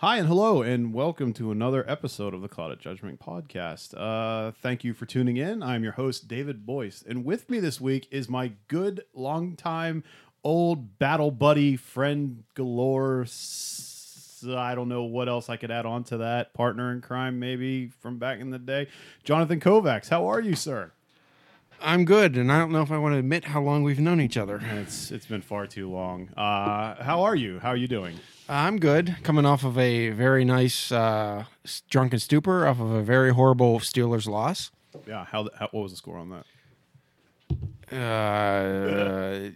Hi 0.00 0.16
and 0.16 0.26
hello, 0.26 0.62
and 0.62 0.94
welcome 0.94 1.34
to 1.34 1.50
another 1.50 1.84
episode 1.88 2.32
of 2.32 2.40
the 2.40 2.48
Cloud 2.48 2.72
at 2.72 2.78
Judgment 2.78 3.20
podcast. 3.20 3.92
Uh, 3.94 4.52
thank 4.62 4.82
you 4.82 4.94
for 4.94 5.04
tuning 5.04 5.36
in. 5.36 5.62
I'm 5.62 5.82
your 5.82 5.92
host, 5.92 6.26
David 6.26 6.64
Boyce, 6.64 7.04
and 7.06 7.22
with 7.22 7.50
me 7.50 7.60
this 7.60 7.82
week 7.82 8.08
is 8.10 8.26
my 8.28 8.52
good, 8.68 9.04
longtime, 9.12 10.02
old 10.42 10.98
battle 10.98 11.30
buddy, 11.30 11.76
friend 11.76 12.44
galore. 12.54 13.22
s- 13.22 14.42
I 14.48 14.74
don't 14.74 14.88
know 14.88 15.02
what 15.02 15.28
else 15.28 15.50
I 15.50 15.58
could 15.58 15.70
add 15.70 15.84
on 15.84 16.02
to 16.04 16.16
that. 16.18 16.54
Partner 16.54 16.90
in 16.92 17.02
crime, 17.02 17.38
maybe 17.38 17.88
from 18.00 18.16
back 18.18 18.40
in 18.40 18.48
the 18.48 18.58
day. 18.58 18.86
Jonathan 19.22 19.60
Kovacs, 19.60 20.08
how 20.08 20.26
are 20.26 20.40
you, 20.40 20.54
sir? 20.56 20.92
I'm 21.82 22.06
good, 22.06 22.38
and 22.38 22.50
I 22.50 22.58
don't 22.58 22.72
know 22.72 22.80
if 22.82 22.90
I 22.90 22.96
want 22.96 23.14
to 23.14 23.18
admit 23.18 23.44
how 23.46 23.60
long 23.60 23.82
we've 23.82 24.00
known 24.00 24.18
each 24.20 24.38
other. 24.38 24.62
It's 24.76 25.10
it's 25.10 25.26
been 25.26 25.40
far 25.42 25.66
too 25.66 25.90
long. 25.90 26.28
Uh, 26.38 27.02
how 27.02 27.22
are 27.22 27.36
you? 27.36 27.58
How 27.58 27.68
are 27.70 27.76
you 27.76 27.88
doing? 27.88 28.18
I'm 28.50 28.80
good, 28.80 29.16
coming 29.22 29.46
off 29.46 29.62
of 29.62 29.78
a 29.78 30.10
very 30.10 30.44
nice 30.44 30.90
uh, 30.90 31.44
drunken 31.88 32.18
stupor, 32.18 32.66
off 32.66 32.80
of 32.80 32.90
a 32.90 33.00
very 33.00 33.32
horrible 33.32 33.78
Steelers 33.78 34.26
loss. 34.26 34.72
Yeah. 35.06 35.24
How, 35.24 35.48
how 35.56 35.68
what 35.70 35.84
was 35.84 35.92
the 35.92 35.96
score 35.96 36.18
on 36.18 36.30
that? 36.30 36.44
Uh, 37.96 39.50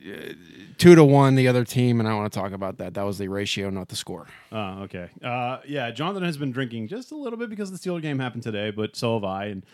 two 0.79 0.95
to 0.95 1.05
one, 1.05 1.35
the 1.35 1.49
other 1.49 1.65
team, 1.65 1.99
and 1.99 2.09
I 2.09 2.15
want 2.15 2.33
to 2.33 2.38
talk 2.38 2.52
about 2.52 2.79
that. 2.79 2.95
That 2.95 3.02
was 3.02 3.19
the 3.19 3.27
ratio, 3.27 3.69
not 3.69 3.88
the 3.88 3.97
score. 3.97 4.29
Oh, 4.52 4.83
okay. 4.83 5.09
Uh, 5.23 5.59
yeah, 5.66 5.91
Jonathan 5.91 6.23
has 6.23 6.37
been 6.37 6.52
drinking 6.52 6.87
just 6.87 7.11
a 7.11 7.16
little 7.16 7.38
bit 7.38 7.51
because 7.51 7.73
the 7.73 7.79
Steeler 7.79 8.01
game 8.01 8.21
happened 8.21 8.45
today, 8.45 8.71
but 8.71 8.95
so 8.95 9.15
have 9.15 9.24
I. 9.24 9.47
And 9.47 9.66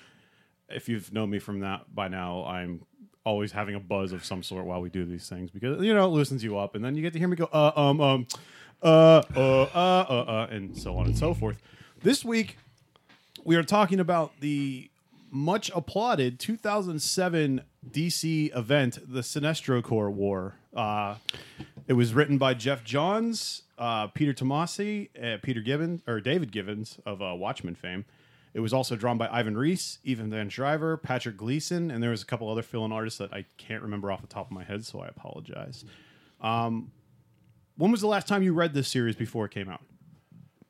if 0.71 0.89
you've 0.89 1.13
known 1.13 1.29
me 1.29 1.41
from 1.41 1.61
that 1.61 1.95
by 1.95 2.09
now, 2.09 2.47
I'm 2.47 2.87
always 3.25 3.53
having 3.53 3.75
a 3.75 3.81
buzz 3.81 4.13
of 4.13 4.25
some 4.25 4.43
sort 4.43 4.65
while 4.65 4.81
we 4.81 4.89
do 4.89 5.05
these 5.05 5.29
things 5.29 5.51
because 5.51 5.85
you 5.85 5.93
know 5.93 6.07
it 6.07 6.09
loosens 6.09 6.43
you 6.43 6.57
up, 6.57 6.75
and 6.75 6.83
then 6.83 6.95
you 6.95 7.03
get 7.03 7.13
to 7.13 7.19
hear 7.19 7.29
me 7.29 7.37
go, 7.37 7.51
uh, 7.53 7.73
um, 7.77 8.01
um, 8.01 8.27
uh, 8.83 9.23
uh, 9.37 9.63
uh, 9.63 9.67
uh, 9.75 10.25
uh, 10.27 10.47
and 10.51 10.77
so 10.77 10.97
on 10.97 11.07
and 11.07 11.17
so 11.17 11.35
forth. 11.35 11.61
This 12.03 12.25
week, 12.25 12.57
we 13.45 13.57
are 13.57 13.63
talking 13.63 14.01
about 14.01 14.33
the 14.41 14.91
much 15.31 15.71
applauded 15.75 16.39
2007 16.39 17.63
DC 17.89 18.57
event, 18.57 18.99
the 19.07 19.21
Sinestro 19.21 19.83
Corps 19.83 20.11
War. 20.11 20.55
Uh, 20.75 21.17
it 21.87 21.95
was 21.95 22.15
written 22.15 22.39
by 22.39 22.55
Geoff 22.55 22.85
Johns, 22.85 23.63
uh, 23.79 24.09
Peter 24.09 24.33
Tomasi, 24.33 25.09
uh, 25.21 25.39
Peter 25.43 25.61
Gibbons, 25.61 26.03
or 26.07 26.21
David 26.21 26.53
Gibbons 26.53 26.99
of 27.07 27.23
uh, 27.23 27.35
Watchmen 27.35 27.75
fame. 27.75 28.05
It 28.53 28.61
was 28.61 28.73
also 28.73 28.97
drawn 28.97 29.17
by 29.17 29.29
Ivan 29.29 29.57
Reis, 29.57 29.99
Ethan 30.05 30.31
Van 30.31 30.51
Sciver, 30.51 31.01
Patrick 31.01 31.37
Gleason, 31.37 31.91
and 31.91 32.03
there 32.03 32.11
was 32.11 32.23
a 32.23 32.27
couple 32.27 32.51
other 32.51 32.63
fill-in 32.63 32.91
artists 32.91 33.19
that 33.19 33.33
I 33.33 33.45
can't 33.59 33.83
remember 33.83 34.11
off 34.11 34.23
the 34.23 34.27
top 34.27 34.47
of 34.47 34.53
my 34.53 34.65
head, 34.65 34.85
so 34.85 35.01
I 35.01 35.07
apologize. 35.07 35.85
Um, 36.41 36.91
when 37.81 37.91
was 37.91 38.01
the 38.01 38.07
last 38.07 38.29
time 38.29 38.43
you 38.43 38.53
read 38.53 38.75
this 38.75 38.89
series 38.89 39.17
before 39.17 39.47
it 39.47 39.51
came 39.51 39.69
out? 39.69 39.81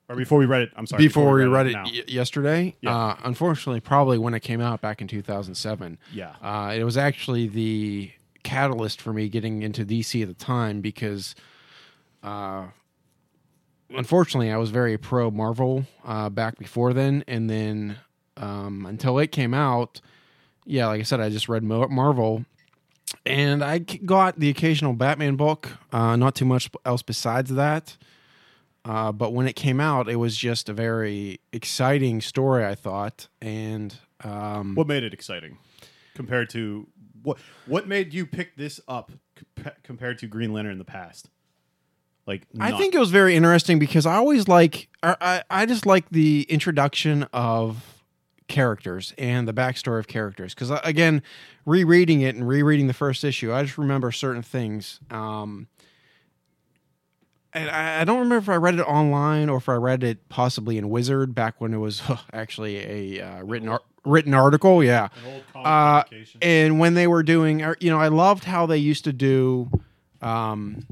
Or 0.09 0.17
before 0.17 0.39
we 0.39 0.47
read 0.47 0.63
it? 0.63 0.71
I'm 0.77 0.87
sorry. 0.87 1.03
Before 1.05 1.33
we 1.35 1.45
read 1.45 1.67
it 1.69 1.73
now. 1.73 1.85
y- 1.85 2.03
yesterday, 2.09 2.75
Yeah. 2.81 2.97
uh, 2.97 3.17
unfortunately, 3.25 3.81
probably 3.81 4.19
when 4.19 4.35
it 4.35 4.41
came 4.41 4.61
out 4.61 4.81
back 4.81 5.01
in 5.01 5.07
2007. 5.09 5.99
Yeah. 6.13 6.35
Uh, 6.43 6.73
it 6.77 6.83
was 6.85 6.97
actually 6.97 7.47
the 7.49 8.11
catalyst 8.43 9.01
for 9.01 9.13
me 9.13 9.29
getting 9.29 9.63
into 9.63 9.85
DC 9.85 10.23
at 10.23 10.29
the 10.29 10.35
time 10.35 10.81
because, 10.81 11.35
uh, 12.23 12.67
unfortunately, 13.91 14.51
I 14.51 14.57
was 14.57 14.71
very 14.71 14.97
pro 14.99 15.31
Marvel 15.31 15.87
uh, 16.05 16.29
back 16.29 16.59
before 16.59 16.93
then, 16.93 17.25
and 17.29 17.49
then 17.49 17.97
um, 18.37 18.87
until 18.87 19.19
it 19.19 19.29
came 19.33 19.55
out, 19.55 20.01
yeah, 20.65 20.87
like 20.87 21.01
I 21.01 21.05
said, 21.05 21.21
I 21.21 21.29
just 21.29 21.49
read 21.49 21.63
Mo- 21.63 21.89
Marvel, 21.89 22.45
and 23.27 23.63
I 23.63 23.79
got 23.79 24.39
the 24.39 24.49
occasional 24.49 24.93
Batman 24.93 25.37
book. 25.37 25.69
Uh, 25.93 26.17
not 26.17 26.35
too 26.35 26.45
much 26.45 26.71
else 26.85 27.03
besides 27.03 27.51
that. 27.55 27.97
Uh, 28.85 29.13
but 29.13 29.35
when 29.35 29.47
it 29.47 29.55
came 29.55 29.79
out, 29.81 30.09
it 30.09 30.17
was 30.17 30.37
just 30.37 30.69
a 30.69 30.73
very 30.73 31.41
exciting 31.53 32.21
story, 32.21 32.65
I 32.65 32.75
thought, 32.75 33.29
and 33.43 33.95
um, 34.25 34.75
What 34.75 34.87
made 34.87 35.03
it 35.03 35.13
exciting 35.13 35.59
compared 36.15 36.49
to 36.51 36.87
what? 37.23 37.39
What 37.67 37.87
made 37.87 38.15
you 38.15 38.25
pick 38.25 38.57
this 38.57 38.81
up 38.89 39.13
compa- 39.37 39.75
compared 39.83 40.19
to 40.21 40.27
Green 40.27 40.53
Lantern 40.55 40.73
in 40.73 40.79
the 40.79 40.85
past? 40.85 41.29
Like, 42.27 42.47
I 42.59 42.73
think 42.79 42.95
it 42.95 42.99
was 42.99 43.11
very 43.11 43.35
interesting 43.35 43.79
because 43.79 44.07
I 44.07 44.15
always 44.15 44.47
like 44.47 44.89
I, 45.03 45.17
I 45.21 45.43
I 45.63 45.67
just 45.67 45.85
like 45.85 46.09
the 46.11 46.47
introduction 46.49 47.25
of 47.33 47.90
characters 48.51 49.15
and 49.17 49.49
the 49.49 49.55
backstory 49.55 49.99
of 49.99 50.07
characters 50.07 50.55
because 50.55 50.71
again, 50.85 51.23
rereading 51.65 52.21
it 52.21 52.35
and 52.35 52.47
rereading 52.47 52.87
the 52.87 52.93
first 52.93 53.25
issue, 53.25 53.53
I 53.53 53.63
just 53.63 53.79
remember 53.79 54.13
certain 54.13 54.43
things. 54.43 55.01
Um, 55.11 55.69
and 57.53 57.71
I, 57.71 58.03
I 58.03 58.05
don't 58.05 58.19
remember 58.19 58.37
if 58.39 58.49
I 58.49 58.57
read 58.57 58.75
it 58.75 58.83
online 58.83 59.49
or 59.49 59.57
if 59.57 59.69
I 59.69 59.75
read 59.75 60.05
it 60.05 60.29
possibly 60.29 60.79
in 60.79 60.89
Wizard 60.91 61.35
back 61.35 61.61
when 61.61 61.75
it 61.75 61.79
was 61.79 62.03
actually 62.33 63.19
a 63.19 63.27
uh, 63.27 63.43
written 63.43 63.69
ar- 63.69 63.83
written 64.05 64.35
article. 64.35 64.85
Yeah, 64.85 65.09
an 65.25 65.43
old 65.55 65.67
uh, 65.67 66.05
and 66.43 66.79
when 66.79 66.95
they 66.95 67.07
were 67.07 67.23
doing, 67.23 67.61
you 67.81 67.91
know, 67.91 67.99
I 67.99 68.09
loved 68.09 68.45
how 68.45 68.67
they 68.67 68.79
used 68.79 69.05
to 69.05 69.13
do, 69.13 69.71
um, 70.23 70.87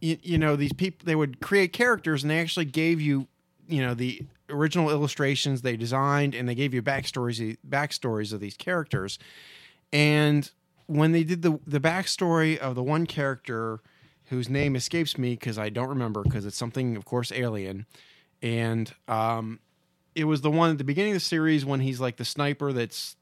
you, 0.00 0.18
you 0.22 0.38
know, 0.38 0.56
these 0.56 0.72
people. 0.72 1.04
They 1.04 1.14
would 1.14 1.40
create 1.40 1.72
characters, 1.72 2.22
and 2.22 2.30
they 2.30 2.40
actually 2.40 2.66
gave 2.66 3.00
you, 3.00 3.28
you 3.68 3.82
know, 3.82 3.94
the 3.94 4.22
original 4.48 4.90
illustrations 4.90 5.62
they 5.62 5.76
designed, 5.76 6.34
and 6.34 6.48
they 6.48 6.54
gave 6.54 6.74
you 6.74 6.82
backstories, 6.82 7.56
backstories 7.68 8.32
of 8.32 8.40
these 8.40 8.56
characters. 8.56 9.18
And 9.92 10.50
when 10.86 11.12
they 11.12 11.24
did 11.24 11.42
the 11.42 11.58
the 11.66 11.80
backstory 11.80 12.58
of 12.58 12.74
the 12.74 12.82
one 12.82 13.06
character 13.06 13.80
whose 14.26 14.48
name 14.48 14.76
escapes 14.76 15.18
me 15.18 15.34
because 15.34 15.58
I 15.58 15.68
don't 15.68 15.88
remember 15.88 16.22
because 16.22 16.46
it's 16.46 16.56
something, 16.56 16.96
of 16.96 17.04
course, 17.04 17.32
alien, 17.32 17.86
and 18.40 18.92
um, 19.08 19.60
it 20.14 20.24
was 20.24 20.40
the 20.40 20.50
one 20.50 20.70
at 20.70 20.78
the 20.78 20.84
beginning 20.84 21.12
of 21.12 21.16
the 21.16 21.20
series 21.20 21.64
when 21.64 21.80
he's 21.80 22.00
like 22.00 22.16
the 22.16 22.24
sniper 22.24 22.72
that's 22.72 23.16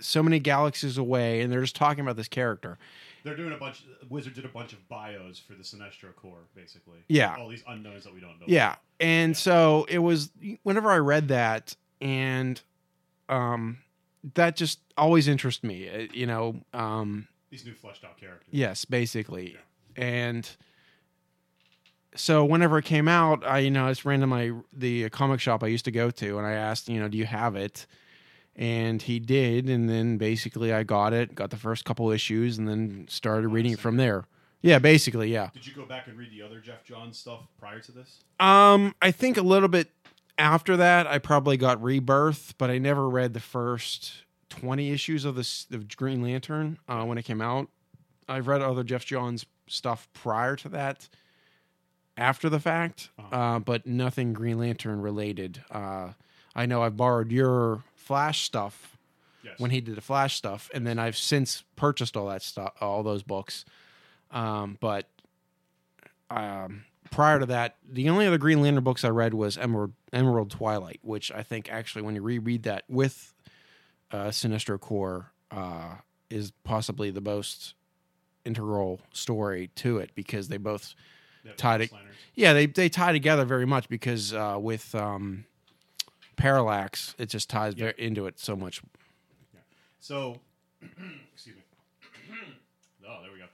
so 0.00 0.22
many 0.22 0.38
galaxies 0.38 0.98
away, 0.98 1.40
and 1.40 1.52
they're 1.52 1.62
just 1.62 1.76
talking 1.76 2.00
about 2.02 2.16
this 2.16 2.28
character. 2.28 2.78
They're 3.24 3.36
doing 3.36 3.52
a 3.54 3.56
bunch. 3.56 3.82
Wizard 4.08 4.34
did 4.34 4.44
a 4.44 4.48
bunch 4.48 4.72
of 4.74 4.86
bios 4.88 5.38
for 5.38 5.54
the 5.54 5.62
Sinestro 5.64 6.14
Corps, 6.14 6.44
basically. 6.54 6.98
Yeah. 7.08 7.34
all 7.36 7.48
these 7.48 7.64
unknowns 7.66 8.04
that 8.04 8.14
we 8.14 8.20
don't 8.20 8.38
know. 8.38 8.46
Yeah, 8.46 8.76
and 9.00 9.34
so 9.36 9.86
it 9.88 9.98
was 9.98 10.30
whenever 10.62 10.90
I 10.90 10.98
read 10.98 11.28
that, 11.28 11.74
and 12.02 12.60
um, 13.30 13.78
that 14.34 14.56
just 14.56 14.78
always 14.98 15.26
interested 15.26 15.66
me. 15.66 15.88
uh, 15.88 16.06
You 16.12 16.26
know, 16.26 16.60
um, 16.74 17.26
these 17.50 17.64
new 17.64 17.72
fleshed 17.74 18.04
out 18.04 18.18
characters. 18.18 18.48
Yes, 18.50 18.84
basically. 18.84 19.56
And 19.96 20.48
so 22.16 22.44
whenever 22.44 22.78
it 22.78 22.84
came 22.84 23.08
out, 23.08 23.44
I 23.46 23.58
you 23.60 23.70
know 23.70 23.86
I 23.86 23.90
just 23.90 24.04
ran 24.04 24.20
to 24.20 24.26
my 24.26 24.52
the 24.72 25.08
comic 25.10 25.40
shop 25.40 25.64
I 25.64 25.68
used 25.68 25.86
to 25.86 25.90
go 25.90 26.10
to, 26.10 26.38
and 26.38 26.46
I 26.46 26.52
asked, 26.52 26.88
you 26.88 27.00
know, 27.00 27.08
do 27.08 27.16
you 27.18 27.26
have 27.26 27.56
it? 27.56 27.86
And 28.56 29.02
he 29.02 29.18
did, 29.18 29.68
and 29.68 29.88
then 29.88 30.16
basically 30.16 30.72
I 30.72 30.84
got 30.84 31.12
it, 31.12 31.34
got 31.34 31.50
the 31.50 31.56
first 31.56 31.84
couple 31.84 32.12
issues, 32.12 32.56
and 32.56 32.68
then 32.68 33.06
started 33.08 33.48
reading 33.48 33.72
it 33.72 33.80
from 33.80 33.96
there. 33.96 34.26
Yeah, 34.62 34.78
basically, 34.78 35.32
yeah. 35.32 35.50
Did 35.52 35.66
you 35.66 35.74
go 35.74 35.84
back 35.84 36.06
and 36.06 36.16
read 36.16 36.30
the 36.30 36.42
other 36.42 36.60
Geoff 36.60 36.84
Johns 36.84 37.18
stuff 37.18 37.40
prior 37.58 37.80
to 37.80 37.92
this? 37.92 38.20
Um, 38.38 38.94
I 39.02 39.10
think 39.10 39.36
a 39.36 39.42
little 39.42 39.68
bit 39.68 39.90
after 40.38 40.76
that, 40.76 41.06
I 41.08 41.18
probably 41.18 41.56
got 41.56 41.82
Rebirth, 41.82 42.54
but 42.56 42.70
I 42.70 42.78
never 42.78 43.08
read 43.08 43.34
the 43.34 43.40
first 43.40 44.22
twenty 44.50 44.92
issues 44.92 45.24
of 45.24 45.34
this 45.34 45.66
of 45.72 45.94
Green 45.96 46.22
Lantern 46.22 46.78
uh, 46.88 47.04
when 47.04 47.18
it 47.18 47.24
came 47.24 47.40
out. 47.40 47.68
I've 48.28 48.46
read 48.46 48.62
other 48.62 48.84
Geoff 48.84 49.04
Johns 49.04 49.46
stuff 49.66 50.08
prior 50.14 50.54
to 50.56 50.68
that, 50.68 51.08
after 52.16 52.48
the 52.48 52.60
fact, 52.60 53.10
uh, 53.32 53.58
but 53.58 53.84
nothing 53.84 54.32
Green 54.32 54.58
Lantern 54.58 55.00
related. 55.00 55.62
Uh, 55.70 56.10
I 56.54 56.66
know 56.66 56.82
I've 56.82 56.96
borrowed 56.96 57.32
your 57.32 57.82
Flash 58.04 58.42
stuff 58.42 58.96
Yes. 59.42 59.58
when 59.58 59.70
he 59.70 59.80
did 59.82 59.94
the 59.96 60.00
Flash 60.00 60.36
stuff, 60.36 60.70
and 60.72 60.86
then 60.86 60.98
I've 60.98 61.16
since 61.16 61.64
purchased 61.76 62.16
all 62.16 62.28
that 62.28 62.42
stuff, 62.42 62.72
all 62.80 63.02
those 63.02 63.22
books. 63.22 63.64
Um, 64.30 64.78
but 64.80 65.06
um, 66.30 66.84
prior 67.10 67.38
to 67.38 67.46
that, 67.46 67.76
the 67.86 68.08
only 68.08 68.26
other 68.26 68.38
Green 68.38 68.62
Lantern 68.62 68.82
books 68.84 69.04
I 69.04 69.08
read 69.10 69.34
was 69.34 69.58
Emerald, 69.58 69.92
Emerald 70.12 70.50
Twilight, 70.50 71.00
which 71.02 71.30
I 71.32 71.42
think 71.42 71.70
actually, 71.70 72.02
when 72.02 72.14
you 72.14 72.22
reread 72.22 72.62
that 72.64 72.84
with 72.88 73.34
uh, 74.10 74.28
Sinestro 74.28 74.80
Corps, 74.80 75.30
uh, 75.50 75.96
is 76.30 76.50
possibly 76.64 77.10
the 77.10 77.20
most 77.20 77.74
integral 78.44 79.00
story 79.12 79.70
to 79.76 79.98
it 79.98 80.10
because 80.14 80.48
they 80.48 80.56
both 80.56 80.94
Yeah, 81.44 81.52
tied 81.56 81.80
it- 81.82 81.92
yeah 82.34 82.52
they 82.52 82.66
they 82.66 82.88
tie 82.88 83.12
together 83.12 83.44
very 83.44 83.66
much 83.66 83.88
because 83.88 84.32
uh, 84.32 84.56
with 84.60 84.94
um, 84.94 85.44
Parallax 86.36 87.14
it 87.18 87.26
just 87.28 87.48
ties 87.50 87.74
Yeah. 87.76 87.92
into 87.98 88.26
it 88.26 88.38
so 88.38 88.56
much. 88.56 88.82
Yeah. 89.52 89.60
So, 90.00 90.38
excuse 91.34 91.56
me. 91.56 91.62
oh, 93.08 93.22
there 93.22 93.32
we 93.32 93.38
go. 93.38 93.46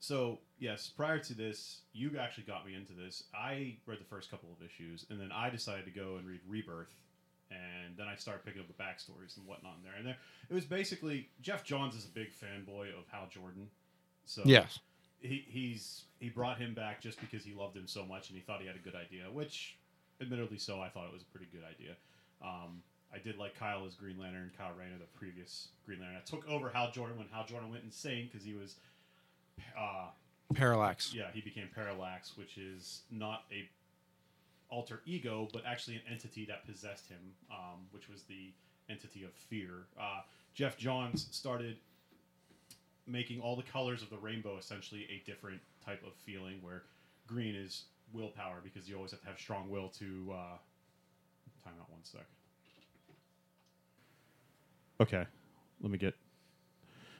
So, 0.00 0.38
yes, 0.58 0.88
prior 0.88 1.18
to 1.20 1.34
this, 1.34 1.82
you 1.92 2.18
actually 2.18 2.44
got 2.44 2.66
me 2.66 2.74
into 2.74 2.92
this. 2.92 3.24
I 3.34 3.76
read 3.86 4.00
the 4.00 4.04
first 4.04 4.30
couple 4.30 4.48
of 4.58 4.64
issues, 4.66 5.06
and 5.10 5.20
then 5.20 5.30
I 5.32 5.48
decided 5.48 5.84
to 5.84 5.92
go 5.92 6.16
and 6.16 6.26
read 6.26 6.40
Rebirth, 6.48 6.92
and 7.52 7.96
then 7.96 8.08
I 8.08 8.16
started 8.16 8.44
picking 8.44 8.60
up 8.62 8.66
the 8.66 8.82
backstories 8.82 9.36
and 9.36 9.46
whatnot 9.46 9.74
in 9.78 9.84
there. 9.84 9.94
And 9.96 10.06
there, 10.06 10.16
it 10.50 10.54
was 10.54 10.64
basically 10.64 11.28
Geoff 11.40 11.62
Johns 11.62 11.94
is 11.94 12.04
a 12.04 12.08
big 12.08 12.30
fanboy 12.32 12.88
of 12.88 13.06
Hal 13.12 13.28
Jordan, 13.30 13.68
so 14.24 14.42
Yes. 14.44 14.80
he 15.20 15.44
he's 15.48 16.02
he 16.18 16.28
brought 16.30 16.58
him 16.58 16.74
back 16.74 17.00
just 17.00 17.20
because 17.20 17.44
he 17.44 17.54
loved 17.54 17.76
him 17.76 17.86
so 17.86 18.04
much 18.04 18.28
and 18.28 18.36
he 18.36 18.42
thought 18.42 18.60
he 18.60 18.66
had 18.66 18.76
a 18.76 18.80
good 18.80 18.94
idea, 18.96 19.24
which 19.30 19.76
admittedly 20.20 20.58
so, 20.58 20.80
I 20.80 20.88
thought 20.88 21.06
it 21.06 21.12
was 21.12 21.22
a 21.22 21.26
pretty 21.36 21.46
good 21.52 21.62
idea. 21.64 21.94
Um, 22.44 22.82
I 23.14 23.18
did 23.18 23.36
like 23.38 23.58
Kyle 23.58 23.84
as 23.86 23.94
Green 23.94 24.18
Lantern, 24.18 24.50
Kyle 24.56 24.72
Rayner, 24.78 24.98
the 24.98 25.18
previous 25.18 25.68
Green 25.84 26.00
Lantern. 26.00 26.16
I 26.16 26.24
took 26.28 26.48
over 26.48 26.70
Hal 26.70 26.90
Jordan 26.90 27.18
when 27.18 27.28
Hal 27.28 27.44
Jordan 27.46 27.70
went 27.70 27.84
insane 27.84 28.28
because 28.30 28.44
he 28.44 28.54
was, 28.54 28.76
uh, 29.78 30.06
Parallax. 30.54 31.14
yeah, 31.14 31.26
he 31.32 31.40
became 31.40 31.68
Parallax, 31.74 32.36
which 32.36 32.56
is 32.56 33.02
not 33.10 33.44
a 33.52 33.68
alter 34.70 35.02
ego, 35.04 35.46
but 35.52 35.62
actually 35.66 35.96
an 35.96 36.02
entity 36.10 36.46
that 36.46 36.66
possessed 36.66 37.08
him, 37.08 37.18
um, 37.50 37.80
which 37.90 38.08
was 38.08 38.22
the 38.22 38.50
entity 38.88 39.22
of 39.24 39.32
fear. 39.32 39.84
Uh, 40.00 40.20
Geoff 40.54 40.78
Johns 40.78 41.28
started 41.30 41.76
making 43.06 43.40
all 43.40 43.56
the 43.56 43.62
colors 43.62 44.02
of 44.02 44.08
the 44.08 44.16
rainbow 44.18 44.56
essentially 44.56 45.06
a 45.10 45.22
different 45.26 45.60
type 45.84 46.02
of 46.06 46.14
feeling, 46.14 46.56
where 46.62 46.84
green 47.26 47.54
is 47.54 47.84
willpower 48.12 48.60
because 48.62 48.88
you 48.88 48.96
always 48.96 49.10
have 49.10 49.20
to 49.20 49.26
have 49.26 49.38
strong 49.38 49.68
will 49.68 49.88
to. 49.90 50.32
Uh, 50.32 50.56
time 51.64 51.74
out 51.80 51.90
one 51.90 52.00
sec. 52.02 52.26
Okay, 55.00 55.24
let 55.80 55.90
me 55.90 55.98
get. 55.98 56.14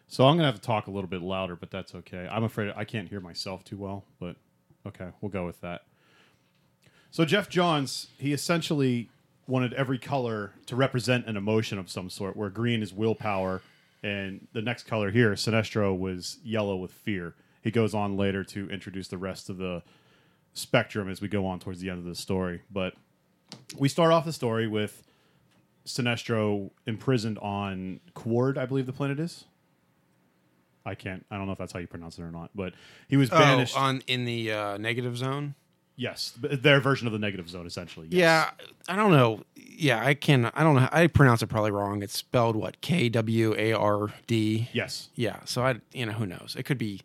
So 0.06 0.26
I'm 0.26 0.36
gonna 0.36 0.46
have 0.46 0.56
to 0.56 0.60
talk 0.60 0.86
a 0.86 0.90
little 0.90 1.08
bit 1.08 1.22
louder, 1.22 1.56
but 1.56 1.70
that's 1.70 1.94
okay. 1.94 2.28
I'm 2.30 2.44
afraid 2.44 2.72
I 2.76 2.84
can't 2.84 3.08
hear 3.08 3.20
myself 3.20 3.64
too 3.64 3.76
well, 3.76 4.04
but 4.20 4.36
okay, 4.86 5.08
we'll 5.20 5.30
go 5.30 5.46
with 5.46 5.60
that. 5.62 5.82
So 7.10 7.24
Geoff 7.24 7.48
Johns, 7.48 8.08
he 8.18 8.32
essentially 8.32 9.10
wanted 9.46 9.72
every 9.74 9.98
color 9.98 10.52
to 10.66 10.76
represent 10.76 11.26
an 11.26 11.36
emotion 11.36 11.78
of 11.78 11.90
some 11.90 12.08
sort, 12.08 12.36
where 12.36 12.48
green 12.50 12.82
is 12.82 12.92
willpower, 12.92 13.62
and 14.02 14.46
the 14.52 14.62
next 14.62 14.84
color 14.84 15.10
here, 15.10 15.32
Sinestro, 15.32 15.96
was 15.96 16.38
yellow 16.44 16.76
with 16.76 16.90
fear. 16.90 17.34
He 17.62 17.70
goes 17.70 17.94
on 17.94 18.16
later 18.16 18.44
to 18.44 18.68
introduce 18.70 19.08
the 19.08 19.18
rest 19.18 19.48
of 19.48 19.58
the 19.58 19.82
spectrum 20.54 21.08
as 21.08 21.20
we 21.20 21.28
go 21.28 21.46
on 21.46 21.58
towards 21.58 21.80
the 21.80 21.90
end 21.90 21.98
of 21.98 22.04
the 22.04 22.14
story. 22.14 22.62
But 22.70 22.94
we 23.78 23.88
start 23.88 24.12
off 24.12 24.24
the 24.24 24.32
story 24.32 24.66
with 24.66 25.02
Sinestro 25.86 26.70
imprisoned 26.86 27.38
on 27.38 28.00
Qward, 28.14 28.56
I 28.56 28.66
believe 28.66 28.86
the 28.86 28.92
planet 28.92 29.18
is. 29.18 29.44
I 30.84 30.94
can't. 30.94 31.24
I 31.30 31.36
don't 31.36 31.46
know 31.46 31.52
if 31.52 31.58
that's 31.58 31.72
how 31.72 31.78
you 31.78 31.86
pronounce 31.86 32.18
it 32.18 32.22
or 32.22 32.30
not, 32.32 32.50
but 32.54 32.74
he 33.08 33.16
was 33.16 33.30
banished. 33.30 33.74
Oh, 33.76 33.80
on 33.80 34.02
in 34.06 34.24
the 34.24 34.52
uh, 34.52 34.76
negative 34.78 35.16
zone. 35.16 35.54
yes, 35.96 36.32
their 36.40 36.80
version 36.80 37.06
of 37.06 37.12
the 37.12 37.20
negative 37.20 37.48
zone, 37.48 37.66
essentially. 37.66 38.08
yes. 38.10 38.18
Yeah, 38.18 38.66
I 38.92 38.96
don't 38.96 39.12
know. 39.12 39.42
Yeah, 39.54 40.04
I 40.04 40.14
can. 40.14 40.50
I 40.54 40.64
don't 40.64 40.74
know. 40.74 40.88
I 40.90 41.06
pronounce 41.06 41.40
it 41.42 41.46
probably 41.46 41.70
wrong. 41.70 42.02
It's 42.02 42.16
spelled 42.16 42.56
what? 42.56 42.80
K 42.80 43.08
W 43.08 43.54
A 43.56 43.72
R 43.74 44.08
D. 44.26 44.68
Yes. 44.72 45.08
Yeah. 45.14 45.38
So 45.44 45.62
I, 45.62 45.76
you 45.92 46.06
know, 46.06 46.12
who 46.12 46.26
knows? 46.26 46.56
It 46.58 46.64
could 46.64 46.78
be 46.78 47.02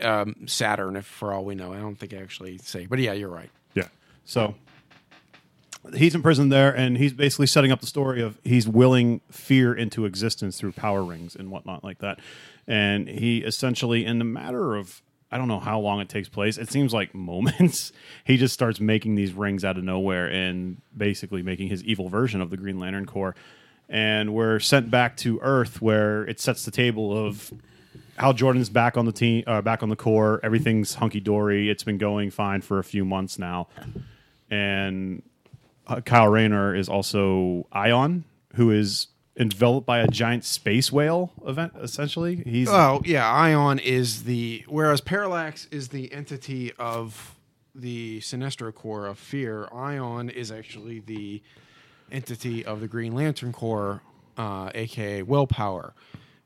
um, 0.00 0.46
Saturn, 0.46 0.96
if 0.96 1.06
for 1.06 1.32
all 1.32 1.44
we 1.44 1.54
know. 1.54 1.72
I 1.72 1.78
don't 1.78 1.96
think 1.96 2.12
I 2.12 2.16
actually 2.16 2.58
say. 2.58 2.86
But 2.86 2.98
yeah, 2.98 3.12
you're 3.12 3.28
right. 3.28 3.50
Yeah. 3.74 3.88
So 4.24 4.56
he's 5.94 6.14
in 6.14 6.22
prison 6.22 6.48
there, 6.48 6.74
and 6.74 6.96
he's 6.96 7.12
basically 7.12 7.46
setting 7.46 7.72
up 7.72 7.80
the 7.80 7.86
story 7.86 8.22
of 8.22 8.38
he's 8.44 8.66
willing 8.66 9.20
fear 9.30 9.74
into 9.74 10.04
existence 10.04 10.58
through 10.58 10.72
power 10.72 11.02
rings 11.02 11.36
and 11.36 11.50
whatnot 11.50 11.84
like 11.84 11.98
that. 11.98 12.18
And 12.66 13.08
he 13.08 13.38
essentially, 13.38 14.04
in 14.04 14.18
the 14.18 14.24
matter 14.24 14.76
of 14.76 15.02
I 15.30 15.38
don't 15.38 15.48
know 15.48 15.60
how 15.60 15.80
long 15.80 16.00
it 16.00 16.08
takes 16.08 16.28
place. 16.28 16.56
It 16.56 16.70
seems 16.70 16.94
like 16.94 17.14
moments. 17.14 17.92
He 18.24 18.36
just 18.36 18.54
starts 18.54 18.80
making 18.80 19.16
these 19.16 19.32
rings 19.32 19.64
out 19.64 19.76
of 19.76 19.84
nowhere 19.84 20.26
and 20.26 20.80
basically 20.96 21.42
making 21.42 21.68
his 21.68 21.82
evil 21.84 22.08
version 22.08 22.40
of 22.40 22.50
the 22.50 22.56
Green 22.56 22.78
Lantern 22.78 23.06
Corps. 23.06 23.34
And 23.88 24.34
we're 24.34 24.58
sent 24.58 24.90
back 24.90 25.16
to 25.18 25.38
Earth, 25.42 25.80
where 25.80 26.24
it 26.24 26.40
sets 26.40 26.64
the 26.64 26.72
table 26.72 27.16
of 27.16 27.52
how 28.16 28.32
Jordan's 28.32 28.68
back 28.68 28.96
on 28.96 29.04
the 29.04 29.12
team, 29.12 29.44
uh, 29.46 29.62
back 29.62 29.82
on 29.82 29.90
the 29.90 29.96
core. 29.96 30.40
Everything's 30.42 30.94
hunky 30.94 31.20
dory. 31.20 31.70
It's 31.70 31.84
been 31.84 31.98
going 31.98 32.30
fine 32.30 32.62
for 32.62 32.78
a 32.78 32.84
few 32.84 33.04
months 33.04 33.38
now, 33.38 33.68
and 34.50 35.22
Kyle 36.04 36.28
Rayner 36.28 36.74
is 36.74 36.88
also 36.88 37.66
Ion, 37.72 38.24
who 38.54 38.70
is 38.70 39.08
enveloped 39.38 39.86
by 39.86 39.98
a 39.98 40.08
giant 40.08 40.44
space 40.44 40.90
whale 40.90 41.32
event. 41.46 41.72
Essentially, 41.80 42.42
he's 42.46 42.68
Oh 42.68 43.02
yeah, 43.04 43.30
Ion 43.30 43.78
is 43.78 44.24
the 44.24 44.64
whereas 44.68 45.00
Parallax 45.00 45.66
is 45.70 45.88
the 45.88 46.12
entity 46.12 46.72
of 46.78 47.36
the 47.74 48.20
Sinestro 48.20 48.74
Corps 48.74 49.06
of 49.06 49.18
Fear. 49.18 49.68
Ion 49.72 50.30
is 50.30 50.50
actually 50.50 51.00
the 51.00 51.42
entity 52.10 52.64
of 52.64 52.80
the 52.80 52.88
Green 52.88 53.14
Lantern 53.14 53.52
Corps, 53.52 54.02
uh, 54.36 54.70
aka 54.74 55.22
Willpower. 55.22 55.94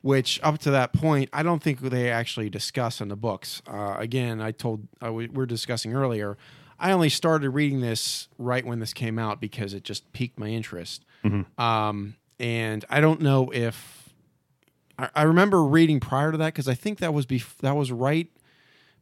Which 0.02 0.40
up 0.42 0.58
to 0.60 0.70
that 0.70 0.94
point, 0.94 1.28
I 1.30 1.42
don't 1.42 1.62
think 1.62 1.80
they 1.80 2.10
actually 2.10 2.48
discuss 2.48 3.02
in 3.02 3.08
the 3.08 3.16
books. 3.16 3.60
Uh, 3.66 3.96
again, 3.98 4.40
I 4.40 4.50
told 4.50 4.88
uh, 5.04 5.12
we 5.12 5.28
were 5.28 5.44
discussing 5.44 5.94
earlier. 5.94 6.38
I 6.80 6.92
only 6.92 7.10
started 7.10 7.50
reading 7.50 7.80
this 7.80 8.28
right 8.38 8.64
when 8.64 8.80
this 8.80 8.94
came 8.94 9.18
out 9.18 9.40
because 9.40 9.74
it 9.74 9.84
just 9.84 10.10
piqued 10.12 10.38
my 10.38 10.48
interest. 10.48 11.04
Um, 11.58 12.16
and 12.38 12.84
I 12.88 13.00
don't 13.00 13.20
know 13.20 13.50
if 13.52 14.08
I, 14.98 15.10
I 15.14 15.22
remember 15.22 15.62
reading 15.62 16.00
prior 16.00 16.32
to 16.32 16.38
that 16.38 16.46
because 16.46 16.68
I 16.68 16.74
think 16.74 16.98
that 16.98 17.12
was 17.12 17.26
bef- 17.26 17.58
that 17.58 17.76
was 17.76 17.92
right 17.92 18.28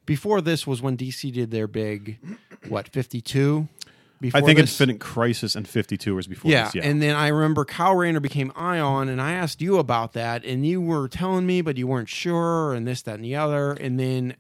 before 0.04 0.40
this 0.40 0.66
was 0.66 0.82
when 0.82 0.96
DC 0.96 1.32
did 1.32 1.52
their 1.52 1.69
big 1.69 2.19
what 2.69 2.88
fifty 2.88 3.20
two. 3.20 3.69
I 4.34 4.40
think 4.40 4.58
Infinite 4.58 4.98
Crisis 4.98 5.54
and 5.54 5.69
Fifty 5.69 5.96
Two 5.96 6.16
was 6.16 6.26
before 6.26 6.50
yeah, 6.50 6.64
this. 6.64 6.75
Yeah, 6.75 6.82
and 6.82 7.00
then 7.00 7.14
I 7.14 7.28
remember 7.28 7.64
Kyle 7.64 7.94
Rayner 7.94 8.19
became 8.19 8.52
Ion, 8.56 9.08
and 9.08 9.22
I 9.22 9.34
asked 9.34 9.60
you 9.62 9.78
about 9.78 10.14
that, 10.14 10.44
and 10.44 10.66
you 10.66 10.80
were 10.80 11.06
telling 11.06 11.46
me, 11.46 11.60
but 11.60 11.76
you 11.76 11.86
weren't 11.86 12.08
sure, 12.08 12.75
and 12.75 12.84
this, 12.84 13.02
that, 13.02 13.14
and 13.14 13.25
the 13.25 13.36
other, 13.36 13.75
and 13.75 14.00
then 14.00 14.34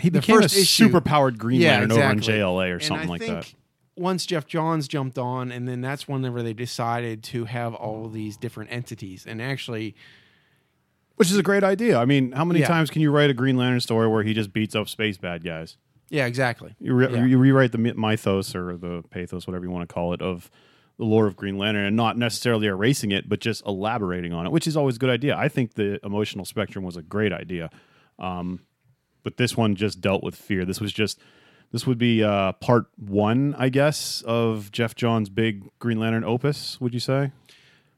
he 0.00 0.08
the 0.10 0.20
became 0.20 0.38
a 0.38 0.42
first 0.42 0.56
issue- 0.56 0.84
super 0.84 1.00
powered 1.00 1.38
Green 1.38 1.60
Yeah, 1.60 1.78
Lantern 1.80 1.92
over 1.92 2.10
in. 2.12 2.20
JLA 2.20 2.70
or 2.70 2.74
And 2.74 2.82
something 2.82 3.08
I 3.08 3.12
like 3.12 3.20
think 3.20 3.34
that. 3.34 3.54
Once 3.98 4.26
Geoff 4.26 4.46
Johns 4.46 4.88
jumped 4.88 5.16
on, 5.18 5.50
and 5.50 5.66
then 5.66 5.80
that's 5.80 6.06
whenever 6.06 6.42
they 6.42 6.52
decided 6.52 7.22
to 7.24 7.46
have 7.46 7.72
all 7.74 8.08
these 8.08 8.36
different 8.36 8.70
entities, 8.72 9.24
and 9.26 9.40
actually, 9.40 9.94
Which 11.16 11.30
is 11.30 11.38
a 11.38 11.42
great 11.42 11.64
idea. 11.64 11.98
I 11.98 12.04
mean, 12.04 12.32
how 12.32 12.44
many 12.44 12.60
Yeah. 12.60 12.66
times 12.66 12.90
can 12.90 13.00
you 13.00 13.10
write 13.10 13.30
a 13.30 13.34
Green 13.34 13.56
Lantern 13.56 13.80
story 13.80 14.06
where 14.06 14.22
he 14.22 14.34
just 14.34 14.52
beats 14.52 14.74
up 14.74 14.86
space 14.88 15.16
bad 15.16 15.42
guys? 15.42 15.78
yeah, 16.10 16.26
exactly. 16.26 16.74
You, 16.78 16.92
re- 16.94 17.08
Yeah. 17.10 17.24
you 17.24 17.38
rewrite 17.38 17.72
the 17.72 17.78
mythos 17.78 18.54
or 18.54 18.76
the 18.76 19.02
pathos, 19.10 19.46
whatever 19.46 19.64
you 19.64 19.70
want 19.70 19.88
to 19.88 19.92
call 19.94 20.12
it, 20.12 20.20
of 20.20 20.50
the 20.98 21.04
lore 21.04 21.26
of 21.26 21.34
Green 21.34 21.56
Lantern, 21.58 21.84
and 21.86 21.96
not 21.96 22.16
necessarily 22.18 22.66
erasing 22.66 23.10
it, 23.12 23.28
but 23.30 23.40
just 23.40 23.64
elaborating 23.66 24.32
on 24.34 24.44
it, 24.46 24.52
which 24.52 24.66
is 24.66 24.76
always 24.76 24.96
a 24.96 24.98
good 24.98 25.10
idea. 25.10 25.34
I 25.36 25.48
think 25.48 25.72
the 25.74 25.98
emotional 26.04 26.44
spectrum 26.44 26.84
was 26.84 26.96
a 26.98 27.02
great 27.02 27.32
idea, 27.32 27.70
um, 28.18 28.60
but 29.26 29.38
this 29.38 29.56
one 29.56 29.74
just 29.74 30.00
dealt 30.00 30.22
with 30.22 30.36
fear. 30.36 30.64
This 30.64 30.80
was 30.80 30.92
just 30.92 31.18
this 31.72 31.84
would 31.84 31.98
be 31.98 32.22
uh, 32.22 32.52
part 32.52 32.86
one, 32.96 33.56
I 33.58 33.70
guess, 33.70 34.22
of 34.24 34.70
Geoff 34.70 34.94
Johns' 34.94 35.28
big 35.28 35.64
Green 35.80 35.98
Lantern 35.98 36.22
opus. 36.22 36.80
Would 36.80 36.94
you 36.94 37.00
say? 37.00 37.32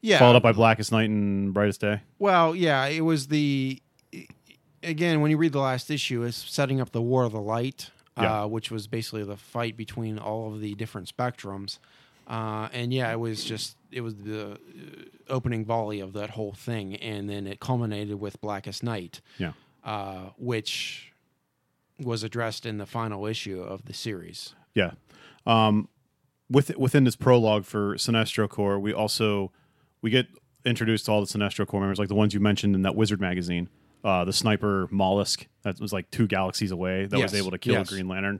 Yeah, 0.01 0.17
Followed 0.17 0.37
up 0.37 0.43
by 0.43 0.53
Blackest 0.53 0.91
Night 0.91 1.07
and 1.09 1.53
Brightest 1.53 1.81
Day. 1.81 2.01
Well, 2.17 2.55
yeah, 2.55 2.87
it 2.87 3.01
was 3.01 3.27
the 3.27 3.79
again 4.81 5.21
when 5.21 5.29
you 5.29 5.37
read 5.37 5.51
the 5.53 5.59
last 5.59 5.91
issue, 5.91 6.23
it's 6.23 6.37
setting 6.37 6.81
up 6.81 6.91
the 6.93 7.01
War 7.01 7.25
of 7.25 7.31
the 7.33 7.41
Light, 7.41 7.91
Yeah. 8.17 8.41
uh, 8.43 8.47
which 8.47 8.71
was 8.71 8.87
basically 8.87 9.23
the 9.23 9.37
fight 9.37 9.77
between 9.77 10.17
all 10.17 10.51
of 10.51 10.61
the 10.61 10.73
different 10.73 11.13
spectrums. 11.15 11.77
Uh, 12.27 12.69
and 12.73 12.91
yeah, 12.93 13.11
it 13.11 13.19
was 13.19 13.43
just 13.43 13.75
it 13.91 14.01
was 14.01 14.15
the 14.15 14.51
uh, 14.51 14.55
opening 15.29 15.65
volley 15.65 15.99
of 15.99 16.13
that 16.13 16.31
whole 16.31 16.53
thing, 16.53 16.95
and 16.95 17.29
then 17.29 17.45
it 17.45 17.59
culminated 17.59 18.19
with 18.19 18.39
Blackest 18.41 18.83
Night, 18.83 19.21
Yeah. 19.37 19.51
uh, 19.83 20.29
which 20.37 21.08
was 21.99 22.23
addressed 22.23 22.65
in 22.65 22.77
the 22.77 22.85
final 22.85 23.25
issue 23.25 23.61
of 23.61 23.85
the 23.85 23.93
series. 23.93 24.55
Yeah. 24.73 24.91
Um, 25.45 25.89
with 26.49 26.75
within 26.77 27.03
this 27.03 27.15
prologue 27.15 27.65
for 27.65 27.95
Sinestro 27.95 28.49
Corps, 28.49 28.79
we 28.79 28.93
also 28.93 29.51
we 30.01 30.09
get 30.09 30.27
introduced 30.65 31.05
to 31.05 31.11
all 31.11 31.21
the 31.21 31.27
Sinestro 31.27 31.67
Corps 31.67 31.79
members, 31.79 31.99
like 31.99 32.07
the 32.07 32.15
ones 32.15 32.33
you 32.33 32.39
mentioned 32.39 32.75
in 32.75 32.81
that 32.83 32.95
Wizard 32.95 33.21
magazine. 33.21 33.69
Uh, 34.01 34.23
the 34.23 34.31
sniper 34.31 34.87
Mollusk 34.91 35.45
that 35.63 35.79
was 35.81 35.91
like 35.91 36.09
two 36.09 36.25
galaxies 36.25 36.71
away 36.71 37.05
that 37.05 37.19
was 37.19 37.33
able 37.33 37.51
to 37.51 37.57
kill 37.57 37.73
yes. 37.73 37.89
Green 37.89 38.07
Lantern. 38.07 38.39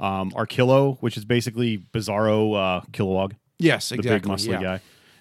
Um, 0.00 0.30
Arkillo, 0.32 0.96
which 1.00 1.16
is 1.16 1.24
basically 1.24 1.78
Bizarro 1.78 2.56
uh, 2.56 2.80
Kilowog, 2.90 3.34
Yes, 3.58 3.90
the 3.90 3.96
exactly. 3.96 4.30
big 4.30 4.38
muscly 4.38 4.52
yeah. 4.52 4.62
guy. 4.62 4.80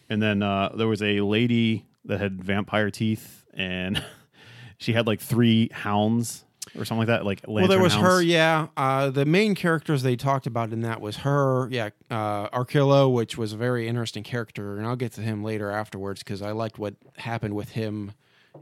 And 0.09 0.21
then 0.21 0.41
uh, 0.41 0.69
there 0.75 0.87
was 0.87 1.01
a 1.01 1.21
lady 1.21 1.85
that 2.05 2.19
had 2.19 2.43
vampire 2.43 2.91
teeth, 2.91 3.43
and 3.53 4.03
she 4.77 4.93
had 4.93 5.07
like 5.07 5.19
three 5.19 5.69
hounds 5.71 6.45
or 6.77 6.85
something 6.85 6.99
like 6.99 7.07
that. 7.07 7.25
Like 7.25 7.41
well, 7.47 7.67
there 7.67 7.79
lantern 7.79 7.81
was 7.81 7.93
her, 7.95 8.21
yeah. 8.21 8.67
Uh, 8.75 9.09
the 9.09 9.25
main 9.25 9.55
characters 9.55 10.03
they 10.03 10.15
talked 10.15 10.47
about 10.47 10.71
in 10.73 10.81
that 10.81 11.01
was 11.01 11.17
her, 11.17 11.67
yeah, 11.69 11.89
uh, 12.09 13.07
which 13.09 13.37
was 13.37 13.53
a 13.53 13.57
very 13.57 13.87
interesting 13.87 14.23
character, 14.23 14.77
and 14.77 14.87
I'll 14.87 14.95
get 14.95 15.11
to 15.13 15.21
him 15.21 15.43
later 15.43 15.69
afterwards 15.71 16.19
because 16.23 16.41
I 16.41 16.51
liked 16.51 16.79
what 16.79 16.95
happened 17.17 17.55
with 17.55 17.69
him 17.71 18.13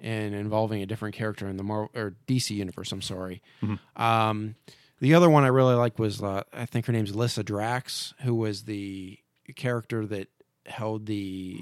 and 0.02 0.34
involving 0.34 0.82
a 0.82 0.86
different 0.86 1.16
character 1.16 1.48
in 1.48 1.58
the 1.58 1.64
Mar- 1.64 1.90
or 1.94 2.16
DC 2.28 2.52
universe. 2.52 2.92
I'm 2.92 3.02
sorry. 3.02 3.42
Mm-hmm. 3.62 4.02
Um, 4.02 4.56
the 5.00 5.14
other 5.14 5.30
one 5.30 5.44
I 5.44 5.48
really 5.48 5.76
liked 5.76 6.00
was 6.00 6.22
uh, 6.22 6.44
I 6.54 6.66
think 6.66 6.86
her 6.86 6.94
name's 6.94 7.16
Lyssa 7.16 7.44
Drak, 7.44 8.14
who 8.22 8.36
was 8.36 8.64
the 8.64 9.18
character 9.56 10.06
that 10.06 10.28
held 10.66 11.08
the 11.08 11.60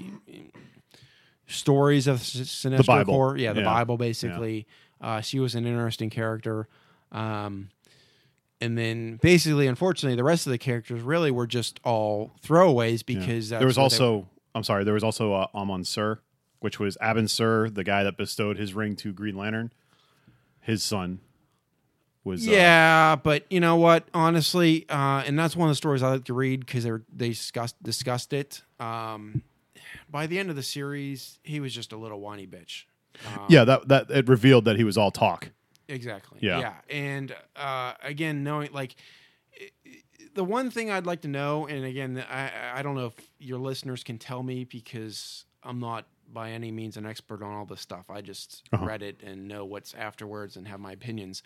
stories 1.46 2.06
of 2.06 2.18
Sinestro 2.18 2.86
Bible. 2.86 3.14
Corps. 3.14 3.36
Yeah, 3.36 3.52
the 3.52 3.60
Yeah. 3.60 3.66
Bible 3.66 3.96
basically. 3.96 4.66
Uh, 5.00 5.20
she 5.20 5.40
was 5.40 5.54
an 5.54 5.66
interesting 5.66 6.10
character. 6.10 6.68
Um, 7.12 7.70
and 8.60 8.76
then 8.76 9.16
basically, 9.22 9.66
unfortunately, 9.66 10.16
the 10.16 10.24
rest 10.24 10.46
of 10.46 10.50
the 10.50 10.58
characters 10.58 11.00
really 11.02 11.30
were 11.30 11.46
just 11.46 11.80
all 11.84 12.32
throwaways 12.42 13.04
because 13.04 13.48
that's 13.48 13.60
there 13.60 13.66
was 13.66 13.78
also 13.78 14.28
I'm 14.54 14.64
sorry, 14.64 14.84
there 14.84 14.94
was 14.94 15.04
also 15.04 15.32
uh, 15.32 15.46
Amon 15.54 15.84
Sur, 15.84 16.20
which 16.60 16.78
was 16.78 16.96
Abin 16.98 17.28
Sur, 17.28 17.70
the 17.70 17.84
guy 17.84 18.04
that 18.04 18.16
bestowed 18.16 18.58
his 18.58 18.74
ring 18.74 18.96
to 18.96 19.12
Green 19.12 19.36
Lantern. 19.36 19.72
His 20.60 20.82
son 20.82 21.20
was 22.22 22.46
uh, 22.46 22.50
yeah, 22.50 23.16
but 23.16 23.44
you 23.50 23.60
know 23.60 23.76
what? 23.76 24.06
Honestly, 24.12 24.86
uh, 24.90 25.22
and 25.24 25.38
that's 25.38 25.56
one 25.56 25.68
of 25.68 25.72
the 25.72 25.76
stories 25.76 26.02
I 26.02 26.10
like 26.10 26.24
to 26.24 26.34
read 26.34 26.60
because 26.60 26.84
they 26.84 26.90
they 27.14 27.28
discussed 27.30 27.82
discussed 27.82 28.32
it. 28.32 28.62
Um, 28.78 29.42
by 30.10 30.26
the 30.26 30.38
end 30.38 30.50
of 30.50 30.56
the 30.56 30.62
series, 30.62 31.38
he 31.42 31.60
was 31.60 31.74
just 31.74 31.92
a 31.92 31.96
little 31.96 32.20
whiny 32.20 32.46
bitch. 32.46 32.84
Um, 33.26 33.46
yeah, 33.48 33.64
that 33.64 33.88
that 33.88 34.10
it 34.10 34.28
revealed 34.28 34.64
that 34.64 34.76
he 34.76 34.84
was 34.84 34.96
all 34.96 35.10
talk. 35.10 35.50
Exactly. 35.88 36.38
Yeah. 36.40 36.60
Yeah. 36.60 36.74
And 36.88 37.34
uh, 37.56 37.94
again, 38.02 38.44
knowing 38.44 38.70
like 38.72 38.94
the 40.34 40.44
one 40.44 40.70
thing 40.70 40.90
I'd 40.90 41.06
like 41.06 41.22
to 41.22 41.28
know, 41.28 41.66
and 41.66 41.84
again, 41.84 42.22
I, 42.30 42.50
I 42.76 42.82
don't 42.82 42.94
know 42.94 43.06
if 43.06 43.14
your 43.38 43.58
listeners 43.58 44.04
can 44.04 44.18
tell 44.18 44.42
me 44.42 44.64
because 44.64 45.44
I'm 45.62 45.80
not 45.80 46.06
by 46.32 46.52
any 46.52 46.70
means 46.70 46.96
an 46.96 47.06
expert 47.06 47.42
on 47.42 47.52
all 47.52 47.64
this 47.66 47.80
stuff. 47.80 48.08
I 48.08 48.20
just 48.20 48.62
Uh-huh. 48.72 48.84
read 48.86 49.02
it 49.02 49.20
and 49.24 49.48
know 49.48 49.64
what's 49.64 49.94
afterwards 49.94 50.56
and 50.56 50.68
have 50.68 50.78
my 50.80 50.92
opinions. 50.92 51.42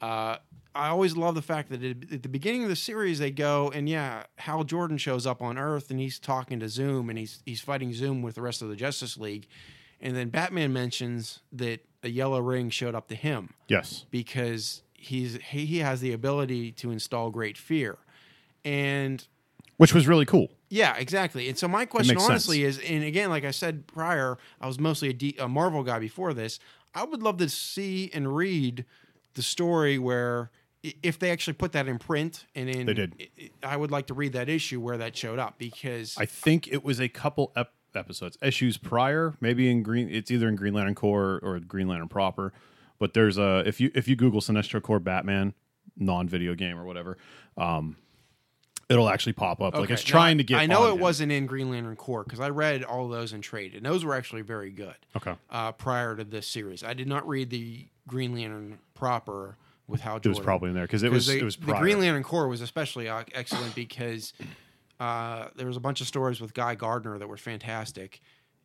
Uh, 0.00 0.36
I 0.74 0.88
always 0.88 1.16
love 1.16 1.34
the 1.36 1.42
fact 1.42 1.70
that 1.70 1.82
at 1.82 2.12
at 2.12 2.22
the 2.22 2.28
beginning 2.28 2.64
of 2.64 2.68
the 2.68 2.76
series 2.76 3.18
they 3.18 3.30
go 3.30 3.70
and 3.70 3.88
yeah, 3.88 4.24
Hal 4.36 4.64
Jordan 4.64 4.98
shows 4.98 5.26
up 5.26 5.40
on 5.40 5.56
Earth 5.56 5.90
and 5.90 5.98
he's 5.98 6.18
talking 6.18 6.60
to 6.60 6.68
Zoom 6.68 7.08
and 7.08 7.18
he's 7.18 7.40
he's 7.46 7.60
fighting 7.62 7.94
Zoom 7.94 8.20
with 8.20 8.34
the 8.34 8.42
rest 8.42 8.60
of 8.60 8.68
the 8.68 8.76
Justice 8.76 9.16
League, 9.16 9.46
and 10.00 10.16
then 10.16 10.28
Batman 10.28 10.72
mentions 10.72 11.40
that 11.52 11.80
a 12.02 12.08
yellow 12.08 12.40
ring 12.40 12.70
showed 12.70 12.94
up 12.94 13.08
to 13.08 13.14
him 13.14 13.54
Yes. 13.68 14.04
because 14.10 14.82
he's 14.94 15.36
he, 15.48 15.66
he 15.66 15.78
has 15.78 16.00
the 16.00 16.12
ability 16.12 16.72
to 16.72 16.90
install 16.90 17.30
great 17.30 17.56
fear 17.58 17.98
and 18.64 19.26
Which 19.76 19.92
was 19.94 20.06
really 20.08 20.24
cool. 20.24 20.48
yeah 20.68 20.96
exactly 20.96 21.48
and 21.48 21.56
so 21.58 21.68
my 21.68 21.84
question 21.84 22.16
honestly 22.18 22.62
is 22.64 22.78
and 22.80 23.04
again 23.04 23.30
like 23.30 23.44
i 23.44 23.50
said 23.50 23.86
prior 23.86 24.38
i 24.60 24.66
was 24.66 24.78
mostly 24.78 25.10
a, 25.10 25.12
D, 25.12 25.36
a 25.38 25.48
marvel 25.48 25.82
guy 25.84 25.98
before 25.98 26.32
this 26.34 26.58
i 26.94 27.04
would 27.04 27.22
love 27.22 27.36
to 27.38 27.48
see 27.48 28.10
and 28.14 28.34
read 28.34 28.84
the 29.34 29.42
story 29.42 29.98
where 29.98 30.50
if 31.02 31.18
they 31.18 31.30
actually 31.30 31.54
put 31.54 31.72
that 31.72 31.88
in 31.88 31.98
print 31.98 32.46
and 32.54 32.68
in 32.70 32.86
They 32.86 32.94
did. 32.94 33.28
I 33.62 33.76
would 33.76 33.90
like 33.90 34.06
to 34.06 34.14
read 34.14 34.34
that 34.34 34.48
issue 34.48 34.80
where 34.80 34.96
that 34.98 35.16
showed 35.16 35.40
up 35.40 35.58
because 35.58 36.16
I 36.16 36.26
think 36.26 36.68
it 36.68 36.84
was 36.84 37.00
a 37.00 37.08
couple 37.08 37.50
ep- 37.56 37.72
episodes, 37.94 38.36
issues 38.42 38.76
prior, 38.76 39.34
maybe 39.40 39.70
in 39.70 39.82
Green. 39.82 40.08
It's 40.10 40.30
either 40.30 40.48
in 40.48 40.56
Green 40.56 40.74
Lantern 40.74 40.94
Corps 40.94 41.38
or 41.42 41.58
Green 41.60 41.88
Lantern 41.88 42.08
proper. 42.08 42.52
But 42.98 43.14
there's 43.14 43.38
a 43.38 43.62
if 43.66 43.80
you 43.80 43.90
if 43.94 44.08
you 44.08 44.16
Google 44.16 44.40
Sinestro 44.40 44.82
Corps 44.82 45.00
Batman 45.00 45.54
non-video 45.96 46.54
game 46.54 46.78
or 46.78 46.84
whatever, 46.84 47.16
um, 47.56 47.96
it'll 48.88 49.08
actually 49.08 49.32
pop 49.34 49.60
up. 49.60 49.74
Like 49.74 49.84
Okay. 49.84 49.94
it's 49.94 50.04
No, 50.06 50.10
trying 50.10 50.38
to 50.38 50.44
get. 50.44 50.58
I 50.58 50.66
know 50.66 50.88
it 50.88 50.92
him. 50.94 51.00
wasn't 51.00 51.32
in 51.32 51.46
Green 51.46 51.70
Lantern 51.70 51.96
Corps 51.96 52.24
because 52.24 52.40
I 52.40 52.48
read 52.50 52.84
all 52.84 53.08
those 53.08 53.32
in 53.32 53.40
trade, 53.42 53.74
and 53.74 53.84
those 53.84 54.04
were 54.04 54.14
actually 54.14 54.42
very 54.42 54.70
good. 54.70 54.94
okay. 55.16 55.34
uh, 55.50 55.72
prior 55.72 56.16
to 56.16 56.24
this 56.24 56.46
series. 56.46 56.82
I 56.82 56.94
did 56.94 57.06
not 57.08 57.26
read 57.28 57.50
the 57.50 57.86
Green 58.08 58.34
Lantern 58.34 58.78
proper 58.94 59.56
with 59.88 60.00
Hal 60.00 60.16
It 60.16 60.26
was 60.26 60.40
probably 60.40 60.70
in 60.70 60.74
there 60.74 60.84
because 60.84 61.02
it 61.02 61.12
was 61.12 61.26
they- 61.26 61.38
it 61.38 61.44
was 61.44 61.56
the. 61.56 61.74
Green 61.74 62.00
Lantern 62.00 62.22
Corps 62.22 62.48
was 62.48 62.60
especially 62.60 63.08
uh, 63.08 63.24
excellent 63.34 63.74
because 63.74 64.32
uh, 65.00 65.48
there 65.56 65.66
was 65.66 65.76
a 65.76 65.80
bunch 65.80 66.00
of 66.00 66.06
stories 66.06 66.40
with 66.40 66.54
Guy 66.54 66.74
Gardner 66.74 67.18
that 67.18 67.28
were 67.28 67.36
fantastic, 67.36 68.20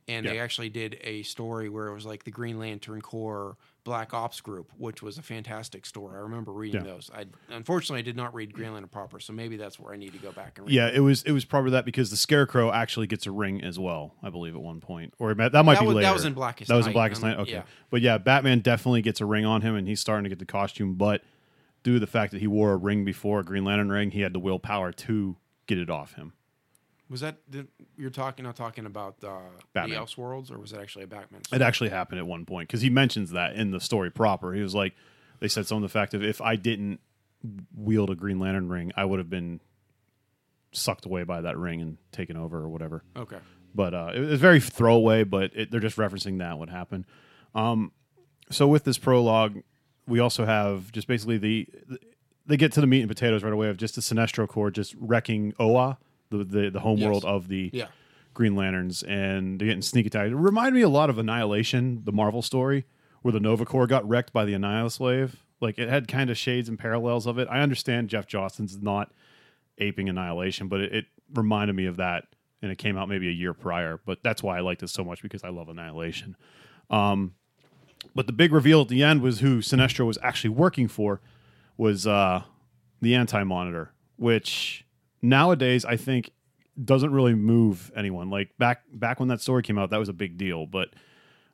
and 0.08 0.26
they 0.26 0.40
actually 0.40 0.70
did 0.70 0.98
a 1.04 1.24
story 1.24 1.70
where 1.70 1.88
it 1.88 1.94
was 1.94 2.06
like 2.06 2.24
the 2.24 2.32
Green 2.32 2.58
Lantern 2.60 3.02
Corps 3.02 3.56
Black 3.84 4.14
Ops 4.14 4.42
group, 4.42 4.72
which 4.78 5.02
was 5.02 5.18
a 5.18 5.22
fantastic 5.22 5.86
story. 5.86 6.16
I 6.16 6.20
remember 6.22 6.52
reading 6.52 6.86
Yeah. 6.86 6.92
those. 6.92 7.10
I 7.14 7.26
unfortunately 7.50 8.00
I 8.00 8.02
did 8.04 8.16
not 8.16 8.34
read 8.34 8.54
Green 8.54 8.74
Lantern 8.74 8.90
proper, 8.90 9.20
so 9.20 9.34
maybe 9.34 9.58
that's 9.58 9.80
where 9.80 9.92
I 9.94 9.98
need 9.98 10.14
to 10.14 10.20
go 10.20 10.32
back 10.32 10.58
and 10.58 10.68
read. 10.68 10.74
Yeah, 10.76 10.88
it 10.94 11.00
was 11.00 11.24
it 11.24 11.32
was 11.32 11.46
probably 11.46 11.72
that 11.72 11.86
because 11.86 12.10
the 12.12 12.16
Scarecrow 12.18 12.72
actually 12.72 13.08
gets 13.08 13.26
a 13.26 13.32
ring 13.32 13.64
as 13.64 13.80
well, 13.80 14.14
I 14.22 14.30
believe 14.30 14.54
at 14.56 14.62
one 14.62 14.80
point, 14.82 15.14
or 15.20 15.34
that 15.34 15.52
that 15.54 15.66
might 15.66 15.76
That 15.76 15.82
be 15.82 15.88
was- 15.88 15.96
that 15.96 16.02
later. 16.02 16.14
was 16.14 16.26
in 16.26 16.34
Blackest 16.34 16.70
That 16.70 16.76
was 16.76 16.88
in 16.88 16.94
Blackest 16.94 17.24
I 17.24 17.30
Night. 17.32 17.40
Okay, 17.40 17.52
yeah. 17.54 17.64
but 17.90 18.02
yeah, 18.02 18.18
Batman 18.20 18.60
definitely 18.60 19.02
gets 19.02 19.20
a 19.22 19.26
ring 19.26 19.46
on 19.46 19.62
him, 19.62 19.76
and 19.76 19.88
he's 19.88 20.00
starting 20.00 20.24
to 20.26 20.30
get 20.30 20.40
the 20.40 20.46
costume. 20.46 20.94
But 20.96 21.24
due 21.84 21.94
to 21.94 22.00
the 22.00 22.08
fact 22.08 22.32
that 22.34 22.40
he 22.42 22.48
wore 22.48 22.74
a 22.74 22.78
ring 22.78 23.04
before, 23.04 23.40
a 23.40 23.44
Green 23.44 23.66
Lantern 23.66 23.90
ring, 23.90 24.12
he 24.12 24.22
had 24.22 24.34
the 24.34 24.40
willpower 24.40 24.92
to 24.92 25.38
get 25.76 25.82
it 25.82 25.90
off 25.90 26.16
him. 26.16 26.34
Was 27.10 27.22
that 27.22 27.38
the, 27.50 27.68
you're 27.98 28.10
talking? 28.10 28.44
Not 28.46 28.56
talking 28.56 28.86
about 28.86 29.16
uh, 29.24 29.40
the. 29.74 29.82
Elseworlds, 29.96 30.52
or 30.52 30.60
was 30.60 30.72
it 30.74 30.80
actually 30.80 31.04
a 31.04 31.08
Batman? 31.08 31.42
It 31.52 31.62
actually 31.62 31.90
happened 31.90 32.20
at 32.20 32.28
one 32.28 32.46
point 32.46 32.68
because 32.68 32.82
he 32.82 32.90
mentions 32.90 33.32
that 33.32 33.56
in 33.56 33.72
the 33.72 33.80
story 33.80 34.10
proper. 34.10 34.54
He 34.54 34.62
was 34.62 34.74
like, 34.74 34.94
they 35.40 35.48
said 35.48 35.68
something 35.68 35.82
to 35.82 35.88
the 35.88 36.00
fact 36.00 36.14
of 36.14 36.24
if 36.24 36.42
I 36.42 36.56
didn't 36.56 37.00
wield 37.76 38.10
a 38.10 38.16
Green 38.16 38.40
Lantern 38.40 38.70
ring, 38.70 38.92
I 38.96 39.04
would 39.06 39.20
have 39.20 39.30
been 39.30 39.60
sucked 40.72 41.06
away 41.06 41.24
by 41.24 41.42
that 41.42 41.58
ring 41.58 41.82
and 41.82 41.98
taken 42.12 42.38
over 42.38 42.60
or 42.60 42.70
whatever. 42.70 43.04
Okay. 43.16 43.40
but 43.76 43.94
uh, 43.94 44.12
it 44.14 44.20
was 44.20 44.40
very 44.40 44.62
throwaway. 44.62 45.24
But 45.24 45.52
it, 45.54 45.72
they're 45.72 45.82
just 45.82 45.98
referencing 45.98 46.40
that 46.40 46.58
what 46.58 46.70
happened. 46.70 47.06
Um, 47.54 47.92
so 48.50 48.68
with 48.68 48.86
this 48.86 48.98
prologue, 48.98 49.64
we 50.08 50.20
also 50.20 50.46
have 50.46 50.92
just 50.94 51.08
basically 51.08 51.38
the, 51.38 51.68
they 52.52 52.58
get 52.58 52.72
to 52.74 52.82
the 52.82 52.88
meat 52.88 53.00
and 53.02 53.10
potatoes 53.10 53.44
right 53.44 53.54
away 53.54 53.70
of 53.70 53.78
just 53.78 53.96
the 53.96 54.02
Sinestro 54.02 54.48
Corps 54.48 54.72
just 54.72 54.96
wrecking 55.00 55.54
Oa, 55.60 55.98
the 56.30 56.44
the, 56.44 56.70
the 56.70 56.80
homeworld 56.82 57.24
Yes. 57.24 57.30
of 57.30 57.48
the 57.48 57.70
Yeah. 57.74 57.88
Green 58.34 58.56
Lanterns, 58.56 59.04
and 59.04 59.60
they're 59.60 59.68
getting 59.68 59.82
sneak 59.82 60.06
attack. 60.06 60.28
It 60.30 60.36
reminded 60.36 60.74
me 60.76 60.82
a 60.82 60.90
lot 60.90 61.10
of 61.10 61.18
Annihilation, 61.18 62.02
the 62.06 62.14
Marvel 62.14 62.42
story, 62.42 62.86
where 63.24 63.32
the 63.34 63.42
Nova 63.42 63.66
Corps 63.66 63.88
got 63.88 64.08
wrecked 64.08 64.32
by 64.32 64.46
the 64.46 64.54
Annihilation 64.54 65.06
Wave. 65.06 65.44
Like 65.60 65.78
it 65.78 65.90
had 65.90 66.08
kind 66.08 66.30
of 66.30 66.38
shades 66.38 66.70
and 66.70 66.80
parallels 66.80 67.28
of 67.28 67.38
it. 67.38 67.48
I 67.52 67.60
understand 67.60 68.10
Jeff 68.10 68.26
Johnston's 68.28 68.82
not 68.82 69.12
aping 69.80 70.08
Annihilation, 70.10 70.68
but 70.70 70.80
it, 70.82 70.94
it 70.94 71.06
reminded 71.34 71.76
me 71.76 71.86
of 71.88 71.98
that, 71.98 72.26
and 72.62 72.72
it 72.72 72.78
came 72.78 72.98
out 72.98 73.10
maybe 73.10 73.28
a 73.28 73.32
year 73.32 73.54
prior. 73.54 74.00
But 74.06 74.24
that's 74.24 74.42
why 74.42 74.58
I 74.58 74.62
liked 74.62 74.82
it 74.82 74.90
so 74.90 75.04
much 75.04 75.22
because 75.22 75.44
I 75.44 75.50
love 75.50 75.68
Annihilation. 75.70 76.36
Um, 76.90 77.36
but 78.16 78.28
the 78.28 78.34
big 78.34 78.52
reveal 78.54 78.82
at 78.82 78.88
the 78.88 79.04
end 79.04 79.22
was 79.22 79.42
who 79.42 79.60
Sinestro 79.60 80.06
was 80.08 80.18
actually 80.24 80.50
working 80.52 80.88
for 80.88 81.22
was 81.82 82.06
uh, 82.06 82.44
the 83.02 83.16
Anti 83.16 83.44
Monitor, 83.44 83.92
which 84.18 84.86
nowadays 85.20 85.84
I 85.84 85.98
think 85.98 86.30
doesn't 86.86 87.12
really 87.12 87.34
move 87.34 87.92
anyone. 87.96 88.30
Like 88.30 88.56
back 88.60 88.84
back 88.94 89.20
when 89.20 89.30
that 89.30 89.42
story 89.42 89.64
came 89.64 89.80
out, 89.80 89.90
that 89.90 89.98
was 89.98 90.08
a 90.08 90.14
big 90.14 90.38
deal. 90.38 90.68
But 90.68 90.90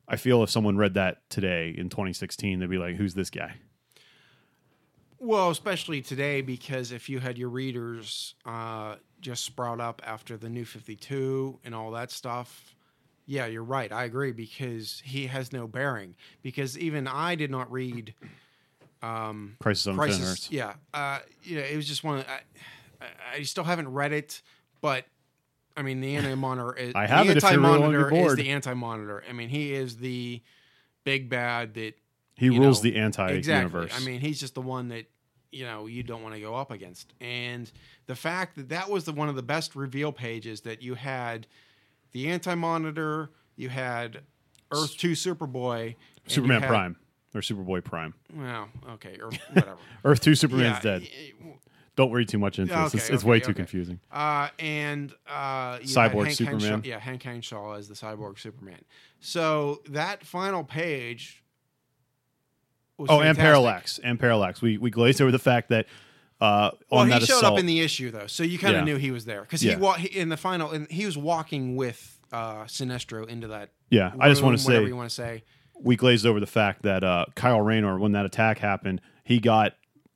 I 0.05 0.17
feel 0.17 0.43
if 0.43 0.49
someone 0.49 0.75
read 0.75 0.95
that 0.95 1.29
today 1.29 1.73
in 1.75 1.87
2016, 1.87 2.59
they'd 2.59 2.69
be 2.69 2.77
like, 2.77 2.97
"Who's 2.97 3.13
this 3.13 3.29
guy?" 3.29 3.55
Well, 5.17 5.49
especially 5.49 6.01
today, 6.01 6.41
because 6.41 6.91
if 6.91 7.07
you 7.07 7.19
had 7.19 7.37
your 7.37 7.49
readers 7.49 8.35
uh, 8.45 8.95
just 9.21 9.45
sprout 9.45 9.79
up 9.79 10.01
after 10.05 10.35
the 10.35 10.49
new 10.49 10.65
52 10.65 11.59
and 11.63 11.73
all 11.73 11.91
that 11.91 12.11
stuff, 12.11 12.75
yeah, 13.25 13.45
you're 13.45 13.63
right. 13.63 13.93
I 13.93 14.03
agree 14.03 14.33
because 14.33 15.01
he 15.05 15.27
has 15.27 15.53
no 15.53 15.67
bearing. 15.67 16.15
Because 16.43 16.77
even 16.77 17.07
I 17.07 17.35
did 17.35 17.49
not 17.49 17.71
read 17.71 18.13
Crisis 19.01 19.87
on 19.87 19.93
Infinite 19.93 19.95
Crisis. 19.95 20.31
Earths. 20.31 20.51
Yeah, 20.51 20.73
uh, 20.93 21.19
you 21.43 21.57
know, 21.57 21.63
it 21.63 21.75
was 21.75 21.87
just 21.87 22.03
one. 22.03 22.19
Of, 22.19 22.25
I, 22.27 23.05
I, 23.35 23.41
still 23.43 23.63
haven't 23.63 23.89
read 23.89 24.11
it, 24.13 24.41
but 24.81 25.05
I 25.75 25.83
mean, 25.83 26.01
the 26.01 26.15
anti 26.15 26.33
monitor. 26.35 26.73
Is, 26.75 26.95
I 26.95 27.05
have 27.05 27.27
the 27.27 27.33
it 27.33 27.37
if 27.37 27.51
you're 27.51 28.09
really 28.09 28.21
is 28.23 28.35
the 28.35 28.49
anti 28.49 28.73
monitor. 28.73 29.23
I 29.29 29.33
mean, 29.33 29.49
he 29.49 29.73
is 29.73 29.97
the 29.97 30.41
big 31.03 31.29
bad 31.29 31.75
that 31.75 31.93
He 32.35 32.49
rules 32.49 32.83
know, 32.83 32.91
the 32.91 32.97
anti 32.97 33.27
exactly. 33.27 33.79
universe. 33.79 33.93
I 33.95 34.05
mean, 34.05 34.19
he's 34.19 34.39
just 34.39 34.55
the 34.55 34.61
one 34.61 34.89
that 34.89 35.05
you 35.51 35.65
know 35.65 35.85
you 35.85 36.03
don't 36.03 36.23
want 36.23 36.35
to 36.35 36.41
go 36.41 36.55
up 36.55 36.71
against. 36.71 37.13
And 37.21 37.71
the 38.07 38.15
fact 38.15 38.55
that 38.55 38.69
that 38.69 38.89
was 38.89 39.05
the 39.05 39.13
one 39.13 39.29
of 39.29 39.35
the 39.35 39.43
best 39.43 39.75
reveal 39.75 40.11
pages 40.11 40.61
that 40.61 40.81
you 40.81 40.95
had 40.95 41.45
the 42.11 42.27
anti 42.29 42.55
monitor, 42.55 43.29
you 43.55 43.69
had 43.69 44.21
Earth 44.71 44.97
Two 44.97 45.11
Superboy, 45.11 45.95
Superman 46.25 46.61
had- 46.61 46.69
Prime 46.69 46.97
or 47.35 47.41
Superboy 47.41 47.83
Prime. 47.83 48.13
Well, 48.35 48.69
okay, 48.93 49.17
or 49.21 49.29
whatever. 49.53 49.77
Earth 50.05 50.21
Two 50.21 50.35
Superman's 50.35 50.83
Yeah, 50.83 50.91
dead. 50.99 51.07
y- 51.43 51.53
Don't 51.95 52.11
read 52.11 52.29
too 52.29 52.37
much 52.39 52.59
into 52.59 52.73
this. 52.73 52.77
Okay, 52.87 52.97
It's, 52.97 53.09
it's 53.09 53.23
okay, 53.23 53.29
way 53.29 53.39
too 53.39 53.45
okay. 53.51 53.53
confusing. 53.55 53.99
Uh, 54.11 54.49
and 54.59 55.11
uh, 55.27 55.79
you 55.81 55.87
Cyborg 55.87 56.25
Hank 56.25 56.35
Superman. 56.35 56.61
Henshaw, 56.61 56.87
yeah, 56.87 56.99
Hank 56.99 57.23
Henshaw 57.23 57.73
as 57.73 57.87
the 57.87 57.95
cyborg 57.95 58.39
Superman. 58.39 58.83
So 59.19 59.81
that 59.89 60.23
final 60.23 60.63
page. 60.63 61.43
Was 62.97 63.09
Oh, 63.11 63.15
and 63.19 63.25
fantastic. 63.37 63.41
Parallax, 63.43 63.99
and 63.99 64.19
Parallax. 64.19 64.61
We 64.61 64.77
we 64.79 64.89
glazed 64.89 65.21
over 65.21 65.31
the 65.31 65.37
fact 65.39 65.69
that 65.69 65.85
uh, 66.41 66.71
Well, 66.91 67.01
on 67.01 67.07
he 67.07 67.13
that 67.13 67.23
showed 67.23 67.37
assault, 67.37 67.53
up 67.53 67.59
in 67.59 67.65
the 67.67 67.79
issue 67.81 68.09
though, 68.11 68.25
so 68.27 68.43
you 68.43 68.57
kind 68.57 68.75
of 68.75 68.81
Yeah. 68.87 68.93
knew 68.93 68.95
he 68.97 69.11
was 69.11 69.25
there 69.25 69.41
because 69.41 69.63
Yeah. 69.63 69.75
he, 69.75 69.81
wa- 69.81 69.93
he 69.93 70.07
in 70.19 70.29
the 70.29 70.37
final, 70.37 70.71
and 70.71 70.89
he 70.89 71.05
was 71.05 71.15
walking 71.17 71.75
with 71.75 72.19
uh, 72.31 72.63
Sinestro 72.65 73.27
into 73.27 73.47
that. 73.49 73.69
yeah. 73.89 74.11
I 74.19 74.29
just 74.29 74.41
room, 74.41 74.47
want 74.49 74.57
to 74.59 74.63
say 74.63 74.67
whatever 74.69 74.85
say 74.85 74.89
you 74.89 74.95
want 74.95 75.09
to 75.09 75.15
say. 75.15 75.43
We 75.81 75.95
glazed 75.95 76.25
over 76.25 76.39
the 76.39 76.45
fact 76.47 76.83
that 76.83 77.03
uh, 77.03 77.25
Kyle 77.35 77.61
Rayner, 77.61 77.99
when 77.99 78.13
that 78.13 78.25
attack 78.25 78.57
happened, 78.59 79.01
he 79.23 79.39
got 79.39 79.73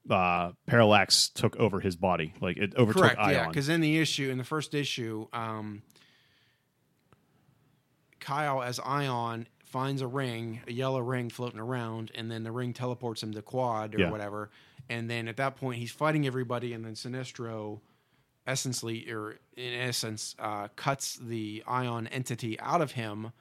uh, 0.10 0.52
Parallax 0.66 1.30
took 1.30 1.56
over 1.58 1.80
his 1.80 1.96
body, 1.96 2.34
like 2.42 2.58
it 2.58 2.74
overtook 2.76 3.04
Correct, 3.04 3.20
Ion. 3.20 3.32
yeah, 3.34 3.48
because 3.48 3.70
in 3.70 3.82
the 3.82 3.98
issue, 4.00 4.30
in 4.32 4.38
the 4.38 4.44
first 4.44 4.74
issue, 4.74 5.28
um, 5.34 5.84
Kyle 8.20 8.62
as 8.62 8.80
Ion 8.80 9.48
finds 9.64 10.02
a 10.02 10.08
ring, 10.08 10.62
a 10.68 10.72
yellow 10.72 11.00
ring 11.00 11.30
floating 11.30 11.60
around, 11.60 12.12
and 12.16 12.30
then 12.30 12.44
the 12.44 12.52
ring 12.52 12.74
teleports 12.74 13.24
him 13.24 13.32
to 13.34 13.42
Quad 13.42 13.96
or 13.96 14.00
Yeah. 14.00 14.12
whatever, 14.12 14.50
and 14.90 15.10
then 15.10 15.28
at 15.28 15.38
that 15.38 15.56
point 15.56 15.80
he's 15.80 15.92
fighting 15.92 16.26
everybody, 16.28 16.74
and 16.74 16.84
then 16.84 16.94
Sinestro, 16.94 17.80
essentially 18.48 19.10
or 19.10 19.40
in 19.56 19.74
essence, 19.74 20.36
uh, 20.40 20.68
cuts 20.76 21.16
the 21.16 21.64
ion 21.68 22.08
entity 22.08 22.60
out 22.60 22.82
of 22.82 22.94
him. 22.94 23.32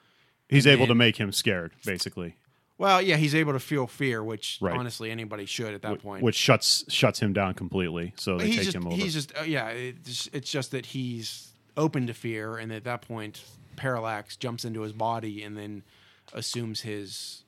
He's 0.51 0.67
And 0.67 0.75
able 0.75 0.87
to 0.89 0.95
make 0.95 1.17
him 1.17 1.33
scared, 1.33 1.73
basically, 1.85 2.37
Well, 2.77 3.01
yeah, 3.03 3.17
he's 3.17 3.35
able 3.35 3.53
to 3.53 3.61
feel 3.61 3.87
fear, 3.87 4.23
which 4.25 4.59
Right. 4.61 4.77
honestly 4.77 5.11
anybody 5.11 5.47
should 5.47 5.75
at 5.75 5.83
that 5.83 5.99
wh- 5.99 6.03
point. 6.03 6.23
which 6.23 6.35
shuts 6.37 6.85
shuts 6.93 7.21
him 7.21 7.33
down 7.33 7.55
completely. 7.55 8.15
So 8.17 8.37
they 8.39 8.47
he's 8.47 8.57
take 8.57 8.65
just 8.65 8.77
him 8.77 8.87
over. 8.87 8.97
he's 8.97 9.13
just 9.15 9.33
uh, 9.39 9.43
yeah. 9.43 9.69
It's, 9.69 10.29
it's 10.33 10.51
just 10.51 10.71
that 10.73 10.87
he's 10.87 11.53
open 11.77 12.07
to 12.09 12.15
fear, 12.15 12.57
and 12.57 12.73
at 12.73 12.85
that 12.85 13.03
point, 13.03 13.43
Parallax 13.77 14.37
jumps 14.37 14.65
into 14.65 14.81
his 14.83 14.93
body 14.93 15.43
and 15.43 15.57
then 15.57 15.83
assumes 16.33 16.81
his 16.81 17.45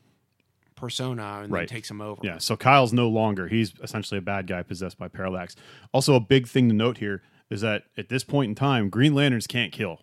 persona 0.77 1.41
and 1.43 1.53
Right. 1.53 1.61
then 1.69 1.77
takes 1.77 1.91
him 1.91 2.01
over. 2.01 2.21
Yeah, 2.25 2.39
so 2.39 2.57
Kyle's 2.57 2.93
no 2.93 3.09
longer. 3.09 3.49
He's 3.49 3.73
essentially 3.83 4.19
a 4.19 4.23
bad 4.23 4.47
guy 4.47 4.63
possessed 4.63 4.99
by 4.99 5.09
Parallax. 5.09 5.55
Also, 5.93 6.15
a 6.15 6.21
big 6.21 6.47
thing 6.49 6.69
to 6.69 6.75
note 6.75 6.99
here 6.99 7.23
is 7.51 7.61
that 7.61 7.85
at 7.97 8.09
this 8.09 8.25
point 8.25 8.49
in 8.51 8.55
time, 8.55 8.89
Green 8.89 9.15
Lanterns 9.15 9.47
can't 9.47 9.73
kill. 9.73 10.01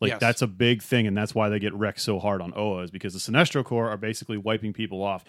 Like 0.00 0.10
Yes. 0.10 0.20
that's 0.20 0.42
a 0.42 0.46
big 0.46 0.82
thing, 0.82 1.06
and 1.06 1.16
that's 1.16 1.34
why 1.34 1.48
they 1.48 1.58
get 1.58 1.72
wrecked 1.74 2.00
so 2.00 2.18
hard 2.18 2.42
on 2.42 2.52
Oa 2.54 2.82
is 2.82 2.90
because 2.90 3.14
the 3.14 3.18
Sinestro 3.18 3.64
Corps 3.64 3.88
are 3.88 3.96
basically 3.96 4.36
wiping 4.36 4.72
people 4.72 5.02
off 5.02 5.24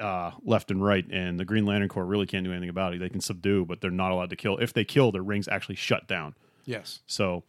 uh, 0.00 0.32
left 0.42 0.70
and 0.70 0.82
right, 0.82 1.04
and 1.10 1.38
the 1.38 1.44
Green 1.44 1.66
Lantern 1.66 1.88
Corps 1.88 2.04
really 2.06 2.26
can't 2.26 2.44
do 2.44 2.50
anything 2.50 2.68
about 2.68 2.94
it. 2.94 3.00
They 3.00 3.08
can 3.08 3.20
subdue, 3.20 3.64
but 3.64 3.80
they're 3.80 3.90
not 3.90 4.12
allowed 4.12 4.30
to 4.30 4.36
kill. 4.36 4.56
If 4.58 4.72
they 4.72 4.84
kill, 4.84 5.12
their 5.12 5.22
rings 5.22 5.48
actually 5.48 5.74
shut 5.76 6.06
down. 6.06 6.34
Yes. 6.64 7.00
So, 7.06 7.44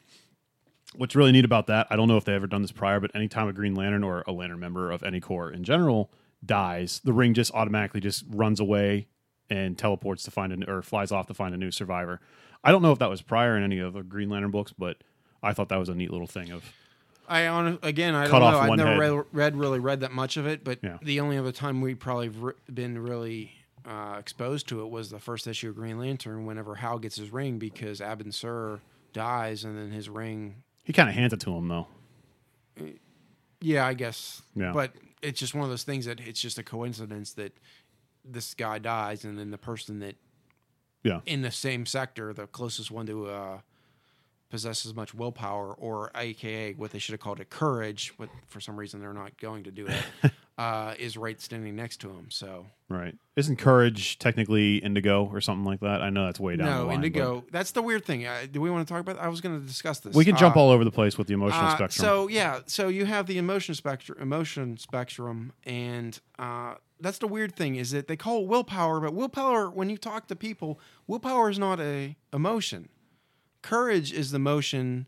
what's 0.96 1.16
really 1.16 1.32
neat 1.32 1.46
about 1.46 1.68
that, 1.68 1.88
I 1.90 1.96
don't 1.96 2.08
know 2.08 2.18
if 2.18 2.26
they've 2.26 2.36
ever 2.36 2.48
done 2.48 2.62
this 2.62 2.72
prior, 2.72 3.00
but 3.00 3.16
anytime 3.16 3.48
a 3.48 3.54
Green 3.54 3.76
Lantern 3.76 4.04
or 4.04 4.24
a 4.28 4.32
Lantern 4.32 4.60
member 4.60 4.92
of 4.92 5.04
any 5.04 5.20
corps 5.20 5.50
in 5.52 5.64
general 5.64 6.12
dies, 6.46 7.02
the 7.04 7.14
ring 7.14 7.34
just 7.34 7.54
automatically 7.54 8.02
just 8.02 8.24
runs 8.30 8.60
away 8.60 9.08
and 9.50 9.78
teleports 9.78 10.24
to 10.24 10.32
find 10.32 10.52
a 10.64 10.70
or 10.72 10.82
flies 10.82 11.12
off 11.12 11.28
to 11.28 11.34
find 11.34 11.54
a 11.54 11.58
new 11.58 11.72
survivor. 11.72 12.20
I 12.64 12.72
don't 12.72 12.82
know 12.82 12.92
if 12.92 13.00
that 13.00 13.10
was 13.10 13.22
prior 13.22 13.56
in 13.56 13.64
any 13.64 13.80
of 13.80 13.94
the 13.94 14.04
Green 14.04 14.30
Lantern 14.30 14.52
books, 14.52 14.74
but 14.78 14.98
I 15.46 15.54
thought 15.54 15.70
that 15.70 15.80
was 15.80 15.90
a 15.90 15.96
neat 15.96 16.12
little 16.12 16.28
thing 16.28 16.52
of 16.52 16.64
I 17.28 17.48
on 17.48 17.80
again, 17.82 18.14
I 18.16 18.26
Cut 18.28 18.40
don't 18.40 18.44
off 18.44 18.54
know. 18.54 18.60
I've 18.60 18.70
one 18.70 18.78
never 18.78 18.92
head. 18.92 19.00
read, 19.00 19.26
read 19.32 19.56
really 19.58 19.80
read 19.80 20.02
that 20.02 20.12
much 20.12 20.38
of 20.38 20.46
it, 20.46 20.64
but 20.64 20.80
Yeah. 20.84 20.98
the 21.02 21.20
only 21.22 21.38
other 21.38 21.52
time 21.52 21.82
we'd 21.82 22.00
probably 22.00 22.30
re- 22.30 22.54
been 22.74 23.00
really 23.00 23.52
uh, 23.86 24.18
exposed 24.20 24.68
to 24.70 24.82
it 24.82 24.90
was 24.90 25.10
the 25.12 25.20
first 25.20 25.48
issue 25.48 25.70
of 25.70 25.76
Green 25.76 25.98
Lantern. 26.00 26.46
Whenever 26.46 26.76
Hal 26.76 27.00
gets 27.00 27.16
his 27.16 27.32
ring, 27.32 27.58
because 27.60 28.00
Abin 28.00 28.34
Sur 28.34 28.80
dies, 29.14 29.64
and 29.64 29.78
then 29.78 29.92
his 29.92 30.10
ring. 30.10 30.64
he 30.84 30.92
kind 30.94 31.08
of 31.10 31.16
hands 31.16 31.34
it 31.34 31.40
to 31.42 31.52
him 31.56 31.68
though. 31.68 31.88
Yeah, 33.62 33.86
I 33.88 33.94
guess. 33.94 34.42
Yeah. 34.56 34.72
But 34.74 34.94
it's 35.22 35.40
just 35.40 35.54
one 35.56 35.64
of 35.64 35.70
those 35.70 35.84
things 35.84 36.06
that 36.06 36.20
it's 36.20 36.42
just 36.42 36.58
a 36.60 36.64
coincidence 36.64 37.34
that 37.34 37.54
this 38.24 38.54
guy 38.54 38.80
dies, 38.80 39.24
and 39.26 39.38
then 39.40 39.52
the 39.52 39.58
person 39.58 40.00
that 40.00 40.16
Yeah. 41.04 41.22
in 41.26 41.42
the 41.42 41.52
same 41.52 41.86
sector, 41.86 42.34
the 42.34 42.48
closest 42.48 42.92
one 42.92 43.06
to 43.08 43.28
uh, 43.28 43.60
possess 44.56 44.86
as 44.86 44.96
much 44.96 45.14
willpower, 45.14 45.74
or 45.74 46.12
AKA 46.16 46.76
what 46.76 46.92
they 46.92 47.00
should 47.00 47.12
have 47.12 47.20
called 47.20 47.42
it 47.42 47.50
courage, 47.50 48.14
but 48.18 48.30
for 48.48 48.62
some 48.62 48.78
reason 48.78 49.02
they're 49.02 49.14
not 49.14 49.38
going 49.38 49.66
to 49.66 49.72
do 49.72 49.86
it, 49.88 50.32
uh, 50.58 50.94
is 50.98 51.18
right 51.18 51.42
standing 51.42 51.76
next 51.76 51.98
to 51.98 52.10
him. 52.10 52.28
So 52.30 52.66
Right. 52.88 53.16
Isn't 53.36 53.58
courage 53.58 54.18
technically 54.20 54.78
indigo 54.78 55.26
or 55.26 55.42
something 55.42 55.66
like 55.66 55.82
that? 55.82 56.02
I 56.02 56.10
know 56.10 56.26
that's 56.26 56.40
way 56.40 56.56
down 56.56 56.68
the 56.68 56.72
no, 56.72 56.78
line. 56.86 56.88
but 56.88 56.94
Indigo. 57.06 57.44
That's 57.52 57.72
the 57.72 57.82
weird 57.82 58.06
thing. 58.06 58.26
Uh, 58.26 58.46
do 58.50 58.62
we 58.62 58.70
want 58.70 58.88
to 58.88 58.94
talk 58.94 59.02
about? 59.02 59.18
I 59.18 59.28
was 59.28 59.42
going 59.42 59.60
to 59.60 59.68
discuss 59.68 60.00
this. 60.00 60.16
We 60.16 60.24
can 60.24 60.38
jump 60.38 60.56
Uh, 60.56 60.62
all 60.62 60.70
over 60.70 60.86
the 60.86 60.92
place 60.92 61.18
with 61.18 61.28
the 61.28 61.34
emotional 61.34 61.66
uh, 61.66 61.76
spectrum. 61.76 62.06
So 62.06 62.30
yeah, 62.30 62.60
so 62.66 62.88
you 62.88 63.06
have 63.06 63.28
the 63.28 63.38
emotion 63.38 63.76
spectrum, 63.76 64.18
emotion 64.22 64.78
spectrum, 64.78 65.52
and 65.66 66.18
uh, 66.40 66.76
that's 67.02 67.18
the 67.18 67.28
weird 67.28 67.56
thing 67.56 67.76
is 67.76 67.92
that 67.92 68.08
they 68.08 68.16
call 68.16 68.44
it 68.44 68.48
willpower, 68.48 69.02
but 69.02 69.14
willpower, 69.14 69.70
when 69.70 69.90
you 69.90 69.98
talk 69.98 70.28
to 70.28 70.36
people, 70.36 70.80
willpower 71.08 71.50
is 71.50 71.60
not 71.60 71.82
a 71.82 72.16
emotion. 72.32 72.88
Courage 73.66 74.14
is 74.14 74.30
the 74.32 74.40
motion. 74.40 75.08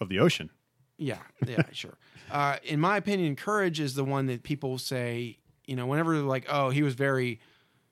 of 0.00 0.08
the 0.08 0.18
ocean. 0.20 0.50
Yeah, 0.98 1.18
yeah, 1.46 1.62
sure. 1.72 1.96
Uh, 2.30 2.56
in 2.62 2.78
my 2.78 2.96
opinion, 2.96 3.34
courage 3.36 3.80
is 3.80 3.94
the 3.94 4.04
one 4.04 4.26
that 4.26 4.42
people 4.42 4.78
say. 4.78 5.38
You 5.66 5.76
know, 5.76 5.86
whenever 5.86 6.14
they're 6.14 6.22
like, 6.22 6.46
"Oh, 6.48 6.70
he 6.70 6.82
was 6.82 6.94
very." 6.94 7.40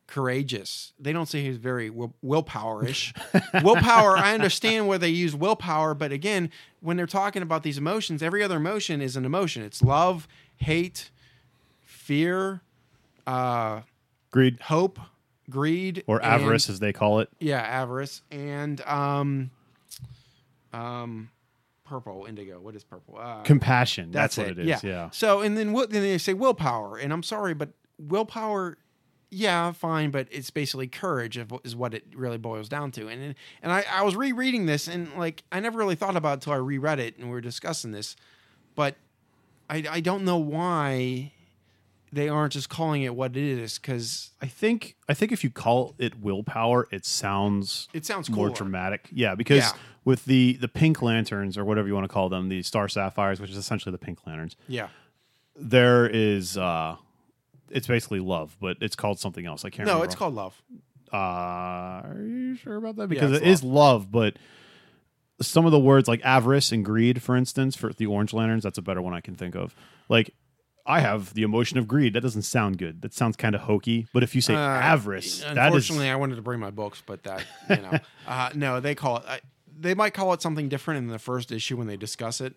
Courageous. 0.06 0.92
They 0.98 1.12
don't 1.12 1.26
say 1.26 1.40
he 1.40 1.48
was 1.50 1.58
very 1.58 1.88
will- 1.88 2.16
willpower-ish. 2.20 3.14
willpower. 3.62 4.16
I 4.18 4.34
understand 4.34 4.88
where 4.88 4.98
they 4.98 5.08
use 5.08 5.36
willpower, 5.36 5.94
but 5.94 6.10
again, 6.10 6.50
when 6.80 6.96
they're 6.96 7.06
talking 7.06 7.42
about 7.42 7.62
these 7.62 7.78
emotions, 7.78 8.20
every 8.20 8.42
other 8.42 8.56
emotion 8.56 9.00
is 9.00 9.14
an 9.14 9.24
emotion. 9.24 9.62
It's 9.62 9.82
love, 9.84 10.26
hate, 10.56 11.10
fear, 11.84 12.60
uh, 13.24 13.82
Greed 14.32 14.58
hope, 14.62 14.98
greed, 15.48 16.02
or 16.08 16.16
and- 16.16 16.26
avarice 16.26 16.68
as 16.68 16.80
they 16.80 16.92
call 16.92 17.20
it. 17.20 17.28
Yeah, 17.38 17.60
avarice 17.60 18.22
and 18.32 18.80
um, 18.82 19.52
um, 20.72 21.30
purple, 21.84 22.26
indigo. 22.26 22.60
What 22.60 22.74
is 22.74 22.84
purple? 22.84 23.18
Uh, 23.18 23.42
Compassion. 23.42 24.10
That's, 24.10 24.36
that's, 24.36 24.48
what 24.48 24.58
it. 24.58 24.58
it 24.58 24.70
is. 24.70 24.84
Yeah. 24.84 24.90
yeah. 24.90 25.10
So 25.10 25.40
and 25.40 25.56
then 25.56 25.72
what? 25.72 25.90
Then 25.90 26.02
they 26.02 26.18
say 26.18 26.34
willpower, 26.34 26.96
and 26.96 27.12
I'm 27.12 27.22
sorry, 27.22 27.54
but 27.54 27.70
willpower. 27.98 28.78
Yeah, 29.32 29.70
fine, 29.70 30.10
but 30.10 30.26
it's 30.32 30.50
basically 30.50 30.88
courage 30.88 31.38
is 31.62 31.76
what 31.76 31.94
it 31.94 32.04
really 32.16 32.36
boils 32.36 32.68
down 32.68 32.90
to. 32.92 33.06
And 33.06 33.36
and 33.62 33.72
I, 33.72 33.84
I 33.88 34.02
was 34.02 34.16
rereading 34.16 34.66
this, 34.66 34.88
and 34.88 35.12
like 35.16 35.44
I 35.52 35.60
never 35.60 35.78
really 35.78 35.94
thought 35.94 36.16
about 36.16 36.30
it 36.30 36.34
until 36.34 36.54
I 36.54 36.56
reread 36.56 36.98
it, 36.98 37.16
and 37.16 37.26
we 37.26 37.32
were 37.32 37.40
discussing 37.40 37.92
this, 37.92 38.16
but 38.74 38.96
I 39.68 39.84
I 39.88 40.00
don't 40.00 40.24
know 40.24 40.38
why 40.38 41.32
they 42.12 42.28
aren't 42.28 42.52
just 42.52 42.68
calling 42.68 43.02
it 43.02 43.14
what 43.14 43.36
it 43.36 43.42
is 43.42 43.78
because 43.78 44.30
I 44.42 44.46
think 44.46 44.96
I 45.08 45.14
think 45.14 45.32
if 45.32 45.44
you 45.44 45.50
call 45.50 45.94
it 45.98 46.18
willpower, 46.20 46.88
it 46.90 47.04
sounds 47.04 47.88
it 47.92 48.04
sounds 48.06 48.28
more 48.30 48.46
cooler. 48.48 48.56
dramatic. 48.56 49.08
Yeah, 49.12 49.34
because 49.34 49.58
Yeah. 49.58 49.72
with 50.04 50.24
the 50.24 50.54
the 50.60 50.68
pink 50.68 51.02
lanterns 51.02 51.56
or 51.56 51.64
whatever 51.64 51.86
you 51.88 51.94
want 51.94 52.04
to 52.04 52.12
call 52.12 52.28
them, 52.28 52.48
the 52.48 52.62
star 52.62 52.88
sapphires, 52.88 53.40
which 53.40 53.50
is 53.50 53.56
essentially 53.56 53.92
the 53.92 53.98
pink 53.98 54.26
lanterns, 54.26 54.56
Yeah. 54.68 54.88
there 55.56 56.06
is 56.08 56.56
uh 56.56 56.96
it's 57.70 57.86
basically 57.86 58.18
love, 58.20 58.56
but 58.60 58.76
it's 58.80 58.96
called 58.96 59.20
something 59.20 59.46
else. 59.46 59.64
I 59.64 59.70
can't 59.70 59.86
No, 59.86 59.92
remember. 59.94 60.04
it's 60.06 60.14
called 60.16 60.34
love. 60.34 60.60
uh 61.12 61.16
are 61.16 62.16
you 62.20 62.56
sure 62.56 62.76
about 62.76 62.96
that? 62.96 63.08
Because 63.08 63.32
it's 63.32 63.42
it 63.42 63.48
is 63.48 63.62
love, 63.64 64.10
but 64.10 64.36
some 65.40 65.64
of 65.64 65.72
the 65.72 65.78
words 65.78 66.06
like 66.08 66.20
avarice 66.24 66.70
and 66.72 66.84
greed, 66.84 67.22
for 67.22 67.34
instance, 67.36 67.74
for 67.76 67.92
the 67.92 68.06
orange 68.06 68.32
lanterns, 68.32 68.62
that's 68.62 68.78
a 68.78 68.82
better 68.82 69.00
one 69.00 69.14
I 69.14 69.20
can 69.20 69.34
think 69.36 69.54
of. 69.54 69.74
Like 70.08 70.34
I 70.86 71.00
have 71.00 71.34
the 71.34 71.42
emotion 71.42 71.78
of 71.78 71.86
greed. 71.86 72.14
That 72.14 72.20
doesn't 72.22 72.42
sound 72.42 72.78
good. 72.78 73.02
That 73.02 73.12
sounds 73.14 73.36
kind 73.36 73.54
of 73.54 73.62
hokey. 73.62 74.06
But 74.12 74.22
if 74.22 74.34
you 74.34 74.40
say 74.40 74.54
Uh, 74.54 74.58
avarice, 74.58 75.40
that 75.40 75.50
is 75.52 75.56
Unfortunately, 75.58 76.08
I 76.10 76.16
wanted 76.16 76.36
to 76.36 76.42
bring 76.42 76.58
my 76.60 76.70
books, 76.70 77.02
but 77.04 77.22
that 77.24 77.44
you 77.68 77.76
know, 77.76 77.98
uh, 78.26 78.50
no, 78.54 78.80
they 78.80 78.94
call 78.94 79.18
it. 79.18 79.24
I, 79.28 79.40
they 79.78 79.94
might 79.94 80.14
call 80.14 80.32
it 80.32 80.42
something 80.42 80.68
different 80.68 80.98
in 80.98 81.08
the 81.08 81.18
first 81.18 81.52
issue 81.52 81.76
when 81.76 81.86
they 81.86 81.96
discuss 81.96 82.40
it. 82.40 82.54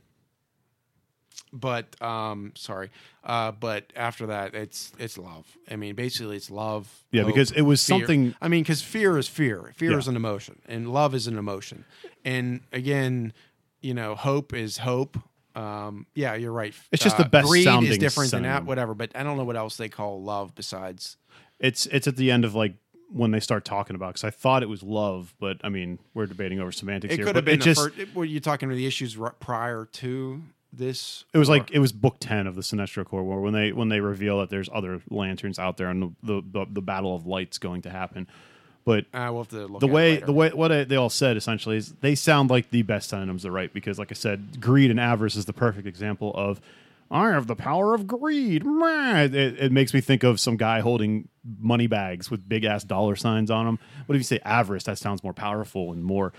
But 1.51 2.01
um, 2.01 2.51
sorry, 2.55 2.89
uh, 3.23 3.51
but 3.51 3.91
after 3.95 4.27
that, 4.27 4.55
it's 4.55 4.91
it's 4.97 5.17
love. 5.17 5.45
I 5.69 5.75
mean, 5.75 5.93
basically, 5.95 6.35
it's 6.35 6.49
love. 6.49 7.03
Yeah, 7.11 7.23
hope, 7.23 7.33
because 7.33 7.51
it 7.51 7.61
was 7.61 7.83
fear. 7.85 7.99
something- 7.99 8.35
I 8.41 8.47
mean, 8.47 8.63
because 8.63 8.81
fear 8.81 9.17
is 9.19 9.27
fear. 9.27 9.71
Fear 9.75 9.91
Yeah. 9.91 9.97
is 9.97 10.07
an 10.07 10.15
emotion, 10.15 10.61
and 10.67 10.91
love 10.91 11.13
is 11.13 11.27
an 11.27 11.37
emotion. 11.37 11.85
And 12.25 12.61
again, 12.71 13.33
you 13.81 13.93
know, 13.93 14.15
hope 14.15 14.53
is 14.53 14.79
hope. 14.79 15.17
Um, 15.55 16.07
yeah, 16.15 16.35
you're 16.35 16.51
right. 16.51 16.73
It's 16.91 17.03
just 17.03 17.17
the 17.17 17.25
best 17.25 17.47
greed 17.47 17.59
is 17.59 17.65
sounding 17.65 17.99
different 17.99 18.31
than 18.31 18.43
that, 18.43 18.65
whatever. 18.65 18.93
But 18.93 19.11
I 19.15 19.23
don't 19.23 19.37
know 19.37 19.43
what 19.43 19.55
else 19.55 19.77
they 19.77 19.89
call 19.89 20.21
love 20.23 20.55
besides. 20.55 21.17
it's 21.59 21.85
it's 21.87 22.07
at 22.07 22.15
the 22.17 22.31
end 22.31 22.43
of 22.45 22.55
like 22.55 22.73
when 23.11 23.29
they 23.31 23.39
start 23.39 23.63
talking 23.63 23.95
about 23.95 24.09
because 24.13 24.23
I 24.23 24.31
thought 24.31 24.63
it 24.63 24.69
was 24.69 24.81
love, 24.81 25.35
but 25.39 25.57
I 25.63 25.69
mean 25.69 25.99
we're 26.15 26.25
debating 26.25 26.59
over 26.59 26.71
semantics 26.71 27.13
It 27.13 27.17
here. 27.17 27.25
could 27.27 27.33
but 27.33 27.37
have 27.37 27.45
been 27.45 27.59
it 27.59 27.61
just 27.61 27.81
first. 27.95 28.15
Were 28.15 28.25
you 28.25 28.39
talking 28.39 28.69
to 28.69 28.75
the 28.75 28.87
issues 28.87 29.15
prior 29.39 29.85
to 29.93 30.41
this? 30.71 31.25
it 31.33 31.37
was 31.37 31.49
Or- 31.49 31.53
like 31.57 31.69
it 31.71 31.77
was 31.79 31.91
book 31.91 32.17
ten 32.19 32.47
of 32.47 32.55
the 32.55 32.61
Sinestro 32.63 33.05
Corps 33.05 33.23
War 33.23 33.39
when 33.41 33.53
they 33.53 33.71
when 33.71 33.89
they 33.89 33.99
reveal 33.99 34.39
that 34.39 34.49
there's 34.49 34.69
other 34.73 35.01
lanterns 35.11 35.59
out 35.59 35.77
there 35.77 35.89
and 35.89 36.01
the 36.01 36.11
the, 36.23 36.41
the, 36.51 36.65
the 36.71 36.81
battle 36.81 37.15
of 37.15 37.27
lights 37.27 37.59
going 37.59 37.83
to 37.83 37.91
happen. 37.91 38.27
But 38.85 39.05
Uh, 39.13 39.29
we'll 39.31 39.43
have 39.43 39.47
to 39.49 39.65
look 39.67 39.79
the 39.79 39.87
way 39.87 40.17
the 40.17 40.33
way 40.33 40.49
what 40.49 40.71
I, 40.71 40.83
they 40.83 40.95
all 40.97 41.09
said 41.09 41.37
essentially 41.37 41.77
is 41.77 41.93
they 42.01 42.15
sound 42.15 42.49
like 42.49 42.69
the 42.69 42.81
best 42.81 43.09
synonyms 43.09 43.43
to 43.43 43.51
write 43.51 43.73
because 43.73 43.97
like 43.97 44.11
I 44.11 44.15
said, 44.15 44.59
greed 44.59 44.91
and 44.91 44.99
avarice 44.99 45.35
is 45.35 45.45
the 45.45 45.53
perfect 45.53 45.87
example 45.87 46.33
of 46.35 46.59
I 47.11 47.29
have 47.29 47.47
the 47.47 47.55
power 47.55 47.93
of 47.93 48.07
greed. 48.07 48.63
It, 48.65 49.35
it 49.35 49.71
makes 49.71 49.93
me 49.93 50.01
think 50.01 50.23
of 50.23 50.39
some 50.39 50.57
guy 50.57 50.79
holding 50.79 51.29
money 51.59 51.85
bags 51.87 52.31
with 52.31 52.47
big 52.49 52.63
ass 52.65 52.83
dollar 52.83 53.15
signs 53.15 53.51
on 53.51 53.65
them. 53.65 53.79
What 54.07 54.15
if 54.15 54.19
you 54.19 54.23
say 54.23 54.39
avarice? 54.43 54.83
That 54.85 54.97
sounds 54.97 55.23
more 55.23 55.33
powerful 55.33 55.91
and 55.93 56.03
more 56.03 56.33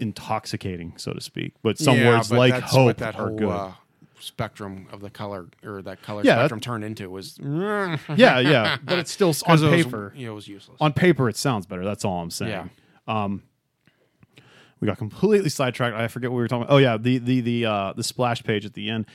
intoxicating, 0.00 0.94
so 0.96 1.12
to 1.12 1.20
speak. 1.20 1.54
But 1.62 1.78
some 1.78 1.96
Yeah, 1.98 2.08
words 2.08 2.28
but 2.28 2.38
like 2.38 2.60
hope 2.62 2.96
that 2.98 3.16
are 3.16 3.30
good. 3.30 3.48
uh, 3.48 3.72
spectrum 4.20 4.86
of 4.92 5.00
the 5.00 5.10
color 5.10 5.48
or 5.64 5.82
that 5.82 6.02
color 6.02 6.22
Yeah, 6.24 6.36
that- 6.36 6.42
spectrum 6.42 6.60
turned 6.60 6.84
into 6.84 7.08
was 7.10 7.38
yeah, 7.42 7.98
yeah, 8.16 8.76
but 8.82 8.98
it's 8.98 9.10
still 9.10 9.34
on 9.46 9.58
paper. 9.58 10.12
you 10.16 10.26
know, 10.26 10.32
it 10.32 10.34
was 10.34 10.48
useless. 10.48 10.76
on 10.80 10.92
paper 10.92 11.28
it 11.28 11.36
sounds 11.36 11.66
better. 11.66 11.84
That's 11.84 12.04
all 12.04 12.20
I'm 12.20 12.30
saying. 12.30 12.50
Yeah. 12.50 12.68
Um, 13.24 13.42
we 14.80 14.86
got 14.86 14.98
completely 14.98 15.48
sidetracked. 15.48 15.96
I 15.96 16.08
forget 16.08 16.30
what 16.30 16.36
we 16.36 16.42
were 16.42 16.48
talking 16.48 16.64
about. 16.64 16.74
Oh 16.74 16.78
yeah, 16.78 16.96
the 16.98 17.18
the 17.18 17.40
the 17.40 17.66
uh, 17.66 17.92
the 17.94 18.04
splash 18.04 18.42
page 18.44 18.64
at 18.66 18.74
the 18.74 18.90
end. 18.90 19.06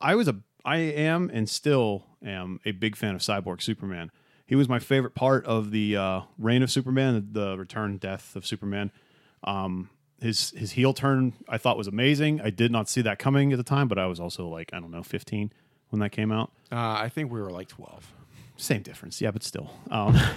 I 0.00 0.14
was 0.16 0.28
a 0.28 0.36
I 0.64 0.78
am 0.78 1.30
and 1.32 1.48
still 1.48 2.04
am 2.24 2.58
a 2.64 2.72
big 2.72 2.96
fan 2.96 3.14
of 3.14 3.20
Cyborg 3.20 3.60
Superman 3.62 4.10
He 4.46 4.54
was 4.56 4.68
my 4.68 4.78
favorite 4.78 5.14
part 5.14 5.44
of 5.46 5.70
the 5.70 5.96
uh, 5.96 6.20
reign 6.38 6.62
of 6.62 6.70
Superman, 6.70 7.28
the 7.32 7.56
return 7.56 7.98
death 7.98 8.34
of 8.34 8.44
Superman. 8.46 8.90
Um, 9.44 9.90
his 10.24 10.50
his 10.56 10.72
heel 10.72 10.92
turn 10.92 11.34
I 11.48 11.58
thought 11.58 11.76
was 11.76 11.86
amazing. 11.86 12.40
I 12.40 12.50
did 12.50 12.72
not 12.72 12.88
see 12.88 13.02
that 13.02 13.18
coming 13.18 13.52
at 13.52 13.58
the 13.58 13.64
time, 13.64 13.86
but 13.88 13.98
I 13.98 14.06
was 14.06 14.18
also 14.18 14.48
like 14.48 14.70
I 14.72 14.80
don't 14.80 14.90
know 14.90 15.02
15 15.02 15.52
when 15.90 16.00
that 16.00 16.10
came 16.10 16.32
out. 16.32 16.50
Uh, 16.72 16.76
I 16.98 17.08
think 17.08 17.30
we 17.30 17.40
were 17.40 17.50
like 17.52 17.68
twelve. 17.68 18.12
Same 18.56 18.82
difference, 18.82 19.20
yeah, 19.20 19.30
but 19.30 19.42
still. 19.42 19.70
Um, 19.90 20.18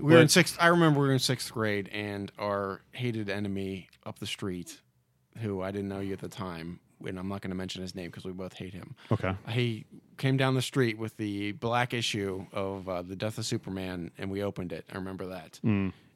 We 0.00 0.14
were 0.14 0.20
in 0.20 0.28
sixth. 0.28 0.56
I 0.58 0.68
remember 0.68 1.00
we 1.00 1.08
were 1.08 1.12
in 1.12 1.18
sixth 1.18 1.52
grade, 1.52 1.90
and 1.92 2.32
our 2.38 2.80
hated 2.92 3.28
enemy 3.28 3.88
up 4.06 4.18
the 4.20 4.26
street, 4.26 4.80
who 5.42 5.60
I 5.60 5.70
didn't 5.70 5.88
know 5.88 6.00
you 6.00 6.14
at 6.14 6.18
the 6.20 6.28
time, 6.30 6.80
and 7.06 7.18
I'm 7.18 7.28
not 7.28 7.42
going 7.42 7.50
to 7.50 7.56
mention 7.56 7.82
his 7.82 7.94
name 7.94 8.06
because 8.06 8.24
we 8.24 8.32
both 8.32 8.54
hate 8.54 8.72
him. 8.72 8.94
okay. 9.12 9.36
He 9.50 9.84
came 10.16 10.38
down 10.38 10.54
the 10.54 10.62
street 10.62 10.96
with 10.96 11.18
the 11.18 11.52
black 11.52 11.92
issue 11.92 12.46
of 12.54 12.88
uh, 12.88 13.02
the 13.02 13.14
Death 13.16 13.36
of 13.36 13.44
Superman, 13.44 14.10
and 14.16 14.30
we 14.30 14.42
opened 14.42 14.72
it. 14.72 14.86
I 14.90 14.96
remember 14.96 15.26
that. 15.26 15.60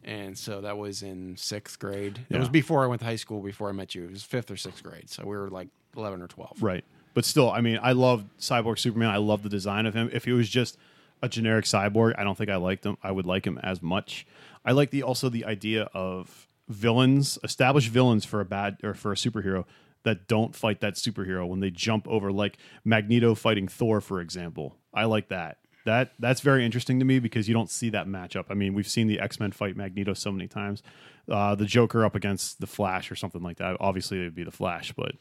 And 0.07 0.39
so 0.39 0.61
that 0.61 0.79
was 0.79 1.03
in 1.03 1.37
sixth 1.37 1.81
grade. 1.81 2.21
It 2.31 2.39
was 2.39 2.49
before 2.49 2.85
I 2.85 2.87
went 2.87 3.01
to 3.01 3.07
high 3.07 3.17
school. 3.17 3.43
Before 3.43 3.69
I 3.69 3.73
met 3.73 3.95
you, 3.95 4.05
it 4.05 4.13
was 4.13 4.23
fifth 4.23 4.51
or 4.53 4.57
sixth 4.57 4.83
grade. 4.83 5.11
So 5.11 5.25
we 5.25 5.37
were 5.37 5.51
like 5.51 5.69
eleven 5.97 6.23
or 6.23 6.29
twelve. 6.29 6.63
Right. 6.63 6.85
But 7.13 7.25
still, 7.25 7.51
I 7.51 7.61
mean, 7.61 7.81
I 7.83 7.93
love 7.93 8.25
Cyborg 8.39 8.79
Superman. 8.79 9.11
I 9.11 9.17
love 9.17 9.43
the 9.43 9.49
design 9.49 9.85
of 9.85 9.95
him. 9.95 10.09
If 10.13 10.25
he 10.25 10.33
was 10.33 10.49
just 10.49 10.79
a 11.23 11.29
generic 11.29 11.65
cyborg, 11.65 12.15
I 12.19 12.25
don't 12.25 12.37
think 12.39 12.51
I 12.51 12.57
liked 12.57 12.85
him. 12.85 12.99
I 13.03 13.11
would 13.11 13.27
like 13.27 13.47
him 13.47 13.59
as 13.63 13.83
much. 13.83 14.27
I 14.65 14.73
like 14.73 14.91
the 14.91 15.03
also 15.03 15.29
the 15.29 15.45
idea 15.45 15.89
of 15.93 16.47
villains, 16.69 17.39
established 17.43 17.89
villains 17.89 18.25
for 18.25 18.41
a 18.41 18.45
bad 18.45 18.79
or 18.85 18.95
for 18.95 19.13
a 19.13 19.17
superhero 19.17 19.65
that 20.03 20.29
don't 20.29 20.55
fight 20.55 20.81
that 20.81 20.95
superhero 20.95 21.49
when 21.49 21.61
they 21.61 21.71
jump 21.71 22.07
over 22.07 22.31
like 22.31 22.59
Magneto 22.85 23.35
fighting 23.35 23.67
Thor, 23.67 24.01
for 24.01 24.21
example. 24.21 24.77
I 24.95 25.07
like 25.07 25.29
that. 25.31 25.59
That 25.87 26.13
that's 26.19 26.41
very 26.43 26.65
interesting 26.65 26.99
to 26.99 27.05
me 27.05 27.19
because 27.19 27.49
you 27.49 27.55
don't 27.55 27.71
see 27.71 27.89
that 27.91 28.07
matchup. 28.07 28.45
I 28.51 28.55
mean, 28.55 28.75
we've 28.75 28.87
seen 28.89 29.07
the 29.07 29.19
X 29.19 29.41
Men 29.41 29.53
fight 29.53 29.77
Magneto 29.77 30.13
so 30.15 30.31
many 30.31 30.47
times. 30.49 30.83
Uh, 31.29 31.55
the 31.55 31.65
Joker 31.65 32.05
up 32.05 32.15
against 32.15 32.61
the 32.61 32.67
Flash 32.67 33.11
or 33.11 33.17
something 33.17 33.43
like 33.43 33.57
that. 33.57 33.77
Obviously, 33.81 34.19
it 34.21 34.25
would 34.25 34.35
be 34.35 34.45
the 34.45 34.51
Flash, 34.53 34.93
but 34.93 35.13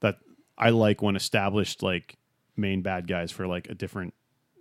that 0.00 0.18
I 0.56 0.70
like 0.70 1.02
when 1.02 1.16
established 1.16 1.82
like 1.82 2.16
main 2.56 2.82
bad 2.82 3.08
guys 3.08 3.32
for 3.32 3.46
like 3.46 3.68
a 3.68 3.74
different 3.74 4.14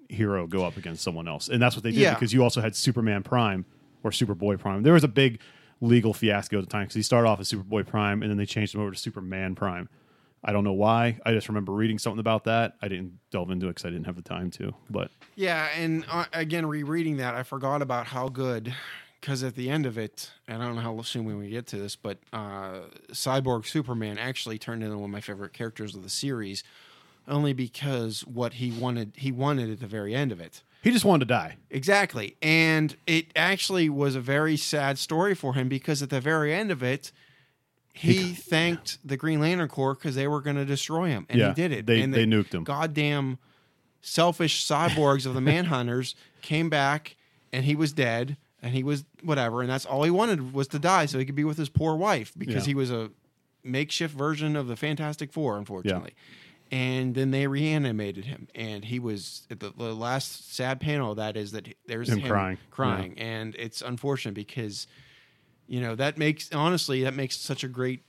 hero 0.10 0.48
go 0.48 0.66
up 0.66 0.76
against 0.78 1.04
someone 1.04 1.28
else, 1.28 1.48
and 1.50 1.62
that's 1.62 1.76
what 1.76 1.84
they 1.84 1.92
did 1.92 2.00
Yeah. 2.00 2.14
because 2.14 2.34
you 2.34 2.44
also 2.44 2.60
had 2.62 2.76
Superman 2.76 3.24
Prime 3.24 3.66
or 4.04 4.12
Superboy 4.12 4.58
Prime. 4.60 4.84
There 4.84 4.94
was 4.94 5.04
a 5.04 5.08
big 5.10 5.40
legal 5.82 6.14
fiasco 6.14 6.58
at 6.60 6.64
the 6.66 6.70
time 6.70 6.84
because 6.84 6.96
he 6.96 7.02
started 7.02 7.28
off 7.28 7.40
as 7.40 7.52
Superboy 7.52 7.86
Prime 7.88 8.22
and 8.22 8.30
then 8.30 8.38
they 8.38 8.46
changed 8.46 8.74
him 8.76 8.82
over 8.82 8.92
to 8.92 8.98
Superman 8.98 9.56
Prime. 9.56 9.90
I 10.44 10.52
don't 10.52 10.64
know 10.64 10.74
why. 10.74 11.20
I 11.26 11.34
just 11.34 11.48
remember 11.50 11.72
reading 11.72 12.00
something 12.00 12.20
about 12.20 12.46
that. 12.46 12.76
I 12.82 12.88
didn't 12.88 13.20
delve 13.30 13.52
into 13.52 13.68
it 13.68 13.72
because 13.72 13.86
I 13.86 13.90
didn't 13.90 14.06
have 14.06 14.16
the 14.16 14.22
time 14.24 14.50
to. 14.52 14.74
But 14.90 15.12
Yeah, 15.36 15.68
and 15.78 16.04
uh, 16.10 16.26
again, 16.34 16.66
rereading 16.66 17.18
that, 17.18 17.36
I 17.36 17.44
forgot 17.44 17.82
about 17.82 18.08
how 18.08 18.30
good. 18.30 18.74
Because 19.20 19.44
at 19.44 19.54
the 19.54 19.70
end 19.70 19.86
of 19.86 20.00
it, 20.00 20.32
and 20.48 20.64
I 20.64 20.66
don't 20.66 20.76
know 20.76 20.82
how 20.82 21.00
soon 21.04 21.26
we 21.38 21.48
get 21.50 21.68
to 21.68 21.78
this, 21.78 21.96
but 21.96 22.18
uh, 22.34 22.80
Cyborg 23.12 23.68
Superman 23.68 24.18
actually 24.18 24.58
turned 24.58 24.82
into 24.82 24.98
one 24.98 25.12
of 25.12 25.12
my 25.12 25.22
favorite 25.22 25.54
characters 25.54 25.94
of 25.94 26.02
the 26.02 26.10
series, 26.10 26.64
only 27.28 27.54
because 27.54 28.22
what 28.22 28.54
he 28.54 28.72
wanted, 28.72 29.14
he 29.16 29.32
wanted 29.32 29.70
at 29.70 29.80
the 29.80 29.86
very 29.86 30.16
end 30.16 30.32
of 30.32 30.40
it. 30.42 30.64
he 30.82 30.90
just 30.90 31.06
wanted 31.06 31.28
to 31.28 31.36
die. 31.36 31.58
Exactly. 31.70 32.36
And 32.42 32.96
it 33.06 33.28
actually 33.36 33.90
was 33.90 34.16
a 34.16 34.22
very 34.22 34.58
sad 34.58 34.98
story 34.98 35.36
for 35.36 35.54
him 35.54 35.70
because 35.70 36.02
at 36.02 36.10
the 36.10 36.20
very 36.20 36.52
end 36.52 36.72
of 36.72 36.82
it, 36.82 37.12
he 37.94 38.34
thanked 38.34 38.98
the 39.04 39.18
Green 39.18 39.40
Lantern 39.42 39.68
Corps 39.68 39.94
because 39.96 40.16
they 40.16 40.28
were 40.28 40.42
going 40.42 40.56
to 40.56 40.66
destroy 40.66 41.10
him. 41.10 41.26
And 41.30 41.40
Yeah, 41.40 41.50
he 41.50 41.54
did 41.54 41.72
it. 41.72 41.86
they- 41.86 42.02
and 42.02 42.14
they 42.14 42.26
nuked 42.26 42.54
him. 42.54 42.64
Goddamn 42.64 43.38
selfish 44.02 44.66
cyborgs 44.66 45.26
of 45.26 45.34
the 45.34 45.40
Manhunters 45.52 46.16
came 46.42 46.70
back 46.70 47.16
and 47.54 47.66
he 47.66 47.76
was 47.76 47.94
dead 47.94 48.38
and 48.62 48.74
he 48.74 48.84
was 48.84 49.04
whatever. 49.24 49.62
And 49.62 49.70
that's 49.70 49.86
all 49.86 50.04
he 50.04 50.12
wanted 50.12 50.54
was 50.54 50.68
to 50.70 50.80
die 50.80 51.06
so 51.06 51.20
he 51.20 51.26
could 51.26 51.36
be 51.36 51.44
with 51.44 51.58
his 51.58 51.70
poor 51.70 51.96
wife 51.96 52.34
because 52.38 52.66
Yeah. 52.66 52.72
he 52.72 52.76
was 52.76 52.92
a 52.92 53.12
makeshift 53.64 54.16
version 54.16 54.56
of 54.56 54.68
the 54.68 54.76
Fantastic 54.76 55.32
Four, 55.32 55.58
unfortunately. 55.58 56.14
And 56.72 57.16
then 57.16 57.32
they 57.32 57.48
reanimated 57.48 58.24
him, 58.24 58.48
and 58.56 58.86
he 58.86 58.98
was 58.98 59.46
at 59.52 59.60
the, 59.60 59.74
the 59.78 59.94
last 59.94 60.56
sad 60.56 60.80
panel. 60.80 61.12
of 61.12 61.18
That 61.18 61.36
is 61.36 61.52
that 61.52 61.68
there's 61.86 62.08
Him 62.08 62.20
him, 62.20 62.30
crying. 62.30 62.58
crying, 62.70 63.20
and 63.20 63.54
it's 63.60 63.82
unfortunate 63.82 64.36
because, 64.36 64.88
you 65.72 65.80
know, 65.80 65.96
that 65.96 66.18
makes 66.18 66.52
honestly 66.52 67.04
that 67.04 67.14
makes 67.16 67.38
such 67.38 67.64
a 67.64 67.68
great 67.70 68.02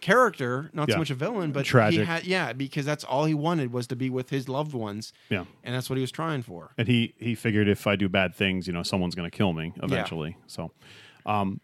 character, 0.00 0.68
not 0.72 0.88
Yeah. 0.88 0.96
so 0.96 0.98
much 0.98 1.10
a 1.10 1.14
villain, 1.14 1.52
but 1.52 1.64
Tragic. 1.64 2.00
He 2.00 2.04
had, 2.04 2.24
yeah, 2.24 2.52
because 2.52 2.84
that's 2.84 3.04
all 3.04 3.24
he 3.24 3.34
wanted 3.34 3.72
was 3.72 3.86
to 3.86 3.96
be 3.96 4.10
with 4.10 4.30
his 4.30 4.48
loved 4.48 4.74
ones, 4.74 5.12
Yeah. 5.30 5.44
and 5.62 5.74
that's 5.74 5.88
what 5.88 5.96
he 5.96 6.00
was 6.00 6.10
trying 6.10 6.42
for. 6.42 6.72
and 6.76 6.88
he 6.88 7.14
he 7.18 7.34
figured 7.34 7.68
if 7.68 7.86
I 7.86 7.96
do 7.96 8.08
bad 8.08 8.34
things, 8.34 8.66
you 8.66 8.72
know, 8.72 8.82
someone's 8.82 9.14
going 9.14 9.30
to 9.30 9.36
kill 9.36 9.52
me 9.52 9.72
eventually. 9.82 10.36
So, 10.46 10.72
um, 11.24 11.60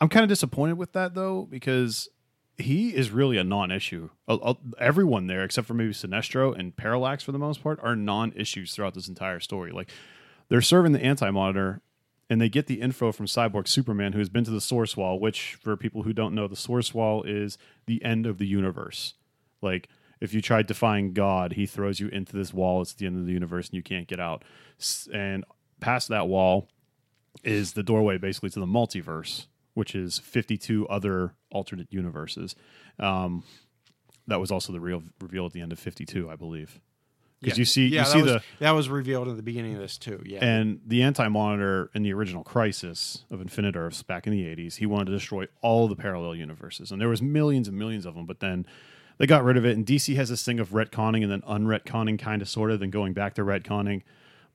I'm 0.00 0.08
kind 0.08 0.24
of 0.24 0.28
disappointed 0.30 0.78
with 0.78 0.92
that 0.94 1.14
though 1.14 1.46
because 1.50 2.08
he 2.56 2.94
is 2.94 3.10
really 3.10 3.36
a 3.38 3.44
non-issue. 3.44 4.10
Uh, 4.28 4.36
uh, 4.36 4.54
everyone 4.78 5.26
there, 5.28 5.44
except 5.44 5.66
for 5.66 5.74
maybe 5.74 5.92
Sinestro 5.92 6.58
and 6.58 6.74
Parallax, 6.76 7.22
for 7.22 7.32
the 7.32 7.38
most 7.38 7.62
part, 7.62 7.78
are 7.82 7.94
non-issues 7.96 8.72
throughout 8.74 8.94
this 8.94 9.08
entire 9.08 9.40
story. 9.40 9.70
Like 9.70 9.90
they're 10.48 10.60
serving 10.62 10.92
the 10.92 11.02
Anti-Monitor. 11.04 11.82
And 12.30 12.40
they 12.40 12.48
get 12.48 12.68
the 12.68 12.80
info 12.80 13.10
from 13.10 13.26
Cyborg 13.26 13.66
Superman, 13.66 14.12
who 14.12 14.20
has 14.20 14.28
been 14.28 14.44
to 14.44 14.52
the 14.52 14.60
Source 14.60 14.96
Wall, 14.96 15.18
which, 15.18 15.56
for 15.60 15.76
people 15.76 16.04
who 16.04 16.12
don't 16.12 16.34
know, 16.34 16.46
the 16.46 16.54
Source 16.54 16.94
Wall 16.94 17.24
is 17.24 17.58
the 17.86 18.02
end 18.04 18.24
of 18.24 18.38
the 18.38 18.46
universe. 18.46 19.14
Like, 19.60 19.88
if 20.20 20.32
you 20.32 20.40
tried 20.40 20.66
defying 20.66 21.12
God, 21.12 21.54
he 21.54 21.66
throws 21.66 21.98
you 21.98 22.08
into 22.08 22.36
this 22.36 22.54
wall. 22.54 22.82
It's 22.82 22.92
the 22.92 23.06
end 23.06 23.18
of 23.18 23.26
the 23.26 23.32
universe, 23.32 23.68
and 23.68 23.74
you 23.74 23.82
can't 23.82 24.06
get 24.06 24.20
out. 24.20 24.44
And 25.12 25.44
past 25.80 26.08
that 26.08 26.28
wall 26.28 26.68
is 27.42 27.72
the 27.72 27.82
doorway, 27.82 28.18
basically, 28.18 28.50
to 28.50 28.60
the 28.60 28.66
multiverse, 28.66 29.46
which 29.74 29.94
is 29.94 30.18
52 30.18 30.86
other 30.88 31.34
alternate 31.50 31.88
universes. 31.90 32.54
Um, 32.98 33.44
that 34.26 34.40
was 34.40 34.50
also 34.50 34.72
the 34.72 34.80
real 34.80 35.02
reveal 35.20 35.46
at 35.46 35.52
the 35.52 35.60
end 35.60 35.72
of 35.72 35.78
52, 35.78 36.30
I 36.30 36.36
believe. 36.36 36.80
Because 37.40 37.58
you 37.58 37.64
see, 37.64 37.86
yeah, 37.86 38.00
you 38.00 38.04
that 38.04 38.06
see 38.12 38.22
was, 38.22 38.32
the 38.32 38.42
that 38.58 38.70
was 38.72 38.88
revealed 38.90 39.28
at 39.28 39.36
the 39.36 39.42
beginning 39.42 39.74
of 39.74 39.80
this 39.80 39.96
too. 39.96 40.22
Yeah, 40.26 40.44
and 40.44 40.80
the 40.86 41.02
anti-monitor 41.02 41.90
in 41.94 42.02
the 42.02 42.12
original 42.12 42.44
Crisis 42.44 43.24
of 43.30 43.40
Infinite 43.40 43.76
Earths 43.76 44.02
back 44.02 44.26
in 44.26 44.32
the 44.32 44.44
80s, 44.44 44.76
he 44.76 44.86
wanted 44.86 45.06
to 45.06 45.12
destroy 45.12 45.46
all 45.62 45.88
the 45.88 45.96
parallel 45.96 46.34
universes. 46.34 46.92
And 46.92 47.00
there 47.00 47.08
was 47.08 47.22
millions 47.22 47.66
and 47.66 47.78
millions 47.78 48.04
of 48.04 48.14
them, 48.14 48.26
but 48.26 48.40
then 48.40 48.66
they 49.16 49.26
got 49.26 49.42
rid 49.42 49.56
of 49.56 49.64
it. 49.64 49.76
And 49.76 49.86
DC 49.86 50.16
has 50.16 50.28
this 50.28 50.44
thing 50.44 50.60
of 50.60 50.70
retconning 50.70 51.22
and 51.22 51.32
then 51.32 51.40
unretconning 51.42 52.18
kind 52.18 52.42
of 52.42 52.48
sort 52.48 52.70
of, 52.70 52.80
then 52.80 52.90
going 52.90 53.14
back 53.14 53.34
to 53.34 53.42
retconning. 53.42 54.02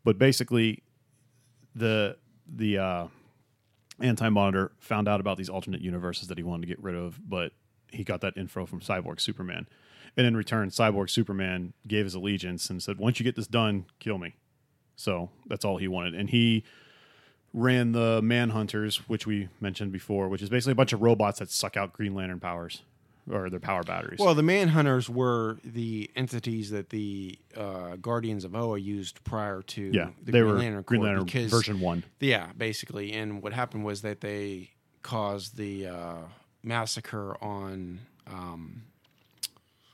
But 0.03 0.19
basically 0.19 0.83
the 1.73 2.17
the 2.47 2.77
uh 2.77 3.07
anti-monitor 3.99 4.71
found 4.79 5.07
out 5.07 5.19
about 5.19 5.37
these 5.37 5.49
alternate 5.49 5.81
universes 5.81 6.27
that 6.27 6.37
he 6.37 6.43
wanted 6.43 6.61
to 6.61 6.67
get 6.67 6.83
rid 6.83 6.95
of, 6.95 7.19
but 7.27 7.51
he 7.91 8.03
got 8.03 8.21
that 8.21 8.35
info 8.37 8.65
from 8.65 8.81
Cyborg 8.81 9.19
Superman. 9.19 9.67
And 10.17 10.25
in 10.25 10.37
return, 10.37 10.69
Cyborg 10.69 11.09
Superman 11.09 11.73
gave 11.87 12.05
his 12.05 12.15
allegiance 12.15 12.69
and 12.69 12.81
said, 12.81 12.97
Once 12.97 13.19
you 13.19 13.23
get 13.23 13.35
this 13.35 13.47
done, 13.47 13.85
kill 13.99 14.17
me. 14.17 14.35
So 14.95 15.29
that's 15.47 15.65
all 15.65 15.77
he 15.77 15.87
wanted. 15.87 16.15
And 16.15 16.29
he 16.29 16.63
ran 17.53 17.91
the 17.93 18.21
Manhunters, 18.21 18.97
which 19.07 19.25
we 19.25 19.49
mentioned 19.59 19.91
before, 19.91 20.29
which 20.29 20.41
is 20.41 20.49
basically 20.49 20.73
a 20.73 20.75
bunch 20.75 20.93
of 20.93 21.01
robots 21.01 21.39
that 21.39 21.49
suck 21.49 21.77
out 21.77 21.93
Green 21.93 22.13
Lantern 22.13 22.39
powers 22.39 22.81
or 23.31 23.49
their 23.49 23.59
power 23.59 23.83
batteries. 23.83 24.19
Well, 24.19 24.35
the 24.35 24.41
Manhunters 24.41 25.09
were 25.09 25.57
the 25.63 26.11
entities 26.15 26.69
that 26.71 26.89
the 26.89 27.39
uh, 27.57 27.95
Guardians 27.95 28.43
of 28.45 28.55
Oa 28.55 28.77
used 28.77 29.23
prior 29.23 29.61
to 29.63 29.81
yeah, 29.81 30.09
the 30.23 30.31
they 30.31 30.39
Green 30.39 30.51
were 30.51 30.59
Lantern 30.59 30.81
Green 30.83 31.01
Lantern 31.01 31.25
because, 31.25 31.51
version 31.51 31.79
one. 31.79 32.03
Yeah, 32.19 32.51
basically. 32.57 33.13
And 33.13 33.41
what 33.41 33.53
happened 33.53 33.83
was 33.85 34.01
that 34.01 34.21
they 34.21 34.71
caused 35.01 35.57
the 35.57 35.87
uh, 35.87 36.17
massacre 36.61 37.41
on, 37.43 37.99
um, 38.27 38.83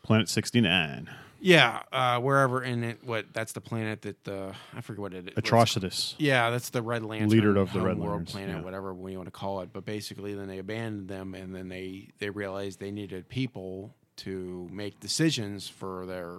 Planet 0.04 0.30
69. 0.30 1.10
yeah, 1.40 1.82
uh, 1.92 2.20
wherever 2.20 2.64
in 2.64 2.84
it. 2.84 3.04
What 3.04 3.26
that's 3.34 3.54
the 3.54 3.62
planet 3.62 4.02
that 4.04 4.28
uh, 4.28 4.54
I 4.76 4.82
forget 4.82 5.02
what 5.02 5.14
it 5.14 5.30
is. 5.30 5.36
Atrocitus. 5.36 6.16
Yeah, 6.18 6.50
that's 6.50 6.70
the 6.70 6.82
Red 6.82 7.04
Lantern 7.04 7.30
Leader 7.30 7.58
of 7.58 7.74
the 7.74 7.82
Red 7.82 7.98
World 7.98 8.12
Lanterns, 8.12 8.32
planet, 8.32 8.56
yeah. 8.58 8.62
whatever 8.62 8.94
we 8.94 9.16
want 9.18 9.28
to 9.28 9.32
call 9.32 9.62
it. 9.62 9.70
But 9.74 9.86
basically, 9.86 10.34
then 10.36 10.48
they 10.48 10.60
abandoned 10.60 11.08
them, 11.08 11.34
and 11.36 11.56
then 11.56 11.70
they 11.70 12.10
they 12.20 12.30
realized 12.30 12.80
they 12.80 12.92
needed 12.92 13.28
people 13.30 13.96
to 14.18 14.70
make 14.72 15.00
decisions 15.00 15.68
for 15.68 16.06
their 16.06 16.38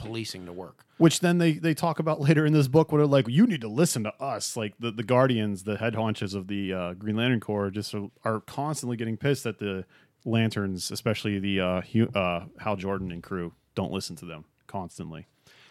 policing 0.00 0.46
to 0.46 0.52
work. 0.52 0.84
Which 0.98 1.20
then 1.20 1.38
they, 1.38 1.52
they 1.52 1.74
talk 1.74 1.98
about 1.98 2.20
later 2.28 2.44
in 2.44 2.52
this 2.52 2.68
book, 2.68 2.92
where 2.92 3.00
they're 3.00 3.06
like, 3.06 3.28
you 3.28 3.46
need 3.46 3.60
to 3.60 3.68
listen 3.68 4.04
to 4.04 4.14
us. 4.22 4.56
Like 4.56 4.74
the, 4.78 4.90
the 4.90 5.02
Guardians, 5.02 5.64
the 5.64 5.76
head 5.76 5.94
haunches 5.94 6.34
of 6.34 6.48
the 6.48 6.72
uh, 6.72 6.94
Green 6.94 7.16
Lantern 7.16 7.40
Corps, 7.40 7.70
just 7.70 7.94
are, 7.94 8.08
are 8.24 8.40
constantly 8.40 8.96
getting 8.96 9.16
pissed 9.16 9.44
that 9.44 9.58
the 9.58 9.84
Lanterns, 10.24 10.90
especially 10.90 11.38
the 11.38 11.60
uh, 11.60 11.80
Hu- 11.82 12.10
uh, 12.14 12.46
Hal 12.58 12.76
Jordan 12.76 13.10
and 13.12 13.22
crew, 13.22 13.52
don't 13.74 13.92
listen 13.92 14.16
to 14.16 14.26
them 14.26 14.44
constantly. 14.66 15.26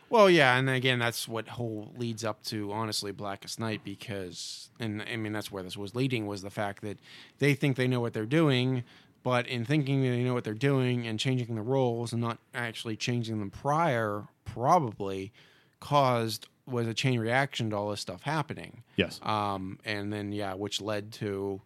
Well, 0.09 0.29
yeah, 0.29 0.57
and 0.57 0.67
again, 0.69 0.97
that's 0.97 1.27
what 1.27 1.47
whole 1.47 1.93
leads 1.95 2.23
up 2.23 2.41
to 2.45 2.71
honestly 2.71 3.12
Blackest 3.12 3.59
Night 3.59 3.81
because, 3.83 4.69
and 4.79 5.03
I 5.03 5.17
mean 5.17 5.33
that's 5.33 5.51
where 5.51 5.62
this 5.62 5.77
was 5.77 5.93
leading 5.93 6.25
was 6.25 6.41
the 6.41 6.49
fact 6.49 6.81
that 6.81 6.97
they 7.38 7.53
think 7.53 7.77
they 7.77 7.88
know 7.88 7.99
what 7.99 8.13
they're 8.13 8.25
doing, 8.25 8.83
but 9.21 9.45
in 9.45 9.65
thinking 9.65 10.01
that 10.01 10.09
they 10.09 10.23
know 10.23 10.33
what 10.33 10.43
they're 10.43 10.53
doing 10.55 11.05
and 11.05 11.19
changing 11.19 11.53
the 11.53 11.62
roles 11.62 12.12
and 12.12 12.21
not 12.21 12.39
actually 12.55 12.95
changing 12.95 13.39
them 13.39 13.51
prior, 13.51 14.23
probably 14.45 15.31
caused 15.79 16.47
was 16.65 16.88
a 16.88 16.93
chain 16.93 17.19
reaction 17.19 17.69
to 17.69 17.75
all 17.75 17.89
this 17.89 18.01
stuff 18.01 18.23
happening. 18.23 18.83
Yes. 18.95 19.19
Um, 19.23 19.79
and 19.85 20.12
then 20.12 20.31
yeah, 20.31 20.55
which 20.55 20.81
led 20.81 21.12
to, 21.13 21.62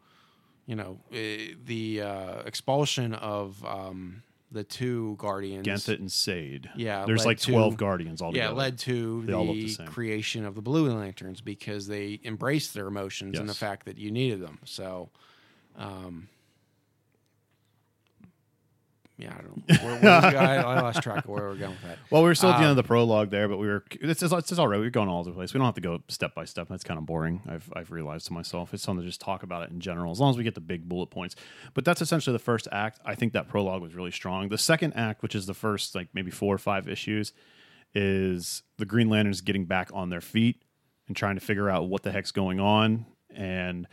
you 0.65 0.75
know, 0.75 0.99
eh, 1.11 1.53
the 1.65 2.01
uh, 2.01 2.41
expulsion 2.45 3.13
of 3.13 3.63
um, 3.65 4.23
the 4.51 4.63
two 4.63 5.15
guardians. 5.17 5.67
Ganthet 5.67 5.99
and 5.99 6.11
Sayd. 6.11 6.69
Yeah, 6.75 7.05
There's 7.05 7.25
like 7.25 7.39
to- 7.39 7.51
12 7.51 7.75
guardians 7.75 8.21
altogether. 8.21 8.51
Yeah, 8.53 8.57
led 8.57 8.77
to 8.79 9.23
They 9.25 9.33
the, 9.33 9.75
the 9.75 9.85
creation 9.85 10.45
of 10.45 10.55
the 10.55 10.61
Blue 10.61 10.91
Lanterns 10.93 11.41
because 11.41 11.87
they 11.87 12.19
embraced 12.23 12.73
their 12.73 12.87
emotions 12.87 13.37
and 13.39 13.49
the 13.49 13.53
fact 13.53 13.85
that 13.87 13.97
you 13.97 14.11
needed 14.11 14.41
them. 14.41 14.59
So, 14.63 15.09
um, 15.77 16.29
yeah, 19.17 19.33
I 19.37 19.41
don't. 19.41 19.83
Where, 19.83 19.99
where 19.99 20.11
I, 20.39 20.55
I 20.57 20.81
lost 20.81 21.03
track 21.03 21.25
of 21.25 21.29
where 21.29 21.43
we're 21.43 21.55
going 21.55 21.71
with 21.71 21.81
that. 21.83 21.99
Well, 22.09 22.23
we 22.23 22.29
were 22.29 22.35
still 22.35 22.49
at 22.49 22.53
the 22.57 22.63
end 22.63 22.71
of 22.71 22.71
Um, 22.71 22.75
the 22.77 22.83
prologue 22.83 23.29
there, 23.29 23.47
but 23.47 23.57
we 23.57 23.67
were. 23.67 23.83
It's, 24.01 24.23
it's, 24.23 24.33
it's 24.33 24.57
all 24.59 24.67
right. 24.67 24.79
We're 24.79 24.89
going 24.89 25.07
all 25.09 25.19
over 25.19 25.29
the 25.29 25.35
place. 25.35 25.53
We 25.53 25.59
don't 25.59 25.65
have 25.65 25.75
to 25.75 25.81
go 25.81 26.01
step 26.07 26.33
by 26.33 26.45
step. 26.45 26.67
That's 26.67 26.83
kind 26.83 26.97
of 26.97 27.05
boring. 27.05 27.41
I've, 27.47 27.71
I've 27.75 27.91
realized 27.91 28.27
to 28.27 28.33
myself. 28.33 28.73
It's 28.73 28.81
something 28.83 29.03
to 29.03 29.07
just 29.07 29.21
talk 29.21 29.43
about 29.43 29.63
it 29.63 29.69
in 29.71 29.79
general, 29.79 30.11
as 30.11 30.19
long 30.19 30.31
as 30.31 30.37
we 30.37 30.43
get 30.43 30.55
the 30.55 30.61
big 30.61 30.89
bullet 30.89 31.07
points. 31.11 31.35
But 31.73 31.85
that's 31.85 32.01
essentially 32.01 32.33
the 32.33 32.39
first 32.43 32.67
act. 32.71 32.99
I 33.05 33.13
think 33.15 33.33
that 33.33 33.47
prologue 33.47 33.81
was 33.81 33.93
really 33.95 34.11
strong. 34.11 34.49
The 34.49 34.57
second 34.57 34.93
act, 34.93 35.21
which 35.21 35.35
is 35.35 35.45
the 35.45 35.53
first 35.53 35.93
like 35.95 36.07
maybe 36.13 36.31
four 36.31 36.53
or 36.53 36.59
five 36.59 36.87
issues, 36.87 37.33
is 37.93 38.63
the 38.77 38.85
Green 38.85 39.09
Lanterns 39.09 39.41
getting 39.41 39.65
back 39.65 39.91
on 39.93 40.09
their 40.09 40.21
feet 40.21 40.63
and 41.07 41.15
trying 41.15 41.35
to 41.35 41.41
figure 41.41 41.69
out 41.69 41.87
what 41.87 42.01
the 42.01 42.11
heck's 42.11 42.31
going 42.31 42.59
on 42.59 43.05
and 43.29 43.87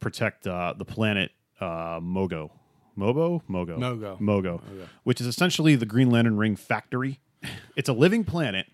protect 0.00 0.46
uh, 0.46 0.74
the 0.76 0.84
planet 0.84 1.30
uh, 1.60 2.00
Mogo. 2.00 2.50
Mobo? 2.98 3.42
Mogo. 3.48 3.78
Mogo. 3.78 4.18
Mogo. 4.20 4.60
Which 5.02 5.20
is 5.20 5.26
essentially 5.26 5.74
the 5.76 5.86
Green 5.86 6.10
Lantern 6.10 6.36
Ring 6.36 6.56
factory. 6.56 7.20
it's 7.76 7.88
a 7.88 7.92
living 7.92 8.24
planet, 8.24 8.66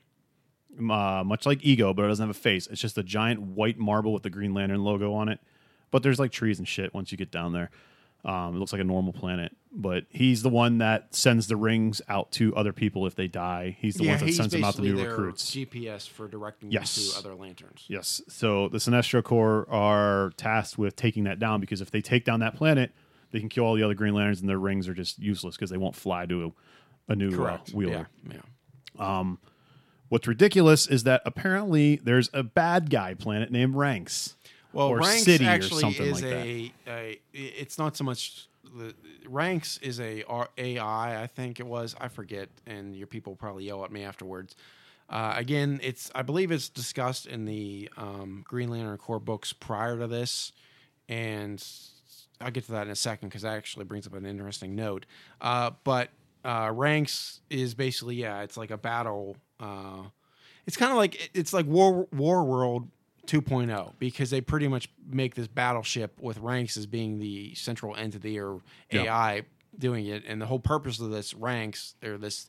uh, 0.79 1.23
much 1.25 1.47
like 1.47 1.63
Ego, 1.63 1.93
but 1.93 2.05
it 2.05 2.09
doesn't 2.09 2.27
have 2.29 2.35
a 2.37 2.39
face. 2.39 2.67
It's 2.69 2.81
just 2.81 2.97
a 2.99 3.03
giant 3.03 3.41
white 3.41 3.79
marble 3.79 4.13
with 4.13 4.23
the 4.23 4.31
Green 4.31 4.55
Lantern 4.55 4.83
logo 4.85 5.13
on 5.15 5.29
it. 5.29 5.41
But 5.91 6.03
there's 6.03 6.19
like 6.21 6.31
trees 6.33 6.59
and 6.59 6.69
shit 6.69 6.95
once 6.95 7.11
you 7.11 7.19
get 7.19 7.31
down 7.31 7.53
there. 7.53 7.71
Um, 8.23 8.55
it 8.55 8.59
looks 8.59 8.71
like 8.73 8.83
a 8.83 8.85
normal 8.85 9.15
planet, 9.15 9.57
but 9.73 10.05
he's 10.11 10.43
the 10.43 10.51
one 10.51 10.77
that 10.79 11.15
sends 11.15 11.47
the 11.47 11.57
rings 11.57 12.03
out 12.07 12.31
to 12.33 12.55
other 12.55 12.75
people 12.75 13.07
if 13.07 13.15
they 13.15 13.27
die. 13.29 13.79
He's 13.81 13.95
the 13.95 14.05
yeah, 14.05 14.17
one 14.19 14.27
that 14.27 14.33
sends 14.35 14.53
them 14.53 14.63
out 14.63 14.75
to 14.75 14.83
new 14.83 15.03
recruits. 15.03 15.51
GPS 15.51 16.07
for 16.07 16.29
directing 16.29 16.71
Yes. 16.71 16.95
them 16.97 17.23
to 17.23 17.29
other 17.31 17.35
lanterns. 17.35 17.87
Yes. 17.89 18.21
So 18.29 18.69
the 18.69 18.77
Sinestro 18.77 19.25
Corps 19.25 19.67
are 19.71 20.33
tasked 20.37 20.77
with 20.77 20.97
taking 20.97 21.25
that 21.25 21.39
down 21.39 21.63
because 21.63 21.81
if 21.81 21.91
they 21.91 22.03
take 22.03 22.27
down 22.27 22.41
that 22.41 22.55
planet, 22.55 22.93
they 23.31 23.41
can 23.41 23.49
kill 23.49 23.65
all 23.65 23.75
the 23.75 23.83
other 23.83 23.95
Green 23.95 24.15
Lanterns 24.15 24.41
and 24.41 24.49
their 24.49 24.59
rings 24.59 24.89
are 24.89 24.95
just 24.95 25.19
useless 25.19 25.57
because 25.57 25.71
they 25.71 25.77
won't 25.77 25.97
fly 25.97 26.27
to 26.27 26.55
a, 27.09 27.13
a 27.13 27.17
new 27.17 27.29
uh, 27.33 27.37
Correct. 27.37 27.71
wheeler. 27.71 28.09
Yeah. 28.29 28.35
Yeah. 28.99 29.35
What's 30.09 30.27
ridiculous 30.27 30.89
is 30.89 31.05
that 31.05 31.23
apparently 31.25 31.97
there's 32.03 32.31
a 32.33 32.43
bad 32.43 32.91
guy 32.91 33.15
planet 33.15 33.53
named 33.53 33.77
Ranx. 33.77 34.35
Well, 34.73 34.89
or 34.89 34.99
Ranx 34.99 35.23
City 35.23 35.47
or 35.47 35.51
actually 35.51 35.81
something 35.83 36.07
is 36.07 36.13
like 36.15 36.23
that. 36.23 36.47
a, 36.47 36.73
a. 36.89 37.21
It's 37.33 37.79
not 37.79 37.97
so 37.97 38.05
much. 38.05 38.49
The, 38.77 38.95
Ranx 39.29 39.79
is 39.79 40.01
a 40.01 40.25
R- 40.25 40.49
AI, 40.59 41.23
I 41.23 41.27
think 41.29 41.61
it 41.61 41.67
was. 41.67 41.95
I 42.01 42.09
forget, 42.09 42.49
and 42.67 42.97
your 42.97 43.07
people 43.07 43.37
probably 43.37 43.65
yell 43.65 43.85
at 43.85 43.93
me 43.93 44.03
afterwards. 44.03 44.57
Uh, 45.09 45.35
again, 45.37 45.79
it's 45.83 46.11
I 46.15 46.23
believe 46.23 46.51
it's 46.51 46.69
discussed 46.69 47.27
in 47.27 47.45
the 47.45 47.89
um, 47.97 48.43
Green 48.45 48.69
Lantern 48.69 48.97
Corps 48.99 49.21
books 49.21 49.53
prior 49.53 49.97
to 49.99 50.09
this, 50.09 50.51
and 51.09 51.65
I'll 52.41 52.51
get 52.51 52.65
to 52.65 52.73
that 52.73 52.87
in 52.87 52.91
a 52.91 52.97
second 52.97 53.29
because 53.29 53.43
that 53.43 53.55
actually 53.55 53.85
brings 53.85 54.07
up 54.07 54.15
an 54.15 54.27
interesting 54.27 54.75
note. 54.75 55.07
Uh, 55.41 55.73
but 55.85 56.11
uh, 56.45 56.71
Ranx 56.73 57.41
is 57.51 57.75
basically 57.75 58.17
yeah, 58.17 58.43
it's 58.43 58.57
like 58.57 58.71
a 58.71 58.79
battle. 58.79 59.37
Uh, 59.59 60.05
it's 60.67 60.77
kind 60.77 60.91
of 60.91 60.97
like 60.97 61.31
it's 61.35 61.53
like 61.53 61.67
War 61.67 62.07
War 62.13 62.45
World 62.45 62.89
2.0 63.27 63.93
because 63.99 64.31
they 64.31 64.41
pretty 64.41 64.69
much 64.69 64.89
make 65.09 65.35
this 65.35 65.47
battleship 65.47 66.19
with 66.21 66.39
Ranx 66.39 66.77
as 66.77 66.87
being 66.87 67.19
the 67.19 67.55
central 67.55 67.95
entity 67.97 68.39
or. 68.39 68.61
AI 68.93 69.43
doing 69.79 70.07
it, 70.07 70.25
and 70.27 70.41
the 70.41 70.47
whole 70.47 70.59
purpose 70.59 71.01
of 71.01 71.11
this 71.11 71.35
Ranx 71.35 71.95
or 72.05 72.19
this 72.19 72.49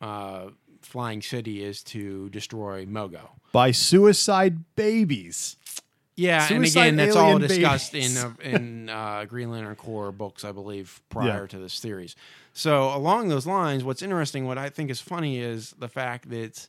uh, 0.00 0.46
flying 0.82 1.22
city 1.22 1.62
is 1.64 1.82
to 1.84 2.28
destroy 2.30 2.84
Mogo. 2.86 3.30
By 3.52 3.70
suicide 3.70 4.64
babies. 4.76 5.56
Yeah, 6.16 6.46
and 6.50 6.64
again, 6.64 6.94
that's 6.96 7.16
all 7.16 7.38
discussed 7.40 7.92
babies. 7.92 8.22
in 8.22 8.24
uh, 8.24 8.34
in 8.42 8.88
uh, 8.88 9.24
Green 9.28 9.50
Lantern 9.50 9.74
Corps 9.74 10.12
books, 10.12 10.44
I 10.44 10.52
believe, 10.52 11.02
prior 11.08 11.40
Yeah. 11.42 11.46
to 11.48 11.58
this 11.58 11.74
series. 11.74 12.14
So 12.52 12.94
along 12.94 13.28
those 13.28 13.46
lines, 13.46 13.82
what's 13.82 14.00
interesting, 14.02 14.46
what 14.46 14.56
I 14.56 14.68
think 14.68 14.90
is 14.90 15.00
funny, 15.00 15.38
is 15.40 15.74
the 15.78 15.88
fact 15.88 16.30
that 16.30 16.68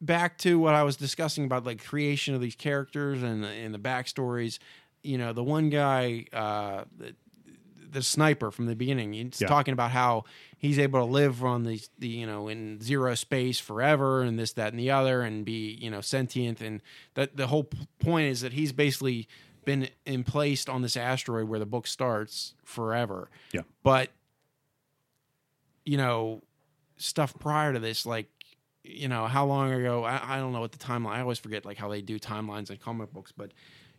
back 0.00 0.36
to 0.38 0.58
what 0.58 0.74
I 0.74 0.82
was 0.82 0.96
discussing 0.96 1.44
about 1.44 1.64
like 1.64 1.82
creation 1.82 2.34
of 2.34 2.40
these 2.40 2.54
characters 2.56 3.22
and 3.22 3.42
the, 3.42 3.48
and 3.48 3.72
the 3.72 3.78
backstories. 3.78 4.58
You 5.02 5.18
know, 5.18 5.32
the 5.32 5.44
one 5.44 5.70
guy, 5.70 6.26
uh, 6.32 6.84
the, 6.96 7.14
the 7.94 8.02
sniper 8.02 8.50
from 8.50 8.66
the 8.66 8.76
beginning, 8.76 9.14
he's 9.14 9.40
Yeah. 9.40 9.48
talking 9.48 9.72
about 9.72 9.90
how 9.92 10.24
he's 10.58 10.78
able 10.78 10.98
to 11.00 11.10
live 11.10 11.42
on 11.44 11.62
the, 11.64 11.80
the 11.98 12.08
you 12.08 12.26
know 12.26 12.48
in 12.48 12.80
zero 12.82 13.14
space 13.14 13.58
forever 13.58 14.20
and 14.22 14.38
this 14.38 14.52
that 14.52 14.72
and 14.72 14.78
the 14.78 14.90
other 14.90 15.22
and 15.22 15.44
be 15.46 15.78
you 15.80 15.90
know 15.90 16.00
sentient 16.02 16.60
and 16.60 16.82
that 17.14 17.36
the 17.36 17.46
whole 17.46 17.68
point 18.00 18.26
is 18.28 18.42
that 18.42 18.52
he's 18.52 18.72
basically 18.72 19.26
been 19.64 19.88
in 20.04 20.24
placed 20.24 20.68
on 20.68 20.82
this 20.82 20.94
asteroid 20.96 21.48
where 21.48 21.58
the 21.58 21.64
book 21.66 21.86
starts 21.86 22.52
forever 22.64 23.30
Yeah. 23.52 23.62
but 23.82 24.10
you 25.84 25.96
know 25.96 26.42
stuff 26.96 27.34
prior 27.38 27.72
to 27.72 27.78
this 27.78 28.06
like 28.06 28.26
you 28.82 29.08
know 29.08 29.26
how 29.26 29.44
long 29.46 29.72
ago 29.72 30.04
I, 30.04 30.36
I 30.36 30.38
don't 30.38 30.52
know 30.52 30.60
what 30.60 30.72
the 30.72 30.78
timeline 30.78 31.10
i 31.12 31.20
always 31.20 31.38
forget 31.38 31.64
like 31.64 31.76
how 31.76 31.88
they 31.88 32.02
do 32.02 32.18
timelines 32.18 32.70
in 32.70 32.76
comic 32.76 33.12
books 33.12 33.32
but 33.36 33.52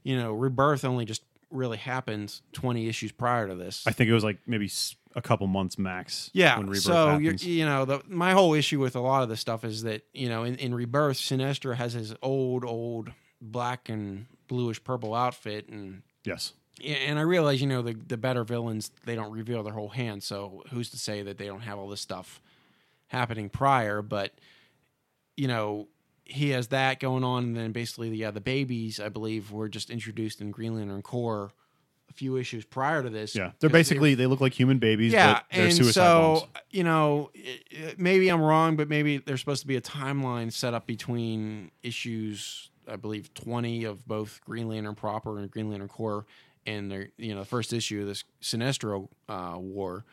you 0.03 0.15
know 0.17 0.34
rebirth 0.34 0.86
only 0.86 1.05
just 1.05 1.23
really 1.51 1.77
happened 1.77 2.41
20 2.53 2.88
issues 2.88 3.12
prior 3.12 3.47
to 3.47 3.55
this 3.55 3.86
I 3.88 3.91
think 3.91 4.10
it 4.10 4.13
was 4.13 4.23
like 4.23 4.39
maybe 4.45 4.69
a 5.15 5.21
couple 5.21 5.47
months 5.47 5.79
max. 5.79 6.29
yeah. 6.34 6.58
When 6.58 6.67
Rebirth 6.67 6.84
so 6.84 7.17
you're, 7.17 7.34
you 7.36 7.65
know, 7.65 7.86
the, 7.86 8.01
my 8.08 8.34
whole 8.34 8.53
issue 8.53 8.79
with 8.79 8.95
a 8.95 8.99
lot 8.99 9.23
of 9.23 9.29
this 9.29 9.39
stuff 9.39 9.63
is 9.63 9.84
that 9.84 10.03
you 10.13 10.29
know, 10.29 10.43
in, 10.43 10.55
in 10.55 10.75
Rebirth, 10.75 11.17
Sinestro 11.17 11.75
has 11.75 11.93
his 11.93 12.13
old, 12.21 12.65
old 12.65 13.12
black 13.41 13.89
and 13.89 14.25
bluish 14.47 14.84
purple 14.84 15.15
outfit, 15.15 15.69
and 15.69 16.01
yes. 16.25 16.53
and 16.84 17.17
I 17.17 17.21
realize 17.21 17.62
you 17.62 17.67
know 17.67 17.81
the 17.81 17.93
the 17.93 18.17
better 18.17 18.43
villains 18.43 18.91
they 19.05 19.15
don't 19.15 19.31
reveal 19.31 19.63
their 19.63 19.73
whole 19.73 19.89
hand, 19.89 20.21
so 20.21 20.63
who's 20.71 20.89
to 20.91 20.97
say 20.97 21.23
that 21.23 21.38
they 21.38 21.47
don't 21.47 21.62
have 21.62 21.79
all 21.79 21.88
this 21.88 22.01
stuff 22.01 22.41
happening 23.08 23.49
prior? 23.49 24.01
But 24.01 24.34
you 25.38 25.47
know. 25.47 25.88
He 26.25 26.49
has 26.49 26.67
that 26.69 26.99
going 26.99 27.23
on, 27.23 27.43
and 27.43 27.55
then 27.55 27.71
basically, 27.71 28.09
yeah, 28.15 28.31
the 28.31 28.41
babies, 28.41 28.99
I 28.99 29.09
believe, 29.09 29.51
were 29.51 29.69
just 29.69 29.89
introduced 29.89 30.41
in 30.41 30.51
Green 30.51 30.75
Lantern 30.75 31.01
Corps 31.03 31.51
a 32.09 32.13
few 32.13 32.35
issues 32.38 32.65
prior 32.65 33.03
to 33.03 33.09
this. 33.09 33.35
Yeah. 33.35 33.51
They're 33.59 33.69
'cause 33.69 33.73
they 33.73 33.79
basically, 33.79 34.15
they 34.15 34.25
look 34.25 34.41
like 34.41 34.53
human 34.53 34.79
babies, 34.79 35.13
yeah, 35.13 35.33
but 35.33 35.45
they're 35.51 35.67
and 35.67 35.85
so 35.85 36.39
bombs. 36.39 36.63
you 36.71 36.83
know, 36.83 37.29
maybe 37.97 38.29
I'm 38.29 38.41
wrong, 38.41 38.75
but 38.75 38.89
maybe 38.89 39.17
there's 39.17 39.39
supposed 39.39 39.61
to 39.61 39.67
be 39.67 39.75
a 39.75 39.81
timeline 39.81 40.51
set 40.51 40.73
up 40.73 40.88
between 40.88 41.71
issues, 41.83 42.69
I 42.88 42.95
believe, 42.95 43.33
20 43.33 43.83
of 43.83 44.07
both 44.07 44.41
Green 44.45 44.67
Lantern 44.67 44.95
proper 44.95 45.38
and 45.39 45.49
Green 45.49 45.69
Lantern 45.69 45.88
Corps, 45.89 46.25
and 46.65 46.91
the 46.91 47.09
you 47.17 47.33
know 47.33 47.41
the 47.41 47.45
first 47.45 47.71
issue 47.73 48.01
of 48.01 48.07
this 48.07 48.23
Sinestro 48.41 49.09
uh, 49.29 49.55
war. 49.57 50.05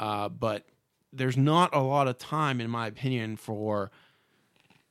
Uh, 0.00 0.28
but 0.28 0.64
there's 1.12 1.36
not 1.36 1.72
a 1.74 1.80
lot 1.80 2.08
of 2.08 2.18
time, 2.18 2.60
in 2.60 2.68
my 2.70 2.86
opinion, 2.88 3.36
for 3.36 3.90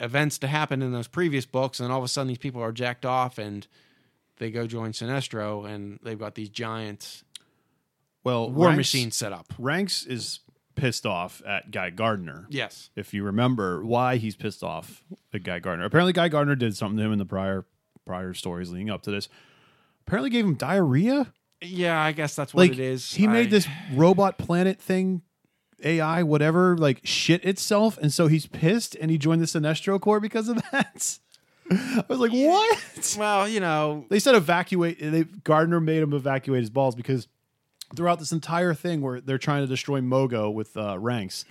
events 0.01 0.37
to 0.39 0.47
happen 0.47 0.81
in 0.81 0.91
those 0.91 1.07
previous 1.07 1.45
books, 1.45 1.79
and 1.79 1.91
all 1.91 1.99
of 1.99 2.03
a 2.03 2.07
sudden 2.09 2.27
these 2.27 2.37
people 2.37 2.61
are 2.61 2.71
jacked 2.71 3.05
off 3.05 3.37
and 3.37 3.67
they 4.37 4.49
go 4.51 4.65
join 4.67 4.91
Sinestro, 4.91 5.65
and 5.69 5.99
they've 6.03 6.17
got 6.19 6.35
these 6.35 6.49
giant 6.49 7.23
Well, 8.23 8.51
war 8.51 8.67
Ranx- 8.67 8.77
machines 8.77 9.15
set 9.15 9.31
up. 9.33 9.47
Ranx 9.59 10.05
is 10.05 10.39
pissed 10.75 11.05
off 11.05 11.41
at 11.45 11.69
Guy 11.71 11.89
Gardner. 11.91 12.47
Yes. 12.49 12.89
if 12.95 13.13
you 13.13 13.23
remember 13.23 13.85
why 13.85 14.17
he's 14.17 14.35
pissed 14.35 14.63
off 14.63 15.03
at 15.33 15.43
Guy 15.43 15.59
Gardner. 15.59 15.85
Apparently, 15.85 16.13
Guy 16.13 16.27
Gardner 16.29 16.55
did 16.55 16.75
something 16.75 16.97
to 16.97 17.03
him 17.03 17.11
in 17.13 17.19
the 17.19 17.25
prior 17.25 17.65
prior 18.05 18.33
stories 18.33 18.71
leading 18.71 18.89
up 18.89 19.03
to 19.03 19.11
this. 19.11 19.29
Apparently, 20.07 20.29
gave 20.31 20.43
him 20.45 20.55
diarrhea. 20.55 21.31
Yeah, 21.61 22.01
I 22.01 22.11
guess 22.11 22.35
that's 22.35 22.53
what 22.53 22.61
Like 22.61 22.71
it 22.71 22.79
is. 22.79 23.13
he 23.13 23.27
I- 23.27 23.31
made 23.31 23.51
this 23.51 23.67
robot 23.93 24.39
planet 24.39 24.81
thing, 24.81 25.21
AI, 25.83 26.23
whatever, 26.23 26.77
like 26.77 27.01
shit 27.03 27.43
itself, 27.45 27.97
and 27.97 28.11
so 28.13 28.27
he's 28.27 28.45
pissed 28.45 28.95
and 28.95 29.11
he 29.11 29.17
joined 29.17 29.41
the 29.41 29.45
Sinestro 29.45 29.99
Corps 29.99 30.19
because 30.19 30.49
of 30.49 30.57
that. 30.71 31.19
I 31.69 32.03
was 32.09 32.19
like, 32.19 32.31
what? 32.31 33.15
Well, 33.17 33.47
you 33.47 33.59
know, 33.59 34.05
They 34.09 34.19
said 34.19 34.35
evacuate. 34.35 34.99
They 34.99 35.23
Gardner 35.23 35.79
made 35.79 36.01
him 36.03 36.13
evacuate 36.13 36.59
his 36.61 36.69
balls 36.69 36.95
because 36.95 37.27
throughout 37.95 38.19
this 38.19 38.31
entire 38.31 38.73
thing 38.73 39.01
where 39.01 39.21
they're 39.21 39.37
trying 39.37 39.63
to 39.63 39.67
destroy 39.67 40.01
Mogo 40.01 40.53
with 40.53 40.75
uh, 40.75 40.97
Ranx, 40.99 41.45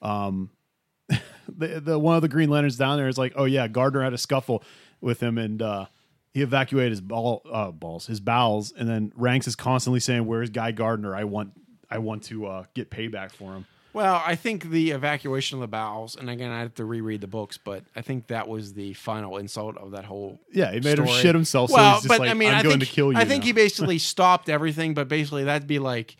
um, 0.00 0.50
the, 1.48 1.80
the 1.80 1.98
one 1.98 2.14
of 2.16 2.22
the 2.22 2.28
Green 2.28 2.50
Lanterns 2.50 2.76
down 2.76 2.98
there 2.98 3.08
is 3.08 3.18
like, 3.18 3.32
oh 3.36 3.44
yeah, 3.46 3.66
Gardner 3.66 4.02
had 4.02 4.12
a 4.12 4.18
scuffle 4.18 4.62
with 5.00 5.20
him 5.20 5.38
and 5.38 5.60
uh, 5.60 5.86
he 6.32 6.42
evacuated 6.42 6.90
his 6.92 7.00
ball 7.00 7.42
uh, 7.50 7.70
balls, 7.70 8.06
his 8.06 8.20
bowels, 8.20 8.72
and 8.76 8.88
then 8.88 9.12
Ranx 9.16 9.46
is 9.46 9.54
constantly 9.56 10.00
saying, 10.00 10.26
"Where's 10.26 10.50
Guy 10.50 10.72
Gardner? 10.72 11.14
I 11.14 11.24
want, 11.24 11.52
I 11.90 11.98
want 11.98 12.24
to 12.24 12.46
uh, 12.46 12.64
get 12.74 12.90
payback 12.90 13.30
for 13.32 13.54
him." 13.54 13.66
Well, 13.94 14.20
I 14.26 14.34
think 14.34 14.70
the 14.70 14.90
evacuation 14.90 15.56
of 15.58 15.60
the 15.60 15.68
bowels, 15.68 16.16
and 16.16 16.28
again, 16.28 16.50
I 16.50 16.58
have 16.58 16.74
to 16.74 16.84
reread 16.84 17.20
the 17.20 17.28
books, 17.28 17.58
but 17.58 17.84
I 17.94 18.02
think 18.02 18.26
that 18.26 18.48
was 18.48 18.74
the 18.74 18.92
final 18.94 19.36
insult 19.36 19.78
of 19.78 19.92
that 19.92 20.04
whole. 20.04 20.40
Yeah, 20.52 20.72
he 20.72 20.80
made 20.80 20.98
him 20.98 21.06
shit 21.06 21.32
himself. 21.32 21.70
so 21.70 21.76
well, 21.76 21.92
he's 21.94 22.02
just 22.02 22.08
but 22.08 22.18
like, 22.18 22.30
I 22.30 22.34
mean, 22.34 22.48
I'm 22.48 22.56
I 22.56 22.62
going 22.64 22.80
think 22.80 22.90
to 22.90 22.94
kill 22.94 23.12
you. 23.12 23.18
I 23.18 23.24
think 23.24 23.44
now." 23.44 23.46
he 23.46 23.52
basically 23.64 23.98
stopped 23.98 24.48
everything, 24.48 24.94
but 24.94 25.06
basically 25.06 25.44
that'd 25.44 25.68
be 25.68 25.78
like, 25.78 26.16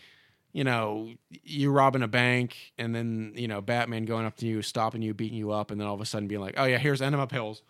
you 0.52 0.62
know, 0.62 1.10
you 1.42 1.72
robbing 1.72 2.02
a 2.02 2.08
bank, 2.08 2.56
and 2.78 2.94
then 2.94 3.32
you 3.34 3.48
know 3.48 3.60
Batman 3.60 4.04
going 4.04 4.24
up 4.24 4.36
to 4.36 4.46
you, 4.46 4.62
stopping 4.62 5.02
you, 5.02 5.12
beating 5.12 5.36
you 5.36 5.50
up, 5.50 5.72
and 5.72 5.80
then 5.80 5.88
all 5.88 5.96
of 5.96 6.00
a 6.00 6.06
sudden 6.06 6.28
being 6.28 6.40
like, 6.40 6.54
"Oh 6.56 6.64
yeah, 6.64 6.78
here's 6.78 7.02
enema 7.02 7.26
pills." 7.26 7.62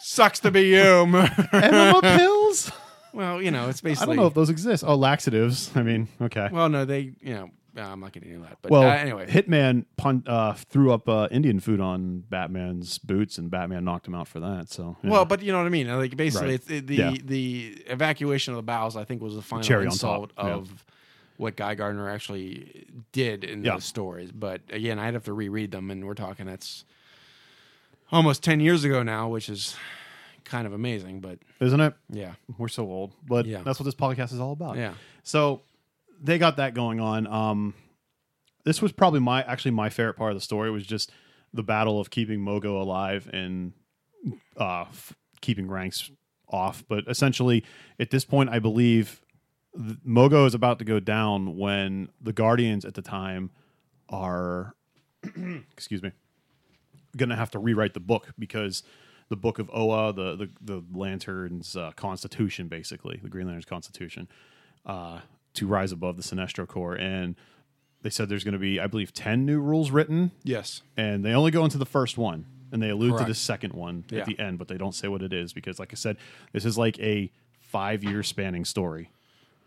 Sucks 0.00 0.40
to 0.40 0.50
be 0.50 0.64
you. 0.64 0.76
enema 1.52 2.02
pills. 2.02 2.70
well, 3.14 3.40
you 3.40 3.50
know, 3.50 3.70
it's 3.70 3.80
basically. 3.80 4.12
I 4.12 4.16
don't 4.16 4.22
know 4.22 4.26
if 4.26 4.34
those 4.34 4.50
exist. 4.50 4.84
Oh, 4.86 4.96
laxatives. 4.96 5.70
I 5.74 5.82
mean, 5.82 6.08
okay. 6.20 6.50
Well, 6.52 6.68
no, 6.68 6.84
they, 6.84 7.14
you 7.22 7.32
know, 7.32 7.50
uh, 7.76 7.82
I'm 7.82 8.00
not 8.00 8.12
getting 8.12 8.30
into 8.30 8.42
that. 8.46 8.58
But 8.62 8.70
Well, 8.70 8.82
uh, 8.82 8.94
anyway, 8.94 9.26
Hitman 9.26 9.84
pun- 9.96 10.24
uh, 10.26 10.54
threw 10.54 10.92
up 10.92 11.08
uh, 11.08 11.28
Indian 11.30 11.60
food 11.60 11.80
on 11.80 12.20
Batman's 12.28 12.98
boots, 12.98 13.38
and 13.38 13.50
Batman 13.50 13.84
knocked 13.84 14.06
him 14.06 14.14
out 14.14 14.28
for 14.28 14.40
that. 14.40 14.68
So, 14.70 14.96
yeah. 15.02 15.10
Well, 15.10 15.24
but 15.24 15.42
you 15.42 15.52
know 15.52 15.58
what 15.58 15.66
I 15.66 15.70
mean. 15.70 15.88
Like 15.88 16.16
basically, 16.16 16.48
Right. 16.48 16.54
it's 16.54 16.70
it, 16.70 16.86
the 16.86 16.94
Yeah. 16.96 17.14
the 17.22 17.82
evacuation 17.86 18.54
of 18.54 18.56
the 18.58 18.62
bowels. 18.62 18.96
I 18.96 19.04
think 19.04 19.20
was 19.22 19.34
the 19.34 19.42
final 19.42 19.62
Cherry 19.64 19.84
insult 19.84 20.34
top, 20.36 20.46
yeah. 20.46 20.54
of 20.54 20.84
what 21.36 21.54
Guy 21.56 21.74
Gardner 21.74 22.08
actually 22.08 22.86
did 23.12 23.44
in 23.44 23.62
those 23.62 23.84
stories. 23.84 24.32
But 24.32 24.62
again, 24.70 24.98
I'd 24.98 25.14
have 25.14 25.24
to 25.24 25.32
reread 25.34 25.70
them, 25.70 25.90
and 25.90 26.06
we're 26.06 26.14
talking 26.14 26.46
that's 26.46 26.84
almost 28.12 28.42
ten 28.42 28.60
years 28.60 28.84
ago 28.84 29.02
now, 29.02 29.28
which 29.28 29.48
is 29.48 29.76
kind 30.44 30.66
of 30.66 30.72
amazing. 30.72 31.20
But 31.20 31.38
isn't 31.60 31.80
it? 31.80 31.94
yeah, 32.08 32.34
We're 32.56 32.68
so 32.68 32.84
old, 32.84 33.12
but 33.26 33.46
Yeah. 33.46 33.62
that's 33.64 33.78
what 33.80 33.84
this 33.84 33.94
podcast 33.94 34.32
is 34.32 34.40
all 34.40 34.52
about. 34.52 34.76
yeah, 34.76 34.94
So 35.24 35.60
they 36.20 36.38
got 36.38 36.56
that 36.56 36.74
going 36.74 37.00
on. 37.00 37.26
Um, 37.26 37.74
this 38.64 38.82
was 38.82 38.92
probably 38.92 39.20
my 39.20 39.42
actually 39.44 39.70
my 39.70 39.88
favorite 39.88 40.14
part 40.14 40.32
of 40.32 40.36
the 40.36 40.42
story 40.42 40.70
was 40.70 40.84
just 40.86 41.10
the 41.52 41.62
battle 41.62 42.00
of 42.00 42.10
keeping 42.10 42.40
Mogo 42.40 42.80
alive 42.80 43.30
and 43.32 43.72
uh, 44.58 44.82
f- 44.82 45.14
keeping 45.40 45.68
Ranx 45.68 46.10
off. 46.48 46.84
But 46.88 47.04
essentially, 47.08 47.64
at 47.98 48.10
this 48.10 48.24
point, 48.24 48.50
I 48.50 48.58
believe 48.58 49.20
th- 49.76 49.98
Mogo 50.06 50.46
is 50.46 50.54
about 50.54 50.78
to 50.80 50.84
go 50.84 51.00
down 51.00 51.56
when 51.56 52.08
the 52.20 52.32
Guardians 52.32 52.84
at 52.84 52.94
the 52.94 53.02
time 53.02 53.50
are, 54.08 54.74
excuse 55.72 56.02
me, 56.02 56.12
going 57.16 57.30
to 57.30 57.36
have 57.36 57.50
to 57.52 57.58
rewrite 57.58 57.94
the 57.94 58.00
book 58.00 58.28
because 58.38 58.82
the 59.28 59.36
book 59.36 59.58
of 59.58 59.70
Oa, 59.72 60.12
the 60.12 60.36
the, 60.36 60.50
the 60.60 60.84
Lantern's 60.92 61.76
uh, 61.76 61.92
constitution, 61.92 62.68
basically 62.68 63.20
the 63.22 63.28
Green 63.28 63.46
Lantern's 63.46 63.64
constitution, 63.64 64.28
uh, 64.84 65.20
to 65.56 65.66
rise 65.66 65.92
above 65.92 66.16
the 66.16 66.22
Sinestro 66.22 66.66
Corps, 66.66 66.94
and 66.94 67.34
they 68.02 68.10
said 68.10 68.28
there's 68.28 68.44
going 68.44 68.52
to 68.52 68.58
be, 68.58 68.78
I 68.80 68.86
believe, 68.86 69.12
ten 69.12 69.44
new 69.44 69.60
rules 69.60 69.90
written, 69.90 70.30
yes, 70.44 70.82
and 70.96 71.24
they 71.24 71.32
only 71.32 71.50
go 71.50 71.64
into 71.64 71.78
the 71.78 71.86
first 71.86 72.16
one, 72.18 72.46
and 72.72 72.82
they 72.82 72.90
allude 72.90 73.18
to 73.18 73.24
the 73.24 73.34
second 73.34 73.72
one 73.72 74.04
Yeah. 74.10 74.20
at 74.20 74.26
the 74.26 74.38
end, 74.38 74.58
but 74.58 74.68
they 74.68 74.76
don't 74.78 74.94
say 74.94 75.08
what 75.08 75.22
it 75.22 75.32
is 75.32 75.52
because, 75.52 75.78
like 75.78 75.92
I 75.92 75.96
said, 75.96 76.16
this 76.52 76.64
is 76.64 76.78
like 76.78 76.98
a 77.00 77.30
five 77.60 78.04
year 78.04 78.22
spanning 78.22 78.64
story. 78.64 79.10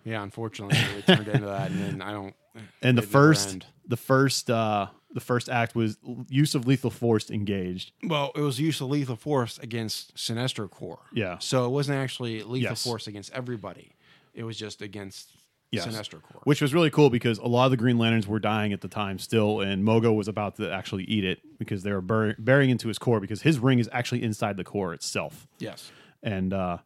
yeah. 0.05 0.23
Unfortunately, 0.23 0.77
it 0.97 1.05
turned 1.05 1.27
into 1.27 1.47
that, 1.47 1.71
and 1.71 1.81
then 1.81 2.01
I 2.01 2.11
don't. 2.13 2.33
and 2.81 2.97
the 2.97 3.01
first 3.03 3.65
the 3.87 3.97
first 3.97 4.49
uh 4.49 4.87
the 5.11 5.19
first 5.19 5.49
act 5.49 5.75
was 5.75 5.97
use 6.29 6.53
of 6.55 6.67
lethal 6.67 6.89
force 6.91 7.29
engaged 7.31 7.91
Well, 8.03 8.31
it 8.35 8.41
was 8.41 8.59
use 8.59 8.79
of 8.81 8.89
lethal 8.89 9.15
force 9.15 9.57
against 9.59 10.15
Sinestro 10.15 10.69
Corps. 10.69 10.99
Yeah. 11.13 11.37
So 11.39 11.65
it 11.65 11.69
wasn't 11.69 11.97
actually 11.97 12.37
lethal 12.43 12.57
Yes. 12.71 12.83
force 12.83 13.07
against 13.07 13.31
everybody. 13.33 13.95
It 14.35 14.43
was 14.43 14.55
just 14.57 14.81
against 14.83 15.31
Yes. 15.71 15.85
Sinestro 15.85 16.21
Corps. 16.23 16.41
which 16.45 16.61
was 16.61 16.73
really 16.73 16.89
cool 16.89 17.11
because 17.11 17.37
a 17.37 17.45
lot 17.45 17.65
of 17.65 17.71
the 17.71 17.77
green 17.77 17.99
lanterns 17.99 18.27
were 18.27 18.39
dying 18.39 18.73
at 18.73 18.81
the 18.81 18.87
time 18.87 19.19
still 19.19 19.61
and 19.61 19.83
mogo 19.83 20.15
was 20.15 20.27
about 20.27 20.55
to 20.55 20.71
actually 20.71 21.03
eat 21.03 21.23
it 21.23 21.41
because 21.59 21.83
they 21.83 21.91
were 21.91 22.01
bur- 22.01 22.35
burying 22.39 22.71
into 22.71 22.87
his 22.87 22.97
core 22.97 23.19
because 23.19 23.43
his 23.43 23.59
ring 23.59 23.77
is 23.77 23.87
actually 23.91 24.23
inside 24.23 24.57
the 24.57 24.63
core 24.63 24.93
itself 24.95 25.47
yes. 25.59 25.91
and 26.23 26.53
uh 26.53 26.77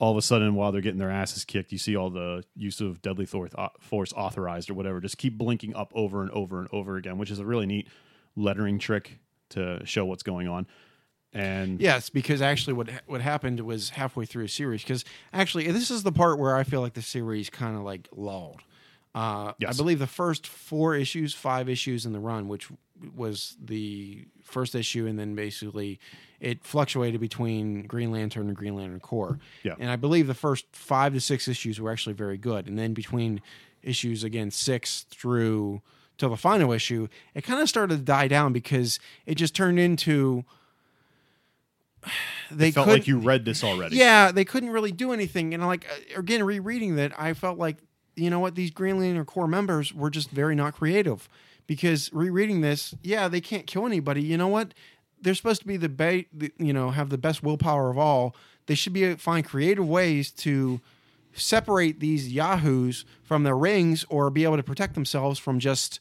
all 0.00 0.10
of 0.10 0.16
a 0.16 0.22
sudden 0.22 0.54
while 0.56 0.72
they're 0.72 0.80
getting 0.80 0.98
their 0.98 1.10
asses 1.10 1.44
kicked 1.44 1.70
you 1.70 1.78
see 1.78 1.94
all 1.94 2.10
the 2.10 2.42
use 2.56 2.80
of 2.80 3.00
deadly 3.00 3.26
thor- 3.26 3.48
uh, 3.54 3.68
force 3.78 4.12
authorized 4.14 4.70
or 4.70 4.74
whatever 4.74 5.00
just 5.00 5.16
keep 5.18 5.38
blinking 5.38 5.72
up 5.76 5.92
over 5.94 6.22
and 6.22 6.30
over 6.32 6.58
and 6.58 6.68
over 6.72 6.96
again 6.96 7.16
which 7.16 7.30
is 7.30 7.38
a 7.38 7.44
really 7.44 7.66
neat 7.66 7.86
lettering 8.34 8.78
trick 8.78 9.20
to 9.50 9.80
show 9.84 10.04
what's 10.04 10.22
going 10.24 10.48
on 10.48 10.66
and 11.32 11.80
Yes, 11.80 12.10
because 12.10 12.42
actually, 12.42 12.72
what 12.72 12.90
what 13.06 13.20
happened 13.20 13.60
was 13.60 13.90
halfway 13.90 14.24
through 14.24 14.44
a 14.44 14.48
series. 14.48 14.82
Because 14.82 15.04
actually, 15.32 15.70
this 15.70 15.90
is 15.90 16.02
the 16.02 16.12
part 16.12 16.38
where 16.38 16.56
I 16.56 16.64
feel 16.64 16.80
like 16.80 16.94
the 16.94 17.02
series 17.02 17.50
kind 17.50 17.76
of 17.76 17.82
like 17.82 18.08
lulled. 18.14 18.62
Uh, 19.14 19.52
I 19.66 19.72
believe 19.72 19.98
the 19.98 20.06
first 20.06 20.46
four 20.46 20.94
issues, 20.94 21.34
five 21.34 21.68
issues 21.68 22.06
in 22.06 22.12
the 22.12 22.20
run, 22.20 22.46
which 22.46 22.68
was 23.14 23.56
the 23.62 24.26
first 24.42 24.74
issue, 24.74 25.06
and 25.06 25.18
then 25.18 25.34
basically 25.34 25.98
it 26.38 26.64
fluctuated 26.64 27.20
between 27.20 27.86
Green 27.86 28.12
Lantern 28.12 28.48
and 28.48 28.56
Green 28.56 28.76
Lantern 28.76 29.00
Corps. 29.00 29.38
Yeah. 29.62 29.74
And 29.78 29.90
I 29.90 29.96
believe 29.96 30.26
the 30.26 30.34
first 30.34 30.66
five 30.72 31.12
to 31.14 31.20
six 31.20 31.48
issues 31.48 31.80
were 31.80 31.90
actually 31.90 32.12
very 32.12 32.38
good, 32.38 32.66
and 32.66 32.78
then 32.78 32.92
between 32.92 33.40
issues 33.82 34.22
again 34.24 34.50
six 34.50 35.06
through 35.10 35.80
till 36.18 36.28
the 36.28 36.36
final 36.36 36.72
issue, 36.72 37.08
it 37.34 37.42
kind 37.42 37.60
of 37.60 37.68
started 37.68 37.96
to 37.96 38.02
die 38.02 38.28
down 38.28 38.52
because 38.52 39.00
it 39.26 39.36
just 39.36 39.54
turned 39.54 39.78
into 39.78 40.44
they 42.50 42.70
felt 42.70 42.88
like 42.88 43.06
you 43.06 43.18
read 43.18 43.44
this 43.44 43.62
already 43.62 43.96
yeah, 43.96 44.32
they 44.32 44.44
couldn't 44.44 44.70
really 44.70 44.92
do 44.92 45.12
anything. 45.12 45.54
And 45.54 45.66
like 45.66 45.86
uh, 45.90 46.18
again, 46.18 46.42
rereading 46.42 46.96
that, 46.96 47.12
I 47.18 47.34
felt 47.34 47.58
like 47.58 47.78
you 48.16 48.30
know 48.30 48.40
what 48.40 48.54
these 48.54 48.70
Green 48.70 48.98
Lantern 48.98 49.24
Corps 49.24 49.48
members 49.48 49.92
were 49.94 50.10
just 50.10 50.30
very 50.30 50.54
not 50.54 50.74
creative 50.74 51.28
because 51.66 52.12
rereading 52.12 52.60
this, 52.60 52.94
yeah, 53.02 53.28
they 53.28 53.40
can't 53.40 53.66
kill 53.66 53.86
anybody. 53.86 54.22
You 54.22 54.36
know 54.36 54.48
what? 54.48 54.74
They're 55.22 55.34
supposed 55.34 55.60
to 55.60 55.66
be 55.66 55.76
the, 55.76 55.88
ba- 55.88 56.24
the 56.32 56.52
you 56.58 56.72
know 56.72 56.90
have 56.90 57.10
the 57.10 57.18
best 57.18 57.42
willpower 57.42 57.90
of 57.90 57.98
all. 57.98 58.34
They 58.66 58.74
should 58.74 58.92
be 58.92 59.14
find 59.16 59.44
creative 59.44 59.88
ways 59.88 60.30
to 60.32 60.80
separate 61.32 62.00
these 62.00 62.32
yahoos 62.32 63.04
from 63.22 63.44
their 63.44 63.56
rings 63.56 64.04
or 64.08 64.30
be 64.30 64.44
able 64.44 64.56
to 64.56 64.62
protect 64.62 64.94
themselves 64.94 65.38
from 65.38 65.58
just 65.60 66.00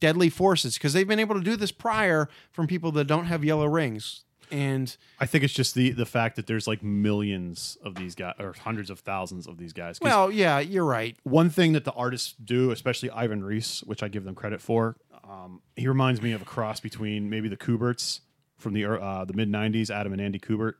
deadly 0.00 0.28
forces 0.28 0.74
because 0.74 0.92
they've 0.92 1.08
been 1.08 1.18
able 1.18 1.34
to 1.34 1.40
do 1.40 1.56
this 1.56 1.72
prior 1.72 2.28
from 2.52 2.66
people 2.66 2.92
that 2.92 3.06
don't 3.06 3.24
have 3.24 3.44
yellow 3.44 3.66
rings 3.66 4.24
and 4.50 4.96
I 5.18 5.26
think 5.26 5.44
it's 5.44 5.52
just 5.52 5.74
the 5.74 5.90
the 5.90 6.06
fact 6.06 6.36
that 6.36 6.46
there's 6.46 6.66
like 6.66 6.82
millions 6.82 7.76
of 7.84 7.94
these 7.94 8.14
guys 8.14 8.34
or 8.38 8.54
hundreds 8.60 8.90
of 8.90 9.00
thousands 9.00 9.46
of 9.46 9.58
these 9.58 9.72
guys. 9.72 10.00
well 10.00 10.30
yeah 10.30 10.58
you're 10.58 10.84
right 10.84 11.16
one 11.24 11.50
thing 11.50 11.72
that 11.72 11.84
the 11.84 11.92
artists 11.92 12.34
do, 12.42 12.70
especially 12.70 13.10
Ivan 13.10 13.44
Reis, 13.44 13.82
which 13.84 14.02
I 14.02 14.08
give 14.08 14.24
them 14.24 14.34
credit 14.34 14.60
for, 14.60 14.96
um, 15.28 15.60
he 15.76 15.86
reminds 15.88 16.22
me 16.22 16.32
of 16.32 16.42
a 16.42 16.44
cross 16.46 16.80
between 16.80 17.28
maybe 17.28 17.48
the 17.48 17.56
Kuberts 17.56 18.20
from 18.56 18.72
the 18.74 18.86
uh, 18.86 19.24
the 19.24 19.34
mid 19.34 19.50
'90s, 19.50 19.90
Adam 19.90 20.12
and 20.12 20.20
Andy 20.20 20.38
Kubert, 20.38 20.74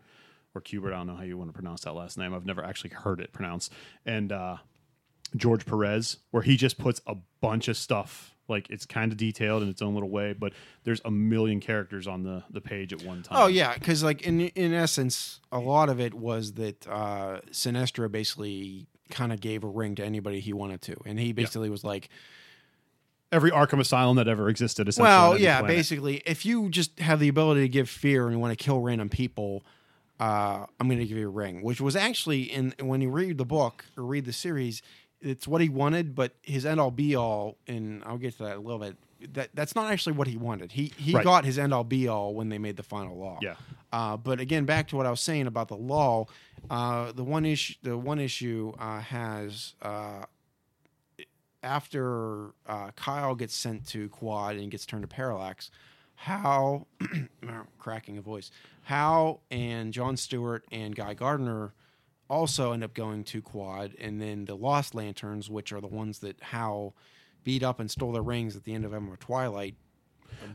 or 0.54 0.60
Kubert. 0.60 0.92
I 0.92 0.96
don't 0.98 1.06
know 1.06 1.16
how 1.16 1.22
you 1.22 1.36
want 1.36 1.50
to 1.50 1.54
pronounce 1.54 1.82
that 1.82 1.92
last 1.92 2.18
name. 2.18 2.34
I've 2.34 2.46
never 2.46 2.64
actually 2.64 2.90
heard 2.90 3.20
it 3.20 3.32
pronounced. 3.32 3.72
And 4.04 4.32
uh, 4.32 4.56
George 5.36 5.66
Perez, 5.66 6.18
where 6.30 6.42
he 6.42 6.56
just 6.56 6.78
puts 6.78 7.00
a 7.06 7.16
bunch 7.40 7.68
of 7.68 7.76
stuff. 7.76 8.34
Like 8.48 8.70
it's 8.70 8.86
kind 8.86 9.12
of 9.12 9.18
detailed 9.18 9.62
in 9.62 9.68
its 9.68 9.82
own 9.82 9.94
little 9.94 10.08
way, 10.08 10.32
but 10.32 10.52
there's 10.84 11.00
a 11.04 11.10
million 11.10 11.60
characters 11.60 12.06
on 12.06 12.22
the, 12.22 12.42
the 12.50 12.60
page 12.60 12.92
at 12.92 13.02
one 13.02 13.22
time. 13.22 13.38
Oh 13.38 13.46
yeah, 13.46 13.74
because 13.74 14.02
like 14.02 14.22
in 14.22 14.40
in 14.40 14.72
essence, 14.72 15.40
a 15.52 15.58
lot 15.58 15.88
of 15.88 16.00
it 16.00 16.14
was 16.14 16.52
that 16.54 16.86
uh, 16.88 17.40
Sinestro 17.50 18.10
basically 18.10 18.86
kind 19.10 19.32
of 19.32 19.40
gave 19.40 19.64
a 19.64 19.68
ring 19.68 19.94
to 19.96 20.04
anybody 20.04 20.40
he 20.40 20.52
wanted 20.52 20.80
to, 20.82 20.96
and 21.04 21.18
he 21.18 21.32
basically 21.32 21.70
was 21.70 21.84
like, 21.84 22.08
Every 23.30 23.50
Arkham 23.50 23.78
Asylum 23.78 24.16
that 24.16 24.26
ever 24.26 24.48
existed. 24.48 24.88
Essentially, 24.88 25.06
"Well, 25.06 25.38
yeah, 25.38 25.60
basically, 25.60 26.22
if 26.24 26.46
you 26.46 26.70
just 26.70 26.98
have 26.98 27.20
the 27.20 27.28
ability 27.28 27.60
to 27.60 27.68
give 27.68 27.90
fear 27.90 28.24
and 28.24 28.32
you 28.32 28.38
want 28.38 28.58
to 28.58 28.64
kill 28.64 28.80
random 28.80 29.10
people, 29.10 29.66
uh, 30.18 30.64
I'm 30.80 30.88
going 30.88 30.98
to 30.98 31.04
give 31.04 31.18
you 31.18 31.26
a 31.26 31.30
ring." 31.30 31.60
Which 31.60 31.78
was 31.78 31.94
actually 31.94 32.44
in 32.44 32.72
when 32.80 33.02
you 33.02 33.10
read 33.10 33.36
the 33.36 33.44
book 33.44 33.84
or 33.98 34.04
read 34.04 34.24
the 34.24 34.32
series, 34.32 34.80
it's 35.20 35.46
what 35.48 35.60
he 35.60 35.68
wanted, 35.68 36.14
but 36.14 36.32
his 36.42 36.64
end 36.66 36.80
all 36.80 36.90
be 36.90 37.14
all, 37.16 37.56
and 37.66 38.02
I'll 38.04 38.18
get 38.18 38.36
to 38.38 38.44
that 38.44 38.56
a 38.56 38.60
little 38.60 38.78
bit. 38.78 38.96
That 39.34 39.50
that's 39.52 39.74
not 39.74 39.90
actually 39.92 40.12
what 40.12 40.28
he 40.28 40.36
wanted. 40.36 40.70
He 40.72 40.92
he 40.96 41.12
Right. 41.12 41.24
got 41.24 41.44
his 41.44 41.58
end 41.58 41.74
all 41.74 41.82
be 41.84 42.06
all 42.06 42.34
when 42.34 42.50
they 42.50 42.58
made 42.58 42.76
the 42.76 42.84
final 42.84 43.16
law. 43.18 43.38
Yeah. 43.42 43.56
Uh, 43.92 44.16
but 44.16 44.38
again, 44.38 44.64
back 44.64 44.86
to 44.88 44.96
what 44.96 45.06
I 45.06 45.10
was 45.10 45.20
saying 45.20 45.46
about 45.48 45.66
the 45.68 45.76
law. 45.76 46.26
Uh, 46.70 47.10
the 47.12 47.24
one 47.24 47.44
issue, 47.44 47.74
the 47.82 47.98
one 47.98 48.20
issue 48.20 48.72
uh, 48.78 49.00
has 49.00 49.74
uh, 49.82 50.24
after 51.62 52.50
uh, 52.66 52.90
Kyle 52.96 53.34
gets 53.34 53.54
sent 53.54 53.86
to 53.88 54.08
Qward 54.10 54.60
and 54.60 54.70
gets 54.70 54.86
turned 54.86 55.02
to 55.02 55.08
Parallax. 55.08 55.70
Hal 56.14 56.86
cracking 57.78 58.18
a 58.18 58.22
voice. 58.22 58.50
Hal 58.84 59.40
and 59.50 59.92
John 59.92 60.16
Stewart 60.16 60.64
and 60.72 60.94
Guy 60.94 61.14
Gardner 61.14 61.72
also 62.28 62.72
end 62.72 62.84
up 62.84 62.94
going 62.94 63.24
to 63.24 63.42
Qward, 63.42 63.94
and 64.00 64.20
then 64.20 64.44
the 64.44 64.54
Lost 64.56 64.94
Lanterns, 64.94 65.48
which 65.50 65.72
are 65.72 65.80
the 65.80 65.86
ones 65.86 66.18
that 66.20 66.40
Hal 66.42 66.94
beat 67.44 67.62
up 67.62 67.80
and 67.80 67.90
stole 67.90 68.12
their 68.12 68.22
rings 68.22 68.56
at 68.56 68.64
the 68.64 68.74
end 68.74 68.84
of 68.84 68.92
Emma 68.92 69.16
Twilight, 69.16 69.74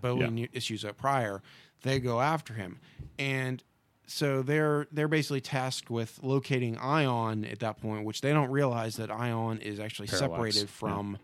Bowie 0.01 0.41
Yeah. 0.41 0.47
issues 0.53 0.85
up 0.85 0.97
prior, 0.97 1.41
they 1.81 1.99
go 1.99 2.21
after 2.21 2.53
him, 2.53 2.79
and 3.17 3.63
so 4.05 4.41
they're 4.41 4.87
they're 4.91 5.07
basically 5.07 5.41
tasked 5.41 5.89
with 5.89 6.19
locating 6.21 6.77
Ion 6.77 7.45
at 7.45 7.59
that 7.59 7.81
point, 7.81 8.05
which 8.05 8.21
they 8.21 8.31
don't 8.33 8.51
realize 8.51 8.97
that 8.97 9.09
Ion 9.09 9.59
is 9.59 9.79
actually 9.79 10.07
Parallax, 10.07 10.31
separated 10.31 10.61
yeah. 10.61 10.67
from 10.67 11.17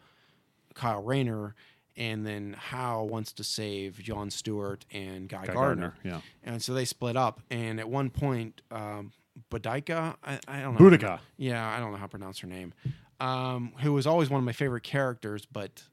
Kyle 0.74 1.04
Rayner, 1.04 1.56
and 1.96 2.26
then 2.26 2.56
Hal 2.58 3.08
wants 3.08 3.34
to 3.34 3.44
save 3.44 4.02
John 4.02 4.30
Stewart 4.32 4.86
and 4.92 5.28
Guy, 5.28 5.46
Guy 5.46 5.54
Gardner. 5.54 5.90
Gardner, 6.04 6.12
yeah. 6.12 6.22
and 6.44 6.62
so 6.62 6.74
they 6.74 6.86
split 6.86 7.18
up. 7.18 7.42
And 7.50 7.80
at 7.80 7.90
one 7.90 8.10
point, 8.10 8.62
um, 8.72 9.12
Boodikka, 9.52 10.16
I, 10.24 10.40
I 10.48 10.62
don't 10.62 10.74
know, 10.74 10.80
Boodikka. 10.90 11.20
yeah, 11.38 11.68
I 11.68 11.80
don't 11.80 11.92
know 11.92 11.98
how 11.98 12.06
to 12.06 12.10
pronounce 12.10 12.40
her 12.40 12.48
name, 12.48 12.74
um, 13.20 13.74
who 13.82 13.94
was 13.94 14.06
always 14.08 14.30
one 14.30 14.40
of 14.40 14.46
my 14.46 14.52
favorite 14.54 14.84
characters, 14.84 15.46
but 15.46 15.84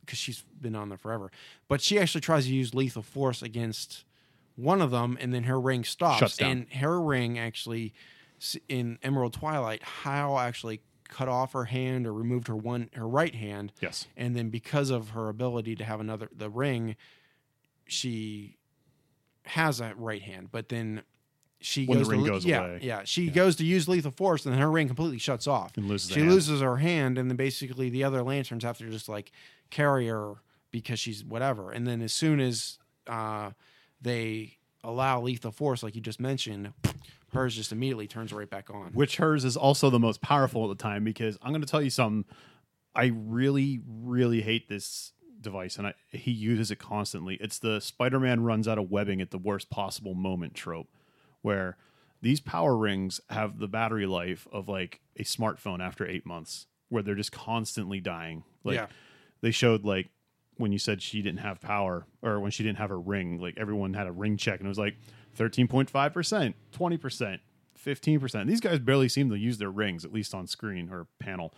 because 0.00 0.18
she's 0.18 0.42
been 0.60 0.74
on 0.74 0.88
there 0.88 0.98
forever. 0.98 1.30
But 1.68 1.80
she 1.80 1.98
actually 1.98 2.22
tries 2.22 2.46
to 2.46 2.52
use 2.52 2.74
lethal 2.74 3.02
force 3.02 3.42
against 3.42 4.04
one 4.56 4.80
of 4.82 4.90
them, 4.90 5.16
and 5.20 5.32
then 5.32 5.44
her 5.44 5.60
ring 5.60 5.84
stops. 5.84 6.38
And 6.40 6.66
her 6.74 7.00
ring 7.00 7.38
actually, 7.38 7.94
in 8.68 8.98
Emerald 9.02 9.32
Twilight, 9.34 9.82
Hal 9.82 10.38
actually 10.38 10.80
cut 11.08 11.28
off 11.28 11.52
her 11.52 11.66
hand 11.66 12.06
or 12.06 12.12
removed 12.12 12.48
her 12.48 12.56
one 12.56 12.88
her 12.94 13.06
right 13.06 13.34
hand, 13.34 13.72
Yes. 13.80 14.06
and 14.16 14.34
then 14.34 14.48
because 14.50 14.90
of 14.90 15.10
her 15.10 15.28
ability 15.28 15.76
to 15.76 15.84
have 15.84 16.00
another 16.00 16.28
the 16.34 16.48
ring, 16.50 16.96
she 17.86 18.56
has 19.44 19.80
a 19.80 19.94
right 19.96 20.22
hand, 20.22 20.48
but 20.50 20.68
then. 20.68 21.02
She 21.62 21.86
When 21.86 21.98
the 21.98 22.04
goes 22.04 22.10
ring 22.10 22.24
to, 22.24 22.30
goes 22.30 22.44
yeah, 22.44 22.60
away. 22.64 22.78
yeah. 22.82 23.02
She 23.04 23.28
goes 23.30 23.56
to 23.56 23.64
use 23.64 23.88
lethal 23.88 24.10
force, 24.10 24.44
and 24.44 24.52
then 24.54 24.60
her 24.60 24.70
ring 24.70 24.86
completely 24.88 25.18
shuts 25.18 25.46
off 25.46 25.76
And 25.76 25.88
loses 25.88 26.10
she 26.12 26.20
hand. 26.20 26.32
loses 26.32 26.60
her 26.60 26.76
hand 26.76 27.18
and 27.18 27.30
then 27.30 27.36
basically 27.36 27.88
the 27.90 28.04
other 28.04 28.22
lanterns 28.22 28.64
have 28.64 28.78
to 28.78 28.90
just 28.90 29.08
like 29.08 29.32
carry 29.70 30.08
her 30.08 30.34
because 30.70 30.98
she's 30.98 31.24
whatever 31.24 31.70
and 31.70 31.86
then 31.86 32.00
as 32.02 32.12
soon 32.12 32.40
as 32.40 32.78
uh, 33.06 33.50
they 34.00 34.56
allow 34.84 35.20
lethal 35.20 35.52
force 35.52 35.82
like 35.82 35.94
you 35.94 36.00
just 36.00 36.18
mentioned 36.20 36.72
hers 37.32 37.54
just 37.54 37.72
immediately 37.72 38.06
turns 38.06 38.32
right 38.32 38.50
back 38.50 38.68
on 38.70 38.90
which 38.92 39.16
hers 39.16 39.44
is 39.44 39.56
also 39.56 39.88
the 39.90 39.98
most 40.00 40.20
powerful 40.20 40.70
at 40.70 40.76
the 40.76 40.82
time 40.82 41.04
because 41.04 41.38
I'm 41.42 41.50
going 41.52 41.62
to 41.62 41.66
tell 41.68 41.82
you 41.82 41.90
something. 41.90 42.24
I 42.94 43.12
really, 43.14 43.80
really 43.86 44.42
hate 44.42 44.68
this 44.68 45.12
device, 45.40 45.76
and 45.78 45.86
I, 45.86 45.94
he 46.10 46.30
uses 46.30 46.70
it 46.70 46.76
constantly. 46.78 47.36
It's 47.40 47.58
the 47.58 47.80
Spider-Man 47.80 48.42
runs 48.42 48.68
out 48.68 48.76
of 48.76 48.90
webbing 48.90 49.22
at 49.22 49.30
the 49.30 49.38
worst 49.38 49.70
possible 49.70 50.14
moment 50.14 50.52
trope, 50.54 50.88
where 51.42 51.76
these 52.20 52.40
power 52.40 52.76
rings 52.76 53.20
have 53.30 53.58
the 53.58 53.68
battery 53.68 54.06
life 54.06 54.46
of 54.52 54.68
like 54.68 55.00
a 55.16 55.24
smartphone 55.24 55.80
after 55.80 56.06
eight 56.06 56.24
months, 56.24 56.66
where 56.88 57.02
they're 57.02 57.14
just 57.14 57.32
constantly 57.32 58.00
dying. 58.00 58.44
Like 58.64 58.76
Yeah. 58.76 58.86
they 59.40 59.50
showed 59.50 59.84
like 59.84 60.08
when 60.56 60.70
you 60.72 60.78
said 60.78 61.02
she 61.02 61.20
didn't 61.22 61.40
have 61.40 61.60
power 61.60 62.06
or 62.22 62.38
when 62.38 62.50
she 62.50 62.62
didn't 62.62 62.78
have 62.78 62.90
her 62.90 63.00
ring, 63.00 63.40
like 63.40 63.54
everyone 63.56 63.94
had 63.94 64.06
a 64.06 64.12
ring 64.12 64.36
check 64.36 64.60
and 64.60 64.66
it 64.66 64.68
was 64.68 64.78
like 64.78 64.96
13.5%, 65.36 66.54
20%, 66.72 67.38
15%. 67.84 68.46
These 68.46 68.60
guys 68.60 68.78
barely 68.78 69.08
seem 69.08 69.30
to 69.30 69.38
use 69.38 69.58
their 69.58 69.70
rings, 69.70 70.04
at 70.04 70.12
least 70.12 70.34
on 70.34 70.46
screen 70.46 70.88
or 70.90 71.06
panel. 71.18 71.52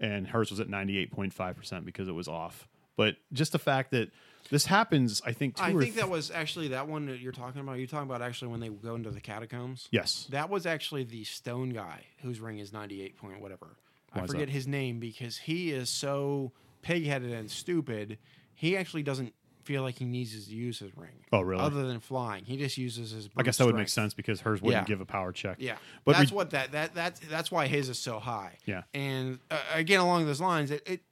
And 0.00 0.28
hers 0.28 0.50
was 0.50 0.60
at 0.60 0.68
98.5% 0.68 1.84
because 1.84 2.08
it 2.08 2.12
was 2.12 2.28
off. 2.28 2.68
But 2.96 3.16
just 3.32 3.52
the 3.52 3.58
fact 3.58 3.90
that 3.92 4.10
this 4.50 4.66
happens, 4.66 5.20
I 5.24 5.32
think, 5.32 5.56
two 5.56 5.62
i 5.62 5.68
or 5.72 5.80
think 5.80 5.94
th- 5.94 6.04
that 6.04 6.10
was 6.10 6.30
actually 6.30 6.68
that 6.68 6.88
one 6.88 7.06
that 7.06 7.20
you're 7.20 7.32
talking 7.32 7.60
about 7.60 7.78
you're 7.78 7.86
talking 7.86 8.08
about 8.08 8.22
actually 8.22 8.48
when 8.48 8.60
they 8.60 8.68
go 8.68 8.94
into 8.94 9.10
the 9.10 9.20
catacombs 9.20 9.88
Yes. 9.90 10.26
that 10.30 10.48
was 10.50 10.66
actually 10.66 11.04
the 11.04 11.24
stone 11.24 11.70
guy 11.70 12.04
whose 12.22 12.40
ring 12.40 12.58
is 12.58 12.72
98 12.72 13.16
point 13.16 13.40
whatever 13.40 13.76
i 14.12 14.18
Why 14.18 14.24
is 14.24 14.30
forget 14.30 14.48
his 14.48 14.66
name 14.66 15.00
because 15.00 15.36
he 15.36 15.70
is 15.70 15.88
so 15.90 16.52
pig-headed 16.82 17.32
and 17.32 17.50
stupid 17.50 18.18
he 18.54 18.76
actually 18.76 19.02
doesn't 19.02 19.34
feel 19.64 19.82
like 19.82 19.96
he 19.98 20.06
needs 20.06 20.46
to 20.46 20.54
use 20.54 20.78
his 20.78 20.96
ring 20.96 21.24
Oh, 21.30 21.42
really? 21.42 21.60
other 21.60 21.86
than 21.86 22.00
flying 22.00 22.44
he 22.46 22.56
just 22.56 22.78
uses 22.78 23.10
his 23.10 23.28
I 23.36 23.42
guess 23.42 23.58
that 23.58 23.66
would 23.66 23.74
make 23.74 23.90
sense 23.90 24.14
because 24.14 24.40
hers 24.40 24.62
wouldn't 24.62 24.84
Yeah. 24.84 24.88
give 24.88 25.02
a 25.02 25.04
power 25.04 25.30
check. 25.30 25.56
yeah 25.60 25.76
But 26.06 26.16
that's 26.16 26.30
re- 26.30 26.36
what 26.36 26.50
that 26.50 26.72
that 26.72 26.94
that's 26.94 27.20
that's 27.20 27.50
why 27.50 27.66
his 27.66 27.90
is 27.90 27.98
so 27.98 28.18
high 28.18 28.56
Yeah. 28.64 28.84
and 28.94 29.40
uh, 29.50 29.58
again 29.74 30.00
along 30.00 30.24
those 30.24 30.40
lines 30.40 30.70
it, 30.70 30.82
it 30.88 31.02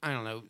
i 0.00 0.12
don't 0.12 0.22
know 0.22 0.42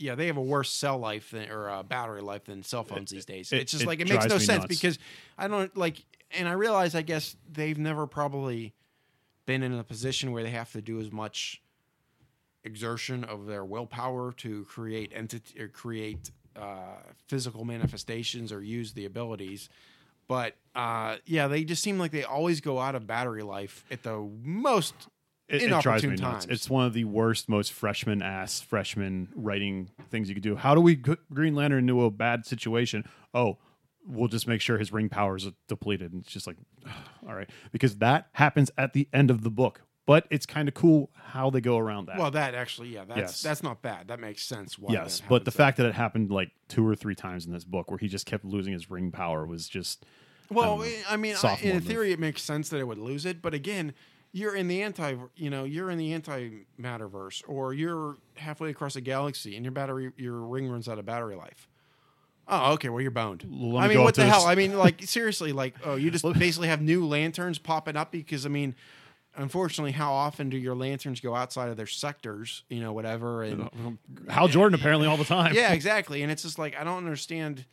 yeah 0.00 0.14
they 0.14 0.26
have 0.26 0.36
a 0.36 0.42
worse 0.42 0.70
cell 0.72 0.98
life 0.98 1.30
than 1.30 1.48
or 1.50 1.68
uh, 1.70 1.82
battery 1.82 2.22
life 2.22 2.44
than 2.46 2.62
cell 2.62 2.82
phones 2.84 3.10
these 3.10 3.24
days 3.26 3.52
it- 3.52 3.58
it's 3.62 3.72
just 3.72 3.84
it 3.84 3.86
like 3.86 4.00
it 4.00 4.08
makes 4.08 4.24
no 4.26 4.38
sense 4.38 4.62
nuts. 4.62 4.66
because 4.68 4.98
i 5.38 5.46
don't 5.46 5.76
like 5.76 6.04
and 6.38 6.48
i 6.48 6.52
realize 6.52 6.94
i 6.94 7.02
guess 7.02 7.36
they've 7.52 7.78
never 7.78 8.06
probably 8.06 8.72
been 9.46 9.62
in 9.62 9.72
a 9.74 9.84
position 9.84 10.32
where 10.32 10.42
they 10.42 10.50
have 10.50 10.70
to 10.72 10.80
do 10.82 11.00
as 11.00 11.10
much 11.12 11.60
exertion 12.64 13.24
of 13.24 13.46
their 13.46 13.64
willpower 13.64 14.32
to 14.32 14.64
create 14.64 15.12
entity 15.14 15.60
or 15.60 15.68
create 15.68 16.30
uh, 16.56 16.96
physical 17.26 17.64
manifestations 17.64 18.52
or 18.52 18.62
use 18.62 18.92
the 18.92 19.06
abilities. 19.06 19.68
But 20.28 20.56
uh, 20.74 21.16
yeah, 21.26 21.48
they 21.48 21.64
just 21.64 21.82
seem 21.82 21.98
like 21.98 22.10
they 22.12 22.22
always 22.24 22.60
go 22.60 22.78
out 22.78 22.94
of 22.94 23.06
battery 23.06 23.42
life 23.42 23.84
at 23.90 24.02
the 24.02 24.28
most 24.42 24.94
It, 25.50 25.62
it 25.62 25.82
drives 25.82 26.04
me 26.04 26.16
nuts. 26.16 26.46
It's 26.48 26.70
one 26.70 26.86
of 26.86 26.92
the 26.92 27.04
worst, 27.04 27.48
most 27.48 27.72
freshman 27.72 28.22
ass 28.22 28.60
freshman 28.60 29.28
writing 29.34 29.90
things 30.10 30.28
you 30.28 30.34
could 30.34 30.42
do. 30.44 30.56
How 30.56 30.74
do 30.74 30.80
we 30.80 30.96
g- 30.96 31.16
Green 31.32 31.54
Lantern 31.54 31.80
into 31.88 32.04
a 32.04 32.10
bad 32.10 32.46
situation? 32.46 33.04
Oh, 33.34 33.58
we'll 34.06 34.28
just 34.28 34.46
make 34.46 34.60
sure 34.60 34.78
his 34.78 34.92
ring 34.92 35.08
powers 35.08 35.46
are 35.46 35.52
depleted. 35.68 36.12
And 36.12 36.22
it's 36.22 36.32
just 36.32 36.46
like, 36.46 36.56
all 37.28 37.34
right, 37.34 37.50
because 37.72 37.96
that 37.96 38.28
happens 38.32 38.70
at 38.78 38.92
the 38.92 39.08
end 39.12 39.30
of 39.30 39.42
the 39.42 39.50
book. 39.50 39.82
But 40.06 40.26
it's 40.30 40.46
kind 40.46 40.66
of 40.66 40.74
cool 40.74 41.10
how 41.14 41.50
they 41.50 41.60
go 41.60 41.78
around 41.78 42.06
that. 42.06 42.18
well, 42.18 42.32
that 42.32 42.54
actually, 42.54 42.88
yeah, 42.88 43.04
that's 43.04 43.18
Yes. 43.18 43.42
that's 43.42 43.62
not 43.62 43.80
bad. 43.80 44.08
That 44.08 44.18
makes 44.18 44.42
sense. 44.42 44.76
Why 44.76 44.92
yes, 44.94 45.22
but 45.28 45.44
the 45.44 45.52
fact 45.52 45.76
that 45.76 45.86
it 45.86 45.94
happened 45.94 46.30
like 46.32 46.50
two 46.68 46.84
or 46.84 46.96
three 46.96 47.14
times 47.14 47.46
in 47.46 47.52
this 47.52 47.62
book, 47.64 47.90
where 47.90 47.98
he 47.98 48.08
just 48.08 48.26
kept 48.26 48.44
losing 48.44 48.72
his 48.72 48.90
ring 48.90 49.12
power, 49.12 49.46
was 49.46 49.68
just 49.68 50.04
Well, 50.50 50.78
know, 50.78 50.86
I 51.08 51.16
mean, 51.16 51.36
I, 51.44 51.56
in 51.62 51.80
theory, 51.80 52.10
it 52.10 52.18
makes 52.18 52.42
sense 52.42 52.70
that 52.70 52.78
it 52.78 52.88
would 52.88 52.98
lose 52.98 53.24
it, 53.24 53.40
but 53.40 53.54
again, 53.54 53.92
you're 54.32 54.54
in 54.54 54.68
the 54.68 54.82
anti, 54.82 55.16
you 55.36 55.50
know, 55.50 55.64
you're 55.64 55.90
in 55.90 55.98
the 55.98 56.12
anti-matterverse, 56.12 57.42
or 57.48 57.74
you're 57.74 58.16
halfway 58.36 58.70
across 58.70 58.96
a 58.96 59.00
galaxy, 59.00 59.56
and 59.56 59.64
your 59.64 59.72
battery, 59.72 60.12
your 60.16 60.40
ring 60.40 60.68
runs 60.68 60.88
out 60.88 60.98
of 60.98 61.06
battery 61.06 61.34
life. 61.36 61.68
Oh, 62.48 62.72
okay. 62.74 62.88
Well, 62.88 63.00
you're 63.00 63.10
boned. 63.10 63.44
Let 63.48 63.84
I 63.84 63.88
mean, 63.88 64.02
what 64.02 64.14
the 64.14 64.22
this- 64.22 64.30
hell? 64.30 64.46
I 64.46 64.54
mean, 64.54 64.76
like 64.76 65.02
seriously, 65.04 65.52
like 65.52 65.74
oh, 65.84 65.94
you 65.94 66.10
just 66.10 66.24
basically 66.38 66.68
have 66.68 66.80
new 66.80 67.06
lanterns 67.06 67.58
popping 67.58 67.96
up 67.96 68.10
because 68.10 68.44
I 68.44 68.48
mean, 68.48 68.74
unfortunately, 69.36 69.92
how 69.92 70.12
often 70.12 70.48
do 70.50 70.56
your 70.56 70.74
lanterns 70.74 71.20
go 71.20 71.34
outside 71.34 71.68
of 71.68 71.76
their 71.76 71.86
sectors? 71.86 72.64
You 72.68 72.80
know, 72.80 72.92
whatever, 72.92 73.42
and 73.44 73.68
Hal 74.28 74.48
Jordan 74.48 74.78
apparently 74.78 75.06
all 75.06 75.16
the 75.16 75.24
time. 75.24 75.54
yeah, 75.54 75.72
exactly. 75.74 76.22
And 76.22 76.32
it's 76.32 76.42
just 76.42 76.58
like 76.58 76.76
I 76.76 76.84
don't 76.84 76.98
understand. 76.98 77.66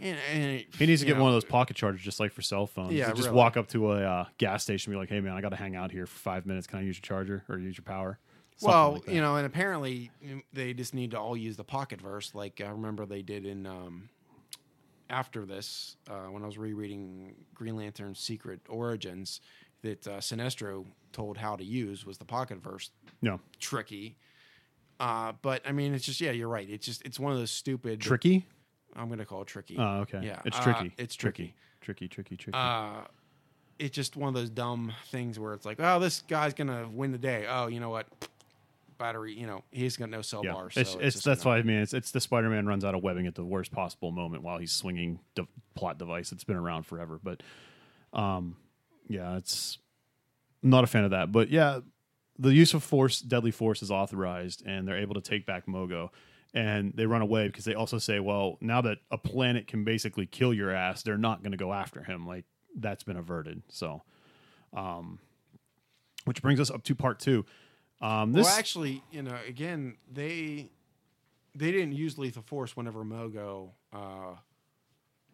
And, 0.00 0.18
and 0.32 0.64
He 0.78 0.86
needs 0.86 1.00
to 1.00 1.06
get 1.06 1.16
know, 1.16 1.22
one 1.22 1.30
of 1.30 1.36
those 1.36 1.44
pocket 1.44 1.76
chargers, 1.76 2.02
just 2.02 2.18
like 2.18 2.32
for 2.32 2.42
cell 2.42 2.66
phones. 2.66 2.92
Yeah, 2.92 3.10
just 3.10 3.28
really. 3.28 3.36
walk 3.36 3.56
up 3.56 3.68
to 3.68 3.92
a 3.92 4.02
uh, 4.02 4.24
gas 4.38 4.62
station, 4.62 4.90
and 4.90 4.96
be 4.96 5.00
like, 5.00 5.08
"Hey, 5.08 5.20
man, 5.20 5.34
I 5.34 5.40
got 5.40 5.50
to 5.50 5.56
hang 5.56 5.76
out 5.76 5.90
here 5.92 6.06
for 6.06 6.18
five 6.18 6.46
minutes. 6.46 6.66
Can 6.66 6.80
I 6.80 6.82
use 6.82 6.96
your 6.96 7.02
charger 7.02 7.44
or 7.48 7.58
use 7.58 7.76
your 7.76 7.84
power?" 7.84 8.18
Something 8.56 8.78
Well, 8.78 8.92
like 8.92 9.08
you 9.08 9.20
know, 9.20 9.36
and 9.36 9.46
apparently 9.46 10.10
they 10.52 10.74
just 10.74 10.94
need 10.94 11.12
to 11.12 11.18
all 11.18 11.36
use 11.36 11.56
the 11.56 11.64
pocket 11.64 12.00
verse, 12.00 12.34
like 12.34 12.60
I 12.60 12.68
remember 12.68 13.04
they 13.04 13.22
did 13.22 13.46
in 13.46 13.66
um, 13.66 14.08
after 15.10 15.44
this 15.44 15.96
uh, 16.08 16.26
when 16.30 16.42
I 16.42 16.46
was 16.46 16.58
rereading 16.58 17.34
Green 17.54 17.76
Lantern's 17.76 18.20
Secret 18.20 18.60
Origins 18.68 19.40
that 19.82 20.06
uh, 20.06 20.18
Sinestro 20.18 20.86
told 21.12 21.36
how 21.36 21.56
to 21.56 21.64
use 21.64 22.06
was 22.06 22.18
the 22.18 22.24
pocket 22.24 22.58
verse 22.62 22.90
no, 23.22 23.40
tricky. 23.58 24.16
Uh, 25.00 25.32
but 25.42 25.62
I 25.66 25.72
mean, 25.72 25.92
it's 25.92 26.04
just 26.04 26.20
yeah, 26.20 26.30
you're 26.30 26.48
right. 26.48 26.68
It's 26.68 26.86
just 26.86 27.02
it's 27.04 27.18
one 27.18 27.32
of 27.32 27.38
those 27.38 27.50
stupid. 27.50 28.00
tricky. 28.00 28.46
I'm 28.96 29.08
gonna 29.08 29.24
call 29.24 29.42
it 29.42 29.48
tricky. 29.48 29.76
Oh, 29.78 30.00
okay. 30.00 30.20
Yeah, 30.22 30.40
it's 30.44 30.58
uh, 30.58 30.62
tricky. 30.62 30.94
it's 30.98 31.14
tricky, 31.14 31.54
tricky, 31.80 32.08
tricky, 32.08 32.36
tricky. 32.36 32.56
uh, 32.56 33.02
it's 33.78 33.94
just 33.94 34.16
one 34.16 34.28
of 34.28 34.34
those 34.34 34.50
dumb 34.50 34.92
things 35.06 35.38
where 35.38 35.54
it's 35.54 35.66
like, 35.66 35.78
oh, 35.80 35.98
this 35.98 36.22
guy's 36.28 36.54
gonna 36.54 36.88
win 36.92 37.12
the 37.12 37.18
day. 37.18 37.46
Oh, 37.48 37.66
you 37.66 37.80
know 37.80 37.90
what? 37.90 38.06
Battery, 38.98 39.34
you 39.34 39.46
know, 39.46 39.64
he's 39.72 39.96
got 39.96 40.08
no 40.08 40.22
cell 40.22 40.42
yeah, 40.44 40.52
bar. 40.52 40.70
So 40.70 40.80
it's, 40.80 40.94
it's, 40.94 41.14
just 41.14 41.24
that's 41.24 41.44
why 41.44 41.56
I 41.58 41.62
mean 41.62 41.78
it's 41.78 41.92
it's 41.92 42.12
the 42.12 42.20
Spider-Man 42.20 42.66
runs 42.66 42.84
out 42.84 42.94
of 42.94 43.02
webbing 43.02 43.26
at 43.26 43.34
the 43.34 43.44
worst 43.44 43.72
possible 43.72 44.12
moment 44.12 44.42
while 44.42 44.58
he's 44.58 44.72
swinging 44.72 45.18
the 45.34 45.46
plot 45.74 45.98
device. 45.98 46.30
It's 46.30 46.44
been 46.44 46.56
around 46.56 46.84
forever, 46.84 47.18
but 47.22 47.42
um, 48.12 48.56
yeah, 49.08 49.36
it's 49.36 49.78
I'm 50.62 50.70
not 50.70 50.84
a 50.84 50.86
fan 50.86 51.04
of 51.04 51.10
that. 51.10 51.32
But 51.32 51.50
yeah, 51.50 51.80
the 52.38 52.52
use 52.52 52.74
of 52.74 52.82
force, 52.82 53.20
deadly 53.20 53.50
force, 53.50 53.82
is 53.82 53.90
authorized, 53.90 54.64
and 54.66 54.86
they're 54.86 54.98
able 54.98 55.14
to 55.14 55.20
take 55.20 55.46
back 55.46 55.66
Mogo. 55.66 56.10
And 56.54 56.92
they 56.94 57.04
run 57.06 57.20
away 57.20 57.48
because 57.48 57.64
they 57.64 57.74
also 57.74 57.98
say, 57.98 58.20
well, 58.20 58.58
now 58.60 58.80
that 58.82 58.98
a 59.10 59.18
planet 59.18 59.66
can 59.66 59.82
basically 59.82 60.24
kill 60.24 60.54
your 60.54 60.70
ass, 60.70 61.02
they're 61.02 61.18
not 61.18 61.42
going 61.42 61.50
to 61.50 61.58
go 61.58 61.72
after 61.72 62.04
him. 62.04 62.26
Like 62.28 62.44
that's 62.76 63.02
been 63.02 63.16
averted. 63.16 63.62
So, 63.70 64.02
um, 64.72 65.18
which 66.26 66.40
brings 66.42 66.60
us 66.60 66.70
up 66.70 66.84
to 66.84 66.94
part 66.94 67.18
two. 67.18 67.44
Um, 68.00 68.32
this 68.32 68.44
well, 68.46 68.56
actually, 68.56 69.02
you 69.10 69.22
know, 69.22 69.36
again, 69.48 69.96
they 70.12 70.70
they 71.56 71.72
didn't 71.72 71.92
use 71.94 72.18
lethal 72.18 72.42
force 72.42 72.76
whenever 72.76 73.04
Mogo 73.04 73.70
uh, 73.92 74.36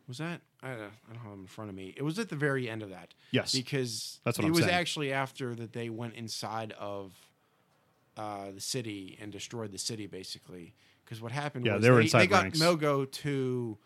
was 0.08 0.18
that. 0.18 0.40
I, 0.62 0.70
don't- 0.70 0.80
I 0.80 1.12
don't 1.12 1.22
have 1.22 1.30
them 1.32 1.40
in 1.40 1.46
front 1.46 1.70
of 1.70 1.76
me. 1.76 1.94
It 1.96 2.02
was 2.02 2.18
at 2.18 2.28
the 2.30 2.36
very 2.36 2.68
end 2.68 2.82
of 2.82 2.90
that. 2.90 3.14
Yes. 3.30 3.52
because 3.52 4.20
That's 4.24 4.38
what 4.38 4.44
it 4.44 4.48
I'm 4.48 4.52
was 4.52 4.64
saying. 4.64 4.74
actually 4.74 5.12
after 5.12 5.54
that 5.54 5.72
they 5.72 5.88
went 5.90 6.14
inside 6.14 6.72
of 6.78 7.12
uh, 8.16 8.50
the 8.54 8.60
city 8.60 9.18
and 9.20 9.32
destroyed 9.32 9.72
the 9.72 9.78
city, 9.78 10.06
basically. 10.06 10.74
Because 11.10 11.20
what 11.20 11.32
happened 11.32 11.66
Yeah, 11.66 11.74
was 11.74 11.82
they 11.82 11.90
were 11.90 11.96
they, 11.96 12.02
inside 12.04 12.20
they 12.20 12.26
got 12.28 12.42
Ranx. 12.44 12.60
Mogo 12.60 13.10
to 13.10 13.76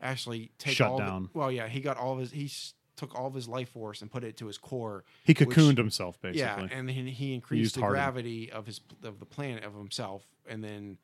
actually 0.00 0.52
take 0.58 0.74
Shut 0.76 0.86
all 0.88 0.98
the- 0.98 1.04
down. 1.04 1.28
well, 1.34 1.50
yeah, 1.50 1.66
he 1.66 1.80
got 1.80 1.96
all 1.96 2.12
of 2.12 2.20
his. 2.20 2.30
He 2.30 2.48
took 2.94 3.16
all 3.18 3.26
of 3.26 3.34
his 3.34 3.48
life 3.48 3.70
force 3.70 4.00
and 4.00 4.08
put 4.12 4.22
it 4.22 4.36
to 4.36 4.46
his 4.46 4.58
core. 4.58 5.04
He 5.24 5.34
which- 5.76 5.78
himself 5.78 6.20
basically. 6.22 6.38
Yeah, 6.40 6.68
and 6.70 6.88
then 6.88 7.08
he 7.08 7.34
increased 7.34 7.58
used 7.60 7.74
the 7.76 7.80
hardened. 7.80 7.96
gravity 8.04 8.52
of 8.52 8.66
his 8.66 8.80
of 9.02 9.18
the 9.18 9.26
planet 9.26 9.64
of 9.64 9.74
himself, 9.74 10.24
and 10.48 10.62
then 10.62 10.98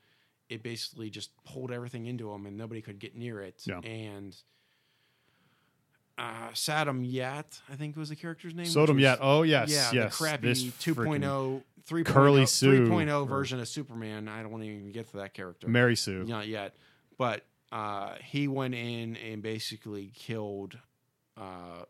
it 0.48 0.62
basically 0.62 1.10
just 1.10 1.30
pulled 1.44 1.72
everything 1.72 2.06
into 2.06 2.30
him, 2.30 2.46
and 2.46 2.56
nobody 2.56 2.80
could 2.80 3.00
get 3.00 3.16
near 3.16 3.40
it. 3.40 3.62
Yeah. 3.66 3.80
And 3.80 4.36
uh, 6.18 6.50
Sodam 6.52 7.04
Yat, 7.04 7.60
I 7.70 7.76
think 7.76 7.96
was 7.96 8.08
the 8.08 8.16
character's 8.16 8.54
name. 8.54 8.66
Sodam 8.66 9.00
Yat. 9.00 9.18
Oh 9.20 9.42
yes, 9.42 9.70
yeah, 9.70 9.90
yes. 9.92 10.16
the 10.18 10.24
crappy 10.24 10.48
This 10.48 10.62
2.0, 10.62 11.62
3.0, 11.88 12.04
Curly 12.06 12.46
Sue, 12.46 12.86
3.0 12.86 13.22
or- 13.22 13.26
version 13.26 13.60
of 13.60 13.68
Superman. 13.68 14.28
I 14.28 14.42
don't 14.42 14.50
want 14.50 14.64
to 14.64 14.70
even 14.70 14.92
get 14.92 15.10
to 15.10 15.18
that 15.18 15.34
character. 15.34 15.68
Mary 15.68 15.96
Sue. 15.96 16.24
Not 16.24 16.46
yet, 16.46 16.74
but 17.18 17.44
uh, 17.72 18.14
he 18.22 18.48
went 18.48 18.74
in 18.74 19.16
and 19.16 19.42
basically 19.42 20.12
killed 20.14 20.78
uh, 21.36 21.84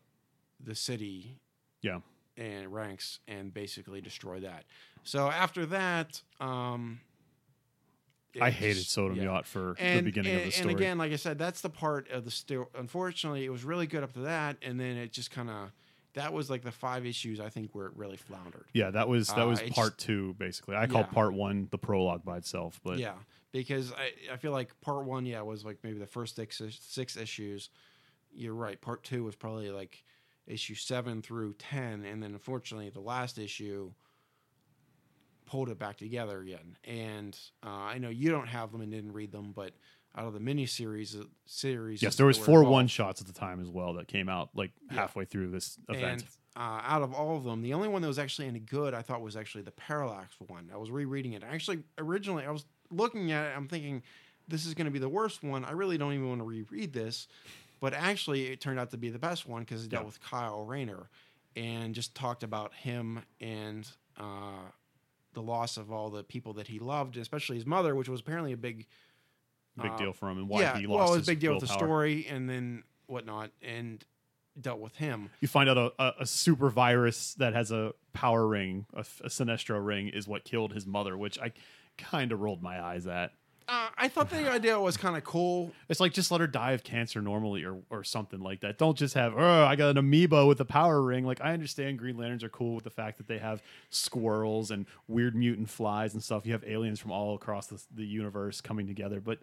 the 0.59 0.75
city. 0.75 1.39
Yeah. 1.81 1.99
And 2.37 2.73
Ranx 2.73 3.19
and 3.27 3.53
basically 3.53 4.01
destroyed 4.01 4.43
that. 4.43 4.65
So 5.03 5.29
after 5.29 5.65
that, 5.67 6.21
um, 6.41 6.99
I 8.41 8.49
hated 8.51 8.75
just- 8.79 8.91
Sodom 8.91 9.17
yeah. 9.17 9.23
Yacht 9.23 9.45
for 9.45 9.75
And, 9.79 9.99
the 9.99 10.03
beginning 10.03 10.31
and, 10.33 10.39
of 10.41 10.45
the 10.47 10.51
story. 10.51 10.71
and 10.71 10.79
again, 10.79 10.97
like 10.97 11.11
I 11.11 11.15
said, 11.17 11.37
that's 11.37 11.61
the 11.61 11.69
part 11.69 12.09
of 12.09 12.25
the 12.25 12.31
story. 12.31 12.65
Unfortunately, 12.75 13.45
it 13.45 13.49
was 13.49 13.63
really 13.63 13.87
good 13.87 14.03
up 14.03 14.13
to 14.13 14.19
that, 14.21 14.57
and 14.61 14.79
then 14.79 14.97
it 14.97 15.11
just 15.11 15.31
kind 15.31 15.49
of 15.49 15.71
that 16.13 16.31
was 16.31 16.49
like 16.49 16.61
the 16.63 16.71
five 16.71 17.05
issues 17.05 17.41
I 17.41 17.49
think 17.49 17.75
where 17.75 17.87
it 17.87 17.91
really 17.97 18.15
floundered. 18.17 18.65
yeah, 18.73 18.89
that 18.91 19.07
was 19.09 19.27
that 19.27 19.39
Uh, 19.41 19.47
was 19.47 19.59
it's- 19.59 19.75
part 19.75 19.97
two 19.97 20.33
basically. 20.39 20.75
I 20.75 20.87
call 20.87 21.01
Yeah. 21.01 21.07
part 21.07 21.33
one 21.33 21.67
the 21.71 21.77
prologue 21.77 22.23
by 22.23 22.37
itself, 22.37 22.79
but 22.83 22.99
yeah, 22.99 23.15
because 23.51 23.91
I, 23.93 24.11
I 24.31 24.37
feel 24.37 24.51
like 24.53 24.79
part 24.81 25.05
one, 25.05 25.25
yeah, 25.25 25.41
was 25.41 25.65
like 25.65 25.79
maybe 25.83 25.99
the 25.99 26.07
first 26.07 26.35
six 26.37 26.61
six 26.79 27.17
issues. 27.17 27.69
You're 28.33 28.53
right. 28.53 28.79
Part 28.79 29.03
two 29.03 29.23
was 29.23 29.35
probably 29.35 29.69
like 29.71 30.03
issue 30.47 30.75
seven 30.75 31.21
through 31.21 31.53
ten, 31.53 32.05
and 32.05 32.21
then 32.23 32.31
unfortunately 32.33 32.89
the 32.89 32.99
last 33.01 33.37
issue 33.37 33.91
pulled 35.45 35.69
it 35.69 35.77
back 35.79 35.97
together 35.97 36.39
again. 36.41 36.77
And 36.83 37.37
uh, 37.65 37.69
I 37.69 37.97
know 37.97 38.09
you 38.09 38.29
don't 38.31 38.47
have 38.47 38.71
them 38.71 38.81
and 38.81 38.91
didn't 38.91 39.13
read 39.13 39.31
them, 39.31 39.51
but 39.55 39.71
out 40.17 40.25
of 40.27 40.33
the 40.33 40.39
miniseries 40.39 41.19
uh, 41.19 41.25
series, 41.45 42.01
yes, 42.01 42.15
there 42.15 42.25
was 42.25 42.37
four 42.37 42.59
involved- 42.59 42.71
one 42.71 42.87
shots 42.87 43.21
at 43.21 43.27
the 43.27 43.33
time 43.33 43.59
as 43.61 43.69
well 43.69 43.93
that 43.93 44.07
came 44.07 44.29
out 44.29 44.49
like 44.55 44.71
Yeah. 44.89 45.01
halfway 45.01 45.25
through 45.25 45.51
this 45.51 45.77
event. 45.89 46.21
And 46.21 46.23
uh, 46.55 46.81
out 46.83 47.01
of 47.01 47.13
all 47.13 47.35
of 47.35 47.43
them, 47.43 47.61
the 47.61 47.73
only 47.73 47.89
one 47.89 48.01
that 48.01 48.07
was 48.07 48.17
actually 48.19 48.47
any 48.47 48.59
good, 48.59 48.93
I 48.93 49.01
thought, 49.01 49.21
was 49.21 49.35
actually 49.35 49.63
the 49.63 49.71
Parallax 49.71 50.33
one. 50.47 50.69
I 50.73 50.77
was 50.77 50.89
rereading 50.89 51.33
it. 51.33 51.43
Actually, 51.43 51.79
originally, 51.97 52.45
I 52.45 52.51
was 52.51 52.65
looking 52.91 53.31
at 53.33 53.47
it. 53.47 53.53
I'm 53.57 53.67
thinking, 53.67 54.03
this 54.47 54.65
is 54.65 54.73
going 54.73 54.85
to 54.85 54.91
be 54.91 54.99
the 54.99 55.09
worst 55.09 55.43
one. 55.43 55.65
I 55.65 55.71
really 55.71 55.97
don't 55.97 56.13
even 56.13 56.29
want 56.29 56.39
to 56.39 56.45
reread 56.45 56.93
this. 56.93 57.27
But 57.81 57.93
actually, 57.93 58.47
it 58.47 58.61
turned 58.61 58.79
out 58.79 58.91
to 58.91 58.97
be 58.97 59.09
the 59.09 59.19
best 59.19 59.47
one 59.49 59.63
because 59.63 59.83
it 59.83 59.89
dealt 59.89 60.05
with 60.05 60.21
Kyle 60.21 60.63
Rayner 60.63 61.09
and 61.57 61.93
just 61.93 62.15
talked 62.15 62.41
about 62.41 62.73
him 62.73 63.21
and 63.41 63.85
uh, 64.17 64.69
the 65.35 65.41
loss 65.41 65.77
of 65.77 65.91
all 65.91 66.09
the 66.09 66.23
people 66.23 66.53
that 66.53 66.67
he 66.67 66.79
loved, 66.79 67.17
especially 67.17 67.57
his 67.57 67.65
mother, 67.65 67.93
which 67.93 68.09
was 68.09 68.21
apparently 68.21 68.51
a 68.53 68.57
big 68.57 68.87
Big 69.81 69.91
uh, 69.91 69.97
deal 69.97 70.13
for 70.13 70.29
him 70.29 70.37
and 70.37 70.47
why 70.47 70.61
yeah, 70.61 70.77
he 70.77 70.87
lost 70.87 70.97
well, 70.97 71.07
it 71.07 71.17
was 71.17 71.19
his 71.19 71.27
a 71.27 71.31
big 71.31 71.39
deal 71.41 71.53
with 71.53 71.61
the 71.61 71.67
willpower. 71.67 71.87
story 71.87 72.27
and 72.29 72.49
then 72.49 72.83
whatnot, 73.07 73.51
and 73.61 74.05
dealt 74.59 74.79
with 74.79 74.95
him. 74.95 75.29
You 75.41 75.49
find 75.49 75.69
out 75.69 75.77
a, 75.77 75.91
a, 75.99 76.13
a 76.21 76.25
super 76.25 76.69
virus 76.69 77.33
that 77.35 77.53
has 77.53 77.71
a 77.71 77.93
power 78.13 78.47
ring, 78.47 78.85
a, 78.93 79.01
a 79.01 79.27
Sinestro 79.27 79.85
ring, 79.85 80.07
is 80.07 80.27
what 80.29 80.45
killed 80.45 80.71
his 80.71 80.87
mother, 80.87 81.17
which 81.17 81.37
I 81.39 81.51
kind 81.97 82.31
of 82.31 82.39
rolled 82.39 82.63
my 82.63 82.81
eyes 82.81 83.05
at. 83.05 83.33
Uh, 83.67 83.89
I 83.97 84.07
thought 84.07 84.29
the 84.29 84.51
idea 84.51 84.79
was 84.79 84.95
kind 84.97 85.17
of 85.17 85.23
cool. 85.23 85.71
It's 85.89 85.99
like 85.99 86.13
just 86.13 86.31
let 86.31 86.39
her 86.41 86.47
die 86.47 86.71
of 86.73 86.83
cancer 86.83 87.21
normally 87.21 87.63
or, 87.63 87.79
or 87.89 88.03
something 88.03 88.39
like 88.39 88.61
that. 88.61 88.77
Don't 88.77 88.97
just 88.97 89.13
have, 89.15 89.33
oh, 89.35 89.63
I 89.65 89.75
got 89.75 89.89
an 89.91 89.97
amoeba 89.97 90.45
with 90.45 90.59
a 90.61 90.65
power 90.65 91.01
ring. 91.01 91.25
Like, 91.25 91.41
I 91.41 91.53
understand 91.53 91.97
Green 91.97 92.17
Lanterns 92.17 92.43
are 92.43 92.49
cool 92.49 92.75
with 92.75 92.83
the 92.83 92.89
fact 92.89 93.17
that 93.17 93.27
they 93.27 93.39
have 93.39 93.61
squirrels 93.89 94.71
and 94.71 94.85
weird 95.07 95.35
mutant 95.35 95.69
flies 95.69 96.13
and 96.13 96.21
stuff. 96.23 96.45
You 96.45 96.51
have 96.53 96.63
aliens 96.67 96.99
from 96.99 97.11
all 97.11 97.33
across 97.35 97.67
the, 97.67 97.81
the 97.93 98.05
universe 98.05 98.61
coming 98.61 98.85
together, 98.87 99.19
but 99.19 99.39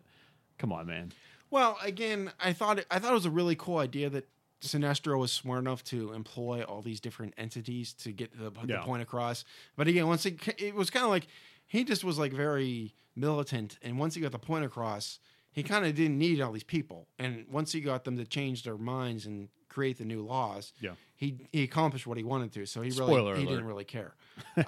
come 0.58 0.72
on, 0.72 0.86
man. 0.86 1.12
Well, 1.50 1.76
again, 1.82 2.30
I 2.40 2.52
thought 2.52 2.78
it, 2.78 2.86
I 2.90 2.98
thought 2.98 3.10
it 3.10 3.14
was 3.14 3.26
a 3.26 3.30
really 3.30 3.56
cool 3.56 3.78
idea 3.78 4.08
that 4.10 4.28
Sinestro 4.62 5.18
was 5.18 5.32
smart 5.32 5.58
enough 5.58 5.82
to 5.84 6.12
employ 6.12 6.62
all 6.62 6.82
these 6.82 7.00
different 7.00 7.34
entities 7.36 7.92
to 7.94 8.12
get 8.12 8.38
the, 8.38 8.50
the 8.50 8.74
Yeah. 8.74 8.82
point 8.82 9.02
across. 9.02 9.44
But 9.76 9.88
again, 9.88 10.06
once 10.06 10.24
it 10.24 10.38
it 10.58 10.74
was 10.74 10.88
kind 10.88 11.04
of 11.04 11.10
like 11.10 11.26
he 11.72 11.84
just 11.84 12.04
was 12.04 12.18
like 12.18 12.32
very 12.34 12.94
militant, 13.16 13.78
and 13.82 13.98
once 13.98 14.14
he 14.14 14.20
got 14.20 14.32
the 14.32 14.38
point 14.38 14.64
across, 14.64 15.18
he 15.52 15.62
kind 15.62 15.86
of 15.86 15.94
didn't 15.94 16.18
need 16.18 16.40
all 16.42 16.52
these 16.52 16.62
people. 16.76 17.08
And 17.18 17.46
once 17.50 17.72
he 17.72 17.80
got 17.80 18.04
them 18.04 18.16
to 18.18 18.26
change 18.26 18.62
their 18.62 18.76
minds 18.76 19.24
and 19.24 19.48
create 19.70 19.96
the 19.96 20.04
new 20.04 20.22
laws, 20.22 20.74
Yeah. 20.80 20.92
he 21.16 21.36
he 21.50 21.62
accomplished 21.62 22.06
what 22.06 22.18
he 22.18 22.24
wanted 22.24 22.52
to. 22.52 22.66
So 22.66 22.82
he 22.82 22.90
really 22.90 23.06
Spoiler 23.14 23.36
he 23.36 23.42
alert. 23.44 23.50
didn't 23.50 23.64
really 23.66 23.84
care. 23.84 24.14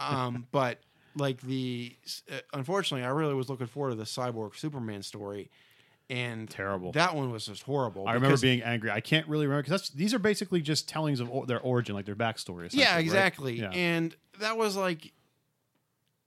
um, 0.01 0.47
but 0.53 0.79
like 1.15 1.43
the 1.43 1.95
uh, 2.33 2.39
unfortunately, 2.55 3.05
I 3.05 3.11
really 3.11 3.35
was 3.35 3.51
looking 3.51 3.67
forward 3.67 3.91
to 3.91 3.97
the 3.97 4.05
cyborg 4.05 4.57
Superman 4.57 5.03
story. 5.03 5.51
And 6.11 6.51
Terrible. 6.51 6.93
that 6.93 7.15
one 7.15 7.31
was 7.33 7.47
just 7.47 7.63
horrible. 7.63 8.07
I 8.07 8.13
remember 8.15 8.37
being 8.37 8.63
angry. 8.63 8.91
I 8.91 9.01
can't 9.01 9.27
really 9.27 9.47
remember 9.47 9.63
because 9.63 9.89
these 9.91 10.13
are 10.13 10.19
basically 10.19 10.61
just 10.61 10.87
tellings 10.87 11.19
of 11.21 11.31
o- 11.31 11.47
their 11.47 11.61
origin, 11.61 11.95
like 11.95 12.05
their 12.05 12.15
backstory. 12.15 12.69
yeah, 12.73 12.95
right? 12.95 13.01
exactly. 13.01 13.59
Yeah. 13.59 13.71
And 13.71 14.15
that 14.39 14.59
was 14.59 14.77
like, 14.77 15.13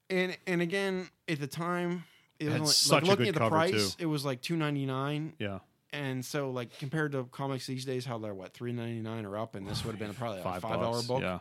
and 0.09 0.37
and 0.45 0.61
again 0.61 1.09
at 1.27 1.39
the 1.39 1.47
time, 1.47 2.03
it 2.39 2.45
was 2.45 2.53
only, 2.55 2.67
such 2.67 3.03
like 3.03 3.09
looking 3.09 3.27
at 3.27 3.35
the 3.35 3.49
price, 3.49 3.95
too. 3.95 4.03
it 4.03 4.05
was 4.05 4.25
like 4.25 4.41
two 4.41 4.55
ninety 4.55 4.85
nine, 4.85 5.33
yeah. 5.39 5.59
and 5.91 6.23
so 6.23 6.51
like 6.51 6.77
compared 6.79 7.11
to 7.13 7.25
comics 7.25 7.67
these 7.67 7.85
days, 7.85 8.05
how 8.05 8.17
they're 8.17 8.33
what 8.33 8.53
three 8.53 8.71
ninety 8.71 9.01
nine 9.01 9.25
or 9.25 9.37
up, 9.37 9.55
and 9.55 9.67
this 9.67 9.83
would 9.83 9.91
have 9.91 9.99
been 9.99 10.13
probably 10.13 10.39
a 10.39 10.43
Five 10.43 10.61
five 10.61 10.79
dollar 10.79 11.01
book. 11.03 11.21
Yeah. 11.21 11.39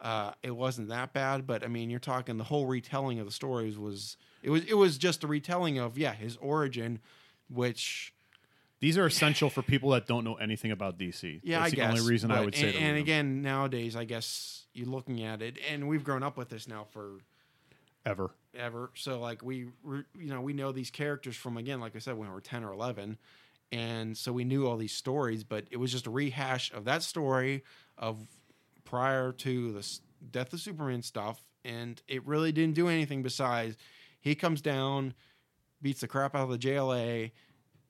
Uh, 0.00 0.32
it 0.44 0.52
wasn't 0.52 0.88
that 0.90 1.12
bad, 1.12 1.44
but 1.44 1.64
I 1.64 1.66
mean, 1.66 1.90
you're 1.90 1.98
talking 1.98 2.36
the 2.36 2.44
whole 2.44 2.66
retelling 2.66 3.18
of 3.18 3.26
the 3.26 3.32
stories 3.32 3.76
was 3.76 4.16
it 4.44 4.50
was 4.50 4.64
it 4.64 4.74
was 4.74 4.96
just 4.96 5.24
a 5.24 5.26
retelling 5.26 5.78
of 5.78 5.98
yeah 5.98 6.14
his 6.14 6.36
origin, 6.36 7.00
which 7.50 8.14
These 8.78 8.96
are 8.96 9.06
essential 9.06 9.50
for 9.50 9.60
people 9.60 9.90
that 9.90 10.06
don't 10.06 10.22
know 10.22 10.34
anything 10.36 10.70
about 10.70 10.98
DC. 10.98 11.40
Yeah, 11.42 11.58
That's 11.58 11.66
I 11.66 11.70
the 11.70 11.76
guess. 11.76 11.90
only 11.98 12.08
reason 12.08 12.30
I 12.30 12.44
would 12.44 12.54
say 12.54 12.68
And, 12.68 12.76
and 12.76 12.96
again, 12.96 13.42
nowadays, 13.42 13.96
I 13.96 14.04
guess 14.04 14.66
you're 14.72 14.86
looking 14.86 15.24
at 15.24 15.42
it, 15.42 15.58
and 15.68 15.88
we've 15.88 16.04
grown 16.04 16.22
up 16.22 16.36
with 16.36 16.48
this 16.48 16.68
now 16.68 16.84
for 16.92 17.18
ever. 18.08 18.30
ever. 18.56 18.90
So 18.94 19.20
like 19.20 19.42
we, 19.42 19.66
re- 19.82 20.04
you 20.18 20.32
know, 20.32 20.40
we 20.40 20.52
know 20.52 20.72
these 20.72 20.90
characters 20.90 21.36
from 21.36 21.56
again, 21.56 21.80
like 21.80 21.94
I 21.96 21.98
said, 21.98 22.16
when 22.16 22.28
we 22.28 22.34
were 22.34 22.40
ten 22.40 22.64
or 22.64 22.72
eleven, 22.72 23.18
and 23.70 24.16
so 24.16 24.32
we 24.32 24.44
knew 24.44 24.66
all 24.66 24.76
these 24.76 24.92
stories, 24.94 25.44
but 25.44 25.66
it 25.70 25.76
was 25.76 25.92
just 25.92 26.06
a 26.06 26.10
rehash 26.10 26.72
of 26.72 26.84
that 26.84 27.02
story 27.02 27.64
of 27.96 28.16
prior 28.84 29.32
to 29.32 29.72
the 29.72 29.98
death 30.30 30.52
of 30.52 30.60
Superman 30.60 31.02
stuff, 31.02 31.42
and 31.64 32.00
it 32.08 32.26
really 32.26 32.52
didn't 32.52 32.74
do 32.74 32.88
anything 32.88 33.22
besides 33.22 33.76
he 34.20 34.34
comes 34.34 34.60
down, 34.60 35.14
beats 35.82 36.00
the 36.00 36.08
crap 36.08 36.34
out 36.34 36.44
of 36.44 36.50
the 36.50 36.58
JLA, 36.58 37.30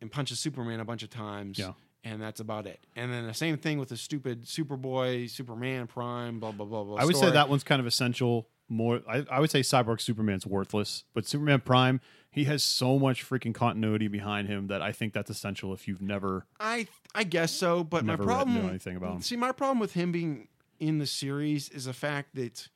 and 0.00 0.10
punches 0.10 0.40
Superman 0.40 0.80
a 0.80 0.84
bunch 0.84 1.02
of 1.02 1.10
times. 1.10 1.58
Yeah. 1.58 1.72
And 2.04 2.22
that's 2.22 2.40
about 2.40 2.66
it. 2.66 2.80
And 2.94 3.12
then 3.12 3.26
the 3.26 3.34
same 3.34 3.56
thing 3.58 3.78
with 3.78 3.88
the 3.88 3.96
stupid 3.96 4.44
Superboy, 4.44 5.28
Superman 5.28 5.88
Prime, 5.88 6.38
blah 6.38 6.52
blah 6.52 6.64
blah 6.64 6.84
blah. 6.84 6.96
I 6.96 7.04
would 7.04 7.16
say 7.16 7.30
that 7.30 7.48
one's 7.48 7.64
kind 7.64 7.80
of 7.80 7.86
essential. 7.86 8.48
More, 8.70 9.00
I, 9.08 9.24
I 9.30 9.40
would 9.40 9.50
say 9.50 9.60
Cyborg 9.60 10.00
Superman's 10.00 10.46
worthless, 10.46 11.04
but 11.14 11.26
Superman 11.26 11.60
Prime, 11.60 12.00
he 12.30 12.44
has 12.44 12.62
so 12.62 12.98
much 12.98 13.26
freaking 13.28 13.54
continuity 13.54 14.08
behind 14.08 14.46
him 14.46 14.66
that 14.66 14.82
I 14.82 14.92
think 14.92 15.14
that's 15.14 15.30
essential. 15.30 15.72
If 15.72 15.88
you've 15.88 16.02
never, 16.02 16.44
I 16.60 16.86
I 17.14 17.24
guess 17.24 17.50
so, 17.52 17.82
but 17.82 18.04
Never 18.04 18.22
my 18.24 18.28
read- 18.28 18.34
problem 18.36 18.62
knew 18.62 18.68
anything 18.68 18.96
about 18.96 19.14
him. 19.14 19.22
See, 19.22 19.36
my 19.36 19.52
problem 19.52 19.78
with 19.78 19.94
him 19.94 20.12
being 20.12 20.48
in 20.78 20.98
the 20.98 21.06
series 21.06 21.68
is 21.70 21.86
the 21.86 21.94
fact 21.94 22.34
that 22.34 22.68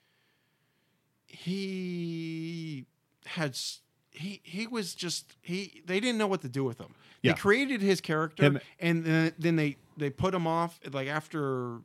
he 1.53 2.87
had 3.27 3.51
s- 3.51 3.81
he 4.11 4.41
he 4.45 4.67
was 4.67 4.95
just 4.95 5.37
he 5.41 5.83
they 5.87 6.01
didn't 6.01 6.19
know 6.19 6.27
what 6.27 6.43
to 6.43 6.49
do 6.49 6.65
with 6.65 6.79
him. 6.79 6.95
Yeah. 7.23 7.33
They 7.33 7.39
created 7.39 7.81
his 7.83 8.01
character 8.01 8.43
Him- 8.45 8.61
and 8.81 9.05
then, 9.05 9.33
then 9.39 9.57
they 9.57 9.77
they 9.97 10.11
put 10.11 10.35
him 10.35 10.47
off 10.47 10.81
like 10.91 11.09
after 11.09 11.79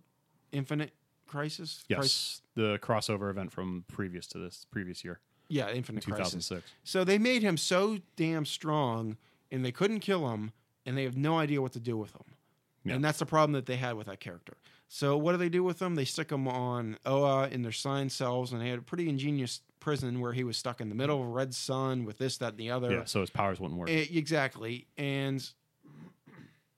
Infinite 0.51 0.91
Crisis. 1.28 1.84
yes, 1.88 1.97
Crisis- 1.97 2.41
the 2.55 2.80
crossover 2.82 3.30
event 3.30 3.51
from 3.51 3.86
previous 3.88 4.28
to 4.28 4.38
this 4.38 4.65
previous 4.71 5.03
year, 5.03 5.19
yeah, 5.49 5.69
Infinite 5.69 6.05
Crisis. 6.05 6.47
2006. 6.47 6.71
So 6.84 7.03
they 7.03 7.17
made 7.17 7.41
him 7.41 7.57
so 7.57 7.99
damn 8.15 8.45
strong, 8.45 9.17
and 9.51 9.63
they 9.63 9.71
couldn't 9.71 9.99
kill 9.99 10.30
him, 10.32 10.51
and 10.86 10.97
they 10.97 11.03
have 11.03 11.17
no 11.17 11.38
idea 11.38 11.61
what 11.61 11.73
to 11.73 11.80
do 11.80 11.97
with 11.97 12.13
him. 12.15 12.36
Yeah. 12.84 12.95
And 12.95 13.03
that's 13.03 13.19
the 13.19 13.25
problem 13.25 13.51
that 13.53 13.65
they 13.65 13.75
had 13.75 13.95
with 13.95 14.07
that 14.07 14.19
character. 14.19 14.55
So 14.88 15.17
what 15.17 15.34
do 15.34 15.38
they 15.38 15.49
do 15.49 15.63
with 15.63 15.82
him? 15.82 15.95
They 15.95 16.05
stick 16.05 16.32
him 16.32 16.47
on 16.47 16.97
Oa 17.05 17.49
in 17.49 17.61
their 17.61 17.71
sciencells, 17.73 18.53
and 18.53 18.61
they 18.61 18.69
had 18.69 18.80
a 18.80 18.82
pretty 18.82 19.09
ingenious 19.09 19.61
prison 19.82 20.21
where 20.21 20.34
he 20.34 20.43
was 20.43 20.57
stuck 20.57 20.80
in 20.80 20.89
the 20.89 20.95
middle 20.95 21.21
of 21.21 21.28
a 21.28 21.30
red 21.30 21.53
sun 21.53 22.05
with 22.05 22.17
this, 22.17 22.38
that, 22.38 22.51
and 22.51 22.57
the 22.57 22.71
other. 22.71 22.91
Yeah, 22.91 23.03
so 23.05 23.21
his 23.21 23.30
powers 23.30 23.59
wouldn't 23.59 23.80
work. 23.80 23.89
Eh, 23.89 24.05
exactly. 24.11 24.88
And 24.97 25.45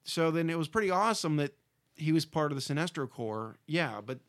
so 0.04 0.32
then 0.32 0.50
it 0.50 0.58
was 0.58 0.68
pretty 0.68 0.90
awesome 0.90 1.38
that 1.38 1.54
he 2.00 2.12
was 2.12 2.26
part 2.26 2.52
of 2.52 2.56
the 2.58 2.62
Sinestro 2.74 3.10
Corps. 3.10 3.58
Yeah, 3.68 4.02
but 4.06 4.20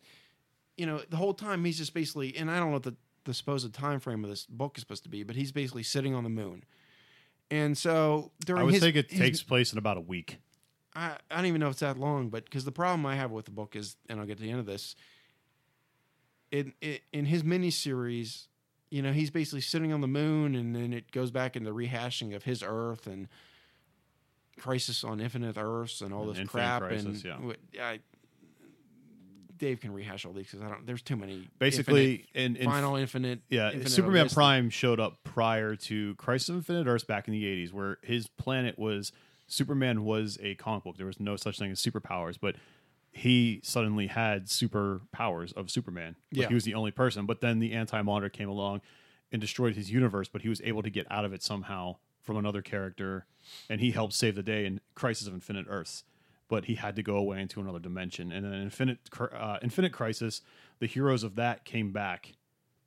you 0.77 0.87
know, 0.87 1.01
the 1.11 1.17
whole 1.17 1.35
time 1.35 1.65
he's 1.65 1.79
just 1.79 1.95
basically 1.95 2.37
and 2.37 2.51
I 2.51 2.59
don't 2.59 2.69
know 2.69 2.73
what 2.75 2.83
the, 2.85 2.97
the 3.25 3.35
supposed 3.35 3.73
time 3.75 4.01
frame 4.01 4.25
of 4.25 4.31
this 4.31 4.47
book 4.47 4.77
is 4.77 4.83
supposed 4.83 5.03
to 5.05 5.09
be, 5.09 5.23
but 5.23 5.37
he's 5.37 5.53
basically 5.53 5.83
sitting 5.83 6.15
on 6.15 6.25
the 6.25 6.31
moon. 6.31 6.65
And 7.51 7.77
so 7.77 8.31
during 8.45 8.63
I 8.63 8.65
would 8.65 8.75
his, 8.75 8.83
think 8.83 8.97
it 8.97 9.11
his- 9.11 9.19
takes 9.19 9.43
place 9.43 9.73
in 9.73 9.79
about 9.79 9.97
a 9.97 10.01
week. 10.01 10.39
I, 10.95 11.17
I 11.31 11.37
don't 11.37 11.47
even 11.47 11.61
know 11.61 11.67
if 11.69 11.73
it's 11.73 11.81
that 11.81 11.99
long, 11.99 12.31
but 12.31 12.45
because 12.45 12.65
the 12.65 12.73
problem 12.73 13.07
I 13.07 13.15
have 13.15 13.31
with 13.31 13.45
the 13.45 13.53
book 13.53 13.77
is, 13.77 13.97
and 14.09 14.19
I'll 14.19 14.27
get 14.27 14.39
to 14.39 14.43
the 14.43 14.51
end 14.51 14.59
of 14.59 14.67
this. 14.67 14.97
In 16.51 16.73
in, 16.81 16.99
in 17.13 17.25
his 17.27 17.43
miniseries, 17.45 18.47
you 18.91 19.01
know, 19.03 19.13
he's 19.13 19.31
basically 19.31 19.61
sitting 19.61 19.93
on 19.93 20.01
the 20.01 20.09
moon, 20.09 20.57
and 20.57 20.75
then 20.75 20.93
it 20.93 21.13
goes 21.13 21.31
back 21.31 21.55
into 21.55 21.73
rehashing 21.73 22.35
of 22.35 22.43
his 22.43 22.63
Earth 22.67 23.07
and 23.07 23.29
Crisis 24.59 25.05
on 25.05 25.21
Infinite 25.21 25.57
Earths 25.59 26.01
and 26.01 26.13
all 26.13 26.27
this 26.27 26.39
Infinite 26.39 26.51
crap. 26.51 26.83
Crisis, 26.83 27.25
and 27.25 27.57
yeah. 27.73 27.89
I, 27.89 28.01
Dave 29.57 29.81
can 29.81 29.93
rehash 29.93 30.25
all 30.25 30.33
these 30.33 30.47
because 30.47 30.63
I 30.63 30.69
don't. 30.69 30.87
There's 30.87 31.03
too 31.03 31.17
many. 31.17 31.49
Basically, 31.59 32.27
in, 32.35 32.57
Infinite, 32.57 32.61
in 32.61 32.71
Final 32.71 32.97
Infinite. 32.97 33.41
Yeah, 33.49 33.67
Infinite 33.67 33.91
Superman 33.91 34.23
Abyss. 34.23 34.35
Prime 34.35 34.71
showed 34.71 34.99
up 35.01 35.23
prior 35.23 35.77
to 35.77 36.15
Crisis 36.17 36.49
of 36.49 36.57
Infinite 36.57 36.87
Earths 36.87 37.05
back 37.05 37.29
in 37.29 37.33
the 37.33 37.45
80s, 37.45 37.73
where 37.73 37.99
his 38.03 38.27
planet 38.27 38.79
was 38.79 39.13
Superman 39.47 40.05
was 40.05 40.39
a 40.43 40.55
comic 40.55 40.85
book. 40.85 40.97
There 40.97 41.07
was 41.07 41.21
no 41.21 41.37
such 41.37 41.59
thing 41.59 41.71
as 41.71 41.81
superpowers, 41.81 42.39
but 42.41 42.57
he 43.13 43.61
suddenly 43.65 44.07
had 44.07 44.47
superpowers 44.47 45.53
of 45.55 45.71
Superman. 45.71 46.17
Like, 46.33 46.43
Yeah. 46.43 46.49
He 46.49 46.55
was 46.55 46.65
the 46.65 46.75
only 46.75 46.93
person. 46.93 47.27
But 47.27 47.41
then 47.41 47.59
the 47.59 47.73
Anti 47.73 48.01
Monitor 48.03 48.29
came 48.29 48.49
along 48.49 48.81
and 49.33 49.41
destroyed 49.41 49.75
his 49.75 49.91
universe, 49.91 50.29
but 50.29 50.43
he 50.43 50.49
was 50.49 50.61
able 50.63 50.83
to 50.83 50.91
get 50.91 51.07
out 51.11 51.25
of 51.25 51.33
it 51.33 51.43
somehow 51.43 51.97
from 52.31 52.39
another 52.39 52.63
character, 52.63 53.27
and 53.69 53.81
he 53.81 53.91
helped 53.91 54.15
save 54.15 54.37
the 54.37 54.43
day 54.43 54.65
in 54.65 54.81
Crisis 54.95 55.27
of 55.27 55.35
Infinite 55.35 55.67
Earths. 55.69 56.05
But 56.49 56.67
he 56.67 56.77
had 56.77 56.95
to 56.95 57.03
go 57.03 57.17
away 57.17 57.41
into 57.41 57.61
another 57.61 57.81
dimension, 57.81 58.31
and 58.31 58.45
then 58.45 58.55
Infinite 58.55 58.99
uh, 59.33 59.59
Infinite 59.63 59.93
Crisis, 59.93 60.41
the 60.79 60.87
heroes 60.87 61.25
of 61.25 61.35
that 61.37 61.65
came 61.65 61.91
back 61.93 62.35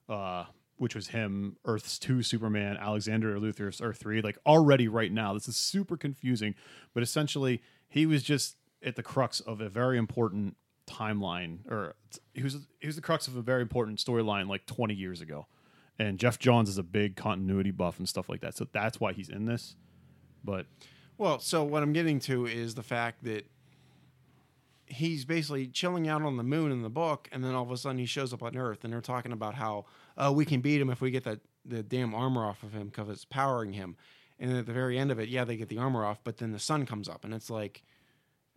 uh, 0.07 0.45
which 0.77 0.95
was 0.95 1.07
him, 1.07 1.57
Earth's 1.65 1.99
two 1.99 2.23
Superman, 2.23 2.77
Alexander 2.77 3.37
Luthor's 3.37 3.81
Earth 3.81 3.97
three. 3.97 4.21
Like 4.21 4.37
already 4.45 4.87
right 4.87 5.11
now, 5.11 5.33
this 5.33 5.47
is 5.47 5.55
super 5.55 5.97
confusing. 5.97 6.55
But 6.93 7.03
essentially, 7.03 7.61
he 7.89 8.05
was 8.05 8.23
just 8.23 8.55
at 8.81 8.95
the 8.95 9.03
crux 9.03 9.39
of 9.39 9.61
a 9.61 9.69
very 9.69 9.97
important 9.97 10.55
timeline, 10.87 11.69
or 11.69 11.95
he 12.33 12.43
was 12.43 12.57
he 12.79 12.87
was 12.87 12.95
the 12.95 13.01
crux 13.01 13.27
of 13.27 13.35
a 13.35 13.41
very 13.41 13.61
important 13.61 13.99
storyline 13.99 14.47
like 14.47 14.65
20 14.65 14.93
years 14.93 15.21
ago. 15.21 15.47
And 15.99 16.17
Geoff 16.19 16.39
Johns 16.39 16.69
is 16.69 16.77
a 16.77 16.83
big 16.83 17.15
continuity 17.15 17.71
buff 17.71 17.99
and 17.99 18.09
stuff 18.09 18.27
like 18.29 18.41
that, 18.41 18.55
so 18.57 18.67
that's 18.71 18.99
why 18.99 19.13
he's 19.13 19.29
in 19.29 19.45
this. 19.45 19.75
But 20.43 20.65
Well, 21.17 21.39
so 21.39 21.63
what 21.63 21.83
I'm 21.83 21.93
getting 21.93 22.19
to 22.21 22.45
is 22.45 22.75
the 22.75 22.83
fact 22.83 23.23
that 23.23 23.45
he's 24.87 25.25
basically 25.25 25.67
chilling 25.67 26.07
out 26.07 26.21
on 26.21 26.37
the 26.37 26.43
moon 26.43 26.71
in 26.71 26.81
the 26.81 26.89
book, 26.89 27.29
and 27.31 27.43
then 27.43 27.53
all 27.53 27.63
of 27.63 27.71
a 27.71 27.77
sudden 27.77 27.97
he 27.97 28.05
shows 28.05 28.33
up 28.33 28.43
on 28.43 28.57
Earth, 28.57 28.83
and 28.83 28.91
they're 28.91 29.01
talking 29.01 29.31
about 29.31 29.55
how 29.55 29.85
oh 30.17 30.31
we 30.31 30.45
can 30.45 30.61
beat 30.61 30.81
him 30.81 30.89
if 30.89 31.01
we 31.01 31.11
get 31.11 31.23
that 31.23 31.39
the 31.65 31.83
damn 31.83 32.13
armor 32.13 32.45
off 32.45 32.63
of 32.63 32.73
him 32.73 32.87
because 32.87 33.09
it's 33.09 33.25
powering 33.25 33.73
him. 33.73 33.95
And 34.39 34.49
then 34.49 34.57
at 34.57 34.65
the 34.65 34.73
very 34.73 34.97
end 34.97 35.11
of 35.11 35.19
it, 35.19 35.29
yeah, 35.29 35.45
they 35.45 35.55
get 35.55 35.69
the 35.69 35.77
armor 35.77 36.03
off, 36.03 36.19
but 36.23 36.37
then 36.37 36.51
the 36.51 36.59
sun 36.59 36.85
comes 36.85 37.07
up, 37.07 37.23
and 37.23 37.33
it's 37.33 37.49
like 37.49 37.83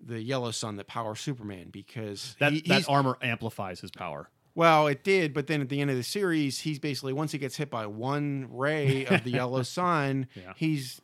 the 0.04 0.20
yellow 0.20 0.50
sun 0.50 0.76
that 0.76 0.86
powers 0.86 1.20
Superman 1.20 1.68
because 1.70 2.34
that 2.38 2.52
he- 2.52 2.60
that 2.62 2.88
armor 2.88 3.18
amplifies 3.22 3.80
his 3.80 3.90
power. 3.90 4.30
Well, 4.56 4.88
it 4.88 5.04
did, 5.04 5.32
but 5.34 5.46
then 5.46 5.60
at 5.60 5.68
the 5.68 5.80
end 5.80 5.90
of 5.90 5.96
the 5.96 6.02
series, 6.02 6.58
he's 6.60 6.80
basically 6.80 7.12
once 7.12 7.30
he 7.30 7.38
gets 7.38 7.56
hit 7.56 7.70
by 7.70 7.86
one 7.86 8.48
ray 8.50 9.04
of 9.06 9.22
the 9.22 9.30
yellow 9.30 9.62
sun, 9.78 10.26
Yeah. 10.34 10.54
he's 10.56 11.00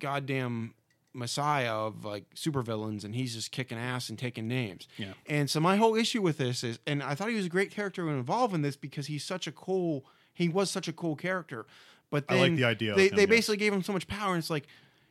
goddamn 0.00 0.74
messiah 1.12 1.72
of 1.72 2.04
like 2.04 2.24
supervillains, 2.34 3.04
and 3.04 3.14
he's 3.14 3.34
just 3.34 3.50
kicking 3.52 3.78
ass 3.78 4.08
and 4.10 4.18
taking 4.18 4.46
names. 4.48 4.86
Yeah. 4.98 5.12
And 5.26 5.48
so 5.48 5.60
my 5.60 5.76
whole 5.76 5.94
issue 5.94 6.20
with 6.20 6.36
this 6.38 6.62
is, 6.64 6.78
and 6.86 7.02
I 7.02 7.14
thought 7.14 7.28
he 7.30 7.36
was 7.36 7.46
a 7.46 7.50
great 7.50 7.70
character 7.70 8.02
to 8.02 8.08
involve 8.08 8.52
in 8.54 8.62
this 8.62 8.76
because 8.76 9.06
he's 9.06 9.24
such 9.24 9.46
a 9.46 9.52
cool, 9.52 10.04
he 10.34 10.48
was 10.48 10.70
such 10.70 10.88
a 10.88 10.92
cool 10.92 11.16
character. 11.16 11.66
But 12.10 12.24
I 12.28 12.38
like 12.38 12.56
the 12.56 12.64
idea 12.64 12.94
They, 12.94 13.08
him, 13.08 13.16
they 13.16 13.22
yes. 13.22 13.30
basically 13.30 13.56
gave 13.56 13.72
him 13.72 13.82
so 13.82 13.92
much 13.92 14.06
power, 14.06 14.34
and 14.34 14.38
it's 14.38 14.50
like 14.50 14.66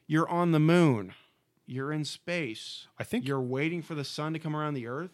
you're 0.07 0.29
on 0.29 0.51
the 0.51 0.59
moon, 0.59 1.13
you're 1.65 1.91
in 1.91 2.05
space, 2.05 2.87
I 2.99 3.03
think 3.03 3.27
you're 3.27 3.41
waiting 3.41 3.81
for 3.81 3.95
the 3.95 4.03
sun 4.03 4.33
to 4.33 4.39
come 4.39 4.55
around 4.55 4.75
the 4.75 4.85
earth 4.87 5.09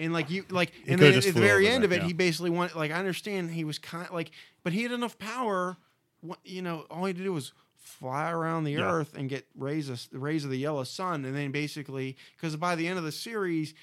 and 0.00 0.12
like 0.12 0.28
you 0.30 0.44
like 0.50 0.72
He 0.72 0.90
and 0.92 0.98
could've 0.98 1.00
then 1.00 1.12
just 1.12 1.28
at 1.28 1.34
the 1.34 1.40
flew 1.40 1.46
very 1.48 1.66
over 1.66 1.74
end 1.74 1.82
there, 1.84 1.88
of 1.88 1.92
it 1.92 2.00
yeah. 2.02 2.06
he 2.08 2.12
basically 2.12 2.50
wanted 2.50 2.74
like 2.74 2.90
i 2.90 2.94
understand 2.96 3.50
he 3.52 3.62
was 3.64 3.78
kind 3.78 4.06
of 4.06 4.12
like 4.12 4.32
but 4.64 4.72
he 4.72 4.82
had 4.82 4.90
enough 4.92 5.18
power 5.18 5.76
what 6.22 6.38
you 6.44 6.62
know 6.62 6.86
all 6.90 7.04
he 7.04 7.08
had 7.10 7.16
to 7.18 7.22
do 7.22 7.32
was 7.32 7.52
fly 7.76 8.30
around 8.30 8.64
the 8.64 8.72
Yeah. 8.72 8.90
earth 8.92 9.14
and 9.16 9.28
get 9.28 9.46
rays 9.56 9.88
of 9.88 10.06
the 10.10 10.18
rays 10.18 10.44
of 10.44 10.50
the 10.50 10.58
yellow 10.58 10.84
sun 10.84 11.24
and 11.24 11.36
then 11.36 11.50
basically 11.52 12.16
because 12.36 12.56
by 12.56 12.74
the 12.76 12.86
end 12.88 12.98
of 12.98 13.04
the 13.04 13.12
series 13.12 13.74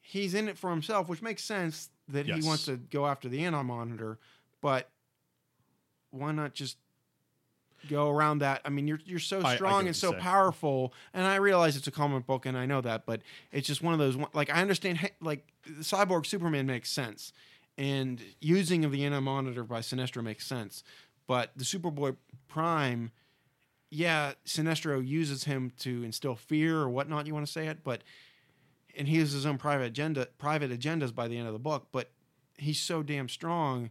he's 0.00 0.34
in 0.34 0.48
it 0.48 0.56
for 0.58 0.70
himself 0.70 1.08
which 1.08 1.22
makes 1.22 1.42
sense 1.44 1.90
that 2.08 2.26
Yes. 2.26 2.42
he 2.42 2.46
wants 2.46 2.64
to 2.66 2.76
go 2.76 3.06
after 3.06 3.28
the 3.28 3.44
anti-monitor 3.44 4.18
but 4.60 4.88
why 6.10 6.32
not 6.32 6.54
just 6.54 6.76
go 7.88 8.08
around 8.10 8.38
that. 8.38 8.60
I 8.64 8.68
mean, 8.70 8.86
you're 8.86 9.00
you're 9.04 9.18
so 9.18 9.40
I- 9.40 9.52
I 9.52 9.56
strong 9.56 9.86
and 9.86 9.96
so 9.96 10.12
powerful, 10.20 10.92
and 11.14 11.26
I 11.26 11.36
realize 11.36 11.76
it's 11.76 11.86
a 11.86 11.90
comic 11.92 12.26
book, 12.26 12.46
and 12.46 12.56
I 12.56 12.66
know 12.66 12.80
that, 12.80 13.06
but 13.06 13.22
it's 13.50 13.66
just 13.66 13.82
one 13.82 13.92
of 13.92 13.98
those. 13.98 14.16
Like 14.34 14.50
I 14.50 14.60
understand, 14.60 15.10
like 15.20 15.46
cyborg 15.80 16.26
Superman 16.26 16.66
makes 16.66 16.90
sense, 16.90 17.32
and 17.78 18.20
using 18.40 18.84
of 18.84 18.92
the 18.92 19.04
anti 19.04 19.20
monitor 19.20 19.64
by 19.64 19.80
Sinestro 19.80 20.22
makes 20.22 20.46
sense, 20.46 20.84
but 21.26 21.50
the 21.56 21.64
Superboy 21.64 22.16
Prime, 22.48 23.10
yeah, 23.90 24.32
Sinestro 24.46 25.04
uses 25.06 25.44
him 25.44 25.72
to 25.80 26.02
instill 26.04 26.36
fear 26.36 26.78
or 26.78 26.88
whatnot. 26.88 27.26
You 27.26 27.34
want 27.34 27.46
to 27.46 27.52
say 27.52 27.66
it, 27.66 27.82
but 27.84 28.02
and 28.96 29.08
he 29.08 29.18
has 29.18 29.32
his 29.32 29.46
own 29.46 29.56
private 29.58 29.84
agenda, 29.84 30.26
private 30.38 30.70
agendas 30.70 31.14
by 31.14 31.26
the 31.28 31.38
end 31.38 31.46
of 31.46 31.52
the 31.54 31.58
book, 31.58 31.88
but 31.92 32.10
he's 32.58 32.78
so 32.78 33.02
damn 33.02 33.28
strong. 33.28 33.90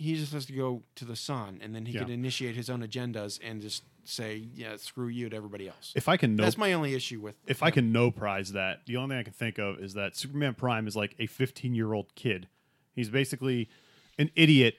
He 0.00 0.14
just 0.14 0.32
has 0.32 0.46
to 0.46 0.52
go 0.52 0.82
to 0.94 1.04
the 1.04 1.16
sun, 1.16 1.58
and 1.60 1.74
then 1.74 1.84
he 1.84 1.92
Yeah. 1.92 2.02
can 2.04 2.10
initiate 2.10 2.54
his 2.54 2.70
own 2.70 2.80
agendas 2.86 3.38
and 3.42 3.60
just 3.60 3.82
say, 4.04 4.36
"Yeah, 4.54 4.76
screw 4.76 5.08
you" 5.08 5.28
to 5.28 5.36
everybody 5.36 5.68
else. 5.68 5.92
if 5.94 6.08
I 6.08 6.16
can 6.16 6.34
know 6.36 6.44
That's 6.44 6.56
my 6.56 6.72
only 6.72 6.94
issue 6.94 7.20
with. 7.20 7.34
if 7.46 7.62
I 7.62 7.70
can 7.70 7.92
no 7.92 8.10
prize 8.10 8.52
that, 8.52 8.86
the 8.86 8.96
only 8.96 9.12
thing 9.14 9.18
I 9.18 9.22
can 9.24 9.32
think 9.34 9.58
of 9.58 9.78
is 9.80 9.92
that 9.94 10.16
Superman 10.16 10.54
Prime 10.54 10.86
is 10.86 10.94
like 10.96 11.14
a 11.18 11.26
15 11.26 11.74
year 11.74 11.92
old 11.92 12.14
kid. 12.14 12.48
He's 12.94 13.10
basically 13.10 13.68
an 14.18 14.30
idiot. 14.34 14.76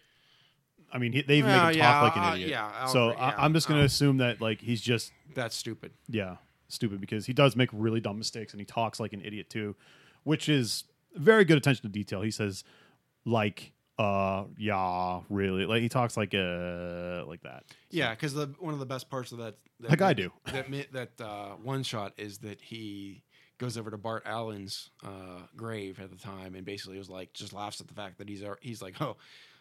I 0.91 0.97
mean, 0.97 1.11
he, 1.13 1.22
they 1.22 1.38
even 1.38 1.51
Well, 1.51 1.65
make 1.67 1.76
him 1.76 1.80
yeah, 1.82 1.91
talk 1.91 2.03
like 2.03 2.15
an 2.15 2.24
uh, 2.24 2.34
idiot. 2.36 2.49
yeah, 2.49 2.72
I'll 2.80 2.88
so 2.88 3.09
agree, 3.11 3.22
I, 3.22 3.30
yeah, 3.30 3.36
I'm 3.43 3.53
just 3.53 3.67
going 3.67 3.80
to 3.80 3.86
assume 3.86 4.17
that 4.17 4.41
like 4.41 4.61
he's 4.61 4.82
just 4.82 5.11
That's 5.36 5.55
stupid. 5.55 5.91
yeah 6.07 6.38
stupid 6.72 7.01
because 7.01 7.26
he 7.26 7.34
does 7.34 7.55
make 7.55 7.67
really 7.74 7.99
dumb 7.99 8.17
mistakes 8.17 8.53
and 8.53 8.59
he 8.61 8.65
talks 8.65 8.99
like 8.99 9.11
an 9.11 9.22
idiot 9.24 9.49
too, 9.49 9.76
which 10.24 10.47
is 10.47 10.84
very 11.15 11.43
good 11.43 11.57
attention 11.57 11.82
to 11.84 11.89
detail. 11.89 12.22
He 12.22 12.32
says 12.32 12.63
like 13.26 13.74
uh 13.99 14.45
yeah 14.57 15.19
really 15.29 15.65
like 15.65 15.81
he 15.81 15.89
talks 15.89 16.15
like 16.15 16.33
uh 16.33 17.23
like 17.27 17.41
that. 17.43 17.65
Yeah, 17.91 18.11
because 18.15 18.33
the 18.33 18.47
one 18.59 18.73
of 18.73 18.79
the 18.79 18.85
best 18.85 19.09
parts 19.09 19.31
of 19.33 19.39
that, 19.39 19.55
that 19.81 19.89
Like 19.91 20.01
I 20.01 20.13
do. 20.13 20.31
that 20.53 20.69
mi- 20.69 20.87
that 20.93 21.11
uh, 21.19 21.49
one 21.61 21.83
shot 21.83 22.13
is 22.17 22.37
that 22.39 22.61
he 22.61 23.23
goes 23.57 23.77
over 23.77 23.91
to 23.91 23.97
Bart 23.97 24.23
Allen's 24.25 24.89
uh, 25.03 25.41
grave 25.57 25.99
at 25.99 26.09
the 26.11 26.15
time 26.15 26.55
and 26.55 26.65
basically 26.65 26.97
was 26.97 27.09
like 27.09 27.33
just 27.33 27.51
laughs 27.51 27.81
at 27.81 27.87
the 27.89 27.93
fact 27.93 28.17
that 28.19 28.29
he's 28.29 28.41
he's 28.61 28.81
like 28.81 29.01
oh 29.01 29.17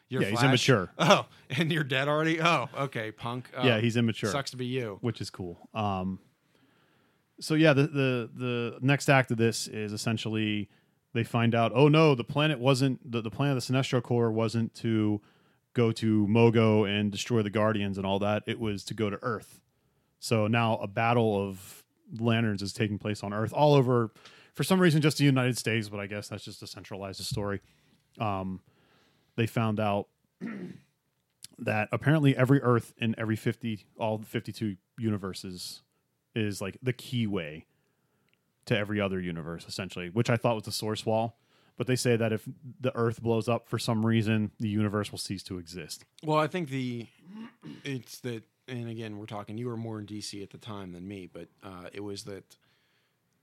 you're 0.09 0.23
Yeah, 0.23 0.29
he's 0.31 0.43
immature. 0.43 0.91
oh 0.99 1.27
and 1.51 1.73
you're 1.73 1.83
dead 1.85 2.07
already 2.07 2.41
oh 2.41 2.69
okay 2.79 3.11
punk 3.11 3.51
oh, 3.57 3.67
Yeah, 3.67 3.81
he's 3.81 3.97
immature. 3.97 4.31
sucks 4.31 4.53
to 4.53 4.57
be 4.57 4.67
you 4.67 4.99
which 5.01 5.21
is 5.21 5.31
cool. 5.31 5.69
Um, 5.75 6.21
so 7.41 7.55
yeah, 7.55 7.73
the, 7.73 7.83
the 7.89 8.31
the 8.35 8.79
next 8.83 9.09
act 9.09 9.31
of 9.31 9.37
this 9.37 9.67
is 9.69 9.93
essentially 9.93 10.69
they 11.15 11.25
find 11.25 11.55
out, 11.55 11.73
oh 11.75 11.89
no, 11.89 12.15
the 12.15 12.25
planet 12.25 12.59
wasn't 12.59 13.11
the, 13.11 13.21
the 13.21 13.31
plan 13.31 13.57
of 13.57 13.67
the 13.67 13.73
Sinestro 13.73 14.03
Corps 14.03 14.31
wasn't 14.31 14.75
to 14.77 15.21
go 15.75 15.93
to 15.93 16.27
Mogo 16.27 16.89
and 16.89 17.11
destroy 17.11 17.43
the 17.43 17.51
Guardians 17.51 17.99
and 17.99 18.07
all 18.07 18.19
that. 18.19 18.43
It 18.47 18.59
was 18.59 18.85
to 18.85 18.95
go 18.95 19.11
to 19.11 19.19
Earth. 19.23 19.61
So 20.21 20.47
now 20.47 20.77
a 20.79 20.87
battle 20.87 21.49
of 21.49 21.85
lanterns 22.19 22.63
is 22.63 22.73
taking 22.73 22.99
place 22.99 23.23
on 23.23 23.33
Earth, 23.33 23.53
all 23.53 23.75
over, 23.75 24.11
for 24.55 24.65
some 24.65 24.81
reason, 24.81 25.01
just 25.01 25.19
the 25.19 25.25
United 25.25 25.57
States. 25.57 25.89
But 25.89 26.01
I 26.01 26.07
guess 26.07 26.29
that's 26.29 26.45
just 26.45 26.61
to 26.61 26.67
centralize 26.67 27.19
the 27.19 27.25
story. 27.25 27.61
Um, 28.19 28.61
they 29.37 29.47
found 29.47 29.79
out 29.79 30.09
that 31.59 31.89
apparently 31.93 32.37
every 32.37 32.61
Earth 32.63 32.93
in 32.99 33.15
every 33.17 33.37
fifty, 33.37 33.87
all 33.99 34.19
fifty-two 34.19 34.77
universes, 34.99 35.83
is 36.35 36.61
like 36.61 36.77
the 36.83 36.93
key 36.93 37.27
way 37.27 37.67
to 38.69 38.79
every 38.79 39.01
other 39.01 39.21
universe, 39.21 39.65
essentially. 39.69 40.09
Which 40.11 40.31
I 40.31 40.37
thought 40.37 40.55
was 40.55 40.65
the 40.65 40.73
source 40.73 41.05
wall. 41.05 41.37
But 41.77 41.87
they 41.87 41.95
say 41.97 42.17
that 42.17 42.33
if 42.33 42.49
the 42.81 42.95
Earth 42.97 43.23
blows 43.23 43.49
up 43.49 43.69
for 43.69 43.79
some 43.79 44.05
reason, 44.05 44.51
the 44.59 44.69
universe 44.69 45.13
will 45.13 45.19
cease 45.19 45.43
to 45.45 45.59
exist. 45.59 46.05
well 46.25 46.39
I 46.39 46.47
think 46.49 46.71
the 46.71 47.07
it's 47.85 48.19
that 48.21 48.43
and 48.67 48.89
again 48.89 49.17
we're 49.19 49.27
talking 49.27 49.57
you 49.59 49.67
were 49.69 49.77
more 49.77 49.99
in 50.01 50.07
DC 50.07 50.43
at 50.43 50.51
the 50.51 50.59
time 50.59 50.93
than 50.93 51.07
me 51.09 51.29
but 51.33 51.49
uh, 51.63 51.89
it 51.93 52.01
was 52.01 52.25
that 52.25 52.57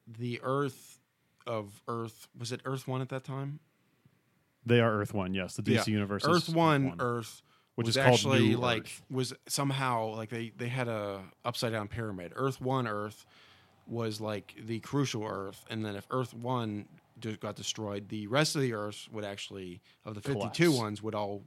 the 0.07 0.39
Earth 0.43 0.99
of 1.47 1.82
Earth 1.88 2.28
was 2.38 2.51
it 2.51 2.59
Earth 2.65 2.88
one 2.88 3.01
at 3.01 3.09
that 3.09 3.23
time 3.23 3.59
They 4.65 4.80
are 4.82 4.91
Earth 4.99 5.13
One, 5.13 5.34
yes. 5.34 5.55
The 5.55 5.61
DC 5.63 5.88
Yeah. 5.88 5.93
universe, 5.93 6.23
is 6.23 6.30
Earth 6.30 6.49
One, 6.55 6.95
Earth, 6.99 7.41
Which 7.76 7.86
was 7.88 7.95
is 7.97 8.03
called 8.03 8.15
actually 8.15 8.55
like 8.55 8.84
Earth. 8.86 9.01
was 9.09 9.34
somehow 9.47 10.13
like 10.15 10.30
they 10.30 10.51
they 10.57 10.67
had 10.67 10.88
a 10.88 11.21
upside 11.45 11.71
down 11.71 11.88
pyramid. 11.88 12.34
Earth 12.36 12.59
One, 12.59 12.86
Earth 12.88 13.26
was 13.88 14.19
like 14.21 14.55
the 14.65 14.79
crucial 14.79 15.23
Earth, 15.25 15.63
and 15.69 15.86
then 15.86 15.95
if 15.95 16.07
Earth 16.11 16.33
One 16.33 16.86
just 17.19 17.39
got 17.39 17.55
destroyed, 17.55 18.09
the 18.09 18.27
rest 18.27 18.55
of 18.55 18.61
the 18.61 18.73
Earths 18.73 19.07
would 19.11 19.23
actually 19.25 19.81
of 20.05 20.15
the 20.15 20.21
fifty 20.21 20.49
two 20.53 20.65
Collapse. 20.65 20.79
ones 20.81 21.03
would 21.03 21.15
all 21.15 21.43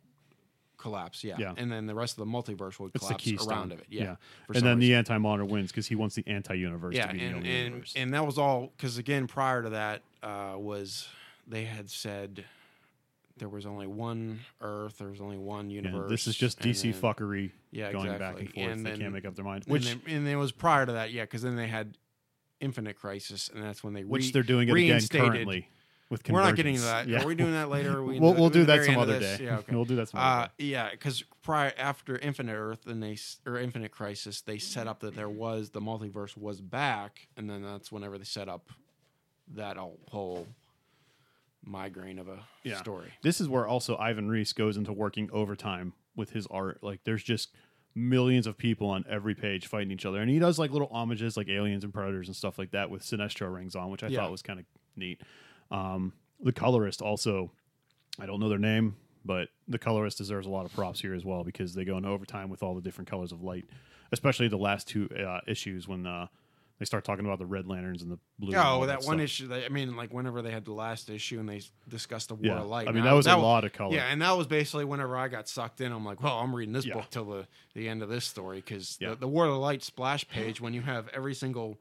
collapse. 0.76 1.24
Yeah. 1.24 1.34
Yeah. 1.38 1.54
and 1.56 1.72
then 1.72 1.86
the 1.86 1.94
rest 1.94 2.16
of 2.18 2.24
the 2.24 2.30
multiverse 2.30 2.78
would 2.78 2.92
It's 2.94 3.02
the 3.04 3.08
collapse 3.08 3.24
keystone. 3.24 3.50
around 3.52 3.72
of 3.72 3.80
it. 3.80 3.86
Yeah, 3.88 4.14
for 4.46 4.52
and 4.52 4.58
some 4.60 4.64
then 4.68 4.78
reason. 4.78 4.80
the 4.80 4.94
anti-monitor 4.94 5.44
wins 5.44 5.72
because 5.72 5.88
he 5.88 5.96
wants 5.96 6.14
the 6.14 6.22
anti-universe 6.28 6.94
yeah, 6.94 7.06
to 7.08 7.12
be 7.12 7.18
the 7.18 7.24
and 7.24 7.34
only 7.36 7.50
and, 7.50 7.64
universe. 7.64 7.92
and 7.96 8.14
that 8.14 8.24
was 8.24 8.38
all 8.38 8.72
because 8.76 8.96
again 8.98 9.26
prior 9.26 9.62
to 9.64 9.70
that 9.70 10.02
uh, 10.22 10.54
was 10.56 11.08
they 11.48 11.64
had 11.64 11.90
said 11.90 12.44
there 13.38 13.48
was 13.48 13.66
only 13.66 13.86
one 13.88 14.38
Earth, 14.60 14.98
there 14.98 15.08
was 15.08 15.20
only 15.20 15.38
one 15.38 15.68
Yeah, 15.70 15.82
universe. 15.82 16.10
this 16.10 16.26
is 16.28 16.36
just 16.36 16.60
and 16.64 16.72
DC 16.72 16.92
then- 16.92 17.00
fuckery 17.00 17.50
Yeah, 17.72 17.90
going 17.92 18.16
back 18.18 18.38
and 18.40 18.52
forth. 18.52 18.66
And 18.68 18.86
they 18.86 18.90
then- 18.90 19.00
can't 19.00 19.12
make 19.12 19.24
up 19.26 19.34
their 19.34 19.44
mind. 19.44 19.64
and 19.66 19.72
Which 19.72 19.84
then- 19.86 20.00
and, 20.06 20.28
it 20.28 20.36
was 20.36 20.50
prior 20.52 20.86
to 20.86 20.92
that, 20.92 21.12
yeah, 21.12 21.22
because 21.22 21.42
then 21.42 21.56
they 21.56 21.66
had 21.68 21.96
Infinite 22.60 22.96
Crisis, 22.96 23.50
and 23.54 23.62
that's 23.62 23.82
when 23.84 23.92
they 23.94 24.04
which 24.04 24.24
re- 24.26 24.30
they're 24.32 24.42
doing 24.42 24.68
it 24.68 24.72
again 24.76 25.00
currently 25.10 25.68
with 26.10 26.26
We're 26.28 26.40
not 26.42 26.56
getting 26.56 26.74
into 26.74 26.86
that. 26.86 27.06
Yeah. 27.06 27.22
Are 27.22 27.26
we 27.26 27.34
doing 27.34 27.52
that 27.52 27.68
later? 27.68 28.02
We, 28.02 28.18
we'll, 28.20 28.32
the- 28.32 28.40
we'll 28.40 28.50
do 28.50 28.64
that 28.64 28.84
some 28.84 28.96
other 28.98 29.18
this? 29.18 29.38
day. 29.38 29.44
Yeah, 29.44 29.56
okay. 29.58 29.74
We'll 29.74 29.84
do 29.84 29.96
that 29.96 30.08
some 30.08 30.20
other 30.20 30.44
Uh, 30.44 30.46
day. 30.58 30.64
yeah, 30.64 30.90
because 30.90 31.22
prior 31.42 31.72
after 31.78 32.16
Infinite 32.18 32.54
Earth 32.54 32.86
and 32.86 33.02
they 33.02 33.18
or 33.46 33.58
Infinite 33.58 33.90
Crisis, 33.92 34.40
they 34.40 34.58
set 34.58 34.86
up 34.86 35.00
that 35.00 35.14
there 35.14 35.28
was 35.28 35.70
the 35.70 35.80
multiverse 35.80 36.36
was 36.36 36.60
back, 36.60 37.28
and 37.36 37.48
then 37.48 37.62
that's 37.62 37.92
whenever 37.92 38.16
they 38.18 38.24
set 38.24 38.48
up 38.48 38.70
that 39.54 39.76
whole- 39.76 40.00
whole 40.08 40.46
migraine 41.64 42.18
of 42.18 42.28
a 42.28 42.40
Yeah. 42.64 42.78
story. 42.78 43.12
This 43.22 43.40
is 43.40 43.48
where 43.48 43.66
also 43.66 43.96
Ivan 43.98 44.28
Reis 44.28 44.52
goes 44.52 44.76
into 44.76 44.92
working 44.92 45.28
overtime 45.32 45.92
with 46.16 46.30
his 46.30 46.46
art. 46.48 46.82
Like 46.82 47.04
there's 47.04 47.22
just 47.22 47.52
millions 47.98 48.46
of 48.46 48.56
people 48.56 48.88
on 48.88 49.04
every 49.08 49.34
page 49.34 49.66
fighting 49.66 49.90
each 49.90 50.06
other, 50.06 50.20
and 50.20 50.30
he 50.30 50.38
does 50.38 50.58
like 50.58 50.70
little 50.70 50.88
homages, 50.88 51.36
like 51.36 51.48
aliens 51.48 51.84
and 51.84 51.92
predators 51.92 52.28
and 52.28 52.36
stuff 52.36 52.58
like 52.58 52.70
that, 52.70 52.88
with 52.90 53.02
Sinestro 53.02 53.52
rings 53.54 53.74
on, 53.76 53.90
which 53.90 54.02
I 54.02 54.08
Yeah. 54.08 54.20
thought 54.20 54.30
was 54.30 54.42
kind 54.42 54.60
of 54.60 54.66
neat. 54.96 55.20
Um, 55.70 56.12
the 56.40 56.52
colorist 56.52 57.02
also, 57.02 57.50
I 58.18 58.26
don't 58.26 58.40
know 58.40 58.48
their 58.48 58.58
name, 58.58 58.96
but 59.24 59.48
the 59.66 59.78
colorist 59.78 60.16
deserves 60.18 60.46
a 60.46 60.50
lot 60.50 60.64
of 60.64 60.72
props 60.72 61.00
here 61.00 61.14
as 61.14 61.24
well 61.24 61.44
because 61.44 61.74
they 61.74 61.84
go 61.84 61.96
into 61.96 62.08
overtime 62.08 62.48
with 62.48 62.62
all 62.62 62.74
the 62.74 62.80
different 62.80 63.10
colors 63.10 63.32
of 63.32 63.42
light, 63.42 63.64
especially 64.12 64.48
the 64.48 64.56
last 64.56 64.88
two 64.88 65.08
uh, 65.10 65.40
issues 65.46 65.86
when 65.88 66.06
uh, 66.06 66.28
they 66.78 66.84
start 66.84 67.04
talking 67.04 67.24
about 67.24 67.38
the 67.38 67.46
red 67.46 67.66
lanterns 67.66 68.02
and 68.02 68.10
the 68.12 68.18
blue. 68.38 68.56
Oh, 68.56 68.86
that 68.86 69.02
one 69.02 69.18
issue. 69.20 69.48
They, 69.48 69.64
I 69.64 69.68
mean, 69.68 69.96
like 69.96 70.12
whenever 70.12 70.42
they 70.42 70.50
had 70.52 70.64
the 70.64 70.72
last 70.72 71.10
issue 71.10 71.40
and 71.40 71.48
they 71.48 71.60
discussed 71.88 72.28
the 72.28 72.34
War 72.34 72.54
Yeah, 72.56 72.60
of 72.60 72.66
Light. 72.68 72.88
I 72.88 72.92
mean 72.92 73.04
that 73.04 73.12
was 73.12 73.26
a 73.26 73.36
lot 73.36 73.64
of 73.64 73.72
color. 73.72 73.94
Yeah, 73.96 74.06
and 74.06 74.22
that 74.22 74.36
was 74.36 74.46
basically 74.46 74.84
whenever 74.84 75.16
I 75.16 75.28
got 75.28 75.48
sucked 75.48 75.80
in. 75.80 75.90
I'm 75.92 76.04
like, 76.04 76.22
well, 76.22 76.38
I'm 76.38 76.54
reading 76.54 76.72
this 76.72 76.84
Yeah. 76.86 76.94
book 76.94 77.06
till 77.10 77.24
the, 77.24 77.46
the 77.74 77.88
end 77.88 78.02
of 78.02 78.08
this 78.08 78.24
story 78.24 78.58
because 78.58 78.96
Yeah. 79.00 79.10
the, 79.10 79.16
the 79.16 79.28
War 79.28 79.46
of 79.46 79.52
the 79.52 79.58
Light 79.58 79.82
splash 79.82 80.26
page, 80.28 80.60
when 80.60 80.72
you 80.74 80.82
have 80.82 81.08
every 81.08 81.34
single 81.34 81.78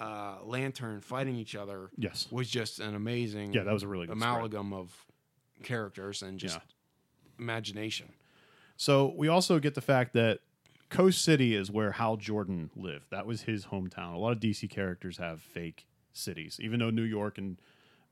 uh, 0.00 0.36
lantern 0.44 1.00
fighting 1.00 1.34
each 1.36 1.54
other, 1.56 1.90
Yes. 1.98 2.28
was 2.30 2.48
just 2.48 2.78
an 2.80 2.94
amazing 2.94 3.52
Yeah, 3.52 3.64
that 3.64 3.72
was 3.74 3.82
a 3.82 3.88
really 3.88 4.06
good 4.06 4.16
spread. 4.18 4.30
amalgam 4.32 4.72
of 4.72 5.06
characters 5.62 6.22
and 6.22 6.38
just 6.38 6.58
imagination. 7.38 8.08
So 8.76 9.12
we 9.16 9.28
also 9.28 9.58
get 9.58 9.74
the 9.74 9.80
fact 9.80 10.12
that 10.14 10.38
Coast 10.90 11.22
City 11.22 11.54
is 11.54 11.70
where 11.70 11.92
Hal 11.92 12.16
Jordan 12.16 12.70
lived. 12.74 13.06
That 13.10 13.26
was 13.26 13.42
his 13.42 13.66
hometown. 13.66 14.14
A 14.14 14.18
lot 14.18 14.32
of 14.32 14.40
DC 14.40 14.68
characters 14.70 15.18
have 15.18 15.42
fake 15.42 15.86
cities, 16.12 16.58
even 16.62 16.80
though 16.80 16.90
New 16.90 17.02
York 17.02 17.38
and 17.38 17.58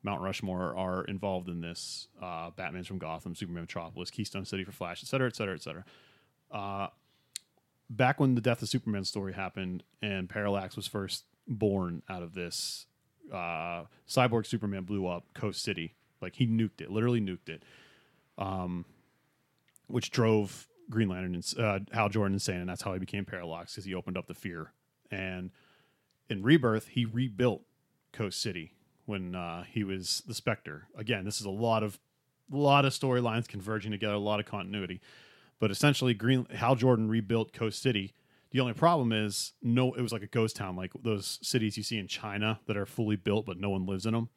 Mount 0.03 0.21
Rushmore 0.21 0.77
are 0.77 1.05
involved 1.05 1.49
in 1.49 1.61
this. 1.61 2.09
Uh, 2.23 2.51
Batman's 2.51 2.87
from 2.87 2.99
Gotham, 2.99 3.35
Superman 3.35 3.63
Metropolis, 3.63 4.11
Keystone 4.11 4.45
City 4.45 4.63
for 4.63 4.73
Flash, 4.73 5.03
et 5.03 5.07
cetera, 5.07 5.27
et 5.27 5.37
cetera, 5.37 5.55
et 5.55 5.63
cetera. 5.63 5.85
Uh, 6.51 6.89
back 7.89 8.21
when 8.21 8.35
the 8.35 8.41
Death 8.41 8.63
of 8.63 8.69
Superman 8.69 9.05
story 9.05 9.33
happened 9.33 9.83
and 10.03 10.29
Parallax 10.29 10.77
was 10.77 10.87
first 10.87 11.25
born 11.49 12.03
out 12.09 12.23
of 12.23 12.35
this, 12.35 12.87
uh, 13.33 13.85
Cyborg 14.09 14.47
Superman 14.47 14.85
blew 14.85 15.07
up 15.07 15.25
Coast 15.35 15.63
City. 15.63 15.95
Like 16.21 16.37
he 16.37 16.47
nuked 16.47 16.81
it, 16.81 16.91
literally 16.91 17.21
nuked 17.21 17.49
it 17.49 17.63
um, 18.39 18.85
which 19.87 20.11
drove 20.11 20.67
Green 20.91 21.09
Lantern 21.09 21.35
and 21.35 21.55
uh, 21.59 21.79
Hal 21.93 22.09
Jordan 22.09 22.35
insane, 22.35 22.61
and 22.61 22.69
that's 22.69 22.83
how 22.83 22.93
he 22.93 22.99
became 22.99 23.25
Parallax 23.25 23.73
because 23.73 23.85
he 23.85 23.95
opened 23.95 24.17
up 24.17 24.27
the 24.27 24.35
fear. 24.35 24.73
And 25.11 25.51
in 26.29 26.43
Rebirth, 26.43 26.89
he 26.89 27.05
rebuilt 27.05 27.63
Coast 28.13 28.41
City 28.41 28.73
when 29.05 29.35
uh, 29.35 29.65
he 29.65 29.85
was 29.85 30.23
the 30.27 30.35
Spectre. 30.35 30.89
Again, 30.97 31.25
this 31.25 31.41
is 31.41 31.47
a 31.47 31.51
lot 31.51 31.83
of 31.83 31.99
lot 32.51 32.85
of 32.85 32.93
storylines 32.93 33.49
converging 33.49 33.91
together, 33.91 34.15
a 34.15 34.19
lot 34.19 34.41
of 34.41 34.47
continuity. 34.47 35.01
But 35.59 35.71
essentially, 35.71 36.15
Green 36.15 36.47
Hal 36.47 36.77
Jordan 36.77 37.09
rebuilt 37.09 37.53
Coast 37.53 37.81
City. 37.83 38.15
The 38.51 38.61
only 38.61 38.75
problem 38.75 39.13
is 39.13 39.53
no, 39.63 39.93
it 39.95 40.01
was 40.01 40.13
like 40.13 40.23
a 40.23 40.29
ghost 40.29 40.57
town, 40.57 40.77
like 40.77 40.93
those 41.03 41.39
cities 41.43 41.77
you 41.77 41.83
see 41.83 41.99
in 41.99 42.07
China 42.07 42.61
that 42.67 42.77
are 42.77 42.87
fully 42.87 43.17
built 43.17 43.45
but 43.47 43.59
no 43.59 43.71
one 43.71 43.87
lives 43.87 44.07
in 44.07 44.15
them, 44.15 44.29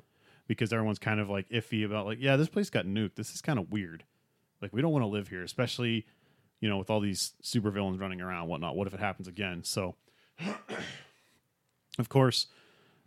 because 0.48 0.74
everyone's 0.74 1.00
kind 1.00 1.20
of 1.20 1.30
like 1.30 1.48
iffy 1.50 1.86
about 1.86 2.06
like, 2.06 2.18
yeah, 2.20 2.36
this 2.36 2.50
place 2.50 2.70
got 2.70 2.86
nuked. 2.86 3.16
This 3.16 3.34
is 3.34 3.42
kind 3.42 3.60
of 3.60 3.72
weird. 3.72 4.04
Like 4.62 4.74
we 4.74 4.82
don't 4.82 4.92
want 4.92 5.04
to 5.04 5.08
live 5.08 5.28
here, 5.30 5.44
especially 5.44 6.06
you 6.60 6.70
know 6.70 6.78
with 6.78 6.90
all 6.90 7.00
these 7.00 7.34
supervillains 7.44 8.00
running 8.00 8.22
around, 8.22 8.48
whatnot. 8.48 8.76
What 8.76 8.88
if 8.88 8.94
it 8.94 9.00
happens 9.00 9.28
again? 9.28 9.64
So, 9.64 9.96
of 12.00 12.10
course, 12.10 12.48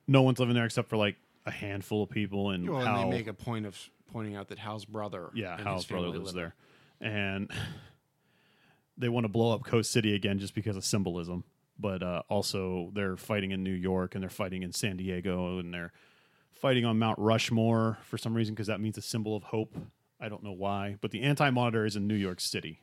no 0.07 0.23
one's 0.23 0.39
living 0.39 0.55
there 0.55 0.65
except 0.65 0.89
for 0.89 0.97
like 0.97 1.17
a 1.47 1.51
handful 1.51 2.03
of 2.03 2.11
people, 2.11 2.51
and 2.51 2.69
Well, 2.69 2.81
Hal, 2.81 3.03
and 3.03 3.13
they 3.13 3.17
make 3.19 3.27
a 3.27 3.35
point 3.35 3.67
of 3.67 3.79
pointing 4.13 4.37
out 4.37 4.49
that 4.49 4.59
Hal's 4.59 4.85
brother, 4.85 5.31
yeah, 5.35 5.57
and 5.57 5.67
Hal's 5.67 5.83
his 5.83 5.91
brother 5.91 6.09
lives 6.09 6.27
live 6.27 6.35
there, 6.35 6.55
and 7.01 7.51
they 8.99 9.09
want 9.09 9.25
to 9.25 9.29
blow 9.29 9.53
up 9.53 9.65
Coast 9.65 9.91
City 9.91 10.15
again 10.15 10.39
just 10.39 10.55
because 10.55 10.77
of 10.77 10.85
symbolism. 10.85 11.45
But 11.79 12.03
uh, 12.03 12.23
also, 12.29 12.91
they're 12.95 13.17
fighting 13.17 13.51
in 13.51 13.65
New 13.65 13.73
York 13.73 14.15
and 14.15 14.23
they're 14.23 14.31
fighting 14.31 14.63
in 14.63 14.73
San 14.73 14.99
Diego 14.99 15.59
and 15.59 15.73
they're 15.73 15.93
fighting 16.53 16.85
on 16.85 16.99
Mount 16.99 17.19
Rushmore 17.19 17.99
for 18.05 18.19
some 18.19 18.35
reason 18.35 18.55
because 18.55 18.69
that 18.69 18.81
means 18.81 18.97
a 18.99 19.03
symbol 19.03 19.35
of 19.35 19.43
hope. 19.43 19.75
I 20.21 20.29
don't 20.29 20.45
know 20.45 20.53
why, 20.53 20.97
but 21.01 21.11
the 21.11 21.23
Anti 21.23 21.51
Monitor 21.51 21.85
is 21.85 21.97
in 21.97 22.07
New 22.07 22.15
York 22.15 22.41
City, 22.41 22.81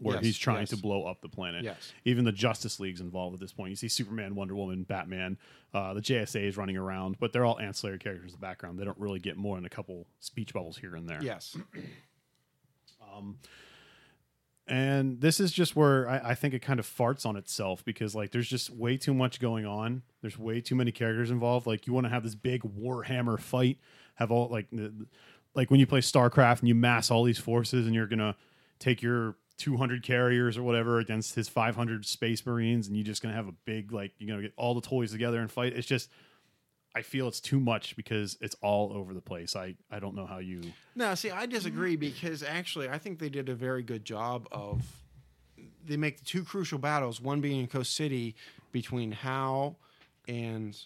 where 0.00 0.16
Yes, 0.16 0.24
he's 0.24 0.38
trying 0.38 0.60
yes. 0.60 0.70
to 0.70 0.76
blow 0.76 1.04
up 1.04 1.20
the 1.20 1.28
planet. 1.28 1.64
Yes. 1.64 1.92
Even 2.04 2.24
the 2.24 2.32
Justice 2.32 2.80
League's 2.80 3.00
involved 3.00 3.34
at 3.34 3.40
this 3.40 3.52
point. 3.52 3.70
You 3.70 3.76
see 3.76 3.88
Superman, 3.88 4.34
Wonder 4.34 4.54
Woman, 4.54 4.82
Batman, 4.84 5.38
uh, 5.72 5.94
the 5.94 6.00
JSA 6.00 6.42
is 6.42 6.56
running 6.56 6.76
around, 6.76 7.16
but 7.18 7.32
they're 7.32 7.44
all 7.44 7.58
ancillary 7.60 7.98
characters 7.98 8.32
in 8.32 8.38
the 8.38 8.40
background. 8.40 8.78
They 8.78 8.84
don't 8.84 8.98
really 8.98 9.20
get 9.20 9.36
more 9.36 9.56
than 9.56 9.64
a 9.64 9.70
couple 9.70 10.06
speech 10.20 10.52
bubbles 10.52 10.76
here 10.78 10.94
and 10.94 11.08
there. 11.08 11.22
Yes. 11.22 11.56
um, 13.14 13.38
and 14.66 15.20
this 15.20 15.40
is 15.40 15.52
just 15.52 15.76
where 15.76 16.08
I, 16.08 16.30
I 16.30 16.34
think 16.34 16.54
it 16.54 16.60
kind 16.60 16.80
of 16.80 16.86
farts 16.86 17.26
on 17.26 17.36
itself 17.36 17.84
because 17.84 18.14
like 18.14 18.30
there's 18.30 18.48
just 18.48 18.70
way 18.70 18.96
too 18.96 19.12
much 19.12 19.38
going 19.40 19.66
on 19.66 20.02
there's 20.22 20.38
way 20.38 20.60
too 20.60 20.74
many 20.74 20.90
characters 20.90 21.30
involved 21.30 21.66
like 21.66 21.86
you 21.86 21.92
want 21.92 22.06
to 22.06 22.10
have 22.10 22.22
this 22.22 22.34
big 22.34 22.62
warhammer 22.62 23.38
fight 23.38 23.78
have 24.14 24.30
all 24.30 24.48
like 24.48 24.66
the, 24.72 24.90
like 25.54 25.70
when 25.70 25.80
you 25.80 25.86
play 25.86 26.00
starcraft 26.00 26.60
and 26.60 26.68
you 26.68 26.74
mass 26.74 27.10
all 27.10 27.24
these 27.24 27.38
forces 27.38 27.84
and 27.86 27.94
you're 27.94 28.06
gonna 28.06 28.34
take 28.78 29.02
your 29.02 29.36
200 29.58 30.02
carriers 30.02 30.56
or 30.58 30.62
whatever 30.62 30.98
against 30.98 31.34
his 31.34 31.48
500 31.48 32.04
space 32.04 32.44
marines 32.44 32.88
and 32.88 32.96
you're 32.96 33.04
just 33.04 33.22
gonna 33.22 33.34
have 33.34 33.48
a 33.48 33.54
big 33.64 33.92
like 33.92 34.12
you're 34.18 34.28
gonna 34.28 34.42
get 34.42 34.52
all 34.56 34.74
the 34.74 34.80
toys 34.80 35.12
together 35.12 35.38
and 35.40 35.50
fight 35.50 35.72
it's 35.74 35.86
just 35.86 36.10
i 36.94 37.02
feel 37.02 37.28
it's 37.28 37.40
too 37.40 37.60
much 37.60 37.94
because 37.94 38.36
it's 38.40 38.56
all 38.62 38.92
over 38.92 39.14
the 39.14 39.20
place 39.20 39.54
i 39.54 39.74
i 39.92 39.98
don't 40.00 40.16
know 40.16 40.26
how 40.26 40.38
you 40.38 40.60
No, 40.96 41.14
see, 41.14 41.30
I 41.30 41.46
disagree 41.46 41.96
because 41.96 42.42
actually, 42.42 42.88
I 42.88 42.98
think 42.98 43.18
they 43.18 43.28
did 43.28 43.48
a 43.48 43.54
very 43.54 43.82
good 43.82 44.04
job 44.04 44.46
of. 44.52 44.82
They 45.86 45.96
make 45.96 46.18
the 46.18 46.24
two 46.24 46.44
crucial 46.44 46.78
battles, 46.78 47.20
one 47.20 47.40
being 47.40 47.60
in 47.60 47.66
Coast 47.66 47.94
City 47.94 48.36
between 48.72 49.12
Hal 49.12 49.76
and 50.26 50.76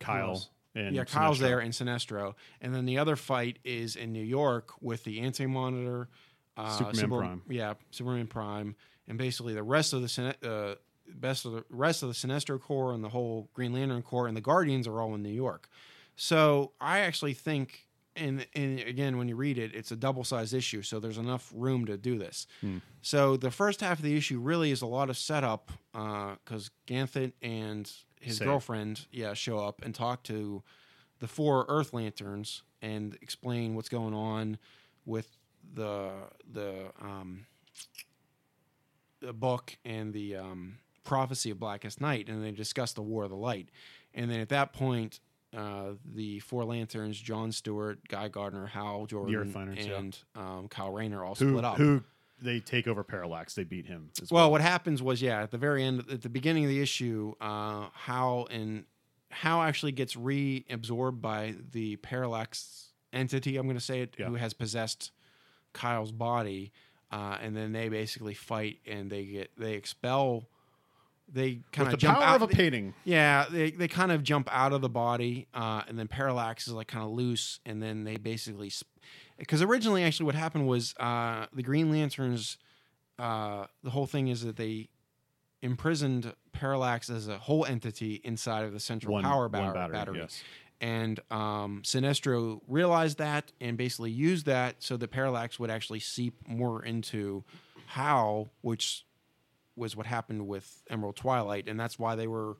kyle 0.00 0.42
and 0.74 0.94
yeah, 0.96 1.04
Kyle's 1.04 1.38
Sinestro. 1.38 1.40
there 1.40 1.58
and 1.60 1.72
Sinestro, 1.72 2.34
and 2.60 2.74
then 2.74 2.86
the 2.86 2.98
other 2.98 3.14
fight 3.16 3.58
is 3.64 3.94
in 3.96 4.12
New 4.12 4.24
York 4.24 4.72
with 4.80 5.04
the 5.04 5.20
Anti 5.20 5.46
Monitor, 5.46 6.08
uh, 6.56 6.70
Superman 6.70 6.94
Super- 6.94 7.18
Prime. 7.18 7.42
yeah, 7.48 7.74
Superman 7.90 8.26
Prime, 8.26 8.76
and 9.08 9.18
basically 9.18 9.54
the 9.54 9.62
rest 9.62 9.92
of 9.92 10.02
the 10.02 10.08
Sine- 10.08 10.34
uh, 10.42 10.74
best 11.14 11.44
of 11.44 11.52
the 11.52 11.64
rest 11.70 12.02
of 12.02 12.08
the 12.08 12.14
Sinestro 12.14 12.60
Corps 12.60 12.92
and 12.92 13.02
the 13.04 13.08
whole 13.08 13.48
Green 13.54 13.72
Lantern 13.72 14.02
Corps 14.02 14.26
and 14.26 14.36
the 14.36 14.40
Guardians 14.40 14.86
are 14.86 15.00
all 15.00 15.14
in 15.14 15.22
New 15.22 15.28
York. 15.28 15.68
So 16.16 16.72
I 16.80 17.00
actually 17.00 17.34
think. 17.34 17.82
And, 18.18 18.46
and 18.54 18.80
again, 18.80 19.18
when 19.18 19.28
you 19.28 19.36
read 19.36 19.58
it, 19.58 19.74
it's 19.74 19.90
a 19.90 19.96
double 19.96 20.24
sized 20.24 20.54
issue, 20.54 20.80
so 20.80 20.98
there's 20.98 21.18
enough 21.18 21.52
room 21.54 21.84
to 21.84 21.98
do 21.98 22.16
this. 22.16 22.46
So 23.02 23.36
the 23.36 23.50
first 23.50 23.82
half 23.82 23.98
of 23.98 24.04
the 24.06 24.16
issue 24.16 24.40
really 24.40 24.70
is 24.70 24.80
a 24.80 24.86
lot 24.86 25.10
of 25.10 25.18
setup 25.18 25.70
because 25.92 26.70
Ganthet 26.86 27.34
and 27.42 27.92
his 28.18 28.38
girlfriend, 28.46 29.04
yeah, 29.12 29.34
show 29.34 29.58
up 29.58 29.82
and 29.84 29.94
talk 29.94 30.22
to 30.22 30.62
the 31.18 31.28
four 31.28 31.66
Earth 31.68 31.92
Lanterns 31.92 32.62
and 32.80 33.18
explain 33.20 33.74
what's 33.74 33.90
going 33.90 34.14
on 34.14 34.56
with 35.04 35.35
the 35.74 36.10
the 36.52 36.86
um, 37.00 37.46
the 39.20 39.32
book 39.32 39.76
and 39.84 40.12
the 40.12 40.36
um, 40.36 40.78
prophecy 41.04 41.50
of 41.50 41.58
Blackest 41.58 42.00
Night, 42.00 42.28
and 42.28 42.42
they 42.44 42.52
discuss 42.52 42.92
the 42.92 43.02
War 43.02 43.24
of 43.24 43.30
the 43.30 43.36
Light. 43.36 43.68
And 44.14 44.30
then 44.30 44.40
at 44.40 44.48
that 44.50 44.72
point, 44.72 45.20
uh, 45.56 45.92
the 46.04 46.40
four 46.40 46.64
lanterns, 46.64 47.18
John 47.18 47.52
Stewart, 47.52 48.06
Guy 48.08 48.28
Gardner, 48.28 48.66
Hal 48.66 49.06
Jordan, 49.06 49.52
yeah. 49.76 49.96
and 49.96 50.18
um, 50.34 50.68
Kyle 50.68 50.92
Rayner 50.92 51.24
all 51.24 51.34
who, 51.34 51.50
split 51.50 51.64
up. 51.64 51.76
who 51.76 52.02
they 52.40 52.60
take 52.60 52.86
over 52.86 53.02
Parallax. 53.02 53.54
They 53.54 53.64
beat 53.64 53.86
him. 53.86 54.10
As 54.20 54.30
Well, 54.30 54.44
well, 54.44 54.52
what 54.52 54.60
happens 54.60 55.02
was, 55.02 55.22
yeah, 55.22 55.42
at 55.42 55.50
the 55.50 55.58
very 55.58 55.82
end, 55.84 56.04
at 56.10 56.22
the 56.22 56.28
beginning 56.28 56.64
of 56.64 56.70
the 56.70 56.80
issue, 56.80 57.34
uh, 57.40 57.88
Hal 57.92 58.48
and 58.50 58.84
Hal 59.30 59.62
actually 59.62 59.92
gets 59.92 60.14
reabsorbed 60.14 61.20
by 61.20 61.54
the 61.72 61.96
Parallax 61.96 62.92
entity. 63.12 63.56
I'm 63.56 63.66
going 63.66 63.76
to 63.76 63.84
say 63.84 64.02
it, 64.02 64.14
Yeah. 64.18 64.26
who 64.26 64.34
has 64.34 64.52
possessed 64.54 65.12
Kyle's 65.76 66.12
body. 66.12 66.72
uh, 67.12 67.38
and 67.40 67.56
then 67.56 67.72
they 67.72 67.88
basically 67.88 68.34
fight 68.34 68.78
and 68.86 69.08
they 69.10 69.24
get 69.24 69.50
they 69.56 69.74
expel. 69.74 70.48
They 71.32 71.60
kind 71.72 71.92
of 71.92 71.98
jump 71.98 72.18
out 72.18 72.36
of 72.36 72.42
a 72.42 72.46
painting. 72.48 72.94
yeah, 73.04 73.46
they, 73.50 73.72
they 73.72 73.88
kind 73.88 74.12
of 74.12 74.22
jump 74.22 74.48
out 74.52 74.72
of 74.72 74.80
the 74.80 74.88
body, 74.88 75.48
uh, 75.54 75.82
and 75.88 75.98
then 75.98 76.06
Parallax 76.06 76.68
is 76.68 76.72
like 76.72 76.86
kind 76.86 77.04
of 77.04 77.10
loose, 77.10 77.58
and 77.66 77.82
then 77.82 78.04
they 78.04 78.16
basically, 78.16 78.70
because 79.36 79.60
originally 79.60 80.04
actually 80.04 80.26
what 80.26 80.36
happened 80.36 80.68
was 80.68 80.94
uh, 81.00 81.46
the 81.52 81.64
Green 81.64 81.90
Lanterns, 81.90 82.58
uh, 83.18 83.66
the 83.82 83.90
whole 83.90 84.06
thing 84.06 84.28
is 84.28 84.42
that 84.42 84.56
they 84.56 84.88
imprisoned 85.62 86.32
Parallax 86.52 87.10
as 87.10 87.26
a 87.28 87.38
whole 87.38 87.64
entity 87.66 88.20
inside 88.22 88.64
of 88.64 88.72
the 88.72 88.80
central 88.80 89.14
One, 89.14 89.24
power 89.24 89.48
battery. 89.48 89.92
battery, 89.92 90.18
Yes. 90.18 90.42
And 90.80 91.18
um, 91.30 91.80
Sinestro 91.84 92.60
realized 92.68 93.18
that 93.18 93.52
and 93.60 93.76
basically 93.78 94.10
used 94.10 94.46
that 94.46 94.76
so 94.82 94.96
that 94.98 95.08
Parallax 95.10 95.58
would 95.58 95.70
actually 95.70 96.00
seep 96.00 96.34
more 96.46 96.84
into 96.84 97.44
Hal, 97.86 98.50
which 98.60 99.04
was 99.74 99.96
what 99.96 100.06
happened 100.06 100.46
with 100.46 100.82
Emerald 100.90 101.16
Twilight, 101.16 101.68
and 101.68 101.78
that's 101.80 101.98
why 101.98 102.14
they 102.14 102.26
were 102.26 102.56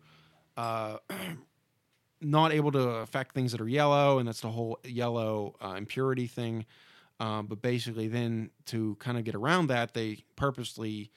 uh, 0.57 0.97
not 2.21 2.53
able 2.53 2.73
to 2.73 2.81
affect 2.81 3.35
things 3.35 3.53
that 3.53 3.61
are 3.61 3.69
yellow, 3.69 4.19
and 4.19 4.27
that's 4.29 4.41
the 4.41 4.51
whole 4.51 4.79
yellow 4.85 5.55
uh, 5.62 5.75
impurity 5.77 6.27
thing. 6.27 6.64
Um, 7.21 7.47
but 7.47 7.61
basically, 7.62 8.09
then 8.09 8.51
to 8.67 8.97
kind 8.97 9.17
of 9.19 9.25
get 9.25 9.35
around 9.35 9.69
that, 9.69 9.95
they 9.95 10.25
purposely 10.37 11.11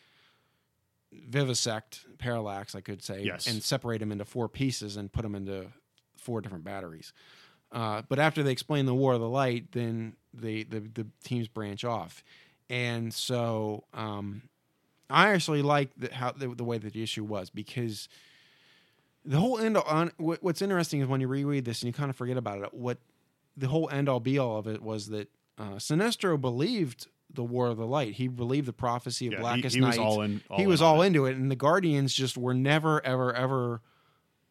vivisect 1.11 2.05
Parallax, 2.17 2.75
I 2.75 2.81
could 2.81 3.03
say, 3.03 3.23
Yes. 3.23 3.47
and 3.47 3.61
separate 3.63 4.01
him 4.01 4.11
into 4.11 4.25
four 4.25 4.47
pieces 4.47 4.95
and 4.97 5.11
put 5.11 5.25
him 5.25 5.35
into 5.35 5.67
four 6.19 6.41
different 6.41 6.63
batteries. 6.63 7.13
Uh, 7.71 8.01
but 8.09 8.19
after 8.19 8.41
they 8.43 8.51
explain 8.51 8.85
the 8.85 8.95
War 8.95 9.13
of 9.13 9.19
the 9.19 9.29
Light, 9.29 9.71
then 9.71 10.13
they, 10.33 10.63
the 10.63 10.79
the 10.79 11.07
teams 11.23 11.47
branch 11.47 11.83
off, 11.83 12.23
and 12.69 13.13
so 13.13 13.83
um, 13.93 14.41
I 15.09 15.29
actually 15.33 15.61
like 15.61 15.91
the, 15.97 16.11
how 16.13 16.31
the, 16.31 16.47
the 16.49 16.63
way 16.63 16.77
that 16.79 16.93
the 16.93 17.03
issue 17.03 17.23
was 17.23 17.49
because 17.51 18.09
the 19.23 19.37
whole 19.37 19.59
end 19.59 19.77
on 19.77 20.11
what, 20.17 20.41
what's 20.41 20.61
interesting 20.63 21.01
is 21.01 21.07
when 21.07 21.21
you 21.21 21.27
reread 21.27 21.65
this 21.65 21.81
and 21.83 21.87
you 21.87 21.93
kind 21.93 22.09
of 22.09 22.15
forget 22.15 22.37
about 22.37 22.61
it. 22.63 22.73
What 22.73 22.97
the 23.55 23.67
whole 23.67 23.87
end 23.91 24.09
all 24.09 24.19
be 24.19 24.39
all 24.39 24.57
of 24.57 24.65
it 24.67 24.81
was 24.81 25.07
that 25.09 25.29
uh, 25.59 25.75
Sinestro 25.75 26.39
believed 26.41 27.07
the 27.31 27.43
War 27.43 27.67
of 27.67 27.77
the 27.77 27.85
Light. 27.85 28.13
He 28.13 28.27
believed 28.27 28.67
the 28.67 28.73
prophecy 28.73 29.27
of 29.27 29.33
Yeah, 29.33 29.39
Blackest 29.41 29.75
he 29.75 29.81
was 29.81 29.97
Night 29.97 30.03
all 30.03 30.21
in. 30.21 30.41
he 30.55 30.63
in 30.63 30.69
was 30.69 30.81
all 30.81 31.01
it. 31.03 31.07
into 31.07 31.25
it 31.27 31.35
and 31.35 31.51
the 31.51 31.55
guardians 31.55 32.13
just 32.15 32.35
were 32.37 32.53
never 32.55 33.05
ever 33.05 33.31
ever 33.33 33.81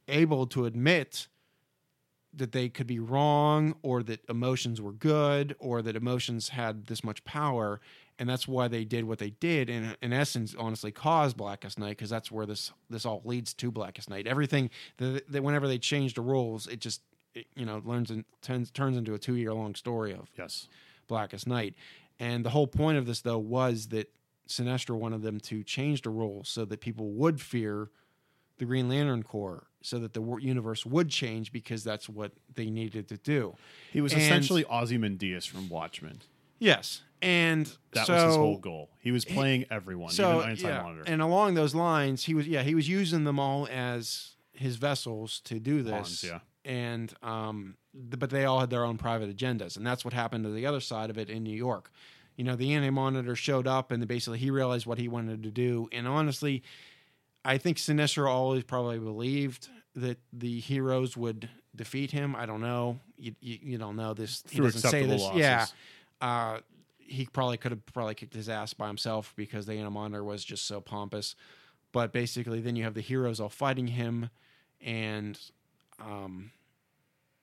able 0.06 0.46
to 0.48 0.66
admit 0.66 1.26
that 2.34 2.52
they 2.52 2.68
could 2.68 2.86
be 2.86 2.98
wrong 2.98 3.74
or 3.82 4.02
that 4.02 4.20
emotions 4.28 4.80
were 4.80 4.92
good 4.92 5.56
or 5.58 5.82
that 5.82 5.96
emotions 5.96 6.50
had 6.50 6.86
this 6.86 7.02
much 7.02 7.24
power 7.24 7.80
and 8.18 8.28
that's 8.28 8.46
why 8.48 8.68
they 8.68 8.84
did 8.84 9.04
what 9.04 9.18
they 9.18 9.30
did 9.30 9.70
and 9.70 9.96
in 10.02 10.12
essence 10.12 10.54
honestly 10.58 10.90
caused 10.92 11.36
blackest 11.36 11.78
night 11.78 11.90
because 11.90 12.10
that's 12.10 12.30
where 12.30 12.44
this 12.46 12.72
this 12.90 13.06
all 13.06 13.22
leads 13.24 13.54
to 13.54 13.70
blackest 13.70 14.10
night 14.10 14.26
everything 14.26 14.68
that, 14.98 15.30
that 15.30 15.42
whenever 15.42 15.66
they 15.66 15.78
change 15.78 16.14
the 16.14 16.20
rules 16.20 16.66
it 16.66 16.80
just 16.80 17.00
it, 17.34 17.46
you 17.56 17.64
know 17.64 17.80
learns 17.84 18.10
and 18.10 18.24
turns, 18.42 18.70
turns 18.70 18.96
into 18.96 19.14
a 19.14 19.18
two 19.18 19.36
year 19.36 19.54
long 19.54 19.74
story 19.74 20.12
of 20.12 20.30
Yes. 20.36 20.68
Blackest 21.08 21.46
Night. 21.46 21.74
And 22.20 22.44
the 22.44 22.50
whole 22.50 22.66
point 22.66 22.98
of 22.98 23.06
this, 23.06 23.22
though, 23.22 23.38
was 23.38 23.88
that 23.88 24.12
Sinestro 24.48 24.96
wanted 24.96 25.22
them 25.22 25.40
to 25.40 25.62
change 25.62 26.02
the 26.02 26.10
rules 26.10 26.48
so 26.48 26.64
that 26.66 26.80
people 26.80 27.10
would 27.12 27.40
fear 27.40 27.90
the 28.58 28.64
Green 28.64 28.88
Lantern 28.88 29.22
Corps, 29.22 29.66
so 29.82 29.98
that 30.00 30.12
the 30.14 30.22
universe 30.40 30.84
would 30.84 31.08
change 31.08 31.52
because 31.52 31.84
that's 31.84 32.08
what 32.08 32.32
they 32.54 32.70
needed 32.70 33.08
to 33.08 33.16
do. 33.16 33.56
He 33.92 34.00
was 34.00 34.12
And- 34.12 34.22
essentially 34.22 34.64
Ozymandias 34.66 35.46
from 35.46 35.68
Watchmen. 35.68 36.18
Yes, 36.58 37.02
and 37.22 37.70
That 37.92 38.06
so, 38.06 38.14
was 38.14 38.22
his 38.24 38.36
whole 38.36 38.58
goal. 38.58 38.90
He 39.00 39.12
was 39.12 39.24
playing 39.24 39.66
everyone, 39.70 40.10
So 40.10 40.38
even 40.38 40.50
Anti 40.50 40.62
yeah, 40.68 40.82
Monitor. 40.82 41.04
and 41.06 41.22
along 41.22 41.54
those 41.54 41.74
lines, 41.74 42.24
he 42.24 42.34
was 42.34 42.46
yeah 42.48 42.62
he 42.62 42.74
was 42.74 42.88
using 42.88 43.24
them 43.24 43.38
all 43.38 43.68
as 43.70 44.34
his 44.52 44.76
vessels 44.76 45.40
to 45.44 45.60
do 45.60 45.82
this. 45.82 45.92
Pawns, 45.92 46.24
yeah. 46.24 46.40
and 46.64 47.14
um, 47.22 47.76
th- 47.94 48.18
but 48.18 48.30
they 48.30 48.44
all 48.44 48.58
had 48.58 48.70
their 48.70 48.84
own 48.84 48.98
private 48.98 49.34
agendas, 49.36 49.76
and 49.76 49.86
that's 49.86 50.04
what 50.04 50.12
happened 50.14 50.42
to 50.44 50.50
the 50.50 50.66
other 50.66 50.80
side 50.80 51.10
of 51.10 51.18
it 51.18 51.30
in 51.30 51.44
New 51.44 51.56
York. 51.56 51.92
You 52.36 52.42
know, 52.44 52.56
the 52.56 52.72
anti 52.72 52.90
monitor 52.90 53.36
showed 53.36 53.68
up, 53.68 53.92
and 53.92 54.04
basically 54.08 54.38
he 54.38 54.50
realized 54.50 54.84
what 54.86 54.98
he 54.98 55.06
wanted 55.06 55.44
to 55.44 55.50
do. 55.52 55.88
And 55.92 56.08
honestly, 56.08 56.62
I 57.44 57.58
think 57.58 57.78
Sinestro 57.78 58.28
always 58.28 58.64
probably 58.64 58.98
believed 58.98 59.68
that 59.94 60.18
the 60.32 60.60
heroes 60.60 61.16
would 61.16 61.48
defeat 61.74 62.10
him. 62.10 62.36
I 62.36 62.46
don't 62.46 62.60
know. 62.60 62.98
You, 63.16 63.34
you, 63.40 63.58
you 63.62 63.78
don't 63.78 63.96
know 63.96 64.14
this. 64.14 64.42
He 64.48 64.56
Through 64.56 64.66
doesn't 64.66 64.90
say 64.90 65.06
this. 65.06 65.22
losses. 65.22 65.38
Yeah. 65.38 65.66
Uh, 66.20 66.58
he 66.98 67.26
probably 67.26 67.56
could 67.56 67.72
have 67.72 67.86
probably 67.86 68.14
kicked 68.14 68.34
his 68.34 68.48
ass 68.48 68.74
by 68.74 68.86
himself 68.86 69.32
because 69.36 69.66
the 69.66 69.74
anti 69.74 69.88
monitor 69.88 70.22
was 70.22 70.44
just 70.44 70.66
so 70.66 70.80
pompous. 70.80 71.34
But 71.90 72.12
basically, 72.12 72.60
then 72.60 72.76
you 72.76 72.84
have 72.84 72.94
the 72.94 73.00
heroes 73.00 73.40
all 73.40 73.48
fighting 73.48 73.86
him, 73.86 74.28
and 74.82 75.38
um, 75.98 76.50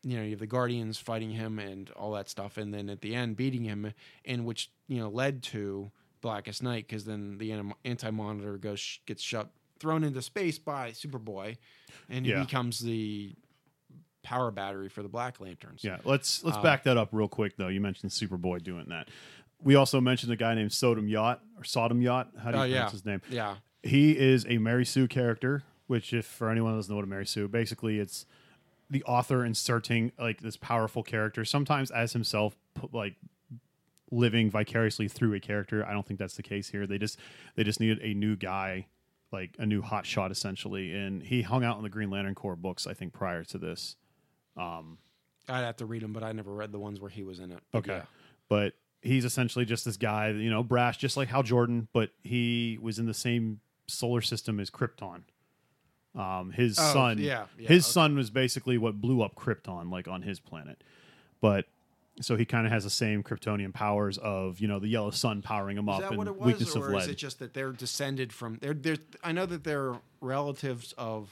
you 0.06 0.16
know 0.18 0.24
you 0.24 0.32
have 0.32 0.40
the 0.40 0.48
guardians 0.48 0.98
fighting 0.98 1.32
him 1.32 1.58
and 1.60 1.90
all 1.92 2.12
that 2.12 2.30
stuff 2.30 2.58
and 2.58 2.74
then 2.74 2.90
at 2.90 3.02
the 3.02 3.16
end 3.16 3.36
beating 3.36 3.64
him 3.64 3.92
in 4.24 4.46
which 4.46 4.70
you 4.88 5.00
know 5.00 5.10
led 5.10 5.42
to 5.42 5.92
blackest 6.22 6.64
night 6.64 6.88
because 6.88 7.06
then 7.06 7.38
the 7.40 7.52
anti 7.84 8.10
monitor 8.12 8.58
goes 8.58 9.00
gets 9.06 9.22
shut 9.24 9.50
thrown 9.80 10.04
into 10.04 10.22
space 10.22 10.58
by 10.58 10.92
superboy 10.92 11.58
and 12.10 12.26
Yeah. 12.26 12.40
he 12.40 12.46
becomes 12.46 12.80
the 12.80 13.34
power 14.24 14.50
battery 14.52 14.90
for 14.90 15.04
the 15.04 15.10
black 15.10 15.40
lanterns 15.40 15.84
Yeah, 15.84 15.98
let's 16.04 16.44
let's 16.44 16.58
Uh, 16.58 16.62
back 16.64 16.84
that 16.84 16.98
up 16.98 17.10
real 17.12 17.28
quick 17.28 17.58
though. 17.58 17.68
You 17.68 17.80
mentioned 17.82 18.12
Superboy 18.12 18.64
doing 18.64 18.86
that. 18.90 19.10
We 19.62 19.76
also 19.76 20.02
mentioned 20.02 20.32
a 20.32 20.36
guy 20.36 20.56
named 20.56 20.72
Sodam 20.72 21.10
Yat 21.10 21.42
or 21.58 21.64
Sodam 21.64 22.02
Yat. 22.02 22.28
How 22.42 22.52
do 22.52 22.58
you 22.58 22.64
Oh, 22.64 22.68
pronounce 22.68 22.72
yeah. 22.72 22.90
his 22.90 23.06
name? 23.06 23.22
yeah 23.30 23.58
He 23.84 24.18
is 24.18 24.46
a 24.50 24.58
Mary 24.58 24.84
Sue 24.86 25.08
character, 25.08 25.64
which, 25.88 26.12
if 26.14 26.26
for 26.26 26.50
anyone 26.50 26.72
who 26.74 26.78
doesn't 26.80 26.92
know 26.92 26.96
what 26.96 27.04
a 27.06 27.08
Mary 27.08 27.26
Sue, 27.26 27.48
basically 27.48 28.00
it's 28.00 28.26
the 28.90 29.04
author 29.04 29.46
inserting 29.46 30.12
like 30.20 30.42
this 30.42 30.58
powerful 30.58 31.04
character, 31.04 31.46
sometimes 31.46 31.92
as 31.92 32.14
himself, 32.14 32.56
like 32.92 33.16
living 34.12 34.50
vicariously 34.50 35.08
through 35.08 35.34
a 35.34 35.40
character. 35.40 35.86
I 35.86 35.94
don't 35.94 36.06
think 36.06 36.20
that's 36.20 36.36
the 36.36 36.44
case 36.44 36.70
here. 36.70 36.86
They 36.88 36.98
just 36.98 37.20
they 37.56 37.64
just 37.64 37.80
needed 37.80 38.00
a 38.02 38.14
new 38.14 38.36
guy, 38.36 38.88
like 39.36 39.56
a 39.60 39.66
new 39.66 39.82
hot 39.82 40.06
shot 40.06 40.32
essentially, 40.32 40.94
and 40.94 41.22
he 41.22 41.42
hung 41.44 41.64
out 41.64 41.78
in 41.78 41.84
the 41.84 41.90
Green 41.90 42.10
Lantern 42.10 42.36
Corps 42.36 42.56
books. 42.56 42.88
I 42.88 42.94
think 42.94 43.14
prior 43.14 43.44
to 43.46 43.58
this. 43.58 43.96
Um, 44.58 44.98
i'd 45.50 45.64
have 45.64 45.76
to 45.78 45.86
read 45.86 46.02
them 46.02 46.12
but 46.12 46.24
i 46.24 46.32
never 46.32 46.52
read 46.52 46.72
the 46.72 46.80
ones 46.80 47.00
where 47.00 47.10
he 47.12 47.22
was 47.22 47.40
in 47.40 47.52
it 47.52 47.60
But 47.72 47.78
Okay. 47.80 47.92
yeah. 47.98 48.06
But 48.50 48.74
he's 49.04 49.26
essentially 49.26 49.64
just 49.66 49.86
this 49.86 49.98
guy, 49.98 50.30
you 50.30 50.50
know, 50.50 50.64
brash, 50.64 50.98
just 50.98 51.18
like 51.18 51.28
Hal 51.28 51.44
Jordan, 51.44 51.88
but 51.94 52.10
he 52.24 52.80
was 52.82 52.98
in 52.98 53.06
the 53.06 53.14
same 53.14 53.60
solar 53.88 54.22
system 54.22 54.60
as 54.60 54.72
Krypton. 54.72 55.22
Um, 56.16 56.52
his 56.52 56.80
Oh, 56.80 56.94
son, 56.94 57.18
yeah, 57.20 57.46
yeah, 57.60 57.68
his 57.68 57.86
okay. 57.86 57.92
son 57.92 58.16
was 58.16 58.30
basically 58.32 58.78
what 58.80 59.00
blew 59.02 59.22
up 59.22 59.36
Krypton, 59.36 59.92
like 59.92 60.08
on 60.08 60.22
his 60.24 60.40
planet. 60.40 60.82
But 61.42 61.66
so 62.22 62.36
he 62.38 62.46
kind 62.46 62.66
of 62.66 62.72
has 62.72 62.84
the 62.84 62.90
same 62.90 63.24
Kryptonian 63.24 63.74
powers 63.74 64.18
of, 64.18 64.60
you 64.60 64.68
know, 64.68 64.80
the 64.80 64.88
yellow 64.88 65.12
sun 65.12 65.42
powering 65.42 65.78
him 65.78 65.90
Is 65.90 65.96
up 65.96 66.02
that 66.02 66.10
and 66.12 66.18
what 66.18 66.28
it 66.28 66.38
was, 66.38 66.48
weakness 66.48 66.76
or 66.76 66.94
of 66.94 67.02
is 67.02 67.08
it 67.08 67.16
just 67.16 67.40
that 67.40 67.54
they're 67.54 67.74
descended 67.74 68.32
from? 68.32 68.58
They're, 68.62 68.74
they're 68.74 68.98
I 69.24 69.32
know 69.32 69.46
that 69.46 69.64
they're 69.64 69.96
relatives 70.22 70.94
of 70.98 71.30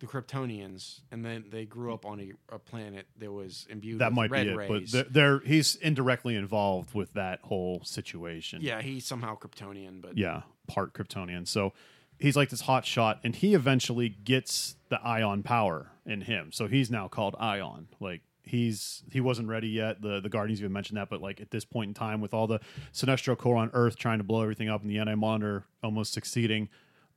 the 0.00 0.06
Kryptonians, 0.06 1.00
and 1.10 1.24
then 1.24 1.46
they 1.50 1.64
grew 1.64 1.92
up 1.92 2.06
on 2.06 2.20
a, 2.20 2.54
a 2.54 2.58
planet 2.58 3.06
that 3.18 3.32
was 3.32 3.66
imbued 3.68 3.98
that 3.98 4.10
with 4.10 4.16
might 4.16 4.30
red 4.30 4.46
be 4.46 4.52
it, 4.52 4.56
rays. 4.56 4.92
but 4.92 5.12
they're, 5.12 5.38
they're 5.38 5.40
he's 5.40 5.74
indirectly 5.76 6.36
involved 6.36 6.94
with 6.94 7.14
that 7.14 7.40
whole 7.42 7.82
situation. 7.84 8.60
yeah, 8.62 8.80
he's 8.80 9.06
somehow 9.06 9.36
Kryptonian, 9.36 10.00
but 10.00 10.16
yeah, 10.16 10.42
part 10.68 10.92
Kryptonian. 10.92 11.48
So 11.48 11.72
he's 12.18 12.36
like 12.36 12.50
this 12.50 12.62
hot 12.62 12.84
shot, 12.84 13.20
and 13.24 13.34
he 13.34 13.54
eventually 13.54 14.08
gets 14.08 14.76
the 14.88 15.00
ion 15.02 15.42
power 15.42 15.92
in 16.06 16.22
him. 16.22 16.52
So 16.52 16.68
he's 16.68 16.90
now 16.90 17.08
called 17.08 17.34
Ion. 17.38 17.88
Like 18.00 18.22
he's 18.48 19.02
he 19.10 19.20
wasn't 19.20 19.48
ready 19.48 19.68
yet. 19.68 20.00
The 20.02 20.20
the 20.20 20.28
Guardians 20.28 20.60
even 20.60 20.72
mentioned 20.72 20.96
that, 20.96 21.08
but 21.10 21.20
like 21.20 21.40
at 21.40 21.50
this 21.50 21.64
point 21.64 21.88
in 21.88 21.94
time, 21.94 22.20
with 22.20 22.34
all 22.34 22.46
the 22.46 22.60
Sinestro 22.92 23.36
Corps 23.36 23.56
on 23.56 23.70
Earth 23.72 23.96
trying 23.96 24.18
to 24.18 24.24
blow 24.24 24.42
everything 24.42 24.68
up, 24.68 24.82
and 24.82 24.90
the 24.90 24.98
Anti 24.98 25.14
Monitor 25.14 25.64
almost 25.82 26.12
succeeding, 26.12 26.68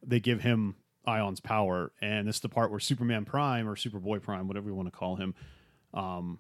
they 0.06 0.20
give 0.20 0.42
him 0.42 0.76
Ion's 1.06 1.40
power, 1.40 1.92
and 2.02 2.28
this 2.28 2.36
is 2.36 2.42
the 2.42 2.50
part 2.50 2.70
where 2.70 2.80
Superman 2.80 3.26
Prime 3.26 3.68
or 3.68 3.76
Superboy 3.76 4.22
Prime, 4.22 4.48
whatever 4.48 4.70
you 4.70 4.76
want 4.76 4.92
to 4.92 4.98
call 4.98 5.16
him. 5.16 5.34
Um, 5.94 6.40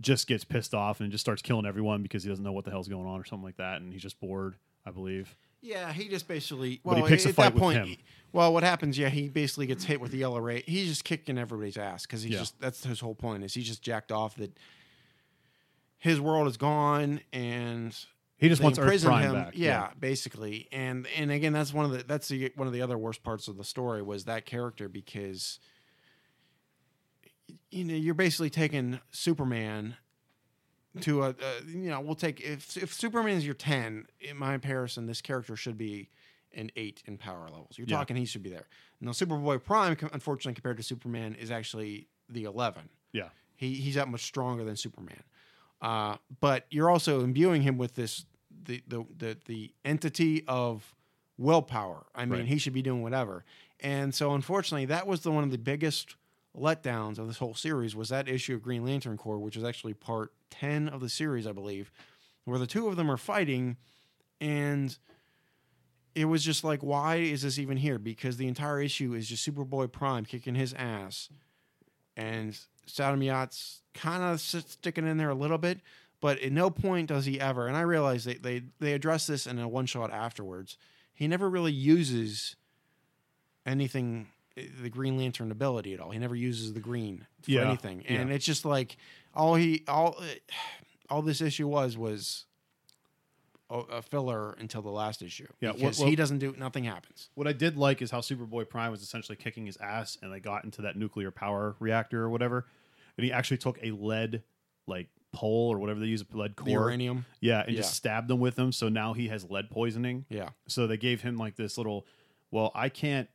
just 0.00 0.26
gets 0.26 0.44
pissed 0.44 0.72
off 0.72 1.00
and 1.00 1.12
just 1.12 1.20
starts 1.22 1.42
killing 1.42 1.66
everyone 1.66 2.02
because 2.02 2.22
he 2.22 2.30
doesn't 2.30 2.44
know 2.44 2.52
what 2.52 2.64
the 2.64 2.70
hell's 2.70 2.88
going 2.88 3.06
on 3.06 3.20
or 3.20 3.24
something 3.24 3.44
like 3.44 3.58
that, 3.58 3.80
and 3.80 3.92
he's 3.92 4.02
just 4.02 4.18
bored, 4.18 4.56
I 4.86 4.90
believe. 4.90 5.36
Yeah, 5.62 5.92
he 5.92 6.08
just 6.08 6.26
basically. 6.28 6.80
But 6.84 6.96
he 6.96 7.02
Well, 7.02 7.08
picks 7.08 7.26
a 7.26 7.30
at 7.30 7.34
fight 7.34 7.44
that 7.44 7.54
with 7.54 7.62
point, 7.62 7.78
him. 7.78 7.86
he- 7.86 7.98
well, 8.32 8.52
what 8.52 8.62
happens? 8.62 8.96
Yeah, 8.96 9.08
he 9.08 9.28
basically 9.28 9.66
gets 9.66 9.84
hit 9.84 10.00
with 10.00 10.12
the 10.12 10.18
yellow 10.18 10.38
ray. 10.38 10.62
He's 10.66 10.88
just 10.88 11.04
kicking 11.04 11.36
everybody's 11.36 11.76
ass 11.76 12.06
because 12.06 12.22
he's 12.22 12.32
Yeah. 12.32 12.38
just 12.40 12.60
that's 12.60 12.84
his 12.84 13.00
whole 13.00 13.14
point 13.16 13.42
is 13.44 13.54
he's 13.54 13.66
just 13.66 13.82
jacked 13.82 14.12
off 14.12 14.36
that 14.36 14.56
his 15.98 16.20
world 16.20 16.46
is 16.46 16.56
gone 16.56 17.20
and 17.32 17.92
He 18.38 18.48
just 18.48 18.62
wants 18.62 18.78
Earth 18.78 19.02
Prime 19.04 19.22
him. 19.26 19.32
back. 19.34 19.52
Yeah, 19.56 19.90
basically, 19.98 20.68
and 20.72 21.06
and 21.16 21.30
again, 21.32 21.52
that's 21.52 21.74
one 21.74 21.84
of 21.84 21.90
the 21.90 22.04
that's 22.04 22.28
the 22.28 22.52
one 22.54 22.66
of 22.68 22.72
the 22.72 22.82
other 22.82 22.96
worst 22.96 23.22
parts 23.24 23.48
of 23.48 23.56
the 23.56 23.64
story 23.64 24.00
was 24.00 24.24
that 24.26 24.46
character 24.46 24.88
because 24.88 25.58
you 27.70 27.84
know 27.84 27.94
you're 27.94 28.14
basically 28.14 28.50
taking 28.50 29.00
Superman 29.10 29.96
to 31.02 31.22
a, 31.22 31.28
a 31.30 31.34
you 31.66 31.88
know 31.90 32.00
we'll 32.00 32.14
take 32.14 32.40
if 32.40 32.76
if 32.76 32.92
Superman 32.92 33.36
is 33.36 33.44
your 33.44 33.54
ten 33.54 34.06
in 34.20 34.36
my 34.36 34.52
comparison, 34.52 35.06
this 35.06 35.20
character 35.22 35.56
should 35.56 35.78
be 35.78 36.10
an 36.52 36.70
eight 36.76 37.02
in 37.06 37.16
power 37.16 37.44
levels. 37.44 37.78
You're 37.78 37.86
Yeah. 37.86 37.96
talking 37.98 38.16
he 38.16 38.24
should 38.24 38.42
be 38.42 38.50
there. 38.50 38.66
Now 39.00 39.12
Superboy 39.12 39.62
Prime, 39.62 39.96
unfortunately, 40.12 40.54
compared 40.54 40.76
to 40.78 40.82
Superman, 40.82 41.34
is 41.36 41.50
actually 41.50 42.08
the 42.28 42.44
eleven. 42.44 42.88
Yeah. 43.12 43.28
He 43.56 43.74
he's 43.74 43.94
that 43.94 44.08
much 44.08 44.22
stronger 44.24 44.64
than 44.64 44.76
Superman. 44.76 45.22
Uh, 45.80 46.16
but 46.40 46.66
you're 46.70 46.90
also 46.90 47.22
imbuing 47.22 47.62
him 47.62 47.78
with 47.78 47.94
this 47.94 48.26
the 48.64 48.82
the 48.88 49.04
the, 49.16 49.36
the 49.46 49.72
entity 49.84 50.44
of 50.48 50.94
willpower. 51.38 52.04
I 52.14 52.24
mean, 52.26 52.40
Right. 52.40 52.48
he 52.48 52.58
should 52.58 52.72
be 52.74 52.82
doing 52.82 53.02
whatever. 53.02 53.44
And 53.82 54.14
so, 54.14 54.34
unfortunately, 54.34 54.84
that 54.86 55.06
was 55.06 55.22
the 55.22 55.30
one 55.30 55.42
of 55.44 55.50
the 55.50 55.56
biggest 55.58 56.16
letdowns 56.56 57.18
of 57.18 57.26
this 57.26 57.38
whole 57.38 57.54
series 57.54 57.94
was 57.94 58.08
that 58.08 58.28
issue 58.28 58.54
of 58.54 58.62
Green 58.62 58.84
Lantern 58.84 59.16
Corps, 59.16 59.38
which 59.38 59.56
is 59.56 59.64
actually 59.64 59.94
part 59.94 60.32
ten 60.50 60.88
of 60.88 61.00
the 61.00 61.08
series, 61.08 61.46
I 61.46 61.52
believe, 61.52 61.92
where 62.44 62.58
the 62.58 62.66
two 62.66 62.88
of 62.88 62.96
them 62.96 63.10
are 63.10 63.16
fighting, 63.16 63.76
and 64.40 64.96
it 66.14 66.24
was 66.24 66.44
just 66.44 66.64
like, 66.64 66.80
why 66.82 67.16
is 67.16 67.42
this 67.42 67.58
even 67.58 67.76
here? 67.76 67.98
Because 67.98 68.36
the 68.36 68.48
entire 68.48 68.80
issue 68.80 69.14
is 69.14 69.28
just 69.28 69.48
Superboy 69.48 69.92
Prime 69.92 70.24
kicking 70.24 70.56
his 70.56 70.74
ass, 70.74 71.28
and 72.16 72.58
Sodam 72.86 73.24
Yat's 73.24 73.82
kind 73.94 74.22
of 74.22 74.40
sticking 74.40 75.06
in 75.06 75.16
there 75.16 75.30
a 75.30 75.34
little 75.34 75.58
bit, 75.58 75.80
but 76.20 76.40
at 76.40 76.52
no 76.52 76.70
point 76.70 77.08
does 77.08 77.24
he 77.24 77.40
ever. 77.40 77.66
And 77.66 77.76
I 77.76 77.82
realize 77.82 78.24
they 78.24 78.34
they 78.34 78.62
they 78.80 78.92
address 78.92 79.26
this 79.26 79.46
in 79.46 79.58
a 79.58 79.68
one 79.68 79.86
shot 79.86 80.12
afterwards. 80.12 80.76
He 81.14 81.28
never 81.28 81.48
really 81.48 81.72
uses 81.72 82.56
anything 83.64 84.26
the 84.80 84.90
Green 84.90 85.16
Lantern 85.16 85.50
ability 85.50 85.94
at 85.94 86.00
all. 86.00 86.10
He 86.10 86.18
never 86.18 86.34
uses 86.36 86.72
the 86.74 86.80
green 86.80 87.26
for 87.42 87.50
Yeah, 87.50 87.66
anything, 87.68 88.04
and 88.06 88.28
yeah. 88.28 88.34
it's 88.34 88.44
just 88.44 88.64
like 88.64 88.96
all 89.34 89.54
he 89.54 89.84
all 89.88 90.20
all 91.10 91.22
this 91.22 91.40
issue 91.40 91.66
was 91.68 91.96
was 91.96 92.46
a, 93.70 93.78
a 93.78 94.02
filler 94.02 94.52
until 94.58 94.82
the 94.82 94.90
last 94.90 95.22
issue. 95.22 95.46
Yeah, 95.60 95.72
because 95.72 95.98
what- 95.98 96.08
he 96.08 96.16
doesn't 96.16 96.38
do 96.38 96.54
nothing 96.58 96.84
happens. 96.84 97.30
What 97.34 97.46
I 97.46 97.52
did 97.52 97.76
like 97.76 98.02
is 98.02 98.10
how 98.10 98.20
Superboy 98.20 98.68
Prime 98.68 98.90
was 98.90 99.02
essentially 99.02 99.36
kicking 99.36 99.66
his 99.66 99.76
ass, 99.78 100.18
and 100.22 100.32
they 100.32 100.40
got 100.40 100.64
into 100.64 100.82
that 100.82 100.96
nuclear 100.96 101.30
power 101.30 101.76
reactor 101.78 102.22
or 102.22 102.30
whatever, 102.30 102.66
and 103.16 103.24
he 103.24 103.32
actually 103.32 103.58
took 103.58 103.78
a 103.82 103.90
lead 103.92 104.42
like 104.86 105.08
pole 105.32 105.72
or 105.72 105.78
whatever 105.78 106.00
they 106.00 106.06
use, 106.06 106.24
a 106.32 106.36
lead 106.36 106.56
The 106.56 106.62
core, 106.62 106.70
uranium, 106.72 107.24
yeah, 107.40 107.60
and 107.60 107.70
Yeah. 107.70 107.82
just 107.82 107.94
stabbed 107.94 108.26
them 108.26 108.40
with 108.40 108.56
them. 108.56 108.72
So 108.72 108.88
now 108.88 109.12
he 109.12 109.28
has 109.28 109.48
lead 109.48 109.70
poisoning. 109.70 110.24
yeah. 110.28 110.48
So 110.66 110.88
they 110.88 110.96
gave 110.96 111.22
him 111.22 111.36
like 111.36 111.54
this 111.54 111.78
little, 111.78 112.04
well, 112.50 112.72
I 112.74 112.88
can't, 112.88 113.28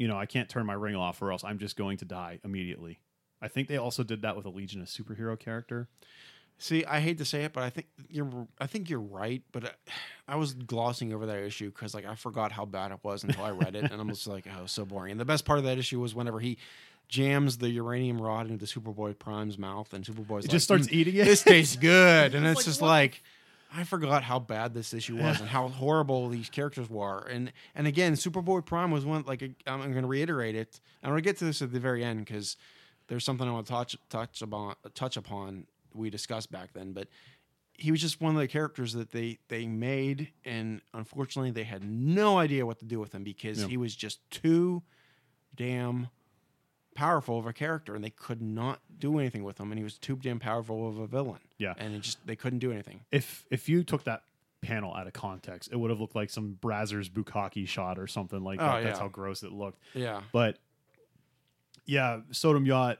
you 0.00 0.08
know, 0.08 0.16
I 0.16 0.24
can't 0.24 0.48
turn 0.48 0.64
my 0.64 0.72
ring 0.72 0.96
off, 0.96 1.20
or 1.20 1.30
else 1.30 1.44
I'm 1.44 1.58
just 1.58 1.76
going 1.76 1.98
to 1.98 2.06
die 2.06 2.40
immediately. 2.42 3.00
I 3.42 3.48
think 3.48 3.68
they 3.68 3.76
also 3.76 4.02
did 4.02 4.22
that 4.22 4.34
with 4.34 4.46
a 4.46 4.48
Legion 4.48 4.80
of 4.80 4.88
Superhero 4.88 5.38
character. 5.38 5.88
See, 6.56 6.86
I 6.86 7.00
hate 7.00 7.18
to 7.18 7.26
say 7.26 7.44
it, 7.44 7.52
but 7.52 7.64
I 7.64 7.68
think 7.68 7.86
you're. 8.08 8.46
I 8.58 8.66
think 8.66 8.88
you're 8.88 8.98
right. 8.98 9.42
But 9.52 9.64
I, 9.66 9.70
I 10.26 10.36
was 10.36 10.54
glossing 10.54 11.12
over 11.12 11.26
that 11.26 11.36
issue 11.40 11.66
because, 11.70 11.92
like, 11.92 12.06
I 12.06 12.14
forgot 12.14 12.50
how 12.50 12.64
bad 12.64 12.92
it 12.92 13.00
was 13.02 13.24
until 13.24 13.44
I 13.44 13.50
read 13.50 13.76
it, 13.76 13.90
and 13.92 14.00
I'm 14.00 14.08
just 14.08 14.26
like, 14.26 14.46
oh, 14.58 14.64
so 14.64 14.86
boring. 14.86 15.10
And 15.10 15.20
the 15.20 15.26
best 15.26 15.44
part 15.44 15.58
of 15.58 15.66
that 15.66 15.76
issue 15.76 16.00
was 16.00 16.14
whenever 16.14 16.40
he 16.40 16.56
jams 17.08 17.58
the 17.58 17.68
uranium 17.68 18.22
rod 18.22 18.48
into 18.48 18.64
Superboy 18.64 19.18
Prime's 19.18 19.58
mouth, 19.58 19.92
and 19.92 20.02
Superboy's 20.02 20.46
It 20.46 20.48
like, 20.48 20.50
just 20.50 20.64
starts 20.64 20.86
"Mm, 20.86 20.92
eating 20.92 21.16
it. 21.16 21.24
This 21.26 21.42
tastes 21.42 21.76
good, 21.76 22.34
and 22.34 22.46
it's, 22.46 22.56
like, 22.56 22.64
just 22.64 22.80
what? 22.80 22.88
like. 22.88 23.22
I 23.72 23.84
forgot 23.84 24.22
how 24.24 24.38
bad 24.40 24.74
this 24.74 24.92
issue 24.92 25.16
was 25.16 25.38
and 25.40 25.48
how 25.48 25.68
horrible 25.68 26.28
these 26.28 26.48
characters 26.48 26.90
were, 26.90 27.20
and 27.30 27.52
and 27.74 27.86
again, 27.86 28.14
Superboy 28.14 28.64
Prime 28.66 28.90
was 28.90 29.04
one 29.04 29.24
like 29.26 29.42
I'm 29.66 29.80
going 29.80 30.02
to 30.02 30.06
reiterate 30.08 30.56
it. 30.56 30.80
I'm 31.02 31.10
going 31.10 31.22
to 31.22 31.28
get 31.28 31.36
to 31.38 31.44
this 31.44 31.62
at 31.62 31.72
the 31.72 31.80
very 31.80 32.02
end 32.04 32.24
because 32.24 32.56
there's 33.08 33.24
something 33.24 33.48
I 33.48 33.52
want 33.52 33.66
to 33.66 33.72
touch 33.72 33.96
touch 34.08 34.42
upon 34.42 34.74
touch 34.94 35.16
upon 35.16 35.66
we 35.94 36.10
discussed 36.10 36.50
back 36.50 36.72
then, 36.72 36.92
but 36.92 37.08
he 37.74 37.90
was 37.90 38.00
just 38.00 38.20
one 38.20 38.34
of 38.34 38.40
the 38.40 38.48
characters 38.48 38.92
that 38.94 39.10
they 39.12 39.38
they 39.48 39.66
made, 39.66 40.32
and 40.44 40.80
unfortunately, 40.92 41.50
they 41.52 41.64
had 41.64 41.82
no 41.84 42.38
idea 42.38 42.66
what 42.66 42.78
to 42.80 42.84
do 42.84 42.98
with 42.98 43.14
him 43.14 43.22
because 43.24 43.60
Yeah. 43.62 43.68
he 43.68 43.76
was 43.76 43.94
just 43.94 44.18
too 44.30 44.82
damn 45.56 46.08
powerful 46.94 47.38
of 47.38 47.46
a 47.46 47.52
character, 47.52 47.94
and 47.94 48.02
they 48.04 48.10
could 48.10 48.42
not 48.42 48.80
do 48.98 49.18
anything 49.18 49.44
with 49.44 49.58
him, 49.58 49.70
and 49.72 49.78
he 49.78 49.84
was 49.84 49.96
too 49.98 50.16
damn 50.16 50.38
powerful 50.38 50.88
of 50.88 50.98
a 50.98 51.06
villain. 51.06 51.40
Yeah. 51.58 51.74
and 51.78 51.94
it 51.94 52.00
just 52.00 52.24
they 52.26 52.36
couldn't 52.36 52.58
do 52.60 52.72
anything. 52.72 53.00
if 53.12 53.44
if 53.50 53.68
you 53.68 53.82
took 53.84 54.04
that 54.04 54.22
panel 54.62 54.94
out 54.94 55.06
of 55.06 55.12
context, 55.14 55.70
it 55.72 55.76
would 55.76 55.90
have 55.90 56.00
looked 56.00 56.14
like 56.14 56.28
some 56.30 56.58
Brazzers 56.60 57.08
Bukaki 57.10 57.66
shot 57.66 57.98
or 57.98 58.06
something 58.06 58.42
like 58.44 58.60
Oh, 58.60 58.66
that. 58.66 58.82
That's 58.84 58.98
how 58.98 59.08
gross 59.08 59.42
it 59.42 59.52
looked. 59.52 59.78
Yeah, 59.94 60.20
But 60.32 60.58
yeah, 61.86 62.20
Sodam 62.32 62.66
Yat 62.66 62.98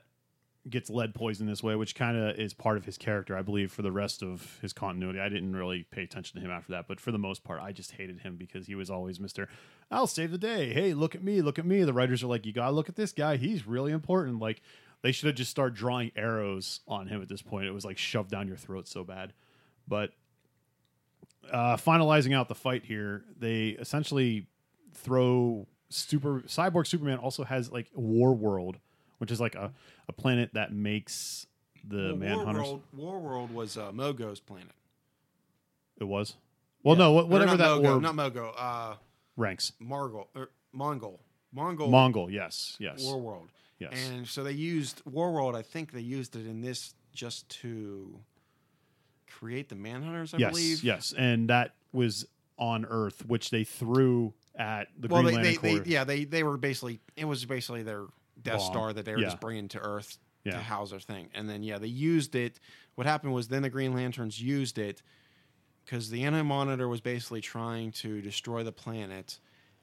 gets 0.69 0.89
lead 0.89 1.15
poison 1.15 1.47
this 1.47 1.63
way, 1.63 1.75
which 1.75 1.95
kind 1.95 2.15
of 2.15 2.37
is 2.37 2.53
part 2.53 2.77
of 2.77 2.85
his 2.85 2.97
character, 2.97 3.35
I 3.35 3.41
believe, 3.41 3.71
for 3.71 3.81
the 3.81 3.91
rest 3.91 4.21
of 4.21 4.59
his 4.61 4.73
continuity. 4.73 5.19
I 5.19 5.27
didn't 5.27 5.55
really 5.55 5.83
pay 5.89 6.03
attention 6.03 6.39
to 6.39 6.45
him 6.45 6.51
after 6.51 6.71
that, 6.73 6.87
but 6.87 6.99
for 6.99 7.11
the 7.11 7.17
most 7.17 7.43
part, 7.43 7.61
I 7.61 7.71
just 7.71 7.93
hated 7.93 8.19
him 8.19 8.35
because 8.35 8.67
he 8.67 8.75
was 8.75 8.89
always 8.89 9.19
Mister. 9.19 9.49
I'll 9.89 10.07
save 10.07 10.31
the 10.31 10.37
day. 10.37 10.71
Hey, 10.71 10.93
look 10.93 11.15
at 11.15 11.23
me, 11.23 11.41
look 11.41 11.57
at 11.57 11.65
me. 11.65 11.83
The 11.83 11.93
writers 11.93 12.21
are 12.23 12.27
like, 12.27 12.45
you 12.45 12.53
gotta 12.53 12.75
look 12.75 12.89
at 12.89 12.95
this 12.95 13.11
guy. 13.11 13.37
He's 13.37 13.65
really 13.65 13.91
important. 13.91 14.39
Like 14.39 14.61
they 15.01 15.11
should 15.11 15.27
have 15.27 15.35
just 15.35 15.51
started 15.51 15.75
drawing 15.75 16.11
arrows 16.15 16.81
on 16.87 17.07
him 17.07 17.21
at 17.21 17.27
this 17.27 17.41
point. 17.41 17.65
It 17.65 17.71
was 17.71 17.85
like 17.85 17.97
shoved 17.97 18.29
down 18.29 18.47
your 18.47 18.57
throat 18.57 18.87
so 18.87 19.03
bad. 19.03 19.33
But 19.87 20.11
uh, 21.51 21.75
finalizing 21.77 22.35
out 22.35 22.47
the 22.47 22.55
fight 22.55 22.85
here, 22.85 23.25
they 23.37 23.69
essentially 23.69 24.47
throw 24.93 25.67
super 25.89 26.41
cyborg 26.41 26.85
Superman 26.85 27.17
also 27.17 27.43
has 27.43 27.71
like 27.71 27.87
War 27.95 28.33
World, 28.33 28.77
which 29.21 29.29
is 29.29 29.39
like 29.39 29.53
a, 29.53 29.71
a 30.09 30.11
planet 30.11 30.49
that 30.55 30.73
makes 30.73 31.45
the 31.87 32.15
Manhunters. 32.15 32.55
Warworld, 32.65 32.81
Warworld 32.97 33.53
was 33.53 33.77
uh, 33.77 33.91
Mogo's 33.91 34.39
planet. 34.39 34.73
It 35.99 36.05
was. 36.05 36.33
Well, 36.83 36.95
no, 36.95 37.11
wha- 37.13 37.25
whatever 37.25 37.55
that 37.55 37.67
Mogo, 37.67 37.93
orb 37.93 38.01
not 38.01 38.15
Mogo, 38.15 38.51
uh, 38.57 38.95
Ranx. 39.37 39.73
Margol, 39.79 40.25
or 40.35 40.49
Mongul, 40.75 41.19
Mongul, 41.55 41.89
Mongul, 41.89 42.31
yes, 42.31 42.75
yes, 42.79 43.03
Warworld. 43.03 43.49
yes. 43.77 43.91
And 44.09 44.27
so 44.27 44.43
they 44.43 44.53
used 44.53 45.03
Warworld. 45.05 45.53
I 45.55 45.61
think 45.61 45.91
they 45.91 46.01
used 46.01 46.35
it 46.35 46.47
in 46.47 46.61
this 46.61 46.95
just 47.13 47.47
to 47.61 48.19
create 49.27 49.69
the 49.69 49.75
Manhunters. 49.75 50.33
I 50.33 50.39
yes, 50.39 50.49
believe. 50.51 50.83
yes, 50.83 51.13
and 51.15 51.51
that 51.51 51.75
was 51.93 52.25
on 52.57 52.85
Earth, 52.89 53.23
which 53.27 53.51
they 53.51 53.63
threw 53.63 54.33
at 54.55 54.87
the 54.99 55.07
Well, 55.07 55.21
Green 55.21 55.35
they, 55.35 55.41
they, 55.41 55.47
Lantern 55.49 55.61
they 55.61 55.75
Corps. 55.77 55.83
yeah 55.87 56.03
they 56.03 56.23
they 56.25 56.41
were 56.43 56.57
basically 56.57 56.99
it 57.15 57.25
was 57.25 57.45
basically 57.45 57.83
their 57.83 58.05
Death 58.43 58.59
Bomb. 58.59 58.71
Star 58.71 58.93
that 58.93 59.05
they 59.05 59.11
were 59.13 59.19
Yeah. 59.19 59.25
just 59.27 59.39
bringing 59.39 59.67
to 59.69 59.79
Earth 59.79 60.17
Yeah. 60.43 60.53
to 60.53 60.59
house 60.59 60.91
their 60.91 60.99
thing. 60.99 61.29
And 61.33 61.49
then 61.49 61.63
yeah, 61.63 61.77
they 61.77 61.87
used 61.87 62.35
it. 62.35 62.59
What 62.95 63.07
happened 63.07 63.33
was 63.33 63.47
then 63.47 63.61
the 63.61 63.69
Green 63.69 63.93
Lanterns 63.93 64.41
used 64.41 64.77
it 64.77 65.01
because 65.85 66.09
the 66.09 66.23
Anti 66.23 66.41
Monitor 66.41 66.87
was 66.87 67.01
basically 67.01 67.41
trying 67.41 67.91
to 67.93 68.21
destroy 68.21 68.63
the 68.63 68.71
planet. 68.71 69.39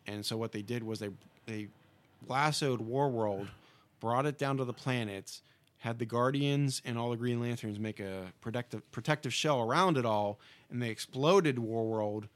And 0.06 0.24
so 0.24 0.36
what 0.36 0.52
they 0.52 0.62
did 0.62 0.82
was 0.82 0.98
they 1.00 1.10
they 1.46 1.68
lassoed 2.26 2.80
Warworld, 2.80 3.48
brought 4.00 4.26
it 4.26 4.38
down 4.38 4.56
to 4.58 4.64
the 4.64 4.72
planet, 4.72 5.40
had 5.78 5.98
the 5.98 6.06
Guardians 6.06 6.82
and 6.84 6.98
all 6.98 7.10
the 7.10 7.16
Green 7.16 7.40
Lanterns 7.40 7.78
make 7.78 8.00
a 8.00 8.32
protective 8.40 8.90
protective 8.90 9.32
shell 9.32 9.60
around 9.60 9.96
it 9.96 10.04
all, 10.04 10.38
and 10.70 10.82
they 10.82 10.90
exploded 10.90 11.56
Warworld 11.56 12.28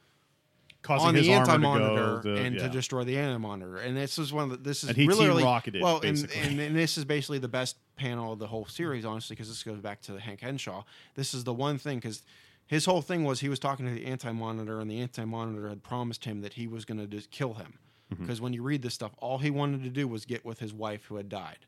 causing 0.83 1.09
on 1.09 1.15
his 1.15 1.27
the 1.27 1.33
anti 1.33 1.57
monitor 1.57 2.21
and 2.29 2.57
yeah. 2.57 2.63
to 2.63 2.69
destroy 2.69 3.05
the 3.05 3.17
anti 3.17 3.39
monitor. 3.39 3.79
And 3.79 3.97
this 3.97 4.19
is 4.19 4.33
one 4.33 4.45
of 4.45 4.51
the, 4.51 4.57
this 4.57 4.83
is 4.83 4.91
And 4.91 4.99
he 4.99 5.07
really, 5.07 5.27
really 5.27 5.43
Team-Rocketed 5.43 5.83
well, 5.83 6.01
and, 6.01 6.19
and, 6.37 6.61
and 6.61 6.77
this 6.77 6.99
is 6.99 7.05
basically 7.05 7.39
the 7.39 7.49
best 7.49 7.77
panel 7.97 8.33
of 8.33 8.39
the 8.39 8.47
whole 8.47 8.67
series, 8.67 9.05
honestly, 9.05 9.35
because 9.35 9.49
this 9.49 9.63
goes 9.63 9.81
back 9.81 10.03
to 10.03 10.19
Hank 10.19 10.41
Henshaw. 10.41 10.85
This 11.15 11.35
is 11.35 11.45
the 11.45 11.53
one 11.53 11.79
thing 11.79 11.99
because 11.99 12.23
his 12.67 12.85
whole 12.85 13.03
thing 13.03 13.25
was 13.25 13.41
he 13.41 13.49
was 13.49 13.59
talking 13.59 13.87
to 13.87 13.93
the 13.93 14.07
anti 14.07 14.33
monitor, 14.33 14.81
and 14.81 14.91
the 14.91 15.01
anti 15.01 15.25
monitor 15.25 15.69
had 15.69 15.83
promised 15.83 16.25
him 16.25 16.41
that 16.43 16.55
he 16.55 16.67
was 16.67 16.85
going 16.85 17.09
to 17.09 17.21
kill 17.31 17.55
him. 17.55 17.79
Mm-hmm. 18.13 18.25
Because 18.25 18.41
when 18.41 18.53
you 18.53 18.63
read 18.63 18.83
this 18.83 18.95
stuff, 18.95 19.13
all 19.19 19.39
he 19.39 19.51
wanted 19.51 19.83
to 19.85 19.91
do 19.91 20.09
was 20.09 20.25
get 20.25 20.45
with 20.45 20.59
his 20.59 20.73
wife 20.73 21.05
who 21.05 21.17
had 21.17 21.29
died. 21.29 21.59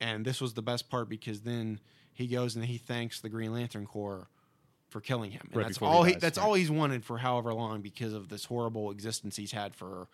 And 0.00 0.24
this 0.24 0.40
was 0.40 0.54
the 0.54 0.62
best 0.62 0.88
part 0.90 1.08
because 1.08 1.40
then 1.40 1.80
he 2.12 2.26
goes 2.26 2.56
and 2.56 2.64
he 2.64 2.78
thanks 2.78 3.20
the 3.20 3.28
Green 3.28 3.52
Lantern 3.52 3.86
Corps 3.86 4.28
for 4.88 5.00
killing 5.00 5.30
him. 5.30 5.42
And 5.52 5.56
Right 5.56 5.66
that's 5.66 5.80
all 5.82 6.02
he, 6.02 6.12
dies, 6.12 6.20
that's 6.20 6.38
right. 6.38 6.44
all 6.44 6.54
he's 6.54 6.70
wanted 6.70 7.04
for 7.04 7.18
however 7.18 7.52
long 7.54 7.80
because 7.80 8.12
of 8.12 8.28
this 8.28 8.44
horrible 8.46 8.90
existence 8.90 9.36
he's 9.36 9.52
had 9.52 9.74
for 9.74 10.08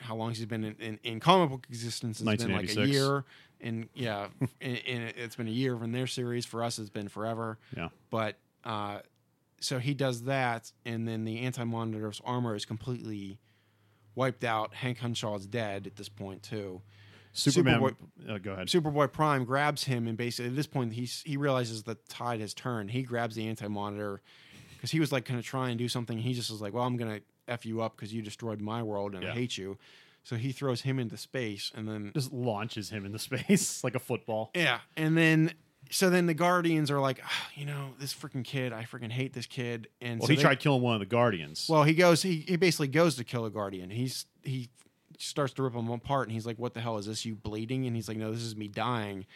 how 0.00 0.16
long 0.16 0.30
he's 0.30 0.44
been 0.46 0.64
in, 0.64 0.76
in, 0.80 0.98
in 1.02 1.20
comic 1.20 1.50
book 1.50 1.66
existence. 1.68 2.20
It's 2.20 2.42
been 2.42 2.52
like 2.52 2.76
a 2.76 2.86
year, 2.86 3.24
and 3.60 3.88
yeah, 3.94 4.28
and, 4.60 4.80
and 4.86 5.12
it's 5.16 5.36
been 5.36 5.48
a 5.48 5.52
year 5.52 5.82
in 5.82 5.92
their 5.92 6.06
series. 6.06 6.44
For 6.44 6.62
us, 6.62 6.78
it's 6.78 6.90
been 6.90 7.08
forever. 7.08 7.58
yeah. 7.76 7.88
But 8.10 8.36
uh, 8.64 9.00
so 9.60 9.78
he 9.78 9.94
does 9.94 10.24
that, 10.24 10.72
and 10.84 11.06
then 11.06 11.24
the 11.24 11.40
Anti 11.40 11.64
Monitor's 11.64 12.20
armor 12.24 12.54
is 12.54 12.64
completely 12.64 13.38
wiped 14.14 14.44
out. 14.44 14.74
Hank 14.74 14.98
Henshaw's 14.98 15.46
dead 15.46 15.86
at 15.86 15.96
this 15.96 16.08
point 16.08 16.42
too. 16.42 16.82
Superman. 17.36 17.80
Superboy- 17.80 17.94
uh, 18.34 18.38
go 18.38 18.52
ahead. 18.52 18.68
Superboy 18.68 19.12
Prime 19.12 19.44
grabs 19.44 19.84
him, 19.84 20.06
and 20.06 20.16
basically 20.16 20.50
at 20.50 20.56
this 20.56 20.66
point 20.66 20.92
he's 20.94 21.22
he 21.26 21.36
realizes 21.36 21.82
the 21.82 21.96
tide 22.08 22.40
has 22.40 22.54
turned. 22.54 22.90
He 22.90 23.02
grabs 23.02 23.34
the 23.36 23.46
Anti 23.48 23.68
Monitor 23.68 24.22
because 24.76 24.90
he 24.90 25.00
was 25.00 25.12
like 25.12 25.24
going 25.26 25.40
to 25.40 25.46
try 25.46 25.68
and 25.70 25.78
do 25.78 25.88
something. 25.88 26.18
He 26.18 26.34
just 26.34 26.50
was 26.50 26.60
like, 26.60 26.72
"Well, 26.72 26.84
I'm 26.84 26.96
going 26.96 27.16
to 27.16 27.22
f 27.48 27.64
you 27.66 27.80
up 27.82 27.96
because 27.96 28.12
you 28.12 28.22
destroyed 28.22 28.60
my 28.60 28.82
world 28.82 29.14
and 29.14 29.24
I 29.24 29.30
hate 29.32 29.56
you." 29.58 29.78
So 30.24 30.34
he 30.34 30.50
throws 30.50 30.80
him 30.80 30.98
into 30.98 31.16
space, 31.16 31.70
and 31.74 31.86
then 31.88 32.10
Just 32.12 32.32
launches 32.32 32.90
him 32.90 33.06
into 33.06 33.18
space 33.30 33.84
like 33.84 33.94
a 33.94 34.00
football. 34.00 34.50
yeah, 34.54 34.80
and 34.96 35.16
then 35.16 35.52
so 35.88 36.10
then 36.10 36.26
the 36.26 36.34
Guardians 36.34 36.90
are 36.90 36.98
like, 36.98 37.20
"Ah, 37.24 37.48
you 37.54 37.64
know, 37.64 37.90
this 38.00 38.12
freaking 38.12 38.42
kid, 38.44 38.72
I 38.72 38.82
freaking 38.82 39.12
hate 39.12 39.32
this 39.34 39.46
kid. 39.46 39.86
And 40.00 40.18
Well, 40.18 40.26
so 40.26 40.32
he 40.32 40.36
they- 40.36 40.42
tried 40.42 40.58
killing 40.58 40.82
one 40.82 40.94
of 40.94 41.00
the 41.00 41.06
Guardians. 41.06 41.66
Well, 41.68 41.84
he 41.84 41.94
goes. 41.94 42.22
He, 42.22 42.38
he 42.48 42.56
basically 42.56 42.88
goes 42.88 43.14
to 43.16 43.24
kill 43.24 43.44
a 43.44 43.50
guardian. 43.50 43.90
He's 43.90 44.26
he 44.42 44.68
starts 45.18 45.52
to 45.54 45.62
rip 45.62 45.74
him 45.74 45.88
apart, 45.90 46.28
and 46.28 46.32
he's 46.32 46.46
like, 46.46 46.58
"What 46.58 46.74
the 46.74 46.80
hell 46.80 46.98
is 46.98 47.06
this? 47.06 47.24
You 47.24 47.34
bleeding?" 47.34 47.86
And 47.86 47.94
he's 47.96 48.08
like, 48.08 48.16
"No, 48.18 48.32
this 48.32 48.42
is 48.42 48.56
me 48.56 48.68
dying." 48.68 49.26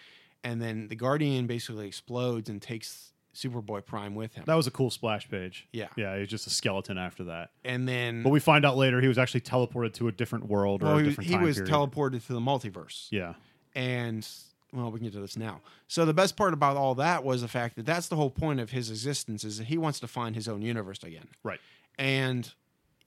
And 0.42 0.60
then 0.60 0.88
the 0.88 0.96
guardian 0.96 1.46
basically 1.46 1.86
explodes 1.86 2.48
and 2.48 2.62
takes 2.62 3.12
Superboy 3.34 3.84
Prime 3.84 4.14
with 4.14 4.34
him. 4.34 4.44
that 4.46 4.54
was 4.54 4.66
a 4.66 4.70
cool 4.70 4.90
splash 4.90 5.28
page. 5.30 5.68
Yeah. 5.72 5.88
Yeah, 5.96 6.14
he 6.14 6.20
was 6.20 6.28
just 6.28 6.46
a 6.46 6.50
skeleton 6.50 6.98
after 6.98 7.24
that. 7.24 7.50
And 7.64 7.86
then 7.86 8.22
But 8.22 8.30
we 8.30 8.40
find 8.40 8.64
out 8.64 8.76
later 8.76 9.00
he 9.00 9.06
was 9.08 9.18
actually 9.18 9.42
teleported 9.42 9.92
to 9.94 10.08
a 10.08 10.12
different 10.12 10.48
world 10.48 10.82
or 10.82 10.86
well, 10.86 10.96
a 10.96 11.02
he, 11.02 11.08
different 11.10 11.28
he 11.28 11.34
time 11.34 11.42
was 11.44 11.56
period. 11.56 11.72
teleported 11.72 12.26
to 12.26 12.32
the 12.32 12.40
multiverse. 12.40 13.06
yeah. 13.10 13.34
and 13.74 14.26
well, 14.72 14.90
we 14.90 14.98
can 14.98 15.06
get 15.08 15.14
to 15.14 15.20
this 15.20 15.36
now. 15.36 15.60
So 15.88 16.04
the 16.04 16.14
best 16.14 16.36
part 16.36 16.54
about 16.54 16.76
all 16.76 16.94
that 16.96 17.22
was 17.24 17.42
the 17.42 17.48
fact 17.48 17.76
that 17.76 17.86
that's 17.86 18.08
the 18.08 18.16
whole 18.16 18.30
point 18.30 18.60
of 18.60 18.70
his 18.70 18.88
existence 18.90 19.44
is 19.44 19.58
that 19.58 19.66
he 19.66 19.76
wants 19.78 20.00
to 20.00 20.06
find 20.08 20.34
his 20.36 20.48
own 20.48 20.62
universe 20.62 21.02
again. 21.02 21.28
Right. 21.42 21.60
and 21.98 22.52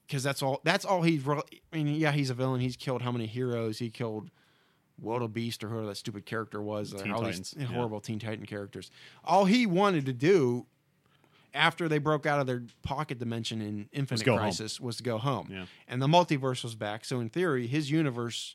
because 0.06 0.22
that's 0.22 0.42
all 0.42 0.60
that's 0.64 0.84
all 0.84 1.02
he's 1.02 1.24
re- 1.26 1.40
i 1.72 1.76
mean 1.76 1.88
yeah 1.94 2.12
he's 2.12 2.30
a 2.30 2.34
villain 2.34 2.60
he's 2.60 2.76
killed 2.76 3.02
how 3.02 3.12
many 3.12 3.26
heroes 3.26 3.78
he 3.78 3.90
killed 3.90 4.30
Wildebeest 5.00 5.64
or 5.64 5.68
whoever 5.68 5.86
that 5.86 5.96
stupid 5.96 6.24
character 6.24 6.62
was 6.62 6.92
Teen 6.92 7.10
all 7.10 7.20
Titans, 7.22 7.50
these 7.50 7.62
yeah. 7.68 7.74
horrible 7.74 8.00
Teen 8.00 8.18
Titan 8.20 8.46
characters 8.46 8.90
all 9.24 9.44
he 9.44 9.66
wanted 9.66 10.06
to 10.06 10.12
do 10.12 10.66
after 11.52 11.88
they 11.88 11.98
broke 11.98 12.26
out 12.26 12.40
of 12.40 12.46
their 12.46 12.62
pocket 12.82 13.18
dimension 13.18 13.60
in 13.60 13.88
Infinite 13.92 14.26
home. 14.26 14.38
Crisis 14.38 14.80
was 14.80 14.96
to 14.96 15.02
go 15.02 15.18
home 15.18 15.48
Yeah. 15.50 15.66
and 15.88 16.00
the 16.00 16.06
multiverse 16.06 16.62
was 16.62 16.74
back 16.76 17.04
so 17.04 17.18
in 17.20 17.28
theory 17.28 17.66
his 17.66 17.90
universe 17.90 18.54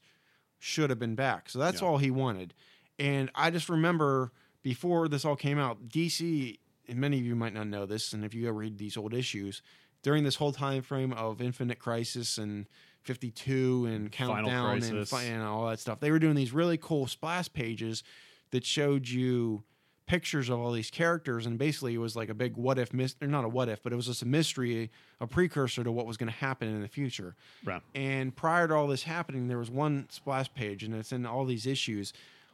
should 0.60 0.90
have 0.90 1.00
been 1.00 1.16
back 1.16 1.50
so 1.50 1.60
that's 1.60 1.82
Yeah. 1.82 1.88
all 1.90 1.98
he 1.98 2.12
wanted 2.12 2.54
and 2.98 3.30
I 3.36 3.50
just 3.50 3.68
remember 3.70 4.32
before 4.64 5.08
this 5.10 5.26
all 5.26 5.36
came 5.36 5.60
out 5.60 5.90
DC 5.90 6.58
and 6.88 6.98
many 7.00 7.20
of 7.20 7.26
you 7.26 7.36
might 7.36 7.54
not 7.54 7.68
know 7.68 7.86
this 7.86 8.14
and 8.14 8.24
if 8.24 8.34
you 8.34 8.48
ever 8.48 8.58
read 8.58 8.78
these 8.78 8.96
old 8.96 9.14
issues 9.14 9.62
during 10.02 10.24
this 10.24 10.36
whole 10.36 10.52
time 10.52 10.82
frame 10.82 11.14
of 11.14 11.42
Infinite 11.42 11.80
Crisis 11.80 12.38
and 12.38 12.68
52 13.04 13.86
and 13.86 14.12
Countdown 14.12 14.82
and, 14.84 15.08
fi- 15.08 15.24
and 15.24 15.42
all 15.44 15.68
that 15.70 15.80
stuff. 15.80 16.00
They 16.00 16.12
were 16.12 16.20
doing 16.20 16.36
these 16.36 16.54
really 16.54 16.78
cool 16.78 17.08
splash 17.08 17.52
pages 17.52 18.04
that 18.52 18.66
showed 18.66 19.08
you 19.08 19.64
pictures 20.06 20.50
of 20.50 20.60
all 20.60 20.72
these 20.72 20.90
characters 20.90 21.46
and 21.46 21.60
basically 21.60 21.94
it 21.94 22.00
was 22.00 22.16
like 22.16 22.30
a 22.30 22.34
big 22.34 22.58
what 22.58 22.80
if 22.80 22.90
or 23.22 23.28
not 23.28 23.46
a 23.46 23.48
what 23.48 23.70
if 23.70 23.84
but 23.84 23.94
it 23.94 23.96
was 23.96 24.08
just 24.08 24.24
a 24.24 24.26
mystery 24.26 24.90
a 25.22 25.28
precursor 25.28 25.84
to 25.84 25.92
what 25.92 26.08
was 26.08 26.18
going 26.18 26.28
to 26.32 26.36
happen 26.36 26.68
in 26.68 26.82
the 26.82 26.88
future 26.88 27.36
Right. 27.64 27.80
and 27.94 28.36
prior 28.36 28.68
to 28.68 28.74
all 28.74 28.88
this 28.88 29.04
happening, 29.04 29.48
there 29.48 29.60
was 29.60 29.70
one 29.70 30.08
splash 30.10 30.52
page, 30.56 30.84
and 30.84 30.96
it's 30.96 31.12
in 31.12 31.28
all 31.28 31.46
these 31.46 31.68
issues 31.68 32.12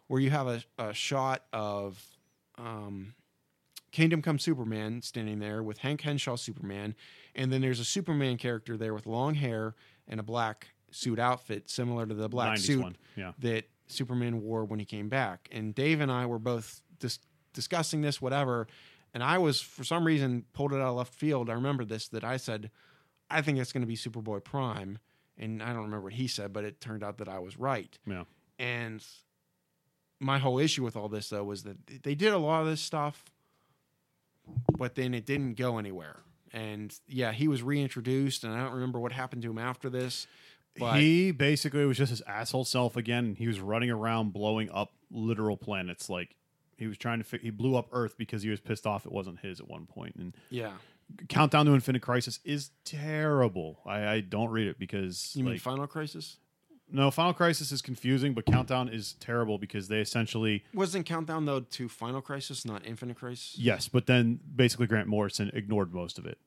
where 0.07 0.19
you 0.19 0.31
have 0.31 0.47
a, 0.47 0.63
a 0.77 0.93
shot 0.93 1.43
of 1.53 2.03
um, 2.57 3.13
Kingdom 3.95 4.21
Come 4.21 4.39
Superman 4.39 5.01
standing 5.01 5.39
there 5.39 5.63
with 5.63 5.77
Hank 5.77 6.01
Henshaw 6.01 6.35
Superman, 6.35 6.95
and 7.33 7.49
then 7.49 7.61
there's 7.61 7.79
a 7.79 7.85
Superman 7.85 8.35
character 8.35 8.75
there 8.75 8.93
with 8.93 9.05
long 9.05 9.35
hair 9.35 9.73
and 10.05 10.19
a 10.19 10.23
black 10.23 10.67
suit 10.91 11.17
outfit 11.17 11.69
similar 11.69 12.05
to 12.05 12.13
the 12.13 12.27
black 12.27 12.57
suit 12.57 12.83
one. 12.83 12.97
Yeah. 13.15 13.31
that 13.39 13.69
Superman 13.87 14.41
wore 14.41 14.65
when 14.65 14.79
he 14.79 14.85
came 14.85 15.07
back. 15.07 15.47
And 15.49 15.73
Dave 15.73 16.01
and 16.01 16.11
I 16.11 16.25
were 16.25 16.39
both 16.39 16.81
dis- 16.99 17.19
discussing 17.53 18.01
this, 18.01 18.21
whatever. 18.21 18.67
And 19.13 19.23
I 19.23 19.37
was, 19.37 19.61
for 19.61 19.85
some 19.85 20.05
reason, 20.05 20.43
pulled 20.51 20.73
it 20.73 20.81
out 20.81 20.89
of 20.89 20.95
left 20.97 21.13
field. 21.13 21.49
I 21.49 21.53
remember 21.53 21.85
this 21.85 22.09
that 22.09 22.25
I 22.25 22.35
said, 22.35 22.71
I 23.29 23.41
think 23.41 23.59
it's 23.59 23.71
going 23.71 23.79
to 23.79 23.87
be 23.87 23.95
Superboy 23.95 24.43
Prime. 24.43 24.99
And 25.37 25.63
I 25.63 25.67
don't 25.67 25.83
remember 25.83 26.01
what 26.01 26.13
he 26.13 26.27
said, 26.27 26.51
but 26.51 26.65
it 26.65 26.81
turned 26.81 27.01
out 27.01 27.19
that 27.19 27.29
I 27.29 27.39
was 27.39 27.57
right. 27.57 27.97
Yeah. 28.05 28.23
And 28.59 29.01
my 30.19 30.37
whole 30.37 30.59
issue 30.59 30.83
with 30.83 30.97
all 30.97 31.07
this, 31.07 31.29
though, 31.29 31.45
was 31.45 31.63
that 31.63 32.03
they 32.03 32.13
did 32.13 32.33
a 32.33 32.37
lot 32.37 32.61
of 32.61 32.67
this 32.67 32.81
stuff, 32.81 33.23
but 34.77 34.95
then 34.95 35.13
it 35.13 35.25
didn't 35.25 35.55
go 35.55 35.77
anywhere. 35.77 36.21
And 36.53 36.93
yeah, 37.07 37.31
he 37.31 37.47
was 37.47 37.61
reintroduced, 37.63 38.43
and 38.43 38.53
I 38.53 38.63
don't 38.63 38.73
remember 38.73 38.99
what 38.99 39.11
happened 39.11 39.41
to 39.43 39.49
him 39.49 39.57
after 39.57 39.89
this. 39.89 40.27
But 40.77 40.99
he 40.99 41.31
basically 41.31 41.85
was 41.85 41.97
just 41.97 42.09
his 42.09 42.21
asshole 42.21 42.65
self 42.65 42.97
again. 42.97 43.35
He 43.37 43.47
was 43.47 43.59
running 43.59 43.89
around 43.89 44.33
blowing 44.33 44.69
up 44.71 44.93
literal 45.11 45.57
planets. 45.57 46.09
Like 46.09 46.35
he 46.77 46.87
was 46.87 46.97
trying 46.97 47.19
to. 47.19 47.23
Fi- 47.23 47.39
he 47.39 47.49
blew 47.49 47.75
up 47.75 47.89
Earth 47.91 48.17
because 48.17 48.43
he 48.43 48.49
was 48.49 48.59
pissed 48.59 48.85
off 48.85 49.05
it 49.05 49.11
wasn't 49.11 49.39
his 49.39 49.59
at 49.59 49.67
one 49.67 49.85
point. 49.85 50.15
And 50.15 50.35
yeah, 50.49 50.73
Countdown 51.29 51.65
to 51.67 51.73
Infinite 51.73 52.01
Crisis 52.01 52.39
is 52.43 52.71
terrible. 52.83 53.79
I, 53.85 54.07
I 54.07 54.19
don't 54.21 54.49
read 54.49 54.67
it 54.67 54.79
because 54.79 55.31
you 55.35 55.43
mean 55.43 55.57
Final 55.59 55.87
Crisis? 55.87 56.37
No 56.91 57.09
Final 57.11 57.33
Crisis 57.33 57.71
is 57.71 57.81
confusing, 57.81 58.33
but 58.33 58.45
Countdown 58.45 58.89
is 58.89 59.13
terrible 59.19 59.57
because 59.57 59.88
they 59.88 59.99
essentially 59.99 60.63
Wasn't 60.73 61.05
Countdown 61.05 61.45
though 61.45 61.61
to 61.61 61.89
Final 61.89 62.21
Crisis, 62.21 62.65
not 62.65 62.86
Infinite 62.86 63.17
Crisis? 63.17 63.55
yes, 63.57 63.88
but 63.88 64.05
then 64.05 64.39
basically 64.55 64.88
Grant 64.88 65.07
Morrison 65.07 65.51
ignored 65.53 65.93
most 65.93 66.17
of 66.17 66.25
it. 66.25 66.38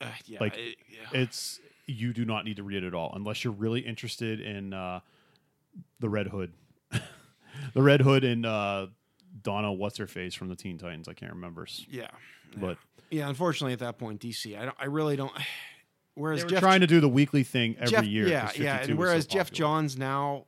Uh, 0.00 0.06
yeah, 0.26 0.38
Like, 0.40 0.56
it- 0.56 0.76
yeah. 0.88 1.20
It's 1.20 1.60
you 1.86 2.12
do 2.12 2.24
not 2.24 2.44
need 2.44 2.56
to 2.56 2.62
read 2.62 2.82
it 2.82 2.86
at 2.86 2.94
all 2.94 3.12
unless 3.14 3.42
you're 3.44 3.52
really 3.52 3.80
interested 3.80 4.40
in 4.40 4.72
uh, 4.72 5.00
the 5.98 6.08
Red 6.08 6.28
Hood, 6.28 6.52
the 7.74 7.82
Red 7.82 8.00
Hood 8.00 8.22
and 8.24 8.46
uh, 8.46 8.86
Donna. 9.42 9.72
What's 9.72 9.98
her 9.98 10.06
face 10.06 10.34
from 10.34 10.48
the 10.48 10.56
Teen 10.56 10.78
Titans? 10.78 11.08
I 11.08 11.12
can't 11.14 11.32
remember, 11.32 11.64
s- 11.64 11.84
yeah, 11.90 12.06
but 12.56 12.78
yeah. 13.10 13.28
Unfortunately, 13.28 13.72
at 13.72 13.80
that 13.80 13.98
point, 13.98 14.20
DC, 14.20 14.56
I 14.58 14.64
don't, 14.66 14.76
I 14.78 14.86
really 14.86 15.16
don't. 15.16 15.32
Whereas 16.14 16.44
Geoff, 16.44 16.60
trying 16.60 16.80
to 16.80 16.86
do 16.86 17.00
the 17.00 17.08
weekly 17.08 17.42
thing 17.42 17.76
every 17.78 17.90
Geoff, 17.90 18.04
year. 18.04 18.28
yeah, 18.28 18.50
yeah. 18.56 18.76
And 18.80 18.80
was 18.80 18.88
so 18.88 18.94
whereas 18.96 19.26
Geoff. 19.26 19.50
Johns 19.52 19.96
now, 19.96 20.44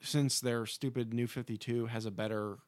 since 0.00 0.40
their 0.40 0.66
stupid 0.66 1.14
New 1.14 1.26
Fifty 1.26 1.56
Two 1.56 1.86
has 1.86 2.06
a 2.06 2.10
better 2.10 2.58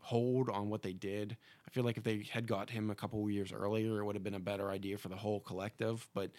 hold 0.00 0.48
on 0.48 0.70
what 0.70 0.82
they 0.82 0.94
did, 0.94 1.36
I 1.66 1.70
feel 1.70 1.84
like 1.84 1.98
if 1.98 2.02
they 2.04 2.26
had 2.30 2.46
got 2.46 2.70
him 2.70 2.88
a 2.90 2.94
couple 2.94 3.28
years 3.28 3.52
earlier, 3.52 3.98
it 3.98 4.04
would 4.04 4.14
have 4.16 4.24
been 4.24 4.34
a 4.34 4.40
better 4.40 4.70
idea 4.70 4.96
for 4.96 5.08
the 5.08 5.16
whole 5.16 5.40
collective. 5.40 6.08
But 6.14 6.30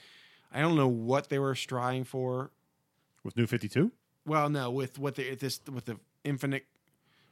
I 0.52 0.60
don't 0.62 0.76
know 0.76 0.88
what 0.88 1.30
they 1.30 1.38
were 1.38 1.54
striving 1.54 2.04
for. 2.04 2.52
with 3.24 3.38
New 3.38 3.46
Fifty 3.46 3.70
Two. 3.70 3.92
Well, 4.26 4.50
no, 4.50 4.72
with 4.72 4.98
what 4.98 5.16
the 5.16 5.36
this 5.36 5.62
with 5.72 5.86
the 5.86 6.00
infinite 6.24 6.66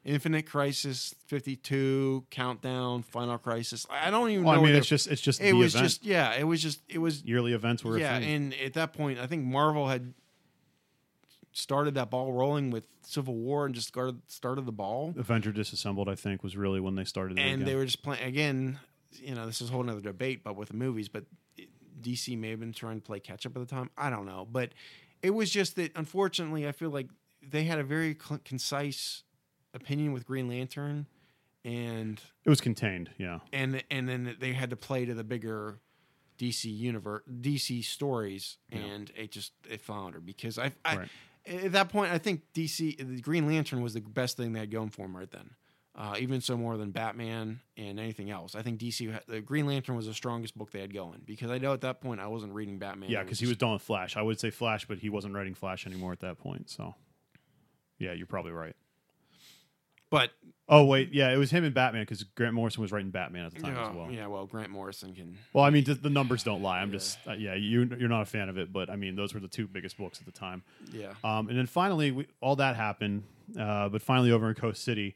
Infinite 0.07 0.43
Crisis 0.45 1.13
52 1.27 2.25
Countdown 2.31 3.03
Final 3.03 3.37
Crisis. 3.37 3.85
I 3.89 4.09
don't 4.09 4.29
even 4.29 4.45
Well, 4.45 4.55
know. 4.55 4.61
I 4.61 4.65
mean, 4.65 4.75
it's 4.75 4.87
just 4.87 5.07
it's 5.07 5.21
just 5.21 5.41
it 5.41 5.53
was 5.53 5.75
event. 5.75 5.85
just 5.89 6.05
yeah, 6.05 6.33
it 6.33 6.45
was 6.45 6.61
just 6.63 6.79
it 6.87 6.99
was 6.99 7.23
yearly 7.23 7.51
events 7.53 7.83
were 7.83 7.99
yeah, 7.99 8.15
and 8.17 8.53
at 8.55 8.73
that 8.73 8.93
point, 8.93 9.19
I 9.19 9.27
think 9.27 9.43
Marvel 9.43 9.87
had 9.89 10.13
started 11.51 11.95
that 11.95 12.09
ball 12.09 12.31
rolling 12.31 12.69
with 12.71 12.83
Civil 13.01 13.35
War 13.35 13.65
and 13.65 13.75
just 13.75 13.87
started 13.89 14.21
started 14.27 14.65
the 14.65 14.71
ball, 14.71 15.13
Avenger 15.17 15.51
Disassembled, 15.51 16.07
I 16.07 16.15
think, 16.15 16.41
was 16.41 16.55
really 16.55 16.79
when 16.79 16.95
they 16.95 17.03
started. 17.03 17.37
and 17.37 17.55
again. 17.55 17.65
they 17.65 17.75
were 17.75 17.85
just 17.85 18.01
playing 18.01 18.23
again. 18.23 18.79
You 19.11 19.35
know, 19.35 19.45
this 19.45 19.61
is 19.61 19.69
a 19.69 19.73
whole 19.73 19.87
other 19.89 19.99
debate, 20.01 20.41
but 20.43 20.55
with 20.55 20.69
the 20.69 20.75
movies, 20.75 21.09
but 21.09 21.25
DC 22.01 22.37
may 22.37 22.51
have 22.51 22.59
been 22.59 22.73
trying 22.73 23.01
to 23.01 23.05
play 23.05 23.19
catch 23.19 23.45
up 23.45 23.55
at 23.57 23.59
the 23.59 23.65
time. 23.65 23.89
I 23.97 24.09
don't 24.09 24.25
know, 24.25 24.47
but 24.49 24.71
it 25.21 25.31
was 25.31 25.49
just 25.49 25.75
that 25.75 25.91
unfortunately, 25.97 26.65
I 26.67 26.71
feel 26.71 26.91
like 26.91 27.07
they 27.41 27.65
had 27.65 27.79
a 27.79 27.83
very 27.83 28.15
cl- 28.21 28.39
concise 28.45 29.23
opinion 29.77 30.11
with 30.13 30.25
Green 30.25 30.47
Lantern, 30.49 31.05
and 31.63 32.21
it 32.45 32.49
was 32.49 32.61
contained. 32.61 33.09
Yeah, 33.17 33.39
and 33.53 33.83
and 33.89 34.07
then 34.09 34.35
they 34.39 34.53
had 34.53 34.69
to 34.71 34.75
play 34.75 35.05
to 35.05 35.13
the 35.13 35.23
bigger 35.23 35.79
DC 36.37 36.65
universe, 36.65 37.23
DC 37.29 37.83
stories, 37.83 38.57
Yeah. 38.71 38.79
and 38.79 39.11
it 39.15 39.31
just 39.31 39.53
it 39.69 39.81
floundered 39.81 40.25
because 40.25 40.59
I, 40.59 40.71
I 40.85 40.97
Right. 40.97 41.09
at 41.47 41.71
that 41.71 41.89
point 41.89 42.11
I 42.11 42.17
think 42.17 42.41
DC 42.53 42.97
the 42.97 43.21
Green 43.21 43.47
Lantern 43.47 43.81
was 43.81 43.93
the 43.93 44.01
best 44.01 44.37
thing 44.37 44.53
they 44.53 44.59
had 44.59 44.71
going 44.71 44.89
for 44.89 45.03
them 45.03 45.15
right 45.17 45.31
then. 45.31 45.51
Uh, 45.95 46.15
even 46.19 46.39
so 46.41 46.55
more 46.55 46.77
than 46.77 46.91
Batman 46.91 47.59
and 47.75 47.99
anything 47.99 48.29
else. 48.29 48.53
I 48.53 48.61
think 48.61 48.79
DC 48.79 49.19
the 49.25 49.41
Green 49.41 49.65
Lantern 49.65 49.95
was 49.95 50.05
the 50.05 50.13
strongest 50.13 50.55
book 50.55 50.69
they 50.69 50.79
had 50.79 50.93
going 50.93 51.23
because 51.25 51.49
I 51.49 51.57
know 51.57 51.73
at 51.73 51.81
that 51.81 52.01
point 52.01 52.21
I 52.21 52.27
wasn't 52.27 52.53
reading 52.53 52.77
Batman. 52.77 53.09
yeah, 53.09 53.23
because 53.23 53.39
he 53.39 53.47
was 53.47 53.57
done 53.57 53.73
with 53.73 53.81
Flash. 53.81 54.15
I 54.15 54.21
would 54.21 54.39
say 54.39 54.51
Flash, 54.51 54.85
but 54.87 54.99
he 54.99 55.09
wasn't 55.09 55.33
writing 55.33 55.55
Flash 55.55 55.87
anymore 55.87 56.11
at 56.11 56.19
that 56.19 56.37
point. 56.37 56.69
So, 56.69 56.93
yeah, 57.97 58.13
you're 58.13 58.27
probably 58.27 58.51
right. 58.51 58.75
But 60.09 60.31
Oh 60.69 60.83
wait, 60.83 61.13
yeah, 61.13 61.31
it 61.31 61.37
was 61.37 61.49
him 61.49 61.63
and 61.63 61.73
Batman 61.73 62.01
because 62.01 62.23
Grant 62.23 62.53
Morrison 62.53 62.81
was 62.81 62.91
writing 62.91 63.09
Batman 63.09 63.45
at 63.45 63.53
the 63.53 63.61
time 63.61 63.73
yeah, 63.73 63.89
as 63.89 63.95
well. 63.95 64.11
yeah, 64.11 64.27
well 64.27 64.45
Grant 64.45 64.69
Morrison 64.69 65.15
can 65.15 65.37
Well, 65.53 65.63
I 65.63 65.69
mean, 65.69 65.85
the, 65.85 65.93
the 65.93 66.09
numbers 66.09 66.43
don't 66.43 66.61
lie. 66.61 66.81
I'm 66.81 66.91
just, 66.91 67.17
uh, 67.25 67.31
yeah, 67.33 67.53
you 67.53 67.89
you're 67.97 68.09
not 68.09 68.23
a 68.23 68.25
fan 68.25 68.49
of 68.49 68.57
it, 68.57 68.73
but 68.73 68.89
I 68.89 68.97
mean, 68.97 69.15
those 69.15 69.33
were 69.33 69.39
the 69.39 69.47
two 69.47 69.65
biggest 69.65 69.97
books 69.97 70.19
at 70.19 70.25
the 70.25 70.31
time. 70.37 70.63
yeah 70.91 71.13
Um, 71.23 71.47
and 71.47 71.57
then 71.57 71.67
finally, 71.67 72.11
we, 72.11 72.27
all 72.41 72.57
that 72.57 72.75
happened, 72.75 73.23
uh, 73.57 73.87
but 73.87 74.01
finally 74.01 74.31
over 74.31 74.49
in 74.49 74.55
Coast 74.55 74.83
City, 74.83 75.15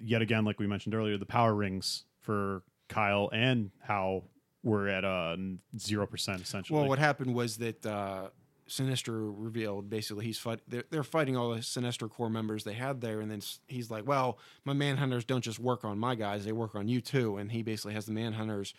yet 0.00 0.22
again, 0.22 0.46
like 0.46 0.58
we 0.58 0.66
mentioned 0.66 0.94
earlier, 0.94 1.18
the 1.18 1.26
power 1.26 1.54
rings 1.54 2.04
for 2.20 2.62
Kyle 2.88 3.28
and 3.30 3.70
Hal 3.80 4.24
were 4.64 4.88
at 4.88 5.04
uh 5.04 5.36
zero 5.78 6.06
percent 6.06 6.40
essentially. 6.40 6.78
Well, 6.78 6.88
what 6.88 6.98
happened 6.98 7.34
was 7.34 7.58
that 7.58 7.84
uh, 7.84 8.28
Sinestro 8.68 9.32
revealed 9.36 9.88
basically 9.90 10.24
he's 10.26 10.38
fight. 10.38 10.60
They're, 10.68 10.84
they're 10.90 11.02
fighting 11.02 11.36
all 11.36 11.50
the 11.50 11.60
Sinestro 11.60 12.10
Corps 12.10 12.28
members 12.30 12.64
they 12.64 12.74
had 12.74 13.00
there, 13.00 13.20
and 13.20 13.30
then 13.30 13.40
he's 13.66 13.90
like, 13.90 14.06
"Well, 14.06 14.38
my 14.64 14.74
manhunters 14.74 15.26
don't 15.26 15.42
just 15.42 15.58
work 15.58 15.84
on 15.84 15.98
my 15.98 16.14
guys; 16.14 16.44
they 16.44 16.52
work 16.52 16.74
on 16.74 16.86
you 16.88 17.00
too." 17.00 17.36
And 17.38 17.50
he 17.52 17.62
basically 17.62 17.94
has 17.94 18.06
the 18.06 18.12
manhunters 18.12 18.74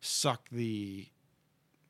suck 0.00 0.48
the 0.50 1.06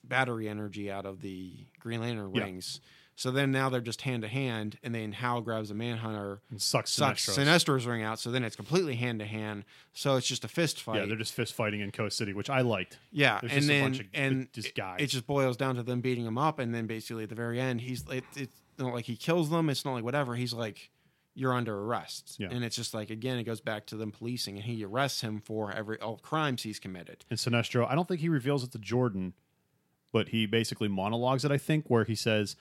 battery 0.04 0.48
energy 0.48 0.90
out 0.90 1.06
of 1.06 1.20
the 1.20 1.52
Green 1.80 2.00
Lantern 2.00 2.32
Yeah. 2.34 2.44
rings. 2.44 2.80
So 3.18 3.32
then 3.32 3.50
now 3.50 3.68
they're 3.68 3.80
just 3.80 4.02
hand 4.02 4.22
to 4.22 4.28
hand, 4.28 4.78
and 4.84 4.94
then 4.94 5.10
Hal 5.10 5.40
grabs 5.40 5.72
a 5.72 5.74
Manhunter, 5.74 6.40
And 6.50 6.62
sucks 6.62 6.92
sucks 6.92 7.24
Sinestro's. 7.26 7.34
Sinestro's 7.34 7.84
ring 7.84 8.04
out. 8.04 8.20
So 8.20 8.30
then 8.30 8.44
it's 8.44 8.54
completely 8.54 8.94
hand 8.94 9.18
to 9.18 9.26
hand. 9.26 9.64
So 9.92 10.14
it's 10.14 10.26
just 10.28 10.44
a 10.44 10.48
fist 10.48 10.80
fight. 10.80 11.00
Yeah, 11.00 11.06
they're 11.06 11.16
just 11.16 11.32
fist 11.34 11.54
fighting 11.54 11.80
in 11.80 11.90
Coast 11.90 12.16
City, 12.16 12.32
which 12.32 12.48
I 12.48 12.60
liked. 12.60 12.96
Yeah, 13.10 13.40
There's 13.40 13.52
and 13.54 13.60
just 13.62 13.64
a 13.70 13.72
then 13.72 13.82
bunch 13.82 14.00
of- 14.00 14.06
and 14.14 14.52
just 14.52 14.68
it- 14.68 14.74
guys. 14.76 14.98
It, 15.00 15.06
just 15.08 15.26
boils 15.26 15.56
down 15.56 15.74
to 15.74 15.82
them 15.82 16.00
beating 16.00 16.24
him 16.26 16.38
up, 16.38 16.60
and 16.60 16.72
then 16.72 16.86
basically 16.86 17.24
at 17.24 17.28
the 17.28 17.34
very 17.34 17.60
end, 17.60 17.80
he's 17.80 18.04
it, 18.08 18.22
it's 18.36 18.56
not 18.78 18.94
like 18.94 19.06
he 19.06 19.16
kills 19.16 19.50
them. 19.50 19.68
It's 19.68 19.84
not 19.84 19.94
like 19.94 20.04
whatever. 20.04 20.36
He's 20.36 20.52
like, 20.52 20.88
"You're 21.34 21.52
under 21.54 21.76
arrest," 21.76 22.36
Yeah. 22.38 22.50
and 22.52 22.62
it's 22.64 22.76
just 22.76 22.94
like 22.94 23.10
again, 23.10 23.36
it 23.38 23.42
goes 23.42 23.60
back 23.60 23.86
to 23.86 23.96
them 23.96 24.12
policing, 24.12 24.54
and 24.58 24.64
he 24.64 24.84
arrests 24.84 25.22
him 25.22 25.40
for 25.40 25.72
every 25.72 25.98
all 25.98 26.18
crimes 26.18 26.62
he's 26.62 26.78
committed. 26.78 27.24
And 27.30 27.36
Sinestro, 27.36 27.84
I 27.90 27.96
don't 27.96 28.06
think 28.06 28.20
he 28.20 28.28
reveals 28.28 28.62
it 28.62 28.70
to 28.70 28.78
Jordan, 28.78 29.32
but 30.12 30.28
he 30.28 30.46
basically 30.46 30.86
monologues 30.86 31.44
it, 31.44 31.50
I 31.50 31.58
think, 31.58 31.86
where 31.88 32.04
he 32.04 32.14
says 32.14 32.54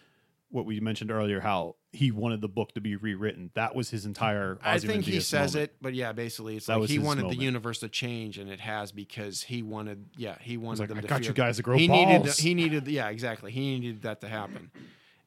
what 0.50 0.66
we 0.66 0.80
mentioned 0.80 1.12
earlier, 1.12 1.42
how 1.42 1.76
he 1.92 2.10
wanted 2.12 2.40
the 2.42 2.48
book 2.48 2.74
to 2.74 2.82
be 2.82 2.96
rewritten. 2.96 3.52
That 3.56 3.76
was 3.76 3.90
his 3.90 4.06
entire 4.06 4.58
I 4.62 4.80
think 4.80 5.04
he 5.04 5.20
says 5.20 5.56
moment. 5.56 5.72
it, 5.72 5.78
but 5.82 5.94
yeah, 5.94 6.14
basically, 6.14 6.56
it's 6.58 6.68
That 6.68 6.74
like 6.76 6.82
was 6.82 6.90
he 6.90 7.00
wanted 7.00 7.24
moment. 7.24 7.40
the 7.40 7.44
universe 7.46 7.80
to 7.80 7.90
change, 7.90 8.38
and 8.38 8.50
it 8.50 8.60
has 8.62 8.92
because 8.92 9.44
he 9.44 9.62
wanted, 9.62 10.06
yeah, 10.16 10.38
he 10.42 10.56
wanted 10.58 10.80
like, 10.82 10.90
them 10.90 10.98
"I 11.00 11.02
to 11.02 11.08
got 11.08 11.20
feel- 11.20 11.28
you 11.30 11.34
guys 11.34 11.58
to 11.58 11.64
grow 11.64 11.78
he 11.78 11.88
balls." 11.88 12.08
needed, 12.08 12.36
he 12.38 12.54
needed, 12.54 12.88
yeah, 12.88 13.10
exactly, 13.10 13.52
he 13.52 13.80
needed 13.80 14.04
that 14.04 14.22
to 14.22 14.30
happen, 14.30 14.72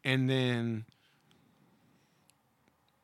and 0.05 0.29
then 0.31 0.85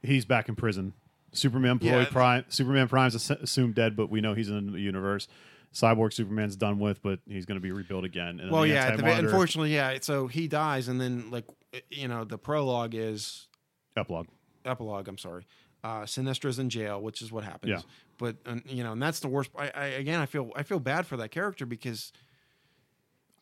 He's 0.03 0.25
back 0.25 0.49
in 0.49 0.55
prison. 0.55 0.93
Superman 1.33 1.79
Ploy 1.79 1.89
Yeah. 2.01 2.05
Prime 2.07 2.45
Superman 2.49 2.89
Prime's 2.89 3.15
assumed 3.31 3.75
dead, 3.75 3.97
but 3.97 4.09
we 4.11 4.21
know 4.21 4.35
he's 4.35 4.49
in 4.49 4.73
the 4.73 4.81
universe. 4.81 5.29
Cyborg 5.75 6.13
Superman's 6.15 6.57
done 6.57 6.79
with, 6.79 7.03
but 7.03 7.19
he's 7.29 7.45
going 7.45 7.57
to 7.57 7.61
be 7.61 7.71
rebuilt 7.73 8.05
again. 8.05 8.41
And 8.41 8.51
Well, 8.51 8.65
yeah. 8.65 8.97
The, 8.97 9.05
unfortunately, 9.19 9.75
yeah. 9.75 9.99
So 10.01 10.27
he 10.29 10.49
dies, 10.49 10.89
and 10.89 10.99
then 11.01 11.31
like 11.31 11.45
you 11.91 12.09
know, 12.09 12.25
the 12.25 12.39
prologue 12.39 12.95
is 12.95 13.49
epilogue. 13.97 14.29
epilogue. 14.65 15.09
I'm 15.09 15.19
sorry. 15.19 15.47
Uh, 15.85 16.05
Sinestro's 16.07 16.59
in 16.59 16.69
jail, 16.71 17.01
which 17.01 17.23
is 17.23 17.31
what 17.31 17.45
happens. 17.45 17.71
Yeah. 17.71 17.81
But 18.19 18.37
uh, 18.47 18.57
you 18.67 18.83
know, 18.83 18.93
and 18.93 19.03
that's 19.03 19.21
the 19.21 19.29
worst. 19.29 19.51
I, 19.57 19.71
I 19.75 19.85
again, 19.87 20.21
I 20.21 20.27
feel 20.27 20.51
I 20.57 20.63
feel 20.63 20.81
bad 20.81 21.07
for 21.07 21.17
that 21.19 21.31
character 21.31 21.67
because 21.67 22.13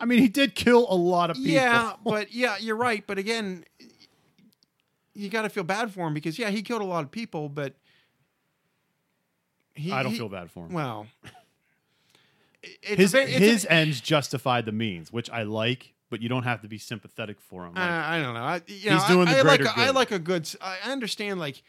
I 0.01 0.05
mean, 0.05 0.19
he 0.19 0.29
did 0.29 0.55
kill 0.55 0.87
a 0.91 0.97
lot 0.97 1.31
of 1.31 1.37
people. 1.37 1.53
yeah, 1.53 1.93
but 2.05 2.33
yeah, 2.35 2.57
you're 2.59 2.77
right. 2.77 3.05
But 3.07 3.19
again, 3.19 3.65
you 5.15 5.29
got 5.29 5.43
to 5.43 5.49
feel 5.49 5.63
bad 5.65 5.93
for 5.93 6.07
him 6.07 6.13
because 6.15 6.39
yeah, 6.39 6.51
he 6.51 6.61
killed 6.63 6.83
a 6.83 6.87
lot 6.87 7.05
of 7.05 7.11
people, 7.11 7.49
but 7.49 7.75
he, 9.75 9.93
I 9.93 10.03
don't 10.03 10.13
he- 10.13 10.19
feel 10.19 10.29
bad 10.29 10.51
for 10.51 10.67
him. 10.67 10.73
Well, 10.73 11.07
his 12.83 13.15
a 13.15 13.19
very- 13.19 13.31
it's 13.33 13.41
a- 13.41 13.47
his 13.49 13.67
ends 13.71 14.01
justified 14.01 14.67
the 14.67 14.73
means, 14.73 15.13
which 15.13 15.31
I 15.31 15.45
like, 15.45 15.94
but 16.15 16.23
you 16.23 16.29
don't 16.29 16.45
have 16.45 16.63
to 16.63 16.69
be 16.69 16.79
sympathetic 16.79 17.41
for 17.41 17.67
him. 17.67 17.75
Like, 17.75 17.91
I, 17.91 18.19
I 18.19 18.23
don't 18.23 18.35
know. 18.35 18.41
I, 18.41 18.63
you 18.69 18.75
He's 18.77 18.85
know, 18.85 19.05
doing 19.09 19.27
I, 19.27 19.33
the 19.33 19.39
I 19.41 19.43
like 19.43 19.61
greater 19.63 19.73
I 19.77 19.87
good. 19.87 19.95
like 19.97 20.11
a 20.13 20.19
good. 20.21 20.49
I 20.61 20.79
I 20.85 20.93
understand. 20.93 21.41
Like, 21.41 21.61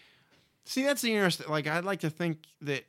see, 0.66 0.84
that's 0.84 1.02
the 1.02 1.14
interesting. 1.14 1.50
Like, 1.50 1.66
I'd 1.66 1.84
like 1.84 2.02
to 2.02 2.12
think 2.12 2.44
that. 2.62 2.86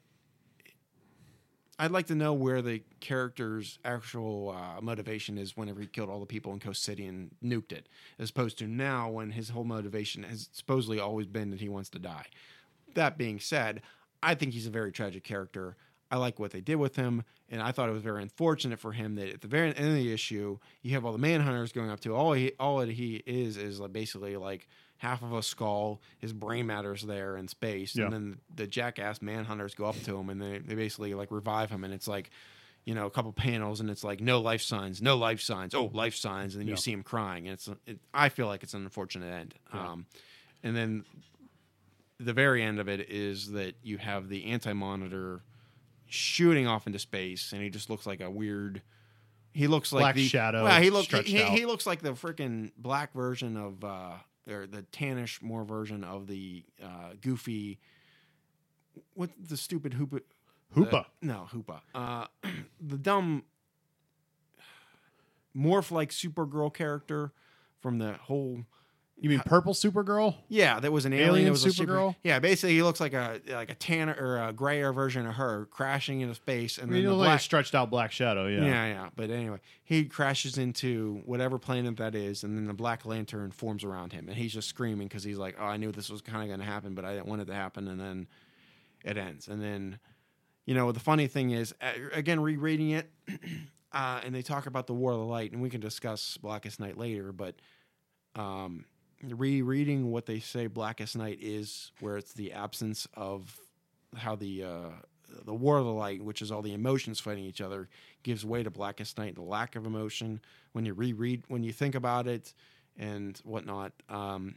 I'd 1.79 1.93
like 1.93 2.09
to 2.09 2.15
know 2.15 2.35
where 2.35 2.61
the 2.61 2.83
character's 3.01 3.79
actual 3.87 4.55
uh, 4.55 4.83
motivation 4.83 5.39
is 5.39 5.57
whenever 5.57 5.81
he 5.81 5.87
killed 5.87 6.11
all 6.11 6.21
the 6.21 6.27
people 6.27 6.53
in 6.53 6.61
Coast 6.61 6.83
City 6.83 7.07
and 7.07 7.31
nuked 7.43 7.73
it, 7.73 7.89
as 8.19 8.29
opposed 8.29 8.59
to 8.59 8.67
now 8.67 9.09
when 9.09 9.31
his 9.31 9.49
whole 9.49 9.65
motivation 9.65 10.25
has 10.25 10.51
supposedly 10.53 11.01
always 11.01 11.27
been 11.27 11.51
that 11.53 11.61
he 11.61 11.71
wants 11.71 11.89
to 11.91 11.99
die. 11.99 12.27
That 12.95 13.17
being 13.17 13.41
said, 13.41 13.81
I 14.23 14.35
think 14.35 14.53
he's 14.53 14.67
a 14.67 14.71
very 14.71 14.93
tragic 14.93 15.25
character. 15.25 15.77
I 16.11 16.17
like 16.19 16.39
what 16.39 16.53
they 16.53 16.61
did 16.61 16.77
with 16.77 16.95
him, 16.97 17.25
and 17.49 17.61
I 17.61 17.73
thought 17.73 17.89
it 17.89 17.93
was 17.93 18.03
very 18.03 18.23
unfortunate 18.23 18.79
for 18.79 18.93
him 18.93 19.17
that 19.17 19.29
at 19.29 19.41
the 19.41 19.49
very 19.49 19.75
end 19.77 19.89
of 19.89 19.95
the 19.95 20.13
issue, 20.13 20.59
you 20.83 20.93
have 20.93 21.05
all 21.05 21.13
the 21.13 21.19
manhunters 21.19 21.73
going 21.73 21.91
up 21.91 22.01
to 22.01 22.15
all 22.15 22.33
he 22.33 22.53
all 22.61 22.79
that 22.79 22.89
he 22.91 23.23
is 23.27 23.57
is 23.57 23.81
like 23.81 23.93
basically 23.93 24.37
like 24.37 24.69
half 24.99 25.23
of 25.23 25.33
a 25.33 25.43
skull. 25.43 26.01
His 26.19 26.33
brain 26.33 26.67
matter's 26.67 27.03
there 27.03 27.37
in 27.37 27.49
space, 27.49 27.97
Yeah. 27.97 28.05
and 28.05 28.13
then 28.13 28.39
the 28.55 28.67
jackass 28.67 29.19
manhunters 29.19 29.75
go 29.75 29.87
up 29.87 30.01
to 30.05 30.17
him 30.17 30.31
and 30.31 30.41
they, 30.41 30.59
they 30.59 30.75
basically 30.75 31.13
like 31.15 31.31
revive 31.31 31.71
him, 31.71 31.85
and 31.85 31.93
it's 31.93 32.09
like. 32.09 32.31
You 32.89 32.95
know, 32.95 33.07
a 33.07 33.11
couple 33.11 33.33
panels, 33.33 33.81
and 33.81 33.91
it's 33.91 34.05
like 34.05 34.21
no 34.21 34.41
life 34.41 34.63
signs, 34.63 35.03
no 35.03 35.17
life 35.17 35.41
signs. 35.41 35.75
Oh, 35.75 35.91
life 35.93 36.15
signs, 36.15 36.55
and 36.55 36.61
then 36.61 36.69
Yeah. 36.69 36.75
you 36.75 36.77
see 36.77 36.93
him 36.93 37.03
crying. 37.03 37.49
And 37.49 37.55
it's, 37.55 37.69
it, 37.85 37.99
I 38.15 38.29
feel 38.29 38.47
like 38.47 38.63
it's 38.63 38.75
an 38.75 38.85
unfortunate 38.85 39.27
end. 39.27 39.57
Yeah. 39.75 39.89
Um, 39.91 40.07
and 40.63 40.77
then 40.77 41.05
the 42.21 42.33
very 42.33 42.63
end 42.63 42.79
of 42.79 42.89
it 42.89 43.11
is 43.11 43.51
that 43.51 43.75
you 43.83 43.99
have 43.99 44.29
the 44.29 44.45
anti-monitor 44.45 45.43
shooting 46.09 46.67
off 46.67 46.87
into 46.87 46.99
space, 46.99 47.53
and 47.53 47.63
he 47.63 47.71
just 47.71 47.91
looks 47.91 48.07
like 48.07 48.21
a 48.21 48.31
weird. 48.31 48.83
He 49.53 49.67
looks 49.69 49.91
like 49.93 50.03
Black 50.03 50.15
the 50.17 50.29
shadow 50.29 50.65
Well, 50.65 50.83
he 50.83 50.91
looks 50.91 51.09
he, 51.27 51.43
out. 51.43 51.51
he 51.53 51.65
looks 51.65 51.87
like 51.87 52.03
the 52.03 52.13
freaking 52.13 52.73
black 52.77 53.15
version 53.15 53.57
of 53.57 53.83
uh, 53.83 54.13
or 54.51 54.67
the 54.67 54.83
tannish 54.93 55.41
more 55.41 55.65
version 55.65 56.05
of 56.05 56.27
the 56.27 56.63
uh, 56.83 57.15
goofy. 57.23 57.79
What 59.15 59.31
the 59.39 59.57
stupid 59.57 59.95
hoopa? 59.95 60.21
Hoopa. 60.75 60.91
the- 60.91 61.27
no, 61.27 61.49
hoopa. 61.53 61.81
Uh, 61.95 62.27
the 62.81 62.99
dumb 62.99 63.45
morph 65.57 65.91
like 65.91 66.11
Supergirl 66.11 66.73
character 66.73 67.33
from 67.81 67.99
the 67.99 68.13
whole 68.15 68.65
you 69.19 69.31
mean 69.31 69.41
purple 69.41 69.73
Supergirl? 69.73 70.35
yeah, 70.49 70.79
there 70.79 70.93
was 70.93 71.07
an 71.07 71.13
alien. 71.13 71.31
Alien 71.31 71.51
was 71.51 71.65
a 71.65 71.73
super- 71.73 71.93
Supergirl? 71.93 72.17
yeah, 72.23 72.39
basically 72.39 72.75
he 72.75 72.83
looks 72.83 73.01
like 73.01 73.15
a 73.15 73.41
like 73.49 73.71
a 73.71 73.75
tanner 73.75 74.15
or 74.19 74.49
a 74.49 74.53
grayer 74.53 74.93
version 74.93 75.27
of 75.27 75.35
her 75.37 75.67
crashing 75.71 76.21
into 76.21 76.35
space, 76.35 76.77
and 76.79 76.91
I 76.91 76.95
mean, 76.95 77.05
then 77.05 77.13
the 77.13 77.17
like 77.17 77.27
a 77.27 77.31
black. 77.31 77.41
stretched 77.41 77.75
out 77.75 77.91
Black 77.91 78.13
Shadow. 78.13 78.47
Yeah. 78.47 78.65
yeah, 78.65 78.87
yeah. 78.87 79.09
But 79.17 79.31
anyway, 79.31 79.59
he 79.85 80.05
crashes 80.05 80.59
into 80.59 81.23
whatever 81.25 81.59
planet 81.59 81.97
that 81.97 82.15
is, 82.15 82.45
and 82.45 82.57
then 82.57 82.67
the 82.67 82.75
Black 82.75 83.07
Lantern 83.07 83.51
forms 83.51 83.85
around 83.85 84.13
him, 84.13 84.29
and 84.29 84.37
he's 84.37 84.53
just 84.53 84.69
screaming 84.69 85.09
because 85.09 85.25
he's 85.25 85.39
like, 85.39 85.57
"Oh, 85.59 85.65
I 85.65 85.77
knew 85.79 85.93
this 85.93 86.11
was 86.11 86.21
kind 86.21 86.43
of 86.43 86.49
going 86.49 86.61
to 86.61 86.67
happen, 86.67 86.95
but 86.95 87.05
I 87.05 87.15
didn't 87.15 87.27
want 87.27 87.41
it 87.41 87.47
to 87.47 87.55
happen." 87.55 87.89
And 87.89 87.99
then 87.99 88.27
it 89.05 89.17
ends, 89.17 89.49
and 89.49 89.63
then 89.63 89.99
you 90.67 90.75
know 90.75 90.93
the 90.93 91.01
funny 91.01 91.27
thing 91.27 91.53
is, 91.53 91.75
again, 92.13 92.41
rereading 92.41 92.91
it, 92.91 93.11
uh, 93.93 94.21
and 94.25 94.35
they 94.35 94.43
talk 94.43 94.67
about 94.67 94.87
the 94.87 94.95
War 94.95 95.13
of 95.13 95.19
the 95.19 95.25
Light, 95.25 95.53
and 95.53 95.63
we 95.63 95.71
can 95.71 95.81
discuss 95.81 96.37
Blackest 96.37 96.81
Night 96.81 96.99
later, 96.99 97.33
but 97.33 97.55
um, 98.35 98.85
rereading 99.23 100.11
what 100.11 100.27
they 100.27 100.41
say 100.41 100.67
Blackest 100.67 101.17
Night 101.17 101.39
is, 101.41 101.93
where 102.01 102.17
it's 102.17 102.33
the 102.33 102.53
absence 102.53 103.09
of 103.15 103.59
how 104.17 104.37
the 104.37 104.65
uh, 104.65 104.91
the 105.45 105.55
War 105.55 105.79
of 105.79 105.85
the 105.85 105.93
Light, 105.93 106.23
which 106.23 106.43
is 106.43 106.51
all 106.53 106.63
the 106.63 106.75
emotions 106.75 107.21
fighting 107.21 107.45
each 107.45 107.61
other, 107.61 107.89
gives 108.23 108.45
way 108.45 108.63
to 108.63 108.71
Blackest 108.71 109.19
Night, 109.19 109.35
the 109.35 109.43
lack 109.43 109.77
of 109.77 109.87
emotion. 109.87 110.41
When 110.73 110.85
you 110.85 110.95
reread, 110.95 111.45
when 111.49 111.63
you 111.63 111.73
think 111.73 111.95
about 111.95 112.27
it, 112.27 112.55
and 112.99 113.39
whatnot, 113.45 113.93
um, 114.09 114.57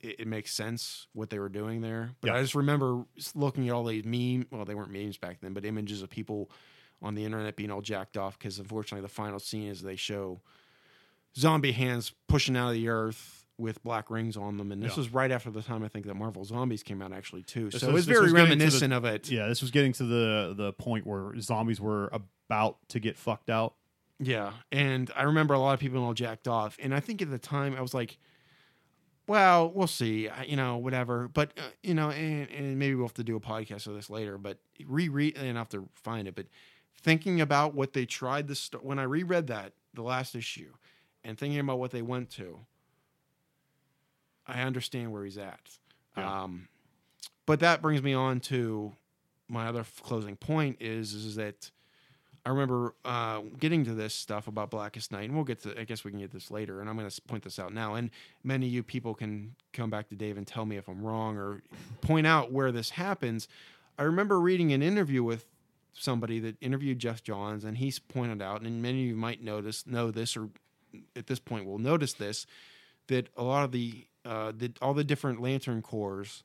it, 0.00 0.20
it 0.20 0.26
makes 0.26 0.52
sense 0.52 1.06
what 1.12 1.30
they 1.30 1.38
were 1.38 1.48
doing 1.48 1.80
there. 1.80 2.10
But 2.20 2.28
Yeah. 2.28 2.36
I 2.36 2.42
just 2.42 2.54
remember 2.54 3.04
looking 3.34 3.68
at 3.68 3.74
all 3.74 3.84
these 3.84 4.04
meme, 4.04 4.46
well, 4.50 4.64
they 4.64 4.74
weren't 4.74 4.92
memes 4.92 5.18
back 5.18 5.40
then, 5.40 5.52
but 5.52 5.64
images 5.64 6.02
of 6.02 6.10
people 6.10 6.50
on 7.02 7.14
the 7.14 7.24
internet 7.24 7.56
being 7.56 7.70
all 7.70 7.82
jacked 7.82 8.16
off 8.16 8.38
because 8.38 8.58
unfortunately 8.58 9.02
the 9.02 9.12
final 9.12 9.38
scene 9.38 9.68
is 9.68 9.82
they 9.82 9.96
show 9.96 10.40
zombie 11.36 11.72
hands 11.72 12.14
pushing 12.26 12.56
out 12.56 12.68
of 12.68 12.74
the 12.74 12.88
earth 12.88 13.45
with 13.58 13.82
black 13.82 14.10
rings 14.10 14.36
on 14.36 14.58
them, 14.58 14.70
and 14.70 14.82
this 14.82 14.92
Yeah. 14.92 14.96
was 14.98 15.10
right 15.14 15.30
after 15.30 15.50
the 15.50 15.62
time 15.62 15.82
I 15.82 15.88
think 15.88 16.04
that 16.06 16.14
Marvel 16.14 16.44
Zombies 16.44 16.82
came 16.82 17.00
out 17.00 17.12
actually 17.12 17.42
too. 17.42 17.70
This 17.70 17.80
so 17.80 17.86
was- 17.86 17.92
it 17.92 17.94
was 17.94 18.06
very 18.06 18.20
getting 18.32 18.34
the- 18.34 18.42
reminiscent 18.64 18.92
of 18.92 19.04
it. 19.06 19.30
Yeah, 19.30 19.48
this 19.48 19.62
was 19.62 19.70
getting 19.70 19.92
to 19.94 20.04
the 20.04 20.54
the 20.56 20.72
point 20.74 21.06
where 21.06 21.38
zombies 21.40 21.80
were 21.80 22.08
about 22.12 22.76
to 22.90 23.00
get 23.00 23.16
fucked 23.16 23.48
out. 23.50 23.74
Yeah, 24.18 24.52
and 24.70 25.10
I 25.16 25.22
remember 25.24 25.54
a 25.54 25.58
lot 25.58 25.72
of 25.74 25.80
people 25.80 26.02
all 26.04 26.12
jacked 26.14 26.46
off, 26.48 26.76
and 26.82 26.94
I 26.94 27.00
think 27.00 27.22
at 27.22 27.30
the 27.30 27.38
time 27.38 27.74
I 27.74 27.80
was 27.80 27.94
like, 27.94 28.18
"Well, 29.26 29.70
we'll 29.70 29.86
see," 29.86 30.28
I- 30.28 30.44
you 30.44 30.56
know, 30.56 30.76
whatever. 30.76 31.28
But 31.28 31.52
uh, 31.58 31.62
you 31.82 31.94
know, 31.94 32.10
and, 32.10 32.48
and 32.50 32.78
maybe 32.78 32.94
we'll 32.94 33.06
have 33.06 33.14
to 33.14 33.24
do 33.24 33.36
a 33.36 33.40
podcast 33.40 33.86
of 33.86 33.94
this 33.94 34.08
later. 34.10 34.38
But 34.38 34.58
reread 34.84 35.36
and 35.36 35.56
I 35.56 35.60
have 35.60 35.68
to 35.70 35.88
find 35.94 36.28
it. 36.28 36.34
But 36.34 36.46
thinking 37.00 37.40
about 37.40 37.74
what 37.74 37.92
they 37.92 38.04
tried 38.06 38.48
to 38.48 38.54
st- 38.54 38.84
when 38.84 38.98
I 38.98 39.02
reread 39.04 39.46
that 39.48 39.72
the 39.94 40.02
last 40.02 40.34
issue, 40.34 40.72
and 41.24 41.38
thinking 41.38 41.58
about 41.58 41.78
what 41.78 41.90
they 41.90 42.02
went 42.02 42.30
to, 42.32 42.60
I 44.46 44.62
understand 44.62 45.12
where 45.12 45.24
he's 45.24 45.38
at. 45.38 45.60
Yeah. 46.16 46.42
Um, 46.42 46.68
but 47.46 47.60
that 47.60 47.82
brings 47.82 48.02
me 48.02 48.14
on 48.14 48.40
to 48.40 48.92
my 49.48 49.68
other 49.68 49.80
f- 49.80 50.00
closing 50.02 50.36
point 50.36 50.78
is 50.80 51.14
is 51.14 51.36
that 51.36 51.70
I 52.44 52.50
remember 52.50 52.94
uh, 53.04 53.40
getting 53.58 53.84
to 53.86 53.94
this 53.94 54.14
stuff 54.14 54.46
about 54.46 54.70
Blackest 54.70 55.10
Night, 55.10 55.24
and 55.24 55.34
we'll 55.34 55.44
get 55.44 55.62
to. 55.62 55.78
I 55.78 55.82
guess 55.82 56.04
we 56.04 56.12
can 56.12 56.20
get 56.20 56.30
this 56.30 56.48
later, 56.48 56.80
and 56.80 56.88
I'm 56.88 56.96
going 56.96 57.10
to 57.10 57.22
point 57.22 57.42
this 57.42 57.58
out 57.58 57.72
now. 57.74 57.94
And 57.94 58.10
many 58.44 58.66
of 58.66 58.72
you 58.72 58.82
people 58.84 59.14
can 59.14 59.56
come 59.72 59.90
back 59.90 60.08
to 60.10 60.14
Dave 60.14 60.36
and 60.36 60.46
tell 60.46 60.64
me 60.64 60.76
if 60.76 60.88
I'm 60.88 61.02
wrong 61.02 61.36
or 61.36 61.62
point 62.02 62.24
out 62.24 62.52
where 62.52 62.70
this 62.70 62.90
happens. 62.90 63.48
I 63.98 64.04
remember 64.04 64.38
reading 64.38 64.72
an 64.72 64.80
interview 64.80 65.24
with 65.24 65.44
somebody 65.92 66.38
that 66.40 66.56
interviewed 66.60 67.00
Geoff 67.00 67.22
Johns, 67.24 67.64
and 67.64 67.78
he's 67.78 67.98
pointed 67.98 68.40
out, 68.40 68.62
and 68.62 68.80
many 68.80 69.02
of 69.02 69.08
you 69.08 69.16
might 69.16 69.42
notice 69.42 69.84
know 69.84 70.12
this, 70.12 70.36
or 70.36 70.50
at 71.16 71.26
this 71.26 71.40
point 71.40 71.66
will 71.66 71.78
notice 71.78 72.12
this, 72.12 72.46
that 73.08 73.28
a 73.36 73.42
lot 73.42 73.64
of 73.64 73.72
the, 73.72 74.06
uh, 74.26 74.52
the 74.54 74.72
all 74.82 74.94
the 74.94 75.04
different 75.04 75.40
Lantern 75.40 75.82
Corps 75.82 76.42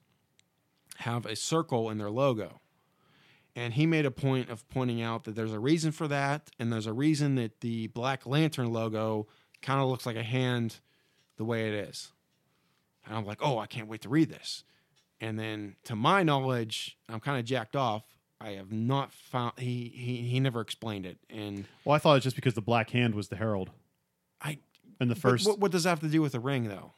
have 0.97 1.25
a 1.25 1.35
circle 1.35 1.89
in 1.89 1.97
their 1.97 2.11
logo 2.11 2.61
and 3.55 3.73
he 3.73 3.85
made 3.85 4.05
a 4.05 4.11
point 4.11 4.49
of 4.49 4.67
pointing 4.69 5.01
out 5.01 5.25
that 5.25 5.35
there's 5.35 5.53
a 5.53 5.59
reason 5.59 5.91
for 5.91 6.07
that, 6.07 6.49
and 6.57 6.71
there's 6.71 6.85
a 6.85 6.93
reason 6.93 7.35
that 7.35 7.61
the 7.61 7.87
Black 7.87 8.25
Lantern 8.25 8.71
logo 8.71 9.27
kind 9.61 9.81
of 9.81 9.89
looks 9.89 10.05
like 10.05 10.15
a 10.15 10.23
hand 10.23 10.79
the 11.37 11.43
way 11.43 11.67
it 11.67 11.73
is. 11.89 12.11
And 13.05 13.15
I'm 13.15 13.25
like, 13.25 13.39
oh, 13.41 13.57
I 13.57 13.65
can't 13.65 13.87
wait 13.87 14.01
to 14.01 14.09
read 14.09 14.29
this. 14.29 14.63
And 15.19 15.37
then, 15.37 15.75
to 15.85 15.95
my 15.95 16.23
knowledge, 16.23 16.97
I'm 17.09 17.19
kind 17.19 17.39
of 17.39 17.45
jacked 17.45 17.75
off. 17.75 18.03
I 18.39 18.51
have 18.51 18.71
not 18.71 19.13
found 19.13 19.53
he 19.57 19.91
he 19.95 20.27
he 20.27 20.39
never 20.39 20.61
explained 20.61 21.05
it, 21.05 21.19
and 21.29 21.65
Well, 21.85 21.95
I 21.95 21.99
thought 21.99 22.15
it's 22.15 22.23
just 22.23 22.35
because 22.35 22.55
the 22.55 22.61
Black 22.61 22.89
Hand 22.89 23.13
was 23.13 23.27
the 23.27 23.35
Herald 23.35 23.69
I 24.41 24.57
in 24.99 25.09
the 25.09 25.15
first. 25.15 25.47
What, 25.47 25.59
what 25.59 25.71
does 25.71 25.83
that 25.83 25.89
have 25.89 25.99
to 25.99 26.07
do 26.07 26.23
with 26.23 26.31
the 26.31 26.39
ring, 26.39 26.67
though? 26.67 26.93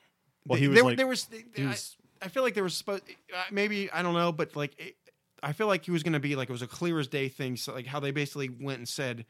Well, 0.47 0.59
he 0.59 0.67
was 0.67 0.75
there, 0.75 0.83
like- 0.83 0.97
there 0.97 1.07
was, 1.07 1.27
I- 1.57 1.61
was- 1.67 1.97
I, 2.21 2.27
feel 2.29 2.43
like 2.43 2.53
there 2.53 2.63
was 2.63 2.75
supposed 2.75 3.03
maybe 3.51 3.91
I 3.91 4.01
don't 4.01 4.13
know, 4.13 4.31
but 4.31 4.55
like 4.55 4.79
it, 4.79 4.95
I 5.41 5.51
feel 5.53 5.67
like 5.67 5.83
he 5.85 5.91
was 5.91 6.03
going 6.03 6.13
to 6.13 6.19
be 6.21 6.35
like 6.35 6.49
it 6.49 6.53
was 6.53 6.61
a 6.61 6.67
clear 6.67 6.99
as 6.99 7.07
day 7.07 7.27
thing. 7.29 7.57
So 7.57 7.73
like 7.73 7.85
how 7.85 7.99
they 7.99 8.11
basically 8.11 8.49
went 8.49 8.77
and 8.77 8.87
said 8.87 9.25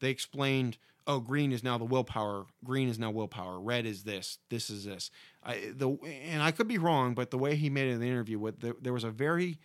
they 0.00 0.10
explained, 0.10 0.76
oh, 1.06 1.20
green 1.20 1.52
is 1.52 1.62
now 1.62 1.78
the 1.78 1.84
willpower, 1.86 2.44
green 2.64 2.88
is 2.88 2.98
now 2.98 3.10
willpower, 3.10 3.58
red 3.60 3.86
is 3.86 4.02
this, 4.02 4.38
this 4.50 4.68
is 4.68 4.84
this. 4.84 5.10
I 5.42 5.72
the 5.74 5.96
and 6.04 6.42
I 6.42 6.50
could 6.50 6.68
be 6.68 6.76
wrong, 6.78 7.14
but 7.14 7.30
the 7.30 7.38
way 7.38 7.54
he 7.56 7.70
made 7.70 7.88
it 7.88 7.92
in 7.92 8.00
the 8.00 8.08
interview, 8.08 8.38
with 8.38 8.60
there, 8.60 8.74
there 8.80 8.92
was 8.92 9.04
a 9.04 9.10
very 9.10 9.58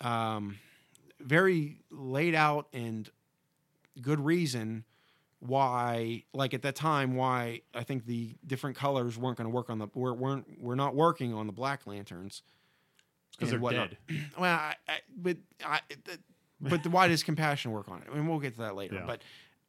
um 0.00 0.58
very 1.20 1.78
laid 1.90 2.34
out 2.34 2.66
and 2.72 3.08
good 4.00 4.20
reason 4.20 4.84
why 5.44 6.22
like 6.32 6.54
at 6.54 6.62
that 6.62 6.76
time 6.76 7.16
why 7.16 7.60
i 7.74 7.82
think 7.82 8.06
the 8.06 8.32
different 8.46 8.76
colors 8.76 9.18
weren't 9.18 9.36
going 9.36 9.44
to 9.50 9.52
work 9.52 9.68
on 9.70 9.78
the 9.78 9.88
were, 9.92 10.14
weren't 10.14 10.46
we're 10.60 10.76
not 10.76 10.94
working 10.94 11.34
on 11.34 11.48
the 11.48 11.52
black 11.52 11.84
lanterns 11.84 12.42
because 13.32 13.50
and 13.50 13.56
they're 13.56 13.60
whatnot. 13.60 13.90
dead. 14.08 14.24
well 14.38 14.54
I, 14.56 14.74
I, 14.88 14.98
but 15.16 15.36
I, 15.64 15.80
but 16.60 16.86
why 16.86 17.08
does 17.08 17.24
compassion 17.24 17.72
work 17.72 17.88
on 17.88 18.02
it 18.02 18.08
I 18.08 18.14
mean 18.14 18.28
we'll 18.28 18.38
get 18.38 18.52
to 18.54 18.60
that 18.60 18.76
later 18.76 18.94
Yeah. 19.04 19.06
but 19.06 19.22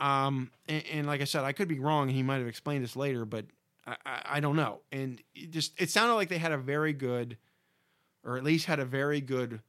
um 0.05 0.51
and, 0.67 0.83
and 0.91 1.07
like 1.07 1.21
i 1.21 1.23
said 1.23 1.43
i 1.43 1.53
could 1.53 1.67
be 1.67 1.79
wrong 1.79 2.03
and 2.07 2.11
he 2.15 2.21
might 2.21 2.37
have 2.37 2.47
explained 2.47 2.83
this 2.83 2.95
later 2.95 3.25
but 3.25 3.45
I, 3.87 3.95
I, 4.05 4.21
I 4.33 4.39
don't 4.41 4.55
know 4.55 4.81
and 4.91 5.19
it 5.33 5.49
just 5.49 5.73
it 5.81 5.89
sounded 5.89 6.13
like 6.13 6.29
they 6.29 6.37
had 6.37 6.51
a 6.51 6.57
very 6.57 6.93
good 6.93 7.37
or 8.23 8.37
at 8.37 8.43
least 8.43 8.67
had 8.67 8.79
a 8.79 8.85
very 8.85 9.21
good 9.21 9.59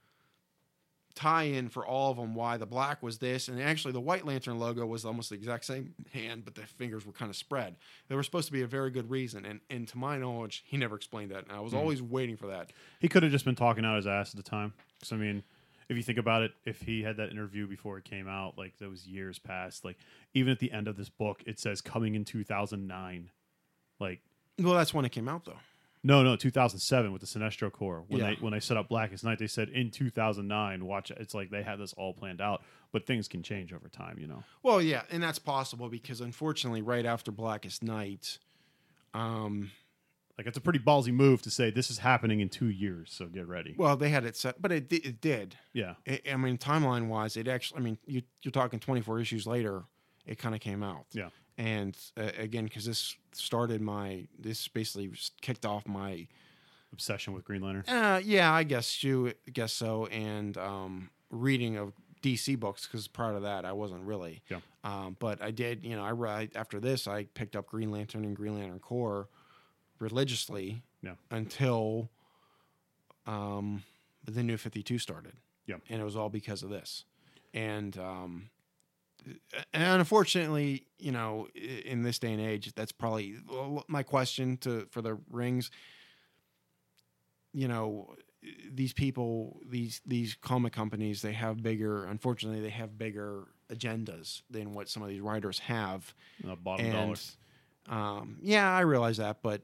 tie-in 1.14 1.68
for 1.68 1.86
all 1.86 2.10
of 2.10 2.16
them 2.16 2.34
why 2.34 2.56
the 2.56 2.66
black 2.66 3.02
was 3.02 3.18
this 3.18 3.48
and 3.48 3.62
actually 3.62 3.92
the 3.92 4.00
white 4.00 4.26
lantern 4.26 4.58
logo 4.58 4.84
was 4.84 5.04
almost 5.04 5.30
the 5.30 5.36
exact 5.36 5.64
same 5.64 5.94
hand 6.12 6.44
but 6.44 6.54
the 6.54 6.62
fingers 6.62 7.06
were 7.06 7.12
kind 7.12 7.30
of 7.30 7.36
spread 7.36 7.76
there 8.08 8.16
was 8.16 8.26
supposed 8.26 8.46
to 8.46 8.52
be 8.52 8.62
a 8.62 8.66
very 8.66 8.90
good 8.90 9.08
reason 9.08 9.46
and 9.46 9.60
and 9.70 9.86
to 9.86 9.96
my 9.96 10.18
knowledge 10.18 10.64
he 10.66 10.76
never 10.76 10.96
explained 10.96 11.30
that 11.30 11.44
and 11.44 11.52
i 11.52 11.60
was 11.60 11.72
mm-hmm. 11.72 11.80
always 11.80 12.02
waiting 12.02 12.36
for 12.36 12.48
that 12.48 12.72
He 12.98 13.08
could 13.08 13.22
have 13.22 13.32
just 13.32 13.44
been 13.44 13.54
talking 13.54 13.84
out 13.84 13.96
his 13.96 14.06
ass 14.06 14.30
at 14.30 14.36
the 14.42 14.48
time. 14.48 14.72
Because 14.98 15.12
I 15.12 15.16
mean, 15.16 15.42
if 15.88 15.96
you 15.96 16.02
think 16.02 16.18
about 16.18 16.42
it, 16.42 16.52
if 16.64 16.80
he 16.80 17.02
had 17.02 17.16
that 17.18 17.30
interview 17.30 17.66
before 17.66 17.98
it 17.98 18.04
came 18.04 18.28
out, 18.28 18.56
like 18.56 18.78
those 18.78 19.06
years 19.06 19.38
past, 19.38 19.84
like 19.84 19.98
even 20.32 20.52
at 20.52 20.58
the 20.58 20.72
end 20.72 20.88
of 20.88 20.96
this 20.96 21.10
book, 21.10 21.42
it 21.46 21.58
says 21.58 21.80
coming 21.80 22.14
in 22.14 22.24
2009. 22.24 23.30
Like 24.00 24.20
well 24.58 24.74
that's 24.74 24.94
when 24.94 25.04
it 25.04 25.10
came 25.10 25.28
out 25.28 25.44
though 25.44 25.58
no, 26.04 26.22
no, 26.22 26.36
2007 26.36 27.10
with 27.12 27.20
the 27.22 27.26
Sinestro 27.26 27.72
Corps. 27.72 28.04
When 28.06 28.20
Yeah. 28.20 28.30
they 28.30 28.34
when 28.36 28.52
they 28.52 28.60
set 28.60 28.76
up 28.76 28.88
Blackest 28.88 29.24
Night, 29.24 29.38
they 29.40 29.46
said 29.48 29.70
in 29.70 29.90
2009. 29.90 30.84
Watch, 30.84 31.10
it. 31.10 31.18
it's 31.20 31.34
like 31.34 31.50
they 31.50 31.62
had 31.62 31.80
this 31.80 31.92
all 31.94 32.12
planned 32.12 32.40
out, 32.40 32.62
but 32.92 33.06
things 33.06 33.26
can 33.26 33.42
change 33.42 33.72
over 33.72 33.88
time. 33.88 34.18
You 34.18 34.26
know. 34.28 34.44
Well, 34.62 34.80
yeah, 34.80 35.02
and 35.10 35.22
that's 35.22 35.38
possible 35.40 35.88
because 35.88 36.20
unfortunately, 36.20 36.82
right 36.82 37.06
after 37.06 37.32
Blackest 37.32 37.82
Night, 37.82 38.38
um, 39.14 39.70
Like 40.36 40.46
it's 40.48 40.58
a 40.58 40.60
pretty 40.60 40.80
ballsy 40.80 41.12
move 41.12 41.42
to 41.42 41.50
say 41.50 41.70
this 41.70 41.90
is 41.90 41.98
happening 41.98 42.40
in 42.40 42.48
two 42.48 42.68
years, 42.68 43.12
so 43.12 43.26
get 43.26 43.46
ready. 43.46 43.74
well, 43.78 43.96
they 43.96 44.08
had 44.10 44.24
it 44.24 44.36
set, 44.36 44.60
but 44.60 44.72
it 44.72 44.92
it 44.92 45.20
did. 45.20 45.56
yeah, 45.72 45.94
I 46.08 46.20
I 46.32 46.36
mean, 46.36 46.58
timeline 46.58 47.06
wise, 47.08 47.36
it 47.36 47.46
actually. 47.48 47.78
I 47.78 47.82
mean, 47.82 47.98
you, 48.06 48.22
you're 48.42 48.50
talking 48.52 48.80
24 48.80 49.20
issues 49.20 49.46
later, 49.46 49.84
it 50.26 50.38
kind 50.38 50.54
of 50.54 50.60
came 50.60 50.82
out. 50.82 51.06
yeah. 51.12 51.28
And 51.56 51.96
uh, 52.16 52.30
again, 52.36 52.64
because 52.64 52.84
this 52.84 53.16
started 53.32 53.80
my, 53.80 54.26
this 54.38 54.66
basically 54.68 55.12
kicked 55.40 55.64
off 55.64 55.86
my 55.86 56.26
Obsession 56.92 57.34
with 57.34 57.44
Green 57.44 57.60
Lantern. 57.60 57.84
Uh, 57.88 58.20
yeah, 58.24 58.52
I 58.52 58.62
guess 58.62 59.02
you 59.02 59.32
guess 59.52 59.72
so. 59.72 60.06
And 60.06 60.56
um, 60.56 61.10
reading 61.30 61.76
of 61.76 61.92
DC 62.22 62.58
books 62.58 62.86
because 62.86 63.06
prior 63.08 63.34
to 63.34 63.40
that 63.40 63.64
I 63.64 63.72
wasn't 63.72 64.02
really. 64.02 64.42
Yeah. 64.48 64.60
Um, 64.84 65.16
but 65.18 65.42
I 65.42 65.50
did, 65.50 65.84
you 65.84 65.96
know, 65.96 66.04
I 66.04 66.12
read 66.12 66.50
after 66.54 66.80
this 66.80 67.06
I 67.06 67.24
picked 67.24 67.56
up 67.56 67.66
Green 67.66 67.90
Lantern 67.90 68.24
and 68.24 68.34
Green 68.34 68.54
Lantern 68.54 68.78
Corps 68.78 69.28
religiously. 69.98 70.82
Yeah. 71.02 71.14
Until 71.30 72.10
um, 73.26 73.82
the 74.24 74.42
New 74.42 74.56
Fifty 74.56 74.82
Two 74.82 74.98
started. 74.98 75.32
Yeah. 75.66 75.76
And 75.90 76.00
it 76.00 76.04
was 76.04 76.16
all 76.16 76.30
because 76.30 76.62
of 76.62 76.70
this, 76.70 77.04
and 77.52 77.98
um, 77.98 78.50
and 79.72 80.00
unfortunately, 80.00 80.86
you 80.98 81.12
know, 81.12 81.48
in 81.54 82.02
this 82.02 82.18
day 82.18 82.32
and 82.32 82.40
age, 82.40 82.72
that's 82.74 82.92
probably 82.92 83.36
my 83.88 84.02
question 84.02 84.56
to 84.58 84.86
for 84.90 85.02
the 85.02 85.18
rings. 85.30 85.70
You 87.52 87.68
know 87.68 88.14
these 88.70 88.92
people 88.92 89.60
these 89.66 90.00
these 90.06 90.36
comic 90.40 90.72
companies 90.72 91.22
they 91.22 91.32
have 91.32 91.62
bigger 91.62 92.04
unfortunately 92.04 92.60
they 92.60 92.70
have 92.70 92.98
bigger 92.98 93.48
agendas 93.72 94.42
than 94.50 94.74
what 94.74 94.88
some 94.88 95.02
of 95.02 95.08
these 95.08 95.20
writers 95.20 95.58
have. 95.60 96.14
Uh, 96.46 96.54
bottom 96.54 96.90
dollar. 96.90 97.04
and 97.06 97.36
um, 97.88 98.38
yeah 98.42 98.70
i 98.70 98.80
realize 98.80 99.16
that 99.16 99.38
but 99.42 99.62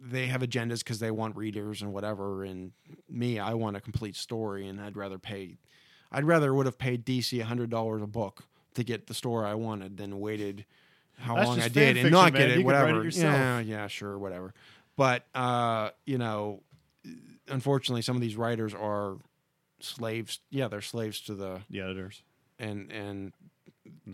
they 0.00 0.26
have 0.26 0.42
agendas 0.42 0.78
because 0.78 1.00
they 1.00 1.10
want 1.10 1.36
readers 1.36 1.82
and 1.82 1.92
whatever. 1.92 2.44
And 2.44 2.72
me 3.08 3.38
i 3.38 3.54
want 3.54 3.76
a 3.76 3.80
complete 3.80 4.16
story 4.16 4.66
and 4.66 4.80
i'd 4.80 4.96
rather 4.96 5.18
pay 5.18 5.58
i'd 6.12 6.24
rather 6.24 6.52
would 6.54 6.66
have 6.66 6.78
paid 6.78 7.04
dc 7.04 7.30
$100 7.44 8.02
a 8.02 8.06
book 8.06 8.44
to 8.74 8.84
get 8.84 9.06
the 9.06 9.14
story 9.14 9.46
i 9.46 9.54
wanted 9.54 9.96
than 9.96 10.18
waited 10.20 10.64
how 11.18 11.34
That's 11.34 11.48
long 11.48 11.60
i 11.60 11.68
did 11.68 11.96
fan 11.96 12.04
and 12.04 12.10
not 12.12 12.32
fiction, 12.32 12.48
get 12.48 12.50
it 12.58 12.60
You 12.60 12.68
write 12.70 12.90
it 12.90 12.92
whatever. 12.94 13.08
yeah 13.08 13.58
yeah 13.60 13.86
sure 13.88 14.16
whatever. 14.18 14.54
But 14.96 15.24
uh 15.34 15.90
you 16.06 16.18
know 16.18 16.62
unfortunately 17.48 18.02
some 18.02 18.14
of 18.16 18.22
these 18.22 18.36
writers 18.36 18.74
are 18.74 19.16
slaves. 19.80 20.40
Yeah 20.50 20.68
they're 20.68 20.80
slaves 20.80 21.20
to 21.22 21.34
the 21.34 21.60
the 21.70 21.80
editors. 21.80 22.22
and 22.58 22.90
and 22.92 23.32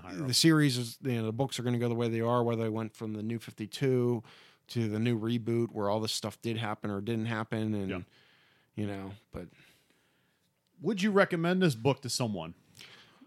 and 0.06 0.28
the 0.28 0.34
series 0.34 0.78
is 0.78 0.98
you 1.02 1.18
know 1.20 1.26
the 1.26 1.32
books 1.32 1.58
are 1.58 1.62
going 1.62 1.72
to 1.74 1.78
go 1.78 1.88
the 1.88 1.94
way 1.94 2.08
they 2.08 2.20
are 2.20 2.42
whether 2.44 2.62
they 2.62 2.68
went 2.68 2.94
from 2.94 3.12
the 3.14 3.22
new 3.22 3.38
52 3.38 4.22
to 4.68 4.88
the 4.88 4.98
new 4.98 5.18
reboot 5.18 5.68
where 5.72 5.88
all 5.90 6.00
this 6.00 6.12
stuff 6.12 6.40
did 6.42 6.56
happen 6.58 6.90
or 6.90 7.00
didn't 7.00 7.26
happen 7.26 7.74
and 7.74 7.88
Yeah. 7.90 7.98
you 8.76 8.86
know 8.86 9.12
but 9.32 9.46
Would 10.80 11.02
you 11.02 11.10
recommend 11.10 11.62
this 11.62 11.74
book 11.74 12.00
to 12.02 12.08
someone? 12.10 12.54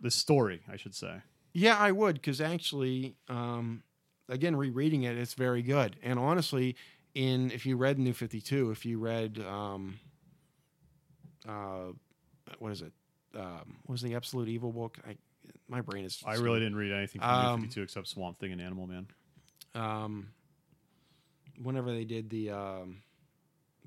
This 0.01 0.15
story, 0.15 0.61
I 0.71 0.77
should 0.77 0.93
say. 0.95 1.21
yeah 1.53 1.77
i 1.77 1.91
would 1.91 2.15
because 2.15 2.39
actually 2.39 3.15
um 3.29 3.81
again 4.29 4.55
rereading 4.55 5.03
it 5.03 5.17
it's 5.17 5.33
very 5.33 5.63
good 5.63 5.95
and 6.03 6.19
honestly 6.19 6.75
in 7.15 7.49
if 7.51 7.65
you 7.65 7.75
read 7.77 7.97
new 7.97 8.13
52 8.13 8.69
if 8.69 8.85
you 8.85 8.99
read 8.99 9.39
um 9.39 9.97
uh 11.47 11.91
what 12.59 12.71
is 12.71 12.81
it 12.83 12.91
um 13.35 13.77
what 13.85 13.93
was 13.93 14.01
the 14.03 14.13
absolute 14.13 14.47
evil 14.49 14.71
book 14.71 14.97
i 15.07 15.15
my 15.69 15.81
brain 15.81 16.05
is 16.05 16.21
I 16.25 16.35
really 16.35 16.59
didn't 16.59 16.75
read 16.75 16.91
anything 16.91 17.21
from 17.21 17.29
Um, 17.29 17.59
New 17.61 17.67
52 17.67 17.81
except 17.81 18.07
Swamp 18.07 18.37
Thing 18.39 18.51
and 18.51 18.61
Animal 18.61 18.85
Man. 18.85 19.07
um, 19.75 20.29
whenever 21.61 21.91
they 21.91 22.03
did 22.05 22.29
the 22.29 22.51
um, 22.51 23.01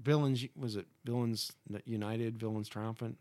villains, 0.03 0.45
was 0.57 0.77
it 0.77 0.87
villains 1.05 1.53
united, 1.85 2.39
villains 2.39 2.69
triumphant? 2.69 3.16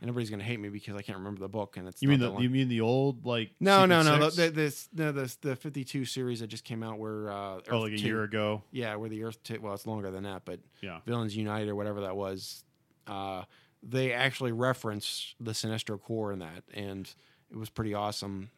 And 0.00 0.08
everybody's 0.08 0.30
gonna 0.30 0.44
hate 0.44 0.58
me 0.58 0.70
because 0.70 0.94
I 0.96 1.02
can't 1.02 1.18
remember 1.18 1.40
the 1.40 1.48
book, 1.48 1.76
and 1.76 1.86
it's 1.86 2.00
You 2.00 2.08
mean 2.08 2.20
the 2.20 2.34
you 2.38 2.48
mean 2.48 2.68
the 2.68 2.80
old 2.80 3.26
like 3.26 3.50
no, 3.60 3.84
no, 3.84 4.00
Secret 4.02 4.18
no, 4.20 4.24
Six? 4.30 4.36
the, 4.36 4.48
this, 4.50 4.88
no, 4.94 5.12
the 5.12 5.36
the 5.42 5.56
fifty 5.56 5.84
two 5.84 6.04
series 6.06 6.40
that 6.40 6.46
just 6.46 6.64
came 6.64 6.82
out 6.82 6.98
where 6.98 7.30
uh, 7.30 7.56
Earth 7.56 7.68
oh 7.70 7.80
like 7.80 7.92
a 7.92 7.98
2 7.98 8.06
year 8.06 8.22
ago. 8.22 8.62
yeah, 8.70 8.94
where 8.96 9.10
the 9.10 9.22
Earth, 9.24 9.42
t- 9.42 9.58
well, 9.58 9.74
it's 9.74 9.86
longer 9.86 10.10
than 10.10 10.22
that, 10.24 10.46
but 10.46 10.60
Yeah. 10.80 11.00
Villains 11.04 11.36
United 11.36 11.68
or 11.68 11.74
whatever 11.76 12.00
that 12.00 12.16
was, 12.16 12.64
uh, 13.06 13.44
they 13.82 14.12
actually 14.12 14.52
reference 14.52 15.34
the 15.38 15.50
Sinestro 15.52 16.00
Corps 16.00 16.32
in 16.32 16.38
that, 16.38 16.64
and 16.72 17.12
it 17.50 17.56
was 17.58 17.68
pretty 17.68 17.92
awesome. 17.92 18.50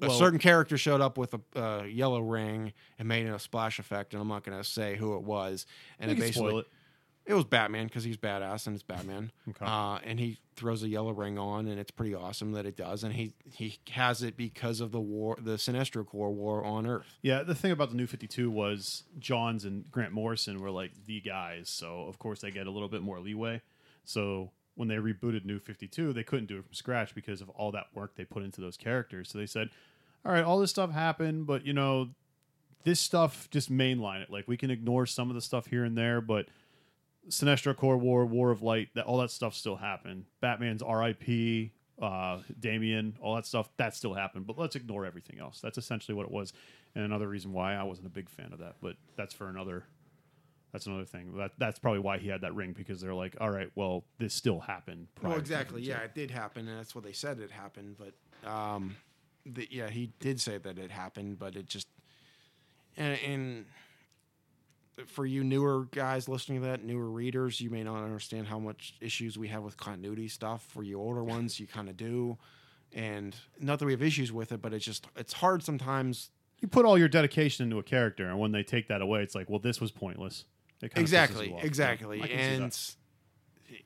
a 0.00 0.06
Well- 0.08 0.18
certain 0.18 0.38
character 0.38 0.78
showed 0.78 1.00
up 1.00 1.18
with 1.18 1.34
a 1.34 1.40
uh, 1.60 1.82
yellow 1.84 2.20
ring 2.20 2.72
and 2.98 3.06
made 3.08 3.26
a 3.26 3.38
splash 3.40 3.78
effect, 3.80 4.14
and 4.14 4.22
I'm 4.22 4.28
not 4.28 4.42
going 4.44 4.56
to 4.56 4.64
say 4.64 4.96
who 4.96 5.16
it 5.16 5.22
was. 5.22 5.66
And 5.98 6.10
it 6.12 6.18
basically 6.18 6.50
spoil 6.50 6.62
it. 7.30 7.34
was 7.34 7.44
Batman 7.44 7.86
because 7.86 8.04
he's 8.04 8.16
badass 8.16 8.66
and 8.66 8.74
it's 8.74 8.82
Batman. 8.82 9.32
Okay. 9.48 9.64
Uh, 9.64 9.98
and 10.04 10.18
he 10.18 10.38
throws 10.56 10.82
a 10.82 10.88
yellow 10.88 11.12
ring 11.12 11.38
on, 11.38 11.66
and 11.66 11.80
it's 11.80 11.90
pretty 11.90 12.14
awesome 12.14 12.52
that 12.52 12.66
it 12.66 12.76
does. 12.76 13.02
And 13.04 13.14
he 13.14 13.32
he 13.44 13.78
has 13.90 14.22
it 14.22 14.36
because 14.36 14.80
of 14.80 14.92
the 14.92 15.00
war, 15.00 15.36
the 15.40 15.52
Sinestro 15.52 16.06
Corps 16.06 16.32
war 16.32 16.64
on 16.64 16.86
Earth. 16.86 17.18
Yeah, 17.22 17.42
the 17.42 17.54
thing 17.54 17.72
about 17.72 17.90
the 17.90 17.96
new 17.96 18.06
52 18.06 18.50
was 18.50 19.04
Johns 19.18 19.64
and 19.64 19.90
Grant 19.90 20.12
Morrison 20.12 20.60
were 20.60 20.70
like 20.70 20.92
the 21.06 21.20
guys, 21.20 21.68
so 21.68 22.06
of 22.06 22.18
course 22.18 22.40
they 22.40 22.50
get 22.50 22.66
a 22.66 22.70
little 22.70 22.88
bit 22.88 23.02
more 23.02 23.20
leeway. 23.20 23.62
So 24.04 24.50
when 24.74 24.88
they 24.88 24.96
rebooted 24.96 25.44
New 25.44 25.58
52, 25.58 26.12
they 26.12 26.22
couldn't 26.22 26.46
do 26.46 26.58
it 26.58 26.64
from 26.64 26.74
scratch 26.74 27.14
because 27.14 27.40
of 27.40 27.48
all 27.50 27.70
that 27.72 27.86
work 27.94 28.16
they 28.16 28.24
put 28.24 28.42
into 28.42 28.60
those 28.60 28.76
characters. 28.76 29.30
So 29.30 29.38
they 29.38 29.46
said, 29.46 29.70
"All 30.24 30.32
right, 30.32 30.44
all 30.44 30.58
this 30.58 30.70
stuff 30.70 30.90
happened, 30.90 31.46
but 31.46 31.64
you 31.66 31.72
know, 31.72 32.10
this 32.84 33.00
stuff 33.00 33.48
just 33.50 33.70
mainline 33.70 34.22
it. 34.22 34.30
Like 34.30 34.48
we 34.48 34.56
can 34.56 34.70
ignore 34.70 35.06
some 35.06 35.28
of 35.28 35.34
the 35.34 35.40
stuff 35.42 35.66
here 35.66 35.84
and 35.84 35.96
there, 35.96 36.20
but 36.20 36.46
Sinestro 37.28 37.76
Corps 37.76 37.98
War, 37.98 38.24
War 38.26 38.50
of 38.50 38.62
Light, 38.62 38.88
that 38.94 39.04
all 39.04 39.18
that 39.18 39.30
stuff 39.30 39.54
still 39.54 39.76
happened. 39.76 40.24
Batman's 40.40 40.82
R.I.P., 40.82 41.72
uh, 42.00 42.40
Damian, 42.58 43.16
all 43.20 43.34
that 43.34 43.46
stuff 43.46 43.68
that 43.76 43.94
still 43.94 44.14
happened. 44.14 44.46
But 44.46 44.58
let's 44.58 44.74
ignore 44.74 45.04
everything 45.04 45.38
else. 45.38 45.60
That's 45.60 45.78
essentially 45.78 46.14
what 46.14 46.26
it 46.26 46.32
was, 46.32 46.52
and 46.94 47.04
another 47.04 47.28
reason 47.28 47.52
why 47.52 47.74
I 47.74 47.82
wasn't 47.82 48.06
a 48.06 48.10
big 48.10 48.28
fan 48.28 48.52
of 48.52 48.58
that. 48.60 48.76
But 48.80 48.96
that's 49.16 49.34
for 49.34 49.48
another. 49.48 49.84
That's 50.72 50.86
another 50.86 51.04
thing. 51.04 51.36
That 51.36 51.52
that's 51.58 51.78
probably 51.78 52.00
why 52.00 52.18
he 52.18 52.28
had 52.28 52.42
that 52.42 52.54
ring 52.54 52.72
because 52.72 53.00
they're 53.00 53.14
like, 53.14 53.36
all 53.40 53.50
right, 53.50 53.70
well, 53.74 54.04
this 54.18 54.32
still 54.32 54.60
happened. 54.60 55.08
Well, 55.20 55.36
exactly. 55.36 55.82
Yeah, 55.82 55.98
it 55.98 56.14
did 56.14 56.30
happen, 56.30 56.68
and 56.68 56.78
that's 56.78 56.94
what 56.94 57.04
they 57.04 57.12
said 57.12 57.40
it 57.40 57.50
happened. 57.50 57.96
But 57.98 58.48
um, 58.48 58.96
the, 59.44 59.66
yeah, 59.70 59.90
he 59.90 60.12
did 60.20 60.40
say 60.40 60.58
that 60.58 60.78
it 60.78 60.90
happened, 60.90 61.38
but 61.38 61.56
it 61.56 61.66
just 61.66 61.88
and, 62.96 63.18
and 63.26 63.66
for 65.06 65.26
you 65.26 65.44
newer 65.44 65.86
guys 65.92 66.28
listening 66.28 66.60
to 66.60 66.68
that, 66.68 66.84
newer 66.84 67.10
readers, 67.10 67.60
you 67.60 67.70
may 67.70 67.82
not 67.82 68.02
understand 68.02 68.46
how 68.46 68.58
much 68.58 68.94
issues 69.00 69.38
we 69.38 69.48
have 69.48 69.62
with 69.62 69.76
continuity 69.76 70.28
stuff. 70.28 70.62
For 70.62 70.82
you 70.82 70.98
older 70.98 71.24
ones, 71.24 71.58
you 71.60 71.66
kind 71.66 71.88
of 71.88 71.96
do, 71.96 72.38
and 72.92 73.34
not 73.58 73.78
that 73.78 73.86
we 73.86 73.92
have 73.92 74.02
issues 74.02 74.32
with 74.32 74.52
it, 74.52 74.62
but 74.62 74.72
it's 74.72 74.84
just 74.84 75.06
it's 75.16 75.32
hard 75.32 75.62
sometimes. 75.62 76.30
you 76.60 76.68
put 76.68 76.84
all 76.84 76.98
your 76.98 77.08
dedication 77.08 77.64
into 77.64 77.78
a 77.78 77.82
character, 77.82 78.28
and 78.28 78.38
when 78.38 78.52
they 78.52 78.62
take 78.62 78.88
that 78.88 79.00
away, 79.00 79.22
it's 79.22 79.34
like, 79.34 79.48
well, 79.48 79.60
this 79.60 79.80
was 79.80 79.90
pointless. 79.90 80.44
It 80.82 80.92
Exactly, 80.96 81.54
exactly, 81.62 82.22
I 82.22 82.26
can 82.26 82.28
see 82.28 82.56
that. 82.56 82.62
and. 82.62 82.96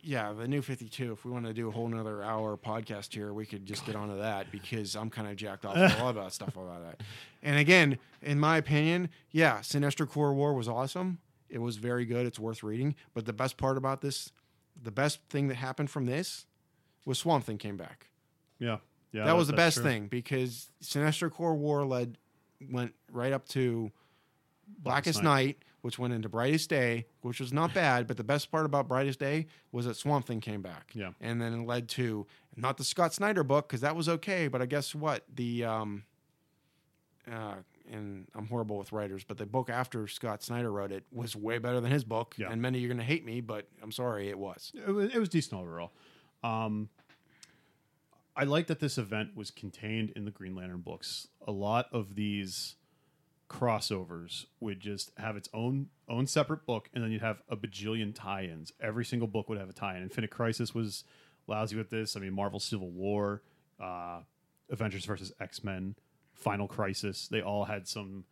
Yeah, 0.03 0.33
the 0.33 0.49
new 0.49 0.63
52. 0.63 1.13
If 1.13 1.25
we 1.25 1.31
want 1.31 1.47
to 1.47 1.53
do 1.53 1.69
a 1.69 1.71
whole 1.71 1.89
nother 1.89 2.23
hour 2.23 2.57
podcast 2.57 3.13
here, 3.13 3.33
we 3.33 3.47
could 3.47 3.67
just 3.67 3.85
get 3.85 3.97
onto 3.97 4.19
that 4.19 4.51
because 4.53 4.97
I'm 4.97 5.11
kind 5.11 5.29
of 5.29 5.37
jacked 5.37 5.65
off 5.65 5.77
a 5.77 6.03
lot 6.03 6.11
about 6.11 6.33
stuff 6.33 6.57
about 6.57 6.83
that. 6.85 7.03
And 7.43 7.59
again, 7.59 7.99
in 8.23 8.39
my 8.39 8.57
opinion, 8.57 9.11
yeah, 9.31 9.59
Sinestro 9.59 10.09
Corps 10.09 10.33
War 10.35 10.55
was 10.55 10.69
awesome. 10.69 11.19
It 11.49 11.59
was 11.59 11.77
very 11.77 12.05
good. 12.05 12.27
It's 12.27 12.39
worth 12.39 12.63
reading. 12.63 12.95
But 13.13 13.27
the 13.27 13.33
best 13.33 13.57
part 13.57 13.77
about 13.77 14.01
this, 14.01 14.33
the 14.81 14.91
best 14.91 15.21
thing 15.29 15.49
that 15.49 15.57
happened 15.57 15.91
from 15.91 16.07
this 16.07 16.47
was 17.05 17.19
Swamp 17.19 17.45
Thing 17.45 17.59
came 17.59 17.77
back. 17.77 18.09
yeah, 18.59 18.79
yeah, 19.13 19.25
that 19.27 19.37
was 19.37 19.47
the 19.47 19.53
best 19.53 19.77
true. 19.77 19.85
thing 19.85 20.07
because 20.09 20.71
Sinestro 20.83 21.31
Corps 21.31 21.55
War 21.55 21.85
led 21.85 22.19
went 22.71 22.95
right 23.13 23.33
up 23.33 23.47
to 23.51 23.93
Blackest 24.67 25.21
Blackest 25.21 25.23
Night, 25.23 25.59
which 25.85 25.99
went 25.99 26.15
into 26.15 26.31
Brightest 26.31 26.71
Day, 26.71 27.05
which 27.21 27.41
was 27.41 27.53
not 27.53 27.75
bad. 27.75 28.07
But 28.07 28.17
the 28.17 28.25
best 28.25 28.51
part 28.51 28.65
about 28.65 28.89
Brightest 28.89 29.19
Day 29.19 29.49
was 29.71 29.85
that 29.85 29.97
Swamp 29.97 30.27
Thing 30.27 30.41
came 30.41 30.63
back. 30.63 30.91
Yeah. 30.95 31.11
and 31.21 31.43
then 31.43 31.53
it 31.53 31.67
led 31.67 31.91
to 31.91 32.27
not 32.57 32.79
the 32.79 32.85
Scott 32.85 33.13
Snyder 33.13 33.45
book 33.45 33.69
because 33.69 33.83
that 33.83 33.95
was 33.95 34.09
okay. 34.09 34.49
But 34.49 34.63
I 34.63 34.67
guess 34.67 34.95
what 34.95 35.25
the 35.35 35.67
um, 35.67 36.05
uh, 37.31 37.57
and 37.93 38.27
I'm 38.35 38.47
horrible 38.47 38.79
with 38.79 38.93
writers, 38.93 39.25
but 39.25 39.37
the 39.37 39.45
book 39.45 39.69
after 39.69 40.09
Scott 40.09 40.43
Snyder 40.43 40.73
wrote 40.73 40.91
it 40.91 41.05
was 41.13 41.37
way 41.37 41.59
better 41.59 41.83
than 41.83 41.93
his 41.93 42.03
book. 42.03 42.35
Yeah. 42.39 42.51
And 42.51 42.63
many 42.63 42.79
of 42.79 42.83
you're 42.83 42.89
going 42.89 42.97
to 42.97 43.05
hate 43.05 43.27
me, 43.27 43.43
but 43.43 43.69
I'm 43.83 43.93
sorry, 43.93 44.31
it 44.31 44.39
was. 44.39 44.73
It 44.75 44.91
was, 44.91 45.15
it 45.15 45.19
was 45.19 45.29
decent 45.29 45.61
overall. 45.61 45.93
Um, 46.43 46.89
I 48.35 48.45
like 48.45 48.69
that 48.69 48.81
this 48.81 48.97
event 48.97 49.37
was 49.37 49.51
contained 49.51 50.13
in 50.17 50.25
the 50.25 50.31
Green 50.31 50.57
Lantern 50.57 50.81
books. 50.81 51.29
A 51.47 51.53
lot 51.53 51.89
of 51.93 52.15
these 52.15 52.77
crossovers 53.49 54.47
would 54.61 54.81
just 54.81 55.13
have 55.19 55.37
its 55.37 55.49
own 55.53 55.89
own 56.09 56.27
separate 56.27 56.67
book, 56.67 56.89
and 56.95 57.03
then 57.03 57.11
you'd 57.13 57.23
have 57.23 57.43
a 57.49 57.57
bajillion 57.57 58.15
tie-ins. 58.15 58.73
Every 58.81 59.05
single 59.05 59.29
book 59.29 59.49
would 59.49 59.59
have 59.59 59.69
a 59.69 59.73
tie-in. 59.73 60.03
Infinite 60.03 60.31
Crisis 60.31 60.75
was 60.75 61.05
lousy 61.47 61.77
with 61.77 61.91
this. 61.91 62.17
I 62.17 62.21
mean, 62.21 62.33
Marvel 62.33 62.61
Civil 62.61 62.91
War, 62.91 63.43
uh, 63.81 64.21
Avengers 64.71 65.05
versus 65.05 65.33
X 65.41 65.63
Men, 65.63 65.95
Final 66.33 66.67
Crisis. 66.69 67.29
They 67.29 67.41
all 67.43 67.65
had 67.65 67.87
some 67.87 68.25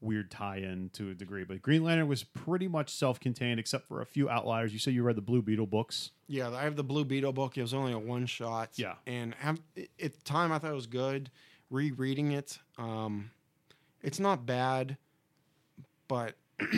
weird 0.00 0.30
tie-in 0.30 0.90
to 0.90 1.10
a 1.10 1.14
degree, 1.14 1.42
but 1.42 1.62
Green 1.62 1.82
Lantern 1.82 2.06
was 2.06 2.22
pretty 2.22 2.68
much 2.68 2.90
self-contained, 2.90 3.58
except 3.58 3.88
for 3.88 4.02
a 4.02 4.06
few 4.06 4.28
outliers. 4.28 4.72
You 4.72 4.78
say 4.78 4.90
you 4.90 5.02
read 5.02 5.16
the 5.16 5.22
Blue 5.22 5.42
Beetle 5.42 5.66
books. 5.66 6.10
Yeah, 6.28 6.50
I 6.50 6.64
have 6.64 6.76
the 6.76 6.84
Blue 6.84 7.04
Beetle 7.04 7.32
book. 7.32 7.56
It 7.56 7.62
was 7.62 7.72
only 7.72 7.92
a 7.92 7.98
one 7.98 8.26
shot. 8.26 8.70
Yeah. 8.74 8.94
and 9.06 9.34
have, 9.36 9.58
at 9.76 10.12
the 10.12 10.22
time 10.24 10.52
I 10.52 10.58
thought 10.58 10.70
it 10.70 10.74
was 10.74 10.86
good. 10.86 11.30
Rereading 11.70 12.32
it, 12.32 12.58
um, 12.78 13.30
it's 14.06 14.18
not 14.20 14.46
bad, 14.46 14.96
but 16.08 16.34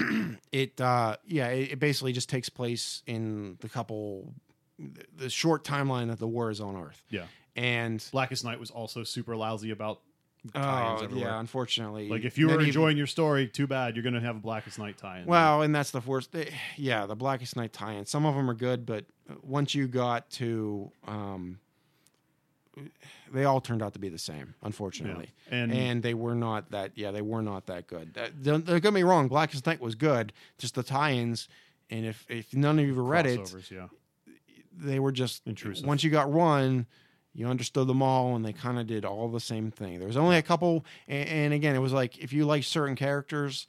it 0.52 0.80
uh, 0.80 1.16
yeah, 1.24 1.48
it, 1.48 1.72
it 1.72 1.78
basically 1.78 2.12
just 2.12 2.28
takes 2.28 2.48
place 2.48 3.02
in 3.06 3.56
the 3.60 3.68
couple 3.68 4.34
the 5.16 5.28
short 5.30 5.64
timeline 5.64 6.08
that 6.08 6.18
the 6.18 6.26
war 6.26 6.50
is 6.50 6.60
on 6.60 6.76
Earth, 6.76 7.02
Yeah. 7.10 7.24
and 7.56 8.04
Blackest 8.12 8.44
Night 8.44 8.58
was 8.60 8.70
also 8.70 9.02
super 9.04 9.36
lousy 9.36 9.70
about 9.70 10.00
oh 10.54 11.08
yeah, 11.12 11.38
unfortunately, 11.40 12.08
Like 12.08 12.24
if 12.24 12.38
you 12.38 12.46
were 12.48 12.60
enjoying 12.60 12.96
your 12.96 13.08
story, 13.08 13.48
too 13.48 13.66
bad 13.66 13.96
you're 13.96 14.04
gonna 14.04 14.20
have 14.20 14.36
a 14.36 14.40
Blackest 14.40 14.78
Night 14.78 14.96
tie-in. 14.96 15.26
Well, 15.26 15.62
and 15.62 15.74
that's 15.74 15.90
the 15.90 16.00
worst. 16.00 16.32
they- 16.32 16.54
Yeah, 16.76 17.06
the 17.06 17.16
Blackest 17.16 17.56
Night 17.56 17.72
tie-in. 17.72 18.06
Some 18.06 18.24
of 18.24 18.34
them 18.36 18.48
are 18.48 18.54
good, 18.54 18.86
but 18.86 19.04
once 19.42 19.74
you 19.74 19.88
got 19.88 20.30
to, 20.30 20.90
um, 21.06 21.58
they 23.32 23.44
all 23.44 23.60
turned 23.60 23.82
out 23.82 23.92
to 23.94 23.98
be 23.98 24.08
the 24.08 24.18
same, 24.18 24.54
unfortunately. 24.62 25.30
Yeah. 25.50 25.58
And- 25.58 25.72
and 25.72 26.02
they 26.02 26.14
were 26.14 26.34
not 26.34 26.70
that. 26.70 26.92
Yeah, 26.94 27.10
they 27.10 27.22
were 27.22 27.42
not 27.42 27.66
that 27.66 27.86
good. 27.86 28.14
That, 28.14 28.42
don't, 28.42 28.64
don't 28.64 28.82
get 28.82 28.92
me 28.92 29.02
wrong. 29.02 29.28
Blackest 29.28 29.66
Night 29.66 29.80
was 29.80 29.94
good. 29.94 30.32
Just 30.58 30.74
the 30.74 30.82
tie-ins, 30.82 31.48
and 31.90 32.06
if 32.06 32.26
if 32.28 32.54
none 32.54 32.78
of 32.78 32.86
you 32.86 32.94
read 32.94 33.26
it, 33.26 33.70
yeah. 33.70 33.88
they 34.76 34.98
were 34.98 35.12
just 35.12 35.46
Intrusive. 35.46 35.86
Once 35.86 36.04
you 36.04 36.10
got 36.10 36.30
one, 36.30 36.86
you 37.34 37.46
understood 37.46 37.86
them 37.86 38.02
all, 38.02 38.36
and 38.36 38.44
they 38.44 38.52
kind 38.52 38.78
of 38.78 38.86
did 38.86 39.04
all 39.04 39.28
the 39.28 39.40
same 39.40 39.70
thing. 39.70 39.98
There 39.98 40.08
was 40.08 40.16
only 40.16 40.36
a 40.36 40.42
couple, 40.42 40.84
and, 41.06 41.28
and 41.28 41.54
again, 41.54 41.76
it 41.76 41.80
was 41.80 41.92
like 41.92 42.18
if 42.18 42.32
you 42.32 42.44
like 42.44 42.64
certain 42.64 42.96
characters, 42.96 43.66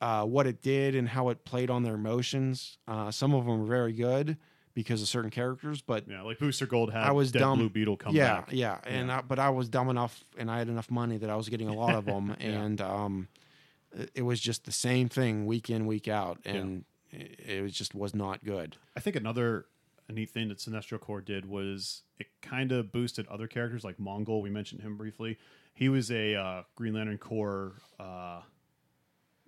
uh, 0.00 0.24
what 0.24 0.46
it 0.46 0.62
did 0.62 0.94
and 0.94 1.08
how 1.08 1.28
it 1.28 1.44
played 1.44 1.70
on 1.70 1.82
their 1.82 1.94
emotions. 1.94 2.78
Uh, 2.88 3.10
some 3.10 3.34
of 3.34 3.46
them 3.46 3.60
were 3.60 3.66
very 3.66 3.92
good 3.92 4.36
because 4.74 5.02
of 5.02 5.08
certain 5.08 5.30
characters, 5.30 5.82
but 5.82 6.08
Yeah, 6.08 6.22
like 6.22 6.38
Booster 6.38 6.66
Gold 6.66 6.92
had 6.92 7.02
I 7.02 7.12
was 7.12 7.30
Dead 7.32 7.40
dumb. 7.40 7.58
Blue 7.58 7.68
Beetle 7.70 7.96
come 7.96 8.14
yeah, 8.14 8.40
back. 8.40 8.48
yeah, 8.52 8.78
and 8.84 9.10
I, 9.12 9.20
but 9.22 9.38
I 9.38 9.50
was 9.50 9.68
dumb 9.68 9.88
enough, 9.88 10.24
and 10.38 10.50
I 10.50 10.58
had 10.58 10.68
enough 10.68 10.90
money 10.90 11.18
that 11.18 11.28
I 11.30 11.36
was 11.36 11.48
getting 11.48 11.68
a 11.68 11.74
lot 11.74 11.94
of 11.94 12.04
them, 12.04 12.34
and 12.40 12.80
um, 12.80 13.28
it- 14.14 14.22
was 14.22 14.40
just 14.40 14.64
the 14.64 14.72
same 14.72 15.08
thing 15.08 15.46
week 15.46 15.68
in 15.70 15.86
week 15.86 16.08
out, 16.08 16.38
and 16.44 16.84
it, 17.10 17.38
it 17.46 17.62
was 17.62 17.72
just 17.72 17.94
was 17.94 18.14
not 18.14 18.42
good. 18.44 18.76
I 18.96 19.00
think 19.00 19.16
another 19.16 19.66
neat 20.10 20.30
thing 20.30 20.48
that 20.48 20.58
Sinestro 20.58 21.00
Corps 21.00 21.20
did 21.22 21.46
was 21.48 22.02
it 22.18 22.26
kind 22.42 22.70
of 22.72 22.92
boosted 22.92 23.26
other 23.28 23.46
characters 23.46 23.82
like 23.84 23.96
Mongul. 23.98 24.42
We 24.42 24.50
mentioned 24.50 24.82
him 24.82 24.96
briefly. 24.96 25.38
He 25.74 25.88
was 25.88 26.10
a 26.10 26.34
uh, 26.34 26.62
Green 26.76 26.92
Lantern 26.94 27.16
Corps 27.18 27.72
uh, 27.98 28.40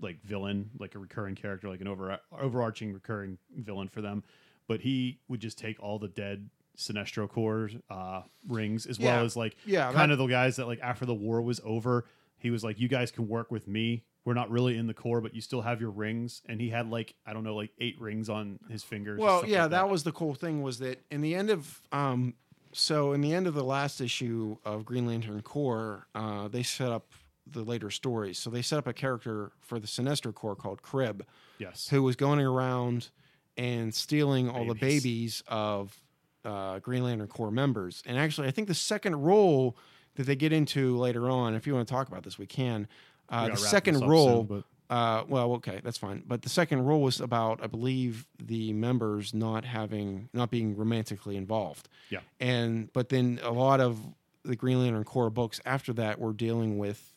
like 0.01 0.23
villain, 0.23 0.71
like 0.79 0.95
a 0.95 0.99
recurring 0.99 1.35
character, 1.35 1.69
like 1.69 1.81
an 1.81 1.89
over 1.89 2.19
overarching 2.33 2.93
recurring 2.93 3.39
villain 3.57 3.89
for 3.89 4.01
them. 4.01 4.25
But 4.67 4.81
he 4.81 5.21
would 5.29 5.41
just 5.41 5.59
take 5.59 5.81
all 5.83 5.99
the 5.99 6.09
dead 6.09 6.49
Sinestro 6.77 7.29
Corps 7.29 7.71
uh, 7.91 8.23
rings 8.49 8.87
as 8.87 8.99
Yeah. 8.99 9.17
well 9.17 9.25
as 9.25 9.37
like 9.37 9.57
Yeah, 9.65 9.93
kind 9.93 10.11
of 10.11 10.19
the 10.19 10.27
guys 10.27 10.57
that 10.57 10.67
like 10.67 10.81
after 10.83 11.05
the 11.07 11.15
war 11.15 11.41
was 11.43 11.61
over, 11.65 12.07
he 12.39 12.51
was 12.51 12.65
like, 12.65 12.81
"You 12.81 12.89
guys 12.89 13.11
can 13.11 13.29
work 13.29 13.51
with 13.51 13.69
me. 13.69 14.05
We're 14.25 14.35
not 14.35 14.51
really 14.51 14.77
in 14.79 14.87
the 14.87 14.95
core, 14.95 15.21
but 15.21 15.35
you 15.35 15.41
still 15.41 15.61
have 15.63 15.81
your 15.81 15.91
rings." 15.91 16.43
And 16.49 16.61
he 16.61 16.71
had 16.71 16.91
like 16.91 17.15
I 17.27 17.33
don't 17.33 17.45
know, 17.45 17.55
like 17.55 17.71
eight 17.79 18.01
rings 18.01 18.29
on 18.29 18.59
his 18.71 18.83
fingers. 18.83 19.19
and 19.19 19.23
Well, 19.25 19.39
stuff 19.41 19.51
yeah, 19.51 19.63
like 19.63 19.71
that 19.73 19.89
was 19.89 20.03
the 20.05 20.13
cool 20.13 20.35
thing 20.35 20.63
was 20.63 20.79
that 20.81 21.05
in 21.11 21.21
the 21.21 21.35
end 21.35 21.51
of 21.51 21.83
um, 21.93 22.35
so 22.73 23.13
in 23.13 23.21
the 23.21 23.33
end 23.33 23.47
of 23.47 23.55
the 23.55 23.63
last 23.65 24.01
issue 24.01 24.57
of 24.65 24.85
Green 24.85 25.07
Lantern 25.07 25.43
Corps, 25.43 26.07
uh, 26.15 26.49
they 26.49 26.63
set 26.65 26.89
up 26.91 27.13
the 27.47 27.63
later 27.63 27.91
stories. 27.91 28.39
So 28.39 28.51
they 28.51 28.63
set 28.63 28.79
up 28.79 28.87
a 28.87 28.93
character 28.95 29.53
for 29.61 29.79
the 29.79 29.87
Sinestro 29.87 30.35
Corps 30.35 30.57
called 30.57 30.83
Kryb, 30.83 31.21
yes, 31.59 31.89
who 31.89 32.03
was 32.03 32.17
going 32.17 32.41
around 32.41 33.11
and 33.57 33.95
stealing 33.95 34.49
all 34.49 34.67
the 34.67 34.75
Babies. 34.75 35.43
of 35.49 35.97
uh, 36.45 36.79
Green 36.81 37.05
Lantern 37.05 37.29
Corps 37.29 37.51
members. 37.51 38.03
And 38.07 38.19
actually, 38.19 38.49
I 38.49 38.51
think 38.51 38.69
the 38.69 38.75
second 38.75 39.17
role 39.23 39.77
that 40.17 40.25
they 40.25 40.37
get 40.37 40.53
into 40.53 40.97
later 40.97 41.29
on, 41.29 41.55
if 41.55 41.67
you 41.67 41.75
want 41.75 41.89
to 41.89 41.93
talk 41.93 42.09
about 42.09 42.23
this, 42.23 42.39
we 42.39 42.47
can. 42.47 42.87
Uh, 43.29 43.49
gotta 43.49 43.53
the 43.53 43.69
second 43.69 44.01
role. 44.07 44.47
soon, 44.47 44.65
Uh, 44.91 45.25
well, 45.29 45.53
okay, 45.55 45.81
that's 45.83 45.97
fine. 45.97 46.23
But 46.27 46.43
the 46.43 46.51
second 46.51 46.85
role 46.85 47.01
was 47.01 47.21
about, 47.21 47.63
I 47.63 47.67
believe, 47.67 48.27
the 48.39 48.73
members 48.75 49.33
not 49.33 49.65
having, 49.65 50.29
not 50.33 50.51
being 50.51 50.77
romantically 50.77 51.37
involved. 51.37 51.89
Yeah. 52.11 52.21
And 52.39 52.93
but 52.93 53.09
then 53.09 53.41
a 53.43 53.51
lot 53.51 53.81
of 53.81 53.99
the 54.45 54.57
Green 54.57 54.81
Lantern 54.81 55.05
Corps 55.05 55.31
books 55.31 55.61
after 55.65 55.95
that 55.95 56.19
were 56.19 56.35
dealing 56.35 56.77
with 56.77 57.14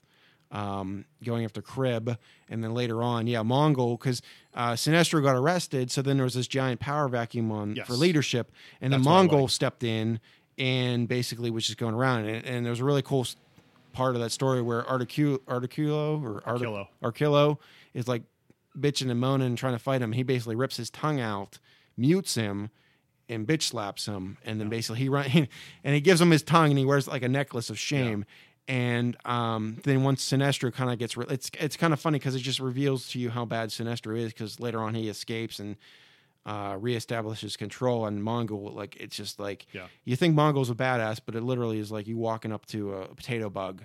um, 0.51 1.05
going 1.23 1.43
after 1.45 1.61
Kryb, 1.61 2.17
and 2.49 2.63
then 2.63 2.73
later 2.73 3.03
on, 3.03 3.27
yeah, 3.27 3.39
Mongul, 3.39 3.99
because 3.99 4.21
uh, 4.53 4.71
Sinestro 4.73 5.21
got 5.21 5.35
arrested. 5.35 5.91
So 5.91 6.01
then 6.01 6.17
there 6.17 6.23
was 6.23 6.33
this 6.35 6.47
giant 6.47 6.79
power 6.79 7.07
vacuum 7.09 7.51
on 7.51 7.75
Yes. 7.75 7.87
for 7.87 7.93
leadership, 7.93 8.51
and 8.81 8.93
then 8.93 9.01
That's 9.01 9.09
Mongul 9.09 9.41
like. 9.41 9.49
stepped 9.49 9.83
in 9.83 10.19
and 10.57 11.07
basically 11.07 11.51
was 11.51 11.65
just 11.67 11.77
going 11.77 11.93
around. 11.95 12.25
And, 12.25 12.45
and 12.45 12.65
there 12.65 12.71
was 12.71 12.79
a 12.79 12.85
really 12.85 13.01
cool 13.01 13.27
part 13.93 14.15
of 14.15 14.21
that 14.21 14.31
story 14.31 14.61
where 14.61 14.83
Articulo, 14.83 15.39
Articulo 15.39 16.21
or 16.23 16.41
Artic- 16.45 16.67
Arkillo. 16.67 16.87
Arkillo 17.03 17.57
is 17.93 18.07
like 18.07 18.23
bitching 18.77 19.09
and 19.11 19.19
moaning 19.19 19.47
and 19.47 19.57
trying 19.57 19.73
to 19.73 19.79
fight 19.79 20.01
him. 20.01 20.11
He 20.13 20.23
basically 20.23 20.55
rips 20.55 20.77
his 20.77 20.89
tongue 20.89 21.19
out, 21.19 21.59
mutes 21.97 22.35
him, 22.35 22.69
and 23.29 23.45
bitch 23.47 23.63
slaps 23.63 24.05
him. 24.05 24.37
And 24.45 24.59
then 24.59 24.69
basically 24.69 24.99
he 24.99 25.09
run 25.09 25.25
and 25.83 25.95
he 25.95 25.99
gives 26.01 26.21
him 26.21 26.31
his 26.31 26.41
tongue 26.43 26.69
and 26.69 26.77
he 26.79 26.85
wears 26.85 27.07
like 27.07 27.23
a 27.23 27.27
necklace 27.29 27.69
of 27.69 27.77
shame. 27.77 28.25
And 28.67 29.15
um, 29.25 29.77
then 29.83 30.03
once 30.03 30.29
Sinestro 30.29 30.73
kind 30.73 30.91
of 30.91 30.99
gets, 30.99 31.15
re- 31.15 31.25
it's 31.29 31.49
it's 31.59 31.77
kind 31.77 31.93
of 31.93 31.99
funny 32.01 32.19
because 32.19 32.35
it 32.35 32.39
just 32.39 32.59
reveals 32.59 33.07
to 33.09 33.19
you 33.19 33.29
how 33.29 33.45
bad 33.45 33.69
Sinestro 33.69 34.17
is 34.17 34.33
because 34.33 34.59
later 34.59 34.81
on 34.81 34.93
he 34.93 35.07
escapes 35.07 35.59
and 35.59 35.77
uh, 36.45 36.73
reestablishes 36.77 37.57
control 37.57 38.03
on 38.03 38.19
Mongul. 38.21 38.73
Like 38.75 38.95
it's 38.97 39.15
just 39.15 39.39
like 39.39 39.67
Yeah. 39.73 39.87
you 40.03 40.15
think 40.15 40.35
Mongul's 40.35 40.69
a 40.69 40.75
badass, 40.75 41.19
but 41.25 41.35
it 41.35 41.43
literally 41.43 41.79
is 41.79 41.91
like 41.91 42.07
you 42.07 42.17
walking 42.17 42.51
up 42.51 42.65
to 42.67 42.93
a 42.93 43.07
potato 43.15 43.49
bug 43.49 43.83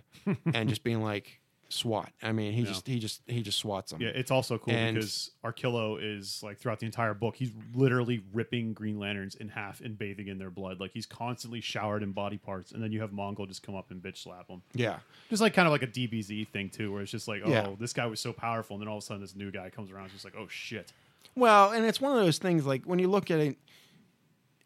and 0.53 0.69
just 0.69 0.83
being 0.83 1.03
like 1.03 1.41
swat. 1.73 2.13
I 2.23 2.33
mean, 2.33 2.53
he 2.53 2.61
Yeah. 2.63 2.69
just 2.69 2.87
he 2.87 2.99
just 2.99 3.23
he 3.27 3.43
just 3.43 3.59
swats 3.59 3.93
them. 3.93 4.01
Yeah, 4.01 4.09
it's 4.09 4.31
also 4.31 4.59
cool 4.59 4.75
And- 4.75 4.95
because 4.95 5.31
Arkillo 5.45 5.99
is 6.01 6.43
like 6.43 6.59
throughout 6.59 6.81
the 6.81 6.87
entire 6.87 7.15
book, 7.15 7.37
he's 7.37 7.51
literally 7.75 8.23
ripping 8.33 8.73
Green 8.73 8.99
Lanterns 8.99 9.35
in 9.35 9.49
half 9.49 9.81
and 9.81 9.97
bathing 9.99 10.29
in 10.29 10.39
their 10.39 10.51
blood. 10.51 10.81
Like 10.81 10.93
he's 10.93 11.07
constantly 11.07 11.61
showered 11.61 12.03
in 12.03 12.13
body 12.13 12.39
parts, 12.39 12.73
and 12.73 12.83
then 12.83 12.93
you 12.93 13.01
have 13.01 13.11
Mongul 13.11 13.49
just 13.49 13.63
come 13.63 13.75
up 13.75 13.91
and 13.91 14.03
bitch 14.03 14.19
slap 14.19 14.49
him. 14.49 14.63
Yeah. 14.75 14.99
Just 15.31 15.43
like 15.43 15.55
kind 15.55 15.67
of 15.67 15.73
like 15.73 15.83
a 15.83 15.87
DBZ 15.87 16.49
thing 16.49 16.69
too, 16.71 16.93
where 16.93 17.03
it's 17.03 17.11
just 17.11 17.29
like, 17.29 17.43
oh, 17.45 17.51
Yeah. 17.51 17.75
this 17.79 17.93
guy 17.93 18.07
was 18.07 18.21
so 18.21 18.33
powerful, 18.33 18.77
and 18.77 18.83
then 18.83 18.89
all 18.89 18.99
of 18.99 19.03
a 19.03 19.07
sudden 19.07 19.23
this 19.23 19.35
new 19.35 19.51
guy 19.51 19.71
comes 19.71 19.91
around, 19.91 20.05
it's 20.07 20.15
just 20.15 20.25
like, 20.25 20.37
oh 20.37 20.49
shit. 20.49 20.93
Well, 21.35 21.73
and 21.73 21.85
it's 21.87 22.01
one 22.01 22.13
of 22.17 22.23
those 22.25 22.39
things 22.39 22.67
like 22.67 22.85
when 22.85 22.99
you 22.99 23.09
look 23.09 23.31
at 23.31 23.41
it, 23.41 23.57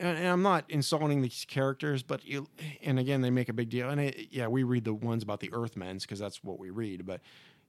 and, 0.00 0.16
and 0.18 0.28
I'm 0.28 0.42
not 0.42 0.64
insulting 0.68 1.22
these 1.22 1.44
characters, 1.48 2.02
but 2.02 2.24
you, 2.24 2.46
and 2.82 2.98
again, 2.98 3.20
they 3.20 3.30
make 3.30 3.48
a 3.48 3.52
big 3.52 3.68
deal. 3.70 3.88
And 3.90 4.00
it, 4.00 4.28
yeah, 4.30 4.46
we 4.48 4.62
read 4.62 4.84
the 4.84 4.94
ones 4.94 5.22
about 5.22 5.40
the 5.40 5.50
Earthmen's 5.52 6.02
because 6.04 6.18
that's 6.18 6.42
what 6.44 6.58
we 6.58 6.70
read. 6.70 7.06
But 7.06 7.20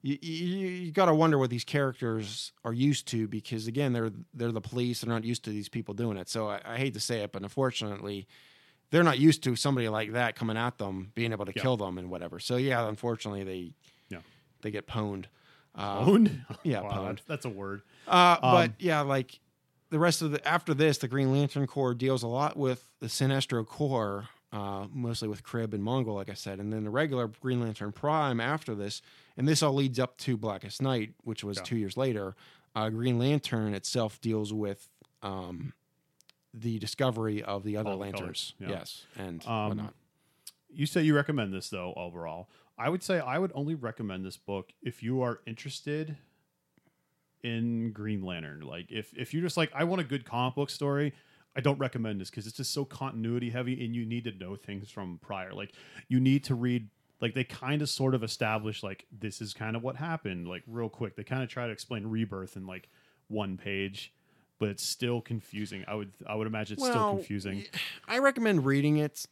you, 0.02 0.18
you, 0.20 0.66
you 0.68 0.92
got 0.92 1.06
to 1.06 1.14
wonder 1.14 1.38
what 1.38 1.50
these 1.50 1.64
characters 1.64 2.52
are 2.64 2.72
used 2.72 3.08
to 3.08 3.26
because 3.28 3.66
again, 3.66 3.92
they're 3.92 4.10
they're 4.34 4.52
the 4.52 4.60
police. 4.60 5.00
They're 5.00 5.12
not 5.12 5.24
used 5.24 5.44
to 5.44 5.50
these 5.50 5.68
people 5.68 5.94
doing 5.94 6.16
it. 6.16 6.28
So 6.28 6.48
I, 6.48 6.60
I 6.64 6.76
hate 6.76 6.94
to 6.94 7.00
say 7.00 7.20
it, 7.22 7.32
but 7.32 7.42
unfortunately. 7.42 8.26
They're 8.90 9.02
not 9.04 9.18
used 9.18 9.42
to 9.42 9.54
somebody 9.54 9.86
like 9.90 10.12
that 10.12 10.34
coming 10.34 10.56
at 10.56 10.78
them, 10.78 11.12
being 11.14 11.32
able 11.32 11.44
to 11.44 11.52
Yeah. 11.54 11.60
kill 11.60 11.76
them 11.76 11.98
and 11.98 12.08
whatever. 12.08 12.38
So 12.40 12.56
yeah, 12.56 12.88
unfortunately 12.88 13.44
they 13.44 13.72
Yeah. 14.08 14.20
they 14.62 14.70
get 14.70 14.86
pwned. 14.86 15.26
Uh, 15.74 16.06
Pwned? 16.06 16.30
yeah, 16.62 16.80
wow, 16.80 16.92
pwned. 16.92 17.06
that's, 17.16 17.24
that's 17.26 17.44
a 17.44 17.50
word. 17.50 17.82
uh, 18.06 18.38
Um, 18.42 18.50
but 18.50 18.72
yeah, 18.78 19.02
like 19.02 19.40
the 19.90 19.98
rest 19.98 20.22
of 20.22 20.30
the 20.32 20.46
after 20.46 20.74
this, 20.74 20.98
the 20.98 21.08
Green 21.08 21.32
Lantern 21.32 21.66
Corps 21.66 21.94
deals 21.94 22.22
a 22.22 22.28
lot 22.28 22.56
with 22.56 22.90
the 23.00 23.06
Sinestro 23.06 23.66
Corps, 23.66 24.28
uh, 24.52 24.86
mostly 24.92 25.28
with 25.28 25.42
Kryb 25.42 25.72
and 25.74 25.82
Mongul, 25.82 26.14
like 26.14 26.28
I 26.28 26.34
said, 26.34 26.58
and 26.60 26.72
then 26.72 26.84
the 26.84 26.90
regular 26.90 27.28
Green 27.28 27.60
Lantern 27.60 27.92
Prime 27.92 28.40
after 28.40 28.74
this, 28.74 29.02
and 29.36 29.46
this 29.48 29.62
all 29.62 29.74
leads 29.74 29.98
up 29.98 30.16
to 30.18 30.36
Blackest 30.36 30.82
Night, 30.82 31.14
which 31.24 31.42
was 31.44 31.58
Yeah. 31.58 31.62
two 31.64 31.76
years 31.76 31.96
later. 31.96 32.34
Uh, 32.74 32.90
Green 32.90 33.18
Lantern 33.18 33.74
itself 33.74 34.20
deals 34.20 34.52
with 34.52 34.88
um, 35.22 35.72
the 36.54 36.78
discovery 36.78 37.42
of 37.42 37.64
the 37.64 37.76
other 37.76 37.90
All 37.90 37.96
lanterns, 37.98 38.20
colors, 38.20 38.54
yeah. 38.60 38.68
yes, 38.68 39.06
and 39.16 39.44
Um, 39.46 39.68
whatnot. 39.68 39.94
You 40.70 40.86
say 40.86 41.02
you 41.02 41.14
recommend 41.16 41.52
this 41.52 41.70
though 41.70 41.92
overall. 41.94 42.48
I 42.78 42.88
would 42.88 43.02
say 43.02 43.18
I 43.18 43.38
would 43.38 43.50
only 43.54 43.74
recommend 43.74 44.24
this 44.24 44.36
book 44.36 44.72
if 44.82 45.02
you 45.02 45.20
are 45.22 45.40
interested 45.46 46.16
in 47.42 47.92
Green 47.92 48.22
Lantern. 48.22 48.60
Like 48.60 48.90
if 48.90 49.12
if 49.16 49.32
you're 49.32 49.42
just 49.42 49.56
like 49.56 49.70
I 49.74 49.84
want 49.84 50.00
a 50.00 50.04
good 50.04 50.24
comic 50.24 50.54
book 50.54 50.70
story, 50.70 51.12
I 51.56 51.60
don't 51.60 51.78
recommend 51.78 52.20
this 52.20 52.30
because 52.30 52.46
it's 52.46 52.56
just 52.56 52.72
so 52.72 52.84
continuity 52.84 53.50
heavy 53.50 53.84
and 53.84 53.94
you 53.94 54.04
need 54.04 54.24
to 54.24 54.32
know 54.32 54.56
things 54.56 54.90
from 54.90 55.18
prior. 55.22 55.52
Like 55.52 55.72
you 56.08 56.20
need 56.20 56.44
to 56.44 56.54
read 56.54 56.88
like 57.20 57.34
they 57.34 57.44
kind 57.44 57.82
of 57.82 57.88
sort 57.88 58.14
of 58.14 58.22
establish 58.22 58.82
like 58.82 59.06
this 59.10 59.40
is 59.40 59.52
kind 59.52 59.74
of 59.76 59.82
what 59.82 59.96
happened 59.96 60.48
like 60.48 60.62
real 60.66 60.88
quick. 60.88 61.16
They 61.16 61.24
kind 61.24 61.42
of 61.42 61.48
try 61.48 61.66
to 61.66 61.72
explain 61.72 62.06
rebirth 62.06 62.56
in 62.56 62.66
like 62.66 62.88
one 63.28 63.56
page, 63.56 64.12
but 64.58 64.68
it's 64.68 64.84
still 64.84 65.20
confusing. 65.20 65.84
I 65.88 65.94
would 65.94 66.12
I 66.26 66.34
would 66.34 66.46
imagine 66.46 66.74
it's 66.74 66.86
still 66.86 67.14
confusing. 67.16 67.64
I 68.08 68.18
recommend 68.18 68.64
reading 68.64 68.98
it. 68.98 69.26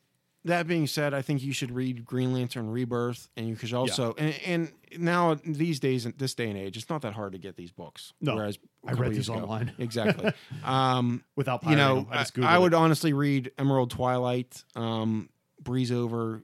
That 0.46 0.66
being 0.66 0.86
said, 0.86 1.12
I 1.12 1.22
think 1.22 1.42
you 1.42 1.52
should 1.52 1.70
read 1.70 2.04
Green 2.04 2.32
Lantern 2.32 2.70
Rebirth, 2.70 3.28
and 3.36 3.48
you 3.48 3.56
could 3.56 3.72
also 3.74 4.14
and, 4.16 4.34
and 4.46 4.72
now 4.96 5.34
these 5.44 5.80
days, 5.80 6.06
in 6.06 6.14
this 6.18 6.34
day 6.34 6.48
and 6.48 6.58
age, 6.58 6.76
it's 6.76 6.88
not 6.88 7.02
that 7.02 7.12
hard 7.12 7.32
to 7.32 7.38
get 7.38 7.56
these 7.56 7.72
books. 7.72 8.12
No, 8.20 8.36
whereas 8.36 8.58
I 8.86 8.92
read 8.92 9.12
these 9.12 9.28
ago- 9.28 9.40
online. 9.40 9.72
exactly. 9.78 10.32
Um, 10.64 11.22
Without 11.36 11.64
you 11.64 11.76
know. 11.76 12.06
I, 12.10 12.24
I, 12.42 12.54
I 12.54 12.58
would 12.58 12.74
honestly 12.74 13.12
read 13.12 13.52
Emerald 13.58 13.90
Twilight, 13.90 14.64
um, 14.74 15.28
breeze 15.60 15.92
over 15.92 16.42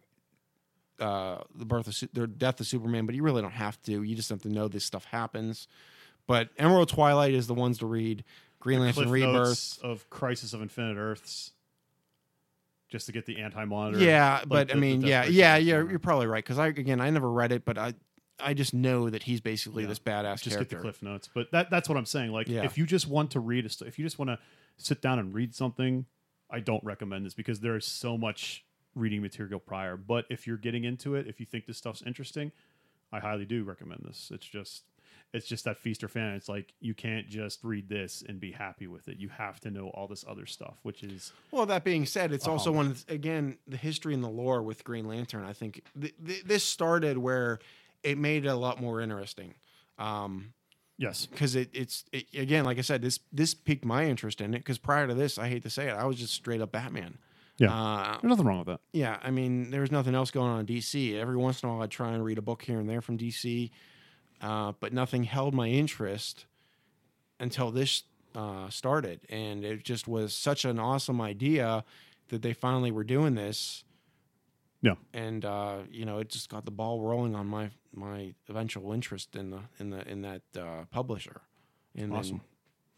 uh, 1.00 1.38
the 1.54 1.64
birth 1.64 1.86
of 1.88 1.94
Su- 1.94 2.08
the 2.12 2.26
death 2.26 2.60
of 2.60 2.66
Superman, 2.66 3.06
but 3.06 3.14
you 3.14 3.22
really 3.22 3.42
don't 3.42 3.50
have 3.52 3.80
to. 3.82 4.02
You 4.02 4.14
just 4.14 4.28
have 4.30 4.42
to 4.42 4.48
know 4.48 4.68
this 4.68 4.84
stuff 4.84 5.04
happens. 5.04 5.66
But 6.26 6.50
Emerald 6.58 6.88
Twilight 6.88 7.34
is 7.34 7.46
the 7.46 7.54
ones 7.54 7.78
to 7.78 7.86
read. 7.86 8.24
Green 8.60 8.78
Lantern 8.80 9.10
Rebirth. 9.10 9.82
Of 9.82 10.08
Crisis 10.08 10.52
of 10.52 10.62
Infinite 10.62 10.96
Earths, 10.96 11.50
just 12.92 13.06
to 13.06 13.12
get 13.12 13.26
the 13.26 13.40
anti-monitor. 13.40 13.98
Yeah, 14.04 14.34
like 14.40 14.48
but 14.48 14.68
the- 14.68 14.74
I 14.74 14.76
mean, 14.76 15.00
yeah, 15.00 15.24
yeah, 15.24 15.56
yeah. 15.56 15.82
You're 15.82 15.98
probably 15.98 16.26
right 16.28 16.44
because 16.44 16.58
I 16.58 16.68
again 16.68 17.00
I 17.00 17.10
never 17.10 17.30
read 17.30 17.50
it, 17.50 17.64
but 17.64 17.76
I 17.78 17.94
I 18.38 18.54
just 18.54 18.74
know 18.74 19.08
that 19.10 19.22
he's 19.24 19.40
basically 19.40 19.82
Yeah. 19.84 19.88
this 19.88 19.98
badass 19.98 20.42
just 20.42 20.56
character. 20.56 20.64
get 20.64 20.70
the 20.70 20.82
cliff 20.82 21.02
notes. 21.02 21.28
But 21.32 21.50
that 21.52 21.70
that's 21.70 21.88
what 21.88 21.96
I'm 21.98 22.06
saying. 22.06 22.30
Like, 22.32 22.48
Yeah. 22.48 22.64
if 22.64 22.76
you 22.78 22.86
just 22.86 23.08
want 23.08 23.30
to 23.32 23.40
read, 23.40 23.64
a 23.64 23.86
if 23.86 23.98
you 23.98 24.04
just 24.04 24.18
want 24.18 24.28
to 24.30 24.38
sit 24.76 25.00
down 25.00 25.18
and 25.18 25.32
read 25.34 25.54
something, 25.54 26.06
I 26.50 26.60
don't 26.60 26.82
recommend 26.84 27.24
this 27.26 27.34
because 27.34 27.60
there 27.60 27.76
is 27.76 27.84
so 27.86 28.16
much 28.18 28.64
reading 28.94 29.22
material 29.22 29.58
prior. 29.58 29.96
But 29.96 30.26
if 30.28 30.46
you're 30.46 30.56
getting 30.58 30.84
into 30.84 31.14
it, 31.14 31.26
if 31.26 31.40
you 31.40 31.46
think 31.46 31.66
this 31.66 31.78
stuff's 31.78 32.02
interesting, 32.02 32.52
I 33.10 33.20
highly 33.20 33.44
do 33.46 33.64
recommend 33.64 34.02
this. 34.06 34.30
It's 34.34 34.46
just 34.46 34.84
it's 35.32 35.46
just 35.46 35.64
that 35.64 35.78
feast 35.78 36.04
or 36.04 36.08
fan. 36.08 36.34
It's 36.34 36.48
like 36.48 36.74
you 36.80 36.94
can't 36.94 37.26
just 37.28 37.64
read 37.64 37.88
this 37.88 38.22
and 38.28 38.38
be 38.38 38.52
happy 38.52 38.86
with 38.86 39.08
it. 39.08 39.16
You 39.18 39.28
have 39.30 39.60
to 39.60 39.70
know 39.70 39.88
all 39.88 40.06
this 40.06 40.24
other 40.28 40.44
stuff, 40.46 40.76
which 40.82 41.02
is 41.02 41.32
Well, 41.50 41.66
that 41.66 41.84
being 41.84 42.04
said, 42.06 42.32
it's 42.32 42.46
also 42.46 42.70
one 42.72 42.86
of 42.88 43.06
the- 43.06 43.14
again 43.14 43.58
the 43.66 43.76
history 43.78 44.12
and 44.14 44.22
the 44.22 44.28
lore 44.28 44.62
with 44.62 44.84
Green 44.84 45.06
Lantern. 45.06 45.44
I 45.44 45.52
think 45.52 45.82
th- 46.00 46.14
th- 46.26 46.44
this 46.44 46.64
started 46.64 47.18
where 47.18 47.58
it 48.02 48.18
made 48.18 48.44
it 48.44 48.48
a 48.48 48.54
lot 48.56 48.80
more 48.80 49.00
interesting. 49.00 49.54
Um, 49.98 50.52
yes, 50.98 51.26
because 51.26 51.54
it, 51.54 51.70
it's 51.72 52.04
it, 52.12 52.26
again, 52.34 52.64
like 52.64 52.78
I 52.78 52.82
said, 52.82 53.00
this 53.02 53.20
this 53.32 53.54
piqued 53.54 53.84
my 53.84 54.04
interest 54.06 54.40
in 54.40 54.54
it. 54.54 54.58
Because 54.58 54.78
prior 54.78 55.06
to 55.06 55.14
this, 55.14 55.38
I 55.38 55.48
hate 55.48 55.62
to 55.62 55.70
say 55.70 55.88
it, 55.88 55.92
I 55.92 56.04
was 56.04 56.16
just 56.18 56.34
straight 56.34 56.60
up 56.60 56.72
Batman. 56.72 57.18
Yeah. 57.58 57.72
uh, 57.72 58.12
there's 58.20 58.24
nothing 58.30 58.46
wrong 58.46 58.58
with 58.58 58.66
that. 58.68 58.80
yeah. 58.92 59.18
I 59.22 59.30
mean, 59.30 59.70
there 59.70 59.82
was 59.82 59.92
nothing 59.92 60.14
else 60.14 60.30
going 60.30 60.50
on 60.50 60.60
in 60.60 60.66
DC. 60.66 61.14
Every 61.18 61.36
once 61.36 61.62
in 61.62 61.68
a 61.68 61.72
while, 61.72 61.82
I'd 61.82 61.90
try 61.90 62.12
and 62.12 62.24
read 62.24 62.38
a 62.38 62.42
book 62.42 62.62
here 62.62 62.80
and 62.80 62.88
there 62.88 63.00
from 63.02 63.18
DC, 63.18 63.70
uh, 64.42 64.72
but 64.80 64.92
nothing 64.92 65.24
held 65.24 65.54
my 65.54 65.68
interest 65.68 66.46
until 67.40 67.70
this 67.70 68.02
uh, 68.34 68.68
started, 68.70 69.20
and 69.28 69.64
it 69.64 69.84
just 69.84 70.06
was 70.08 70.34
such 70.34 70.64
an 70.64 70.78
awesome 70.78 71.20
idea 71.20 71.84
that 72.28 72.42
they 72.42 72.52
finally 72.52 72.90
were 72.90 73.04
doing 73.04 73.34
this. 73.34 73.84
Yeah. 74.84 74.94
and 75.14 75.44
uh, 75.44 75.76
you 75.92 76.04
know, 76.04 76.18
it 76.18 76.28
just 76.28 76.48
got 76.48 76.64
the 76.64 76.72
ball 76.72 77.00
rolling 77.00 77.36
on 77.36 77.46
my 77.46 77.70
my 77.94 78.34
eventual 78.48 78.92
interest 78.92 79.36
in 79.36 79.50
the 79.50 79.60
in 79.78 79.90
the 79.90 80.06
in 80.10 80.22
that 80.22 80.42
uh, 80.58 80.84
publisher, 80.90 81.40
and 81.94 82.12
Awesome. 82.12 82.38
then 82.38 82.40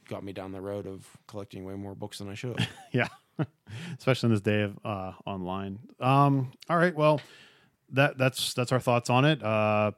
got 0.08 0.24
me 0.24 0.32
down 0.32 0.52
the 0.52 0.62
road 0.62 0.86
of 0.86 1.06
collecting 1.26 1.64
way 1.64 1.74
more 1.74 1.94
books 1.94 2.18
than 2.18 2.30
I 2.30 2.34
should. 2.34 2.66
Yeah, 2.92 3.08
especially 3.98 4.28
in 4.28 4.32
this 4.32 4.40
day 4.40 4.62
of 4.62 4.78
uh, 4.84 5.12
online. 5.26 5.78
Um, 6.00 6.52
all 6.70 6.78
right, 6.78 6.94
well, 6.94 7.20
that 7.90 8.16
that's 8.16 8.54
that's 8.54 8.72
our 8.72 8.80
thoughts 8.80 9.10
on 9.10 9.24
it. 9.26 9.42
Uh, 9.42 9.90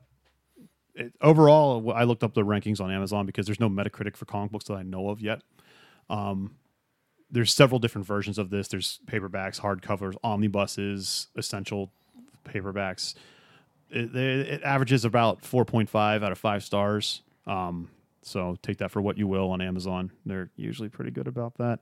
it. 0.96 1.12
Overall, 1.20 1.92
I 1.92 2.04
looked 2.04 2.24
up 2.24 2.34
the 2.34 2.42
rankings 2.42 2.80
on 2.80 2.90
Amazon 2.90 3.26
because 3.26 3.46
there's 3.46 3.60
no 3.60 3.68
Metacritic 3.68 4.16
for 4.16 4.24
comic 4.24 4.50
books 4.50 4.66
that 4.66 4.74
I 4.74 4.82
know 4.82 5.08
of 5.10 5.20
yet. 5.20 5.42
Um, 6.10 6.56
there's 7.30 7.52
several 7.52 7.78
different 7.78 8.06
versions 8.06 8.38
of 8.38 8.50
this. 8.50 8.68
There's 8.68 9.00
paperbacks, 9.06 9.60
hardcovers, 9.60 10.14
omnibuses, 10.22 11.28
essential 11.36 11.90
paperbacks. 12.44 13.14
It, 13.90 14.14
it, 14.14 14.48
it 14.48 14.62
averages 14.62 15.04
about 15.04 15.42
4.5 15.42 16.22
out 16.22 16.32
of 16.32 16.38
five 16.38 16.64
stars. 16.64 17.22
Um, 17.46 17.90
so 18.22 18.56
take 18.62 18.78
that 18.78 18.90
for 18.90 19.00
what 19.00 19.18
you 19.18 19.26
will 19.26 19.50
on 19.50 19.60
Amazon. 19.60 20.10
They're 20.24 20.50
usually 20.56 20.88
pretty 20.88 21.10
good 21.10 21.28
about 21.28 21.54
that. 21.58 21.80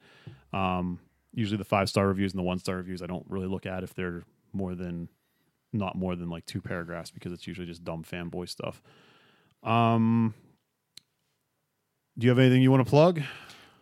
Um, 0.53 1.01
usually 1.32 1.59
the 1.59 1.65
five 1.65 1.89
star 1.89 2.07
reviews 2.07 2.32
and 2.32 2.39
the 2.39 2.45
one 2.45 2.59
star 2.59 2.77
reviews, 2.77 3.03
I 3.03 3.07
don't 3.07 3.24
really 3.28 3.47
look 3.47 3.66
at 3.66 3.82
if 3.82 3.95
they're 3.95 4.24
more 4.53 4.74
than 4.74 5.09
not 5.74 5.96
more 5.96 6.16
than 6.16 6.30
like 6.30 6.46
two 6.46 6.60
paragraphs 6.60 7.10
because 7.10 7.32
it's 7.32 7.46
usually 7.46 7.66
just 7.66 7.84
dumb 7.84 8.05
fanboy 8.05 8.48
stuff. 8.48 8.82
Um, 9.62 10.34
do 12.16 12.24
you 12.26 12.30
have 12.30 12.38
anything 12.38 12.62
you 12.62 12.70
want 12.70 12.84
to 12.84 12.90
plug? 12.90 13.20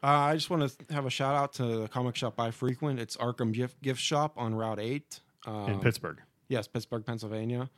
Uh, 0.03 0.07
I 0.07 0.35
just 0.35 0.51
want 0.51 0.69
to 0.69 0.95
have 0.95 1.07
a 1.07 1.11
shout 1.11 1.35
out 1.35 1.53
to 1.55 1.65
the 1.65 1.89
comic 1.89 2.17
shop 2.17 2.41
I 2.41 2.51
frequent. 2.51 2.99
It's 2.99 3.17
Arkham 3.17 3.53
Gift, 3.53 3.81
Gift 3.83 4.01
Shop 4.01 4.33
on 4.37 4.55
Route 4.55 4.81
8. 4.81 5.21
Uh, 5.47 5.67
in 5.69 5.81
Pittsburgh. 5.81 6.21
Yes, 6.49 6.67
Pittsburgh, 6.67 7.05
Pennsylvania. 7.07 7.71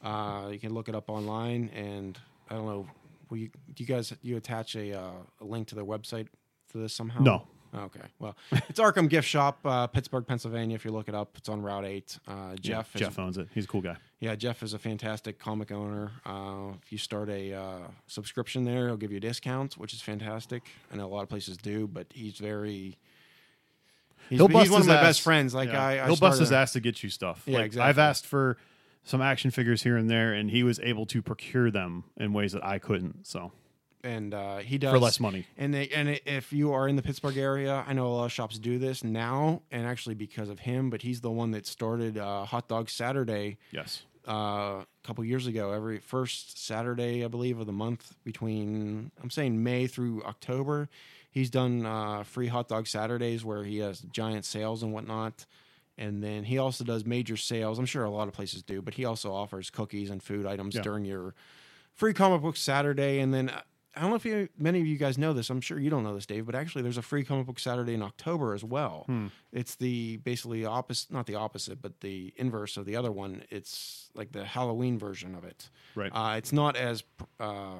Uh, 0.00 0.48
you 0.52 0.58
can 0.58 0.74
look 0.74 0.88
it 0.88 0.94
up 0.94 1.08
online, 1.08 1.70
and 1.70 2.18
I 2.50 2.54
don't 2.54 2.66
know. 2.66 2.86
Will 3.30 3.38
you, 3.38 3.50
do 3.74 3.82
you 3.82 3.86
guys 3.86 4.12
you 4.22 4.36
attach 4.36 4.76
a, 4.76 4.96
uh, 4.96 5.12
a 5.40 5.44
link 5.44 5.68
to 5.68 5.74
their 5.74 5.84
website 5.84 6.28
for 6.68 6.78
this 6.78 6.92
somehow? 6.92 7.20
No. 7.20 7.46
Okay. 7.74 8.00
Well, 8.18 8.36
it's 8.68 8.78
Arkham 8.78 9.08
Gift 9.08 9.26
Shop, 9.26 9.58
uh, 9.64 9.86
Pittsburgh, 9.86 10.26
Pennsylvania. 10.26 10.74
If 10.74 10.84
you 10.84 10.90
look 10.90 11.08
it 11.08 11.14
up, 11.14 11.30
it's 11.38 11.48
on 11.48 11.62
Route 11.62 11.86
8. 11.86 12.18
Uh, 12.28 12.54
Jeff, 12.56 12.90
Yeah, 12.94 12.98
Jeff 13.00 13.18
owns 13.18 13.38
it. 13.38 13.48
He's 13.54 13.64
a 13.64 13.68
cool 13.68 13.80
guy. 13.80 13.96
yeah, 14.20 14.34
Jeff 14.34 14.62
is 14.62 14.74
a 14.74 14.78
fantastic 14.78 15.38
comic 15.38 15.72
owner. 15.72 16.10
Uh, 16.26 16.74
if 16.82 16.92
you 16.92 16.98
start 16.98 17.30
a 17.30 17.54
uh, 17.54 17.78
subscription 18.06 18.64
there, 18.64 18.88
he'll 18.88 18.96
give 18.98 19.10
you 19.10 19.16
a 19.16 19.20
discount, 19.20 19.78
which 19.78 19.94
is 19.94 20.02
fantastic. 20.02 20.64
I 20.92 20.96
know 20.96 21.06
a 21.06 21.08
lot 21.12 21.22
of 21.22 21.28
places 21.30 21.56
do, 21.56 21.86
but 21.86 22.06
he's 22.12 22.36
very. 22.36 22.98
He's, 24.28 24.38
He'll 24.38 24.48
he's 24.48 24.54
bust 24.54 24.70
one 24.70 24.80
of 24.82 24.86
my 24.86 24.96
ass. 24.96 25.02
best 25.02 25.20
friends. 25.22 25.54
Like 25.54 25.70
Yeah. 25.70 25.84
I, 25.84 26.02
I 26.02 26.06
he'll 26.06 26.16
bust 26.16 26.40
his 26.40 26.52
ass 26.52 26.72
to 26.74 26.80
get 26.80 27.02
you 27.02 27.08
stuff. 27.10 27.42
Yeah, 27.46 27.58
Like, 27.58 27.66
exactly. 27.66 27.88
I've 27.88 27.98
asked 27.98 28.26
for 28.26 28.56
some 29.02 29.20
action 29.20 29.50
figures 29.50 29.82
here 29.82 29.96
and 29.96 30.08
there, 30.08 30.32
and 30.32 30.50
he 30.50 30.62
was 30.62 30.78
able 30.80 31.06
to 31.06 31.22
procure 31.22 31.70
them 31.70 32.04
in 32.18 32.32
ways 32.32 32.52
that 32.52 32.64
I 32.64 32.78
couldn't. 32.78 33.26
So 33.26 33.50
and 34.04 34.34
uh, 34.34 34.58
he 34.58 34.78
does 34.78 34.92
for 34.92 34.98
less 34.98 35.20
money. 35.20 35.46
And 35.56 35.72
they, 35.72 35.88
and 35.88 36.20
if 36.26 36.52
you 36.52 36.72
are 36.72 36.88
in 36.88 36.96
the 36.96 37.02
Pittsburgh 37.02 37.36
area, 37.36 37.84
I 37.86 37.92
know 37.92 38.06
a 38.06 38.08
lot 38.08 38.24
of 38.26 38.32
shops 38.32 38.58
do 38.58 38.78
this 38.78 39.04
now, 39.04 39.62
and 39.70 39.86
actually 39.86 40.14
because 40.14 40.48
of 40.48 40.60
him, 40.60 40.90
but 40.90 41.02
he's 41.02 41.20
the 41.20 41.30
one 41.30 41.50
that 41.52 41.66
started 41.66 42.18
uh, 42.18 42.44
Hot 42.44 42.68
Dog 42.68 42.90
Saturday 42.90 43.58
Yes. 43.70 44.02
uh, 44.28 44.32
a 44.32 44.86
couple 45.04 45.24
years 45.24 45.46
ago. 45.46 45.72
Every 45.72 45.98
first 45.98 46.64
Saturday, 46.64 47.24
I 47.24 47.28
believe, 47.28 47.58
of 47.60 47.66
the 47.66 47.72
month 47.72 48.14
between 48.24 49.10
I'm 49.22 49.30
saying 49.30 49.62
May 49.62 49.86
through 49.86 50.22
October, 50.24 50.88
he's 51.30 51.50
done 51.50 51.86
uh, 51.86 52.24
free 52.24 52.48
hot 52.48 52.68
dog 52.68 52.86
Saturdays 52.86 53.44
where 53.44 53.64
he 53.64 53.78
has 53.78 54.00
giant 54.00 54.44
sales 54.44 54.82
and 54.82 54.92
whatnot. 54.92 55.46
And 55.98 56.22
then 56.24 56.44
he 56.44 56.56
also 56.58 56.84
does 56.84 57.04
major 57.04 57.36
sales. 57.36 57.78
I'm 57.78 57.84
sure 57.86 58.02
a 58.02 58.10
lot 58.10 58.26
of 58.26 58.32
places 58.34 58.62
do, 58.62 58.80
but 58.80 58.94
he 58.94 59.04
also 59.04 59.32
offers 59.32 59.68
cookies 59.70 60.08
and 60.10 60.22
food 60.22 60.46
items 60.46 60.74
Yeah. 60.74 60.80
during 60.82 61.04
your 61.04 61.34
free 61.94 62.14
comic 62.14 62.40
book 62.40 62.56
Saturday. 62.56 63.20
And 63.20 63.32
then 63.32 63.50
uh, 63.50 63.60
I 63.94 64.00
don't 64.00 64.10
know 64.10 64.16
if 64.16 64.24
you, 64.24 64.48
many 64.56 64.80
of 64.80 64.86
you 64.86 64.96
guys 64.96 65.18
know 65.18 65.32
this. 65.34 65.50
I'm 65.50 65.60
sure 65.60 65.78
you 65.78 65.90
don't 65.90 66.02
know 66.02 66.14
this, 66.14 66.24
Dave, 66.24 66.46
but 66.46 66.54
actually 66.54 66.80
there's 66.82 66.96
a 66.96 67.02
free 67.02 67.24
comic 67.24 67.44
book 67.46 67.58
Saturday 67.58 67.92
in 67.92 68.02
October 68.02 68.54
as 68.54 68.64
well. 68.64 69.04
Hmm. 69.06 69.26
It's 69.52 69.74
the 69.74 70.16
basically 70.18 70.64
opposite, 70.64 71.12
not 71.12 71.26
the 71.26 71.34
opposite, 71.34 71.82
but 71.82 72.00
the 72.00 72.32
inverse 72.36 72.78
of 72.78 72.86
the 72.86 72.96
other 72.96 73.12
one. 73.12 73.42
It's 73.50 74.08
like 74.14 74.32
the 74.32 74.44
Halloween 74.46 74.98
version 74.98 75.34
of 75.34 75.44
it. 75.44 75.68
Right. 75.94 76.10
Uh, 76.10 76.36
it's 76.38 76.52
not 76.52 76.74
as, 76.76 77.02
uh, 77.38 77.74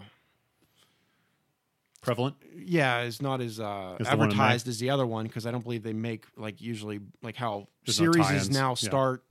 Prevalent. 2.03 2.35
yeah, 2.57 3.03
it's 3.03 3.23
not 3.23 3.41
as 3.41 3.61
uh, 3.61 3.97
As 4.01 4.09
the 4.09 4.17
one 4.17 4.31
in 4.33 4.37
May? 4.37 4.43
advertised 4.43 4.67
as 4.69 4.79
the 4.81 4.91
other 4.91 5.07
one 5.07 5.25
because 5.27 5.47
I 5.47 5.53
don't 5.53 5.63
believe 5.63 5.85
they 5.85 5.93
make 5.93 6.27
like 6.37 6.61
usually 6.61 6.99
like 7.23 7.37
how 7.37 7.69
There's 7.87 7.97
series 7.97 8.27
tie-ins. 8.27 8.43
is 8.43 8.51
now 8.51 8.71
Yeah. 8.71 8.75
start 8.75 9.25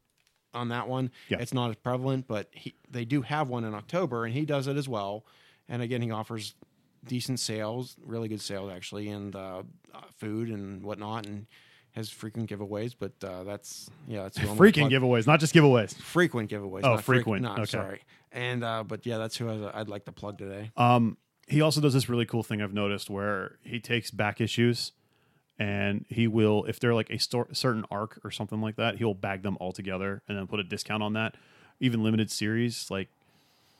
on 0.53 0.69
that 0.69 0.87
one. 0.87 1.11
Yeah. 1.27 1.39
It's 1.41 1.53
not 1.53 1.69
as 1.69 1.75
prevalent, 1.75 2.27
but 2.27 2.47
he, 2.53 2.73
they 2.89 3.03
do 3.03 3.21
have 3.23 3.49
one 3.49 3.65
in 3.65 3.73
October, 3.73 4.23
and 4.25 4.33
he 4.33 4.45
does 4.45 4.67
it 4.67 4.77
as 4.77 4.87
well. 4.87 5.25
And 5.67 5.81
again, 5.81 6.01
he 6.01 6.11
offers 6.11 6.55
decent 7.05 7.39
sales, 7.39 7.95
really 8.05 8.27
good 8.27 8.41
sales 8.41 8.71
actually, 8.71 9.09
and 9.09 9.35
uh, 9.35 9.63
food 10.17 10.49
and 10.49 10.83
whatnot, 10.83 11.25
and 11.25 11.47
has 11.93 12.09
frequent 12.09 12.49
giveaways. 12.49 12.95
But 12.97 13.11
uh, 13.23 13.43
that's 13.43 13.89
yeah, 14.07 14.23
that's 14.23 14.37
who 14.37 14.49
I'm 14.49 14.57
gonna 14.57 14.71
Freaking 14.71 14.89
giveaways, 14.89 15.27
not 15.27 15.39
just 15.39 15.53
giveaways. 15.53 15.95
frequent 15.95 16.49
giveaways. 16.49 16.81
Oh, 16.83 16.97
frequent. 16.97 17.41
not 17.41 17.59
Okay. 17.59 17.65
sorry. 17.65 18.01
And 18.31 18.63
uh, 18.63 18.83
but 18.83 19.05
yeah, 19.05 19.17
that's 19.17 19.35
who 19.37 19.49
I- 19.49 19.79
I'd 19.81 19.89
like 19.89 20.05
to 20.05 20.11
plug 20.11 20.37
today. 20.37 20.71
Um, 20.77 21.17
he 21.47 21.59
also 21.61 21.81
does 21.81 21.93
this 21.93 22.07
really 22.07 22.25
cool 22.25 22.43
thing 22.43 22.61
I've 22.61 22.73
noticed 22.73 23.09
where 23.09 23.57
he 23.63 23.79
takes 23.81 24.09
back 24.09 24.39
issues 24.39 24.93
and 25.59 26.05
he 26.07 26.27
will, 26.27 26.63
if 26.65 26.79
they're 26.79 26.93
like 26.93 27.09
a 27.09 27.17
stor- 27.19 27.49
certain 27.53 27.83
arc 27.91 28.19
or 28.23 28.31
something 28.31 28.61
like 28.61 28.77
that, 28.77 28.97
he'll 28.97 29.13
bag 29.13 29.43
them 29.43 29.57
all 29.59 29.71
together 29.73 30.21
and 30.29 30.37
then 30.37 30.47
put 30.47 30.59
a 30.59 30.63
discount 30.63 31.03
on 31.03 31.13
that. 31.13 31.35
Even 31.81 32.03
limited 32.03 32.31
series, 32.31 32.89
like 32.89 33.09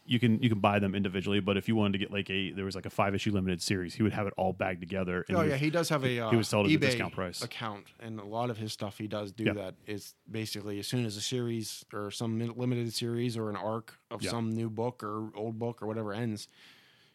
you 0.06 0.19
can 0.19 0.41
you 0.41 0.49
can 0.49 0.60
buy 0.60 0.80
them 0.80 0.95
individually, 0.95 1.40
but 1.40 1.57
if 1.57 1.68
you 1.68 1.76
wanted 1.76 1.94
to 1.94 1.98
get 1.99 2.11
like 2.11 2.30
a 2.30 2.52
there 2.52 2.65
was 2.65 2.76
like 2.76 2.86
a 2.86 2.90
five 2.90 3.14
issue 3.15 3.32
limited 3.32 3.61
series, 3.61 3.94
he 3.94 4.03
would 4.03 4.14
have 4.14 4.28
it 4.28 4.34
all 4.38 4.52
bagged 4.52 4.80
together. 4.82 5.23
And 5.28 5.38
Oh 5.38 5.41
yeah, 5.41 5.52
would- 5.52 5.60
he 5.60 5.69
does 5.69 5.90
have 5.90 6.03
a 6.03 6.19
uh, 6.19 6.30
he 6.32 6.36
would 6.36 6.45
sell 6.45 6.61
it 6.61 6.69
at 6.69 6.72
a 6.72 6.78
discount 6.78 7.14
price. 7.14 7.41
account, 7.44 7.86
and 7.99 8.19
a 8.19 8.26
lot 8.26 8.49
of 8.49 8.57
his 8.57 8.73
stuff 8.73 8.98
he 8.98 9.07
does 9.07 9.32
do 9.32 9.44
Yeah. 9.45 9.53
that 9.53 9.76
is 9.86 10.15
basically 10.30 10.80
as 10.80 10.88
soon 10.88 11.06
as 11.06 11.18
a 11.18 11.22
series 11.22 11.86
or 11.94 12.10
some 12.11 12.40
limited 12.57 12.91
series 12.94 13.38
or 13.38 13.49
an 13.49 13.56
arc 13.56 13.98
of 14.10 14.22
Yeah. 14.23 14.32
some 14.32 14.52
new 14.52 14.69
book 14.69 15.03
or 15.03 15.30
old 15.36 15.60
book 15.60 15.82
or 15.84 15.88
whatever 15.88 16.14
ends, 16.14 16.48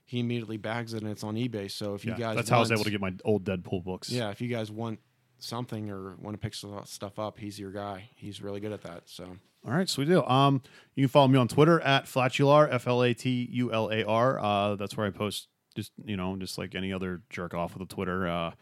he 0.05 0.21
immediately 0.21 0.57
bags 0.57 0.95
it 0.95 1.03
and 1.03 1.11
it's 1.11 1.25
on 1.25 1.35
eBay. 1.35 1.69
So 1.71 1.95
if 1.95 2.05
you 2.05 2.13
yeah, 2.13 2.19
guys 2.19 2.37
that's 2.37 2.49
how 2.49 2.59
I 2.59 2.61
was 2.61 2.71
want- 2.71 2.79
able 2.81 2.85
to 2.85 2.91
get 2.91 3.01
my 3.01 3.13
old 3.25 3.45
Deadpool 3.45 3.83
books. 3.85 4.11
yeah, 4.11 4.31
if 4.31 4.41
you 4.41 4.49
guys 4.49 4.71
want 4.71 5.01
something 5.39 5.91
or 5.91 6.15
want 6.17 6.35
to 6.35 6.39
pick 6.39 6.55
stuff 6.55 7.19
up, 7.19 7.39
he's 7.39 7.59
your 7.59 7.73
guy. 7.73 8.09
He's 8.15 8.41
really 8.41 8.61
good 8.61 8.73
at 8.73 8.83
that. 8.83 9.03
So 9.07 9.37
All 9.67 9.73
right, 9.73 9.89
sweet 9.89 10.07
deal. 10.07 10.25
Um, 10.29 10.63
you 10.95 11.05
can 11.05 11.09
follow 11.09 11.29
me 11.29 11.39
on 11.39 11.49
Twitter 11.49 11.81
at 11.81 12.07
Flatular, 12.07 12.69
F 12.71 12.87
L 12.87 13.03
A 13.03 13.13
T 13.15 13.49
U 13.51 13.73
L 13.73 13.91
A 13.91 14.05
R. 14.05 14.39
Uh, 14.39 14.77
that's 14.77 14.97
where 14.97 15.07
I 15.07 15.11
post 15.11 15.49
just 15.75 15.93
you 16.05 16.17
know 16.17 16.37
just 16.37 16.57
like 16.57 16.75
any 16.75 16.93
other 16.93 17.23
jerk 17.31 17.53
off 17.53 17.75
with 17.75 17.83
a 17.83 17.93
Twitter. 17.93 18.29
Uh, 18.29 18.53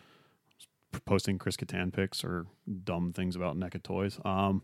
posting 1.05 1.39
Chris 1.39 1.57
Kattan 1.57 1.93
pics 1.93 2.25
or 2.25 2.47
dumb 2.85 3.13
things 3.13 3.37
about 3.37 3.57
NECA 3.57 3.83
toys. 3.83 4.19
Um, 4.25 4.63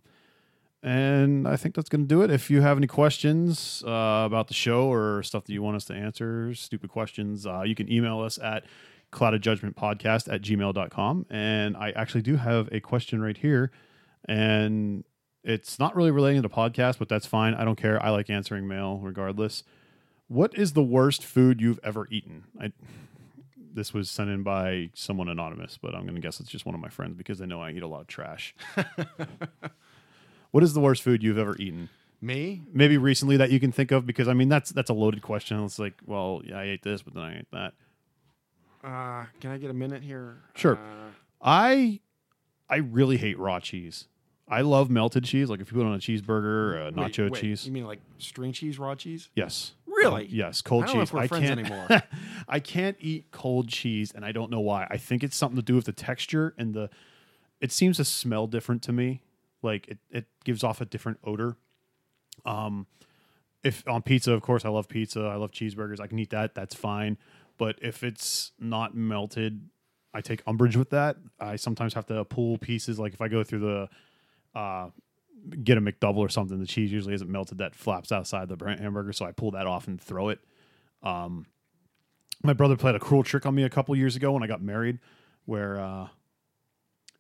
and 0.83 1.47
I 1.47 1.57
think 1.57 1.75
that's 1.75 1.89
going 1.89 2.03
to 2.03 2.09
do 2.09 2.23
it. 2.23 2.31
If 2.31 2.51
you 2.51 2.63
have 2.63 2.79
any 2.79 2.87
questions 2.87 3.85
uh, 3.87 4.23
about 4.25 4.49
the 4.49 4.55
show 4.55 4.91
or 4.91 5.23
stuff 5.23 5.45
that 5.45 5.53
you 5.53 5.63
want 5.63 5.77
us 5.77 5.85
to 5.87 5.95
answer, 5.95 6.55
stupid 6.55 6.89
questions, 6.89 7.47
uh, 7.47 7.63
you 7.63 7.75
can 7.75 7.91
email 7.93 8.21
us 8.21 8.39
at 8.39 8.65
cloud 9.11 9.35
of 9.35 9.41
judgment 9.41 9.77
podcast 9.77 10.33
at 10.33 10.41
gmail.com. 10.41 11.27
And 11.29 11.77
I 11.77 11.91
actually 11.91 12.23
do 12.23 12.37
have 12.37 12.69
a 12.73 12.81
question 12.81 13.21
right 13.21 13.37
here. 13.37 13.71
And 14.27 15.05
it's 15.43 15.79
not 15.79 15.97
really 15.97 16.11
relating 16.11 16.43
to 16.43 16.49
the 16.49 16.55
podcast, 16.55 16.99
but 16.99 17.09
that's 17.09 17.27
fine. 17.27 17.55
I 17.55 17.65
don't 17.65 17.77
care. 17.77 18.03
I 18.05 18.11
like 18.11 18.29
answering 18.31 18.69
mail 18.69 18.99
regardless. 19.03 19.63
What 20.29 20.57
is 20.57 20.75
the 20.75 20.83
worst 20.83 21.25
food 21.25 21.61
you've 21.61 21.81
ever 21.83 22.07
eaten? 22.11 22.45
I, 22.61 22.73
this 23.73 23.93
was 23.93 24.11
sent 24.11 24.31
in 24.31 24.43
by 24.43 24.91
someone 24.95 25.29
anonymous, 25.29 25.79
but 25.81 25.95
I'm 25.95 26.03
going 26.03 26.15
to 26.15 26.21
guess 26.21 26.41
it's 26.41 26.51
just 26.51 26.67
one 26.67 26.75
of 26.75 26.81
my 26.81 26.89
friends 26.89 27.17
because 27.17 27.39
they 27.39 27.47
know 27.47 27.61
I 27.61 27.71
eat 27.73 27.83
a 27.83 27.87
lot 27.89 28.03
of 28.03 28.07
trash. 28.07 28.55
what 30.51 30.63
is 30.63 30.75
the 30.75 30.81
worst 30.81 31.03
food 31.03 31.23
you've 31.23 31.39
ever 31.39 31.57
eaten? 31.59 31.89
me, 32.21 32.61
Maybe 32.73 32.99
recently 32.99 33.37
that 33.39 33.51
you 33.51 33.59
can 33.59 33.73
think 33.73 33.91
of, 33.93 34.07
because 34.07 34.29
I 34.29 34.35
mean 34.35 34.49
that's 34.49 34.71
that's 34.71 34.91
a 34.91 34.95
loaded 34.95 35.23
question. 35.23 35.65
It's 35.65 35.79
like, 35.79 35.95
well, 36.07 36.43
yeah, 36.45 36.59
I 36.59 36.65
ate 36.65 36.83
this, 36.83 37.03
but 37.03 37.15
then 37.15 37.23
I 37.23 37.39
ate 37.39 37.51
that. 37.53 37.73
uh, 38.85 39.25
can 39.41 39.51
I 39.51 39.59
get 39.59 39.71
a 39.71 39.75
minute 39.75 40.03
here? 40.03 40.37
Sure. 40.55 40.77
Uh, 40.77 41.11
I 41.41 42.01
I 42.69 42.77
really 42.77 43.17
hate 43.17 43.39
raw 43.39 43.59
cheese. 43.59 44.07
I 44.51 44.63
love 44.63 44.91
melted 44.91 45.25
cheese. 45.25 45.49
Like 45.49 45.61
if 45.61 45.71
you 45.71 45.79
put 45.79 45.87
it 45.87 45.89
on 45.89 45.95
a 45.95 45.99
cheeseburger, 45.99 46.81
uh, 46.81 46.85
wait, 46.87 47.13
nacho 47.13 47.31
wait, 47.31 47.41
cheese. 47.41 47.65
You 47.65 47.73
mean 47.73 47.87
like 47.87 48.01
string 48.19 48.53
cheese, 48.53 48.79
raw 48.79 48.95
cheese? 48.95 49.29
yes. 49.35 49.73
Really? 49.87 50.27
Yes, 50.27 50.63
cold 50.63 50.85
I 50.85 50.93
cheese. 50.93 51.15
I 51.15 51.27
friends 51.27 51.47
can't 51.49 51.61
anymore. 51.61 52.03
I 52.49 52.59
can't 52.59 52.97
eat 53.01 53.27
cold 53.33 53.69
cheese, 53.69 54.13
and 54.15 54.25
I 54.25 54.33
don't 54.33 54.51
know 54.51 54.61
why. 54.61 54.87
I 54.89 54.97
think 54.97 55.23
it's 55.23 55.37
something 55.37 55.57
to 55.57 55.63
do 55.63 55.75
with 55.75 55.85
the 55.85 55.93
texture 55.93 56.55
and 56.57 56.73
the. 56.73 56.89
It 57.61 57.71
seems 57.71 57.99
to 57.99 58.05
smell 58.05 58.47
different 58.47 58.83
to 58.85 58.93
me. 58.93 59.21
Like 59.63 59.89
it, 59.89 59.99
it 60.11 60.27
gives 60.45 60.65
off 60.65 60.81
a 60.81 60.87
different 60.87 61.19
odor. 61.23 61.57
Um, 62.47 62.87
if 63.63 63.87
on 63.87 64.01
pizza, 64.01 64.33
of 64.33 64.41
course, 64.41 64.65
I 64.65 64.71
love 64.71 64.89
pizza. 64.89 65.21
I 65.21 65.35
love 65.35 65.53
cheeseburgers. 65.53 66.01
I 66.01 66.07
can 66.07 66.19
eat 66.19 66.31
that. 66.31 66.55
That's 66.55 66.75
fine. 66.75 67.19
But 67.59 67.79
if 67.83 68.03
it's 68.03 68.53
not 68.59 68.97
melted, 68.97 69.69
I 70.15 70.23
take 70.23 70.43
umbrage 70.47 70.77
with 70.77 70.91
that. 70.91 71.17
I 71.39 71.57
sometimes 71.57 71.93
have 71.95 72.07
to 72.07 72.25
pull 72.25 72.57
pieces. 72.57 72.99
Like 72.99 73.13
if 73.13 73.21
I 73.21 73.29
go 73.29 73.45
through 73.45 73.61
the, 73.61 73.89
uh, 74.55 74.89
get 75.63 75.79
a 75.79 75.81
McDouble 75.81 76.19
or 76.19 76.29
something, 76.29 76.59
the 76.59 76.67
cheese 76.67 76.93
usually 76.93 77.15
isn't 77.15 77.31
melted. 77.31 77.59
That 77.59 77.75
flaps 77.75 78.13
outside 78.13 78.49
the 78.49 78.77
hamburger, 78.79 79.13
so 79.13 79.25
I 79.25 79.33
pull 79.33 79.53
that 79.53 79.67
off 79.67 79.89
and 79.89 80.01
throw 80.01 80.29
it. 80.29 80.41
Um, 81.03 81.47
my 82.43 82.53
brother 82.53 82.77
played 82.77 82.95
a 82.95 82.99
cruel 82.99 83.23
trick 83.23 83.47
on 83.47 83.55
me 83.55 83.65
a 83.65 83.71
couple 83.71 83.95
years 83.97 84.17
ago 84.17 84.33
when 84.33 84.43
I 84.43 84.47
got 84.47 84.63
married, 84.63 84.99
where 85.45 85.79
uh, 85.79 86.09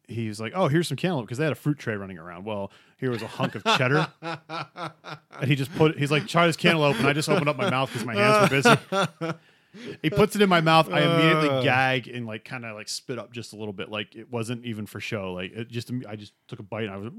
he 0.08 0.28
was 0.28 0.40
like, 0.40 0.52
"Oh, 0.54 0.68
here's 0.68 0.88
some 0.88 0.96
cantaloupe," 0.96 1.26
because 1.26 1.38
they 1.38 1.44
had 1.44 1.52
a 1.52 1.56
fruit 1.56 1.78
tray 1.78 1.94
running 1.94 2.18
around. 2.18 2.44
Well, 2.44 2.70
here 2.98 3.10
was 3.10 3.22
a 3.22 3.26
hunk 3.26 3.54
of 3.54 3.64
cheddar, 3.64 4.08
and 4.22 5.46
he 5.48 5.56
just 5.56 5.74
put. 5.74 5.98
He's 5.98 6.10
like, 6.10 6.26
"Try 6.26 6.46
this 6.46 6.56
cantaloupe," 6.56 6.98
and 6.98 7.06
I 7.06 7.12
just 7.12 7.28
opened 7.28 7.48
up 7.48 7.56
my 7.56 7.70
mouth 7.70 7.90
because 7.92 8.06
my 8.06 8.14
hands 8.14 8.50
were 8.50 8.62
busy. 8.62 9.34
he 10.02 10.10
puts 10.10 10.34
it 10.36 10.42
in 10.42 10.48
my 10.48 10.60
mouth. 10.60 10.88
I 10.90 11.00
immediately 11.02 11.48
Uh. 11.48 11.62
gag 11.62 12.08
and 12.08 12.26
like 12.26 12.44
kind 12.44 12.64
of 12.64 12.74
like 12.76 12.88
spit 12.88 13.18
up 13.18 13.32
just 13.32 13.52
a 13.52 13.56
little 13.56 13.72
bit. 13.72 13.88
Like 13.90 14.14
it 14.16 14.30
wasn't 14.30 14.64
even 14.64 14.86
for 14.86 15.00
show. 15.00 15.32
Like 15.32 15.52
it 15.52 15.68
just. 15.68 15.90
I 16.08 16.16
just 16.16 16.32
took 16.48 16.58
a 16.58 16.62
bite 16.62 16.84
and 16.88 16.92
I 16.92 16.96
was 16.96 17.10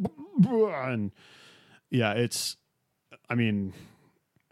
and 0.92 1.12
yeah, 1.90 2.14
it's. 2.14 2.58
I 3.30 3.36
mean, 3.36 3.74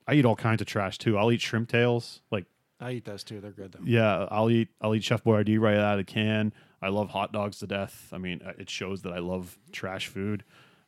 I 0.07 0.13
eat 0.15 0.25
all 0.25 0.35
kinds 0.35 0.61
of 0.61 0.67
trash 0.67 0.97
too. 0.97 1.17
I'll 1.17 1.31
eat 1.31 1.41
shrimp 1.41 1.69
tails. 1.69 2.21
Like 2.31 2.45
I 2.79 2.91
eat 2.91 3.05
those 3.05 3.23
too. 3.23 3.41
They're 3.41 3.51
good 3.51 3.73
though. 3.73 3.79
yeah, 3.83 4.25
I'll 4.31 4.49
eat 4.49 4.69
I'll 4.81 4.95
eat 4.95 5.03
Chef 5.03 5.23
Boyardee 5.23 5.59
right 5.59 5.77
out 5.77 5.99
of 5.99 6.05
the 6.05 6.11
can. 6.11 6.53
I 6.81 6.87
love 6.89 7.09
hot 7.09 7.33
dogs 7.33 7.59
to 7.59 7.67
death. 7.67 8.07
I 8.13 8.17
mean, 8.17 8.41
uh, 8.45 8.53
it 8.57 8.69
shows 8.69 9.01
that 9.01 9.11
I 9.11 9.19
love 9.19 9.57
trash 9.73 10.07
food. 10.07 10.45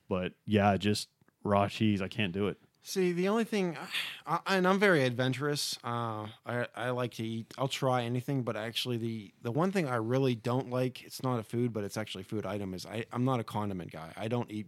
But 0.07 0.33
yeah, 0.45 0.77
just 0.77 1.09
raw 1.43 1.67
cheese, 1.67 2.01
I 2.01 2.07
can't 2.07 2.31
do 2.31 2.47
it. 2.47 2.57
See, 2.83 3.11
the 3.11 3.27
only 3.27 3.43
thing, 3.43 3.77
I, 4.25 4.39
and 4.47 4.67
I'm 4.67 4.79
very 4.79 5.03
adventurous. 5.05 5.77
Uh, 5.83 6.25
I 6.45 6.65
I 6.75 6.89
like 6.89 7.13
to 7.15 7.23
eat. 7.23 7.53
I'll 7.57 7.67
try 7.67 8.03
anything, 8.03 8.41
but 8.41 8.55
actually, 8.57 8.97
the 8.97 9.31
the 9.43 9.51
one 9.51 9.71
thing 9.71 9.87
I 9.87 9.97
really 9.97 10.33
don't 10.33 10.71
like, 10.71 11.03
it's 11.03 11.21
not 11.21 11.39
a 11.39 11.43
food, 11.43 11.73
but 11.73 11.83
it's 11.83 11.95
actually 11.95 12.21
a 12.21 12.25
food 12.25 12.45
item. 12.45 12.73
Is 12.73 12.85
I 12.87 13.05
I'm 13.11 13.23
not 13.23 13.39
a 13.39 13.43
condiment 13.43 13.91
guy. 13.91 14.11
I 14.17 14.27
don't 14.27 14.49
eat 14.49 14.67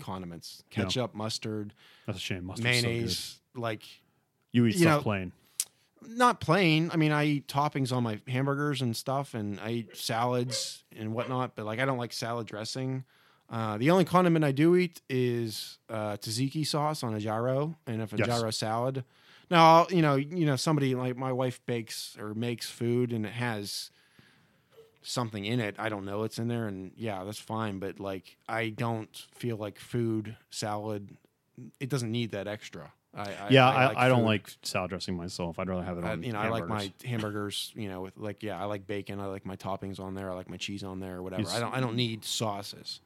condiments, 0.00 0.62
ketchup, 0.70 1.14
mustard, 1.14 1.72
That's 2.06 2.18
a 2.18 2.20
shame. 2.20 2.44
Mustard's 2.44 2.80
so 2.80 2.86
mayonnaise. 2.86 3.40
like 3.54 3.82
you 4.52 4.66
eat 4.66 4.74
you 4.74 4.82
stuff 4.82 4.98
know, 4.98 5.02
plain. 5.02 5.32
not 6.06 6.40
plain. 6.40 6.90
I 6.92 6.96
mean, 6.96 7.12
I 7.12 7.24
eat 7.24 7.48
toppings 7.48 7.90
on 7.90 8.02
my 8.02 8.20
hamburgers 8.28 8.82
and 8.82 8.94
stuff, 8.94 9.32
and 9.32 9.58
I 9.60 9.70
eat 9.70 9.96
salads 9.96 10.84
and 10.94 11.14
whatnot. 11.14 11.54
But 11.56 11.64
like, 11.64 11.78
I 11.80 11.86
don't 11.86 11.98
like 11.98 12.12
salad 12.12 12.46
dressing. 12.46 13.04
Uh, 13.54 13.78
the 13.78 13.88
only 13.88 14.04
condiment 14.04 14.44
I 14.44 14.50
do 14.50 14.74
eat 14.74 15.00
is 15.08 15.78
uh, 15.88 16.16
tzatziki 16.16 16.66
sauce 16.66 17.04
on 17.04 17.14
a 17.14 17.20
gyro, 17.20 17.76
and 17.86 18.02
if 18.02 18.12
a 18.12 18.16
Yes. 18.16 18.26
gyro 18.26 18.50
salad. 18.50 19.04
Now, 19.48 19.64
I'll- 19.82 19.92
you 19.92 20.02
know, 20.02 20.16
you 20.16 20.44
know, 20.44 20.56
somebody 20.56 20.96
like 20.96 21.16
my 21.16 21.30
wife 21.30 21.64
bakes 21.64 22.16
or 22.18 22.34
makes 22.34 22.68
food, 22.68 23.12
and 23.12 23.24
it 23.24 23.32
has 23.34 23.92
something 25.02 25.44
in 25.44 25.60
it. 25.60 25.76
I 25.78 25.88
don't 25.88 26.04
know 26.04 26.24
it's 26.24 26.40
in 26.40 26.48
there, 26.48 26.66
and 26.66 26.90
yeah, 26.96 27.22
that's 27.22 27.38
fine. 27.38 27.78
But 27.78 28.00
like, 28.00 28.36
I 28.48 28.70
don't 28.70 29.14
feel 29.36 29.56
like 29.56 29.78
food 29.78 30.36
salad. 30.50 31.16
It 31.78 31.88
doesn't 31.88 32.10
need 32.10 32.32
that 32.32 32.48
extra. 32.48 32.92
I, 33.14 33.22
I 33.22 33.48
yeah, 33.50 33.68
I, 33.68 34.06
I, 34.06 34.08
don't 34.08 34.24
like 34.24 34.50
salad 34.62 34.90
dressing 34.90 35.16
myself. 35.16 35.60
I'd 35.60 35.68
rather 35.68 35.84
have 35.84 35.98
it 35.98 36.04
I, 36.04 36.10
on. 36.12 36.24
you 36.24 36.32
know, 36.32 36.40
I 36.40 36.48
like 36.48 36.66
my 36.66 36.90
hamburgers. 37.04 37.04
hamburgers. 37.04 37.72
You 37.76 37.88
know, 37.88 38.00
with 38.00 38.16
like 38.16 38.42
yeah, 38.42 38.60
I 38.60 38.64
like 38.64 38.88
bacon. 38.88 39.20
I 39.20 39.26
like 39.26 39.46
my 39.46 39.54
toppings 39.54 40.00
on 40.00 40.14
there. 40.14 40.28
I 40.28 40.34
like 40.34 40.50
my 40.50 40.56
cheese 40.56 40.82
on 40.82 40.98
there, 40.98 41.18
or 41.18 41.22
whatever. 41.22 41.42
It's- 41.42 41.56
I 41.56 41.60
don't. 41.60 41.72
I 41.72 41.78
don't 41.78 41.94
need 41.94 42.24
sauces. 42.24 43.00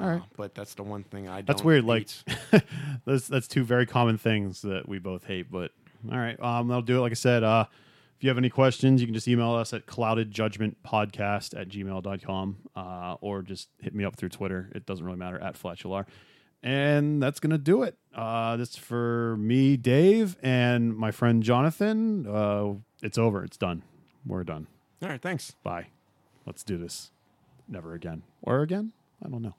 All 0.00 0.06
right. 0.08 0.20
Uh, 0.20 0.24
but 0.36 0.54
that's 0.54 0.74
the 0.74 0.82
one 0.82 1.04
thing 1.04 1.28
I. 1.28 1.42
That's 1.42 1.62
weird. 1.62 1.84
Like 1.84 2.08
that's 3.04 3.28
that's 3.28 3.48
two 3.48 3.64
very 3.64 3.86
common 3.86 4.18
things 4.18 4.62
that 4.62 4.88
we 4.88 4.98
both 4.98 5.24
hate. 5.24 5.50
But 5.50 5.70
all 6.10 6.18
right, 6.18 6.40
um, 6.40 6.68
that'll 6.68 6.82
do 6.82 6.98
it. 6.98 7.00
Like 7.00 7.12
I 7.12 7.14
said, 7.14 7.44
uh, 7.44 7.66
if 8.16 8.24
you 8.24 8.28
have 8.30 8.38
any 8.38 8.50
questions, 8.50 9.00
you 9.00 9.06
can 9.06 9.14
just 9.14 9.28
email 9.28 9.52
us 9.52 9.72
at 9.72 9.86
cloudedjudgmentpodcast 9.86 11.58
at 11.60 11.68
gmail.com 11.68 12.56
uh, 12.76 13.16
or 13.20 13.42
just 13.42 13.68
hit 13.80 13.94
me 13.94 14.04
up 14.04 14.16
through 14.16 14.30
Twitter. 14.30 14.70
It 14.74 14.86
doesn't 14.86 15.04
really 15.04 15.18
matter 15.18 15.40
at 15.40 15.56
Flatular. 15.56 16.06
And 16.62 17.22
that's 17.22 17.40
gonna 17.40 17.58
do 17.58 17.82
it. 17.82 17.96
Uh, 18.14 18.56
this 18.56 18.74
for 18.76 19.36
me, 19.36 19.76
Dave, 19.76 20.36
and 20.42 20.96
my 20.96 21.10
friend 21.10 21.42
Jonathan. 21.42 22.26
Uh, 22.26 22.74
it's 23.02 23.18
over. 23.18 23.44
It's 23.44 23.58
done. 23.58 23.82
We're 24.26 24.44
done. 24.44 24.66
All 25.02 25.08
right. 25.10 25.20
Thanks. 25.20 25.54
Bye. 25.62 25.88
Let's 26.46 26.62
do 26.62 26.78
this. 26.78 27.10
Never 27.68 27.92
again. 27.92 28.22
Or 28.42 28.62
again? 28.62 28.92
I 29.24 29.28
don't 29.28 29.42
know. 29.42 29.54